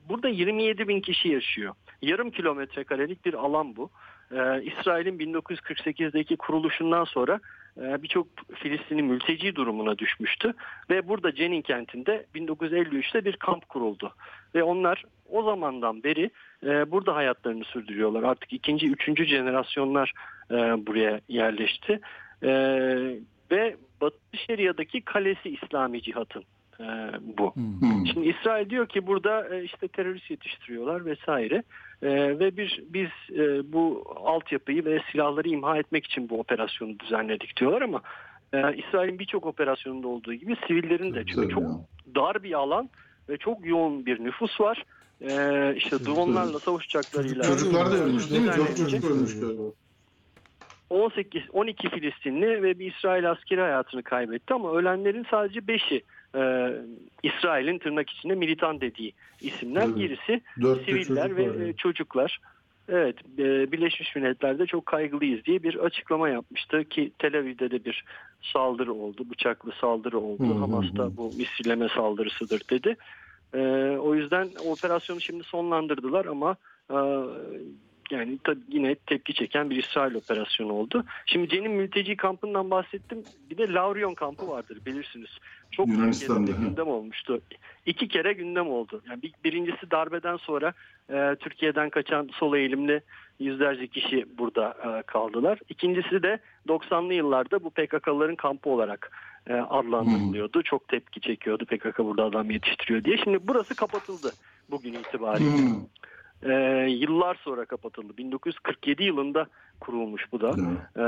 burada 0.10 0.30
27 0.30 0.88
bin 0.88 1.02
kişi 1.02 1.30
yaşıyor. 1.30 1.74
Yarım 2.02 2.32
kilometre 2.32 2.84
karelik 2.84 3.26
bir 3.26 3.34
alan 3.34 3.76
bu. 3.76 3.90
E, 4.32 4.64
İsrail'in 4.64 5.20
1948'deki 5.20 6.38
kuruluşundan 6.38 7.04
sonra 7.04 7.40
birçok 7.78 8.28
Filistinli 8.56 9.04
mülteci 9.04 9.56
durumuna 9.56 9.98
düşmüştü. 9.98 10.54
Ve 10.90 11.08
burada 11.08 11.36
Cenin 11.36 11.62
kentinde 11.62 12.26
1953'te 12.36 13.26
bir 13.26 13.36
kamp 13.36 13.70
kuruldu. 13.70 14.14
Ve 14.56 14.64
onlar 14.64 15.04
o 15.30 15.44
zamandan 15.44 16.04
beri 16.04 16.32
e, 16.64 16.92
burada 16.92 17.16
hayatlarını 17.16 17.64
sürdürüyorlar. 17.64 18.24
Artık 18.24 18.54
ikinci, 18.54 18.88
üçüncü 18.88 19.26
jenerasyonlar 19.26 20.14
e, 20.52 20.56
buraya 20.56 21.22
yerleşti. 21.28 22.00
E, 22.44 22.50
ve 23.52 23.76
Batı 24.02 24.18
Şeria'daki 24.48 25.02
kalesi 25.02 25.50
İslami 25.50 26.02
cihatın 26.02 26.44
bu. 27.22 27.54
Hı. 27.56 28.08
Şimdi 28.14 28.30
İsrail 28.30 28.70
diyor 28.70 28.88
ki 28.88 29.08
burada 29.08 29.60
işte 29.60 29.88
terörist 29.88 30.32
yetiştiriyorlar 30.32 31.06
vesaire 31.06 31.64
E, 32.02 32.40
ve 32.40 32.58
bir 32.58 32.84
biz 32.90 33.10
e, 33.32 33.74
bu 33.74 34.04
altyapıyı 34.26 34.86
ve 34.86 35.02
silahları 35.12 35.50
imha 35.50 35.78
etmek 35.78 36.06
için 36.06 36.30
bu 36.30 36.40
operasyonu 36.40 37.00
düzenledik 37.00 37.58
diyorlar 37.58 37.82
ama 37.82 38.02
e, 38.54 38.76
İsrail'in 38.76 39.20
birçok 39.20 39.46
operasyonunda 39.46 40.08
olduğu 40.08 40.34
gibi 40.34 40.56
sivillerin 40.68 41.14
de 41.14 41.24
çünkü 41.26 41.50
çok 41.50 41.64
dar 42.16 42.44
bir 42.44 42.54
alan 42.54 42.90
ve 43.30 43.38
çok 43.38 43.66
yoğun 43.66 44.06
bir 44.06 44.24
nüfus 44.24 44.62
var. 44.62 44.84
E, 45.22 45.76
işte 45.76 46.06
dronlarla, 46.06 46.60
savaş 46.60 46.86
uçaklarıyla 46.86 47.44
Çocuklar 47.44 47.92
da 47.92 47.96
ölmüş 47.96 48.32
değil 48.32 48.42
mi? 48.42 48.52
Çok 48.56 48.78
çocuk 48.78 49.06
ölmüş 49.06 49.40
galiba. 49.40 49.62
18 50.90 51.44
12 51.54 51.90
Filistinli 51.90 52.64
ve 52.64 52.80
bir 52.80 52.94
İsrail 52.94 53.32
askeri 53.32 53.62
hayatını 53.62 54.04
kaybetti 54.04 54.54
ama 54.54 54.72
ölenlerin 54.72 55.26
sadece 55.32 55.60
5'i 55.60 56.02
e, 56.36 56.72
İsrail'in 57.24 57.78
tırnak 57.78 58.10
içinde 58.10 58.36
militan 58.36 58.82
dediği 58.82 59.14
isimler. 59.42 59.86
Evet. 59.86 59.98
Gerisi 59.98 60.42
Dört 60.62 60.80
de 60.80 60.86
siviller 60.86 61.28
çocuk 61.28 61.38
ve 61.38 61.50
var 61.50 61.68
e, 61.68 61.74
çocuklar. 61.74 62.40
Evet, 62.92 63.16
e, 63.40 63.72
Birleşmiş 63.72 64.16
Milletler'de 64.16 64.66
çok 64.66 64.86
kaygılıyız 64.86 65.46
diye 65.46 65.64
bir 65.64 65.76
açıklama 65.76 66.30
yapmıştı 66.30 66.84
ki 66.84 67.12
Tel 67.20 67.40
Aviv'de 67.40 67.72
de 67.72 67.86
bir 67.86 68.06
saldırı 68.42 68.94
oldu, 68.94 69.26
bıçaklı 69.32 69.72
saldırı 69.82 70.20
oldu. 70.20 70.44
Hı 70.44 70.54
hı 70.54 70.60
Hamas'ta 70.60 71.18
bu 71.18 71.34
misilleme 71.38 71.88
saldırısıdır 71.90 72.62
dedi. 72.70 72.96
E, 73.54 73.60
o 73.98 74.16
yüzden 74.16 74.50
operasyonu 74.66 75.22
şimdi 75.22 75.44
sonlandırdılar 75.44 76.26
ama 76.26 76.56
yani 78.12 78.38
tabii 78.44 78.60
yine 78.70 78.96
tepki 78.96 79.34
çeken 79.34 79.70
bir 79.70 79.84
İsrail 79.84 80.16
operasyonu 80.16 80.74
oldu. 80.74 81.04
Şimdi 81.26 81.50
Cenin 81.50 81.72
mülteci 81.72 82.16
kampından 82.18 82.72
bahsettim. 82.72 83.24
Bir 83.50 83.58
de 83.58 83.74
Laurion 83.74 84.14
kampı 84.14 84.48
vardır 84.50 84.78
bilirsiniz. 84.86 85.30
Çok 85.72 85.88
Yunanistan'da, 85.88 86.52
gündem 86.52 86.88
olmuştu. 86.88 87.42
İki 87.86 88.08
kere 88.08 88.34
gündem 88.34 88.68
oldu. 88.70 89.02
Yani 89.10 89.22
bir- 89.22 89.34
birincisi 89.44 89.92
darbeden 89.92 90.38
sonra 90.38 90.74
e, 91.10 91.36
Türkiye'den 91.40 91.90
kaçan 91.90 92.30
sol 92.34 92.56
eğilimli 92.56 93.02
yüzlerce 93.40 93.88
kişi 93.88 94.26
burada 94.38 94.78
e, 95.00 95.02
kaldılar. 95.02 95.60
İkincisi 95.70 96.24
de 96.24 96.40
90'lı 96.68 97.14
yıllarda 97.14 97.64
bu 97.64 97.70
PKK'ların 97.70 98.36
kampı 98.36 98.70
olarak 98.70 99.12
e, 99.48 99.54
adlandırılıyordu. 99.54 100.64
Çok 100.64 100.88
tepki 100.88 101.22
çekiyordu 101.22 101.66
PKK 101.66 102.00
burada 102.00 102.24
adam 102.24 102.52
yetiştiriyor 102.52 103.04
diye. 103.04 103.18
Şimdi 103.18 103.38
burası 103.42 103.76
kapatıldı 103.76 104.32
bugün 104.72 104.94
itibariyle. 104.94 105.50
Hı. 105.50 105.76
Ee, 106.44 106.88
yıllar 106.90 107.36
sonra 107.36 107.66
kapatıldı. 107.66 108.18
1947 108.18 109.04
yılında 109.04 109.46
kurulmuş 109.80 110.32
bu 110.32 110.42
da. 110.42 110.56
Ee, 110.98 111.04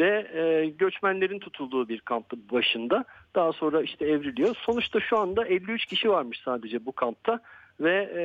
ve 0.00 0.40
e, 0.40 0.66
göçmenlerin 0.66 1.38
tutulduğu 1.38 1.88
bir 1.88 2.00
kampın 2.00 2.42
başında. 2.52 3.04
Daha 3.34 3.52
sonra 3.52 3.82
işte 3.82 4.06
evriliyor. 4.06 4.56
Sonuçta 4.60 5.00
şu 5.00 5.18
anda 5.18 5.44
53 5.44 5.86
kişi 5.86 6.10
varmış 6.10 6.40
sadece 6.44 6.86
bu 6.86 6.92
kampta. 6.92 7.40
Ve 7.80 8.10
e, 8.16 8.22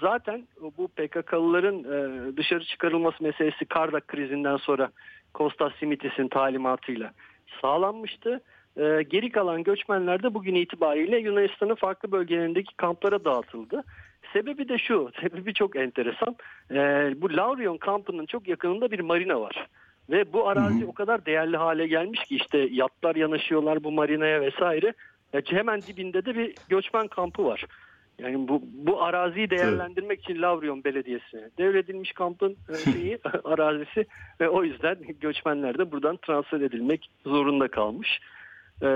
zaten 0.00 0.46
bu 0.78 0.88
PKK'lıların 0.88 1.78
e, 1.78 2.36
dışarı 2.36 2.64
çıkarılması 2.64 3.22
meselesi 3.22 3.64
Kardak 3.64 4.08
krizinden 4.08 4.56
sonra 4.56 4.90
Kostas 5.34 5.72
Simitis'in 5.80 6.28
talimatıyla 6.28 7.12
sağlanmıştı. 7.60 8.40
E, 8.76 9.02
geri 9.02 9.30
kalan 9.30 9.62
göçmenler 9.62 10.22
de 10.22 10.34
bugün 10.34 10.54
itibariyle 10.54 11.18
Yunanistan'ın 11.18 11.74
farklı 11.74 12.12
bölgelerindeki 12.12 12.76
kamplara 12.76 13.24
dağıtıldı. 13.24 13.82
Sebebi 14.32 14.68
de 14.68 14.78
şu, 14.78 15.10
sebebi 15.20 15.54
çok 15.54 15.76
enteresan. 15.76 16.36
Ee, 16.70 17.14
bu 17.16 17.36
Laurion 17.36 17.78
kampının 17.78 18.26
çok 18.26 18.48
yakınında 18.48 18.90
bir 18.90 19.00
marina 19.00 19.40
var. 19.40 19.66
Ve 20.10 20.32
bu 20.32 20.48
arazi 20.48 20.80
Hı 20.80 20.84
hı. 20.84 20.88
o 20.88 20.92
kadar 20.92 21.26
değerli 21.26 21.56
hale 21.56 21.86
gelmiş 21.86 22.24
ki 22.24 22.36
işte 22.36 22.58
yatlar 22.58 23.16
yanaşıyorlar 23.16 23.84
bu 23.84 23.92
marinaya 23.92 24.40
vesaire. 24.40 24.92
Ya 25.32 25.42
hemen 25.46 25.82
dibinde 25.82 26.24
de 26.24 26.34
bir 26.34 26.54
göçmen 26.68 27.08
kampı 27.08 27.44
var. 27.44 27.64
Yani 28.18 28.48
bu 28.48 28.62
bu 28.72 29.02
araziyi 29.02 29.50
değerlendirmek 29.50 30.20
için 30.20 30.42
Lavrion 30.42 30.84
Belediyesi'ne 30.84 31.50
devredilmiş 31.58 32.12
kampın 32.12 32.56
e, 32.68 32.74
şeyi 32.92 33.18
arazisi 33.44 34.06
ve 34.40 34.48
o 34.48 34.64
yüzden 34.64 34.96
göçmenler 35.20 35.78
de 35.78 35.92
buradan 35.92 36.16
transfer 36.16 36.60
edilmek 36.60 37.10
zorunda 37.24 37.68
kalmış. 37.68 38.20
Ee, 38.82 38.86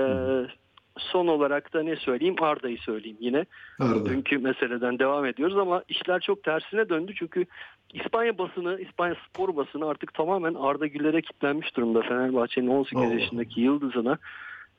son 1.15 1.27
olarak 1.27 1.73
da 1.73 1.83
ne 1.83 1.95
söyleyeyim? 1.95 2.35
Arda'yı 2.41 2.77
söyleyeyim 2.77 3.17
yine 3.19 3.45
Arda. 3.79 4.05
dünkü 4.05 4.37
meseleden 4.37 4.99
devam 4.99 5.25
ediyoruz 5.25 5.57
ama 5.57 5.83
işler 5.89 6.19
çok 6.19 6.43
tersine 6.43 6.89
döndü 6.89 7.13
çünkü 7.15 7.45
İspanya 7.93 8.37
basını, 8.37 8.81
İspanya 8.81 9.15
spor 9.29 9.55
basını 9.55 9.87
artık 9.87 10.13
tamamen 10.13 10.53
Arda 10.53 10.87
Güler'e 10.87 11.21
kilitlenmiş 11.21 11.77
durumda 11.77 12.01
Fenerbahçe'nin 12.01 12.67
18 12.67 13.03
Allah. 13.03 13.13
yaşındaki 13.13 13.61
yıldızına. 13.61 14.17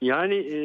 Yani 0.01 0.35
e, 0.35 0.59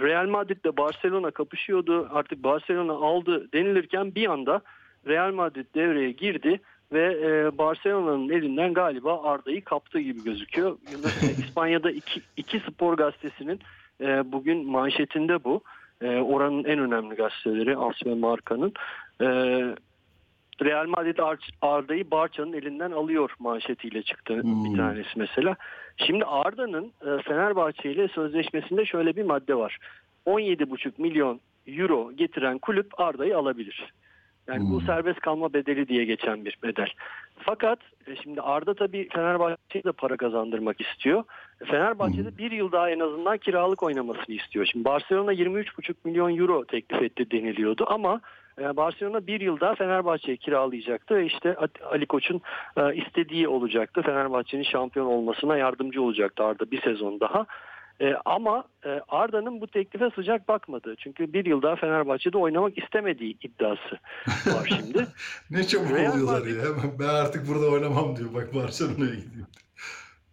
Real 0.00 0.28
Madrid'le 0.28 0.76
Barcelona 0.76 1.30
kapışıyordu. 1.30 2.08
Artık 2.12 2.44
Barcelona 2.44 2.92
aldı 2.92 3.52
denilirken 3.52 4.14
bir 4.14 4.30
anda 4.30 4.60
Real 5.06 5.32
Madrid 5.32 5.66
devreye 5.74 6.12
girdi 6.12 6.60
ve 6.92 7.18
e, 7.22 7.58
Barcelona'nın 7.58 8.28
elinden 8.28 8.74
galiba 8.74 9.22
Arda'yı 9.22 9.64
kaptığı 9.64 10.00
gibi 10.00 10.24
gözüküyor. 10.24 10.78
İspanya'da 11.46 11.90
iki, 11.90 12.22
iki 12.36 12.60
spor 12.60 12.96
gazetesinin 12.96 13.60
e, 14.00 14.32
bugün 14.32 14.66
manşetinde 14.70 15.44
bu. 15.44 15.62
E, 16.02 16.16
oranın 16.16 16.64
en 16.64 16.78
önemli 16.78 17.14
gazeteleri 17.14 17.76
As 17.76 18.06
ve 18.06 18.14
Marka'nın. 18.14 18.72
E, 19.20 19.26
Real 20.64 20.86
Madrid 20.86 21.18
Ar- 21.18 21.48
Arda'yı 21.62 22.10
Barça'nın 22.10 22.52
elinden 22.52 22.90
alıyor 22.90 23.30
manşetiyle 23.38 24.02
çıktı 24.02 24.42
Hmm. 24.42 24.64
bir 24.64 24.76
tanesi 24.78 25.08
mesela. 25.16 25.56
Şimdi 25.96 26.24
Arda'nın 26.24 26.84
e, 26.84 27.22
Fenerbahçe 27.22 27.90
ile 27.92 28.08
sözleşmesinde 28.08 28.84
şöyle 28.84 29.16
bir 29.16 29.22
madde 29.22 29.54
var. 29.54 29.78
17,5 30.26 30.92
milyon 30.98 31.40
euro 31.66 32.12
getiren 32.12 32.58
kulüp 32.58 33.00
Arda'yı 33.00 33.38
alabilir. 33.38 33.92
Yani 34.48 34.60
bu 34.70 34.80
Hmm. 34.80 34.86
serbest 34.86 35.20
kalma 35.20 35.52
bedeli 35.52 35.88
diye 35.88 36.04
geçen 36.04 36.44
bir 36.44 36.58
bedel. 36.62 36.88
Fakat 37.42 37.78
e, 38.06 38.16
şimdi 38.16 38.40
Arda 38.40 38.74
tabii 38.74 39.08
Fenerbahçe'ye 39.08 39.84
de 39.84 39.92
para 39.92 40.16
kazandırmak 40.16 40.80
istiyor. 40.80 41.24
Fenerbahçe'de 41.64 42.38
bir 42.38 42.50
yıl 42.50 42.72
daha 42.72 42.90
en 42.90 43.00
azından 43.00 43.38
kiralık 43.38 43.82
oynamasını 43.82 44.34
istiyor. 44.34 44.66
Şimdi 44.66 44.84
Barcelona 44.84 45.32
23,5 45.32 45.94
milyon 46.04 46.36
euro 46.36 46.64
teklif 46.64 47.02
etti 47.02 47.30
deniliyordu 47.30 47.84
ama 47.88 48.20
e, 48.58 48.76
Barcelona 48.76 49.26
bir 49.26 49.40
yıl 49.40 49.60
daha 49.60 49.74
Fenerbahçe'ye 49.74 50.36
kiralayacaktı 50.36 51.14
ve 51.14 51.26
işte 51.26 51.56
Ali 51.90 52.06
Koç'un 52.06 52.40
e, 52.76 52.94
istediği 52.94 53.48
olacaktı. 53.48 54.02
Fenerbahçe'nin 54.02 54.62
şampiyon 54.62 55.06
olmasına 55.06 55.56
yardımcı 55.56 56.02
olacaktı 56.02 56.44
Arda 56.44 56.70
bir 56.70 56.82
sezon 56.82 57.20
daha. 57.20 57.46
E, 58.00 58.14
ama 58.24 58.64
e, 58.84 59.00
Arda'nın 59.08 59.60
bu 59.60 59.66
teklife 59.66 60.10
sıcak 60.14 60.48
bakmadı. 60.48 60.94
Çünkü 60.98 61.32
bir 61.32 61.44
yıl 61.44 61.62
daha 61.62 61.76
Fenerbahçe'de 61.76 62.38
oynamak 62.38 62.78
istemediği 62.78 63.36
iddiası 63.42 63.98
var 64.46 64.66
şimdi. 64.78 65.06
Ne 65.50 65.64
çabuk 65.66 65.90
Real 65.90 66.12
oluyorlar 66.12 66.40
Madrid- 66.40 66.58
ya. 66.58 66.64
Ben 66.98 67.08
artık 67.08 67.48
burada 67.48 67.66
oynamam 67.70 68.16
diyor. 68.16 68.34
Bak 68.34 68.54
Barcelona'ya 68.54 69.14
gideyim. 69.14 69.46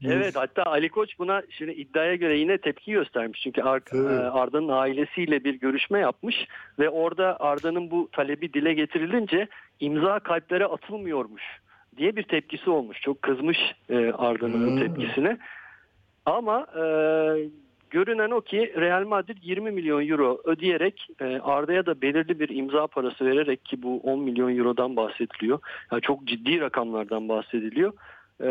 Evet 0.05 0.35
hatta 0.35 0.63
Ali 0.63 0.89
Koç 0.89 1.19
buna 1.19 1.41
şimdi 1.49 1.71
iddiaya 1.71 2.15
göre 2.15 2.37
yine 2.37 2.57
tepki 2.57 2.91
göstermiş. 2.91 3.41
Çünkü 3.41 3.61
Ar- 3.61 3.81
Evet. 3.93 4.11
e, 4.11 4.23
Arda'nın 4.23 4.67
ailesiyle 4.69 5.43
bir 5.43 5.53
görüşme 5.53 5.99
yapmış 5.99 6.35
ve 6.79 6.89
orada 6.89 7.39
Arda'nın 7.39 7.91
bu 7.91 8.09
talebi 8.11 8.53
dile 8.53 8.73
getirilince 8.73 9.47
imza 9.79 10.19
kalplere 10.19 10.65
atılmıyormuş 10.65 11.43
diye 11.97 12.15
bir 12.15 12.23
tepkisi 12.23 12.69
olmuş. 12.69 13.01
Çok 13.01 13.21
kızmış 13.21 13.57
e, 13.89 14.11
Arda'nın 14.11 14.71
bu 14.71 14.79
tepkisine. 14.79 15.37
Ama 16.27 16.67
e, 16.75 16.83
görünen 17.89 18.31
o 18.31 18.41
ki 18.41 18.73
Real 18.77 19.07
Madrid 19.07 19.37
20 19.41 19.71
milyon 19.71 20.07
euro 20.07 20.41
ödeyerek 20.43 21.07
e, 21.21 21.25
Arda'ya 21.43 21.85
da 21.85 22.01
belirli 22.01 22.39
bir 22.39 22.49
imza 22.49 22.87
parası 22.87 23.25
vererek 23.25 23.65
ki 23.65 23.83
bu 23.83 23.99
10 23.99 24.19
milyon 24.19 24.57
eurodan 24.57 24.95
bahsediliyor. 24.95 25.59
Yani 25.91 26.01
çok 26.01 26.25
ciddi 26.25 26.59
rakamlardan 26.59 27.29
bahsediliyor. 27.29 27.93
E, 28.43 28.47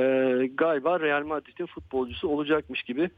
galiba 0.47 1.01
Real 1.01 1.24
Madrid'in 1.24 1.66
futbolcusu 1.66 2.28
olacakmış 2.28 2.82
gibi 2.82 3.11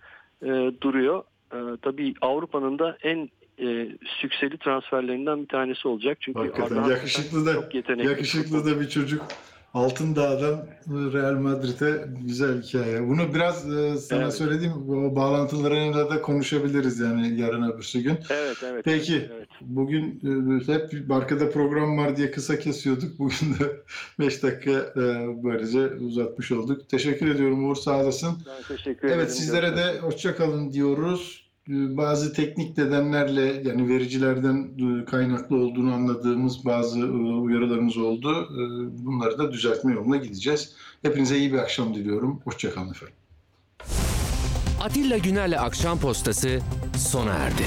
e, 0.42 0.72
duruyor. 0.80 1.22
E, 1.52 1.58
tabii 1.82 2.14
Avrupa'nın 2.20 2.78
da 2.78 2.98
en 3.02 3.30
e, 3.62 3.88
sükseli 4.20 4.58
transferlerinden 4.58 5.42
bir 5.42 5.48
tanesi 5.48 5.88
olacak. 5.88 6.18
Çünkü 6.20 6.38
Hakikaten 6.38 6.76
Arda 6.76 6.90
yakışıklı 6.90 7.46
da 7.46 7.54
çok 7.54 7.74
yetenekli 7.74 8.08
yakışıklı 8.08 8.66
da 8.66 8.80
bir 8.80 8.88
çocuk. 8.88 9.22
Altındağ'dan 9.74 10.66
Real 10.88 11.34
Madrid'e 11.34 12.08
güzel 12.26 12.62
hikaye. 12.62 13.08
Bunu 13.08 13.34
biraz 13.34 13.72
e, 13.78 13.96
sana 13.96 14.22
Evet. 14.22 14.34
söylediğim 14.34 14.72
o 14.72 15.16
bağlantılarıyla 15.16 16.10
da 16.10 16.22
konuşabiliriz 16.22 17.00
yani 17.00 17.40
yarın 17.40 17.70
öbürsü 17.72 18.00
gün. 18.00 18.18
Evet 18.30 18.56
evet. 18.64 18.84
Peki. 18.84 19.28
Evet. 19.36 19.48
Bugün 19.60 20.20
e, 20.68 20.72
hep 20.72 21.10
arkada 21.10 21.50
program 21.50 21.98
var 21.98 22.16
diye 22.16 22.30
kısa 22.30 22.58
kesiyorduk. 22.58 23.18
Bugün 23.18 23.54
de 23.60 23.76
5 24.18 24.42
dakika 24.42 24.70
e, 24.70 25.26
böylece 25.44 25.86
uzatmış 25.86 26.52
olduk. 26.52 26.88
Teşekkür 26.88 27.28
ediyorum 27.34 27.70
Uğur 27.70 27.76
sağ 27.76 28.00
olasın. 28.02 28.38
Ben 28.46 28.76
teşekkür 28.76 29.08
ederim. 29.08 29.20
Evet 29.20 29.36
sizlere 29.36 29.76
de 29.76 29.98
hoşça 30.00 30.36
kalın 30.36 30.72
diyoruz. 30.72 31.47
Ee, 31.68 31.96
Bazı 31.96 32.32
teknik 32.32 32.78
nedenlerle 32.78 33.62
yani 33.64 33.88
vericilerden 33.88 34.68
e, 34.78 35.04
kaynaklı 35.04 35.56
olduğunu 35.56 35.94
anladığımız 35.94 36.64
bazı 36.64 36.98
e, 37.00 37.04
uyarılarımız 37.12 37.96
oldu. 37.96 38.48
E, 38.52 38.60
Bunları 39.06 39.38
da 39.38 39.52
düzeltme 39.52 39.92
yoluna 39.92 40.16
gideceğiz. 40.16 40.72
Hepinize 41.02 41.38
iyi 41.38 41.52
bir 41.52 41.58
akşam 41.58 41.94
diliyorum. 41.94 42.40
Hoşça 42.44 42.74
kalın 42.74 42.90
efendim. 42.90 43.14
Atilla 44.82 45.18
Güner'le 45.18 45.58
Akşam 45.60 46.00
Postası 46.00 46.60
sona 46.96 47.32
erdi. 47.32 47.62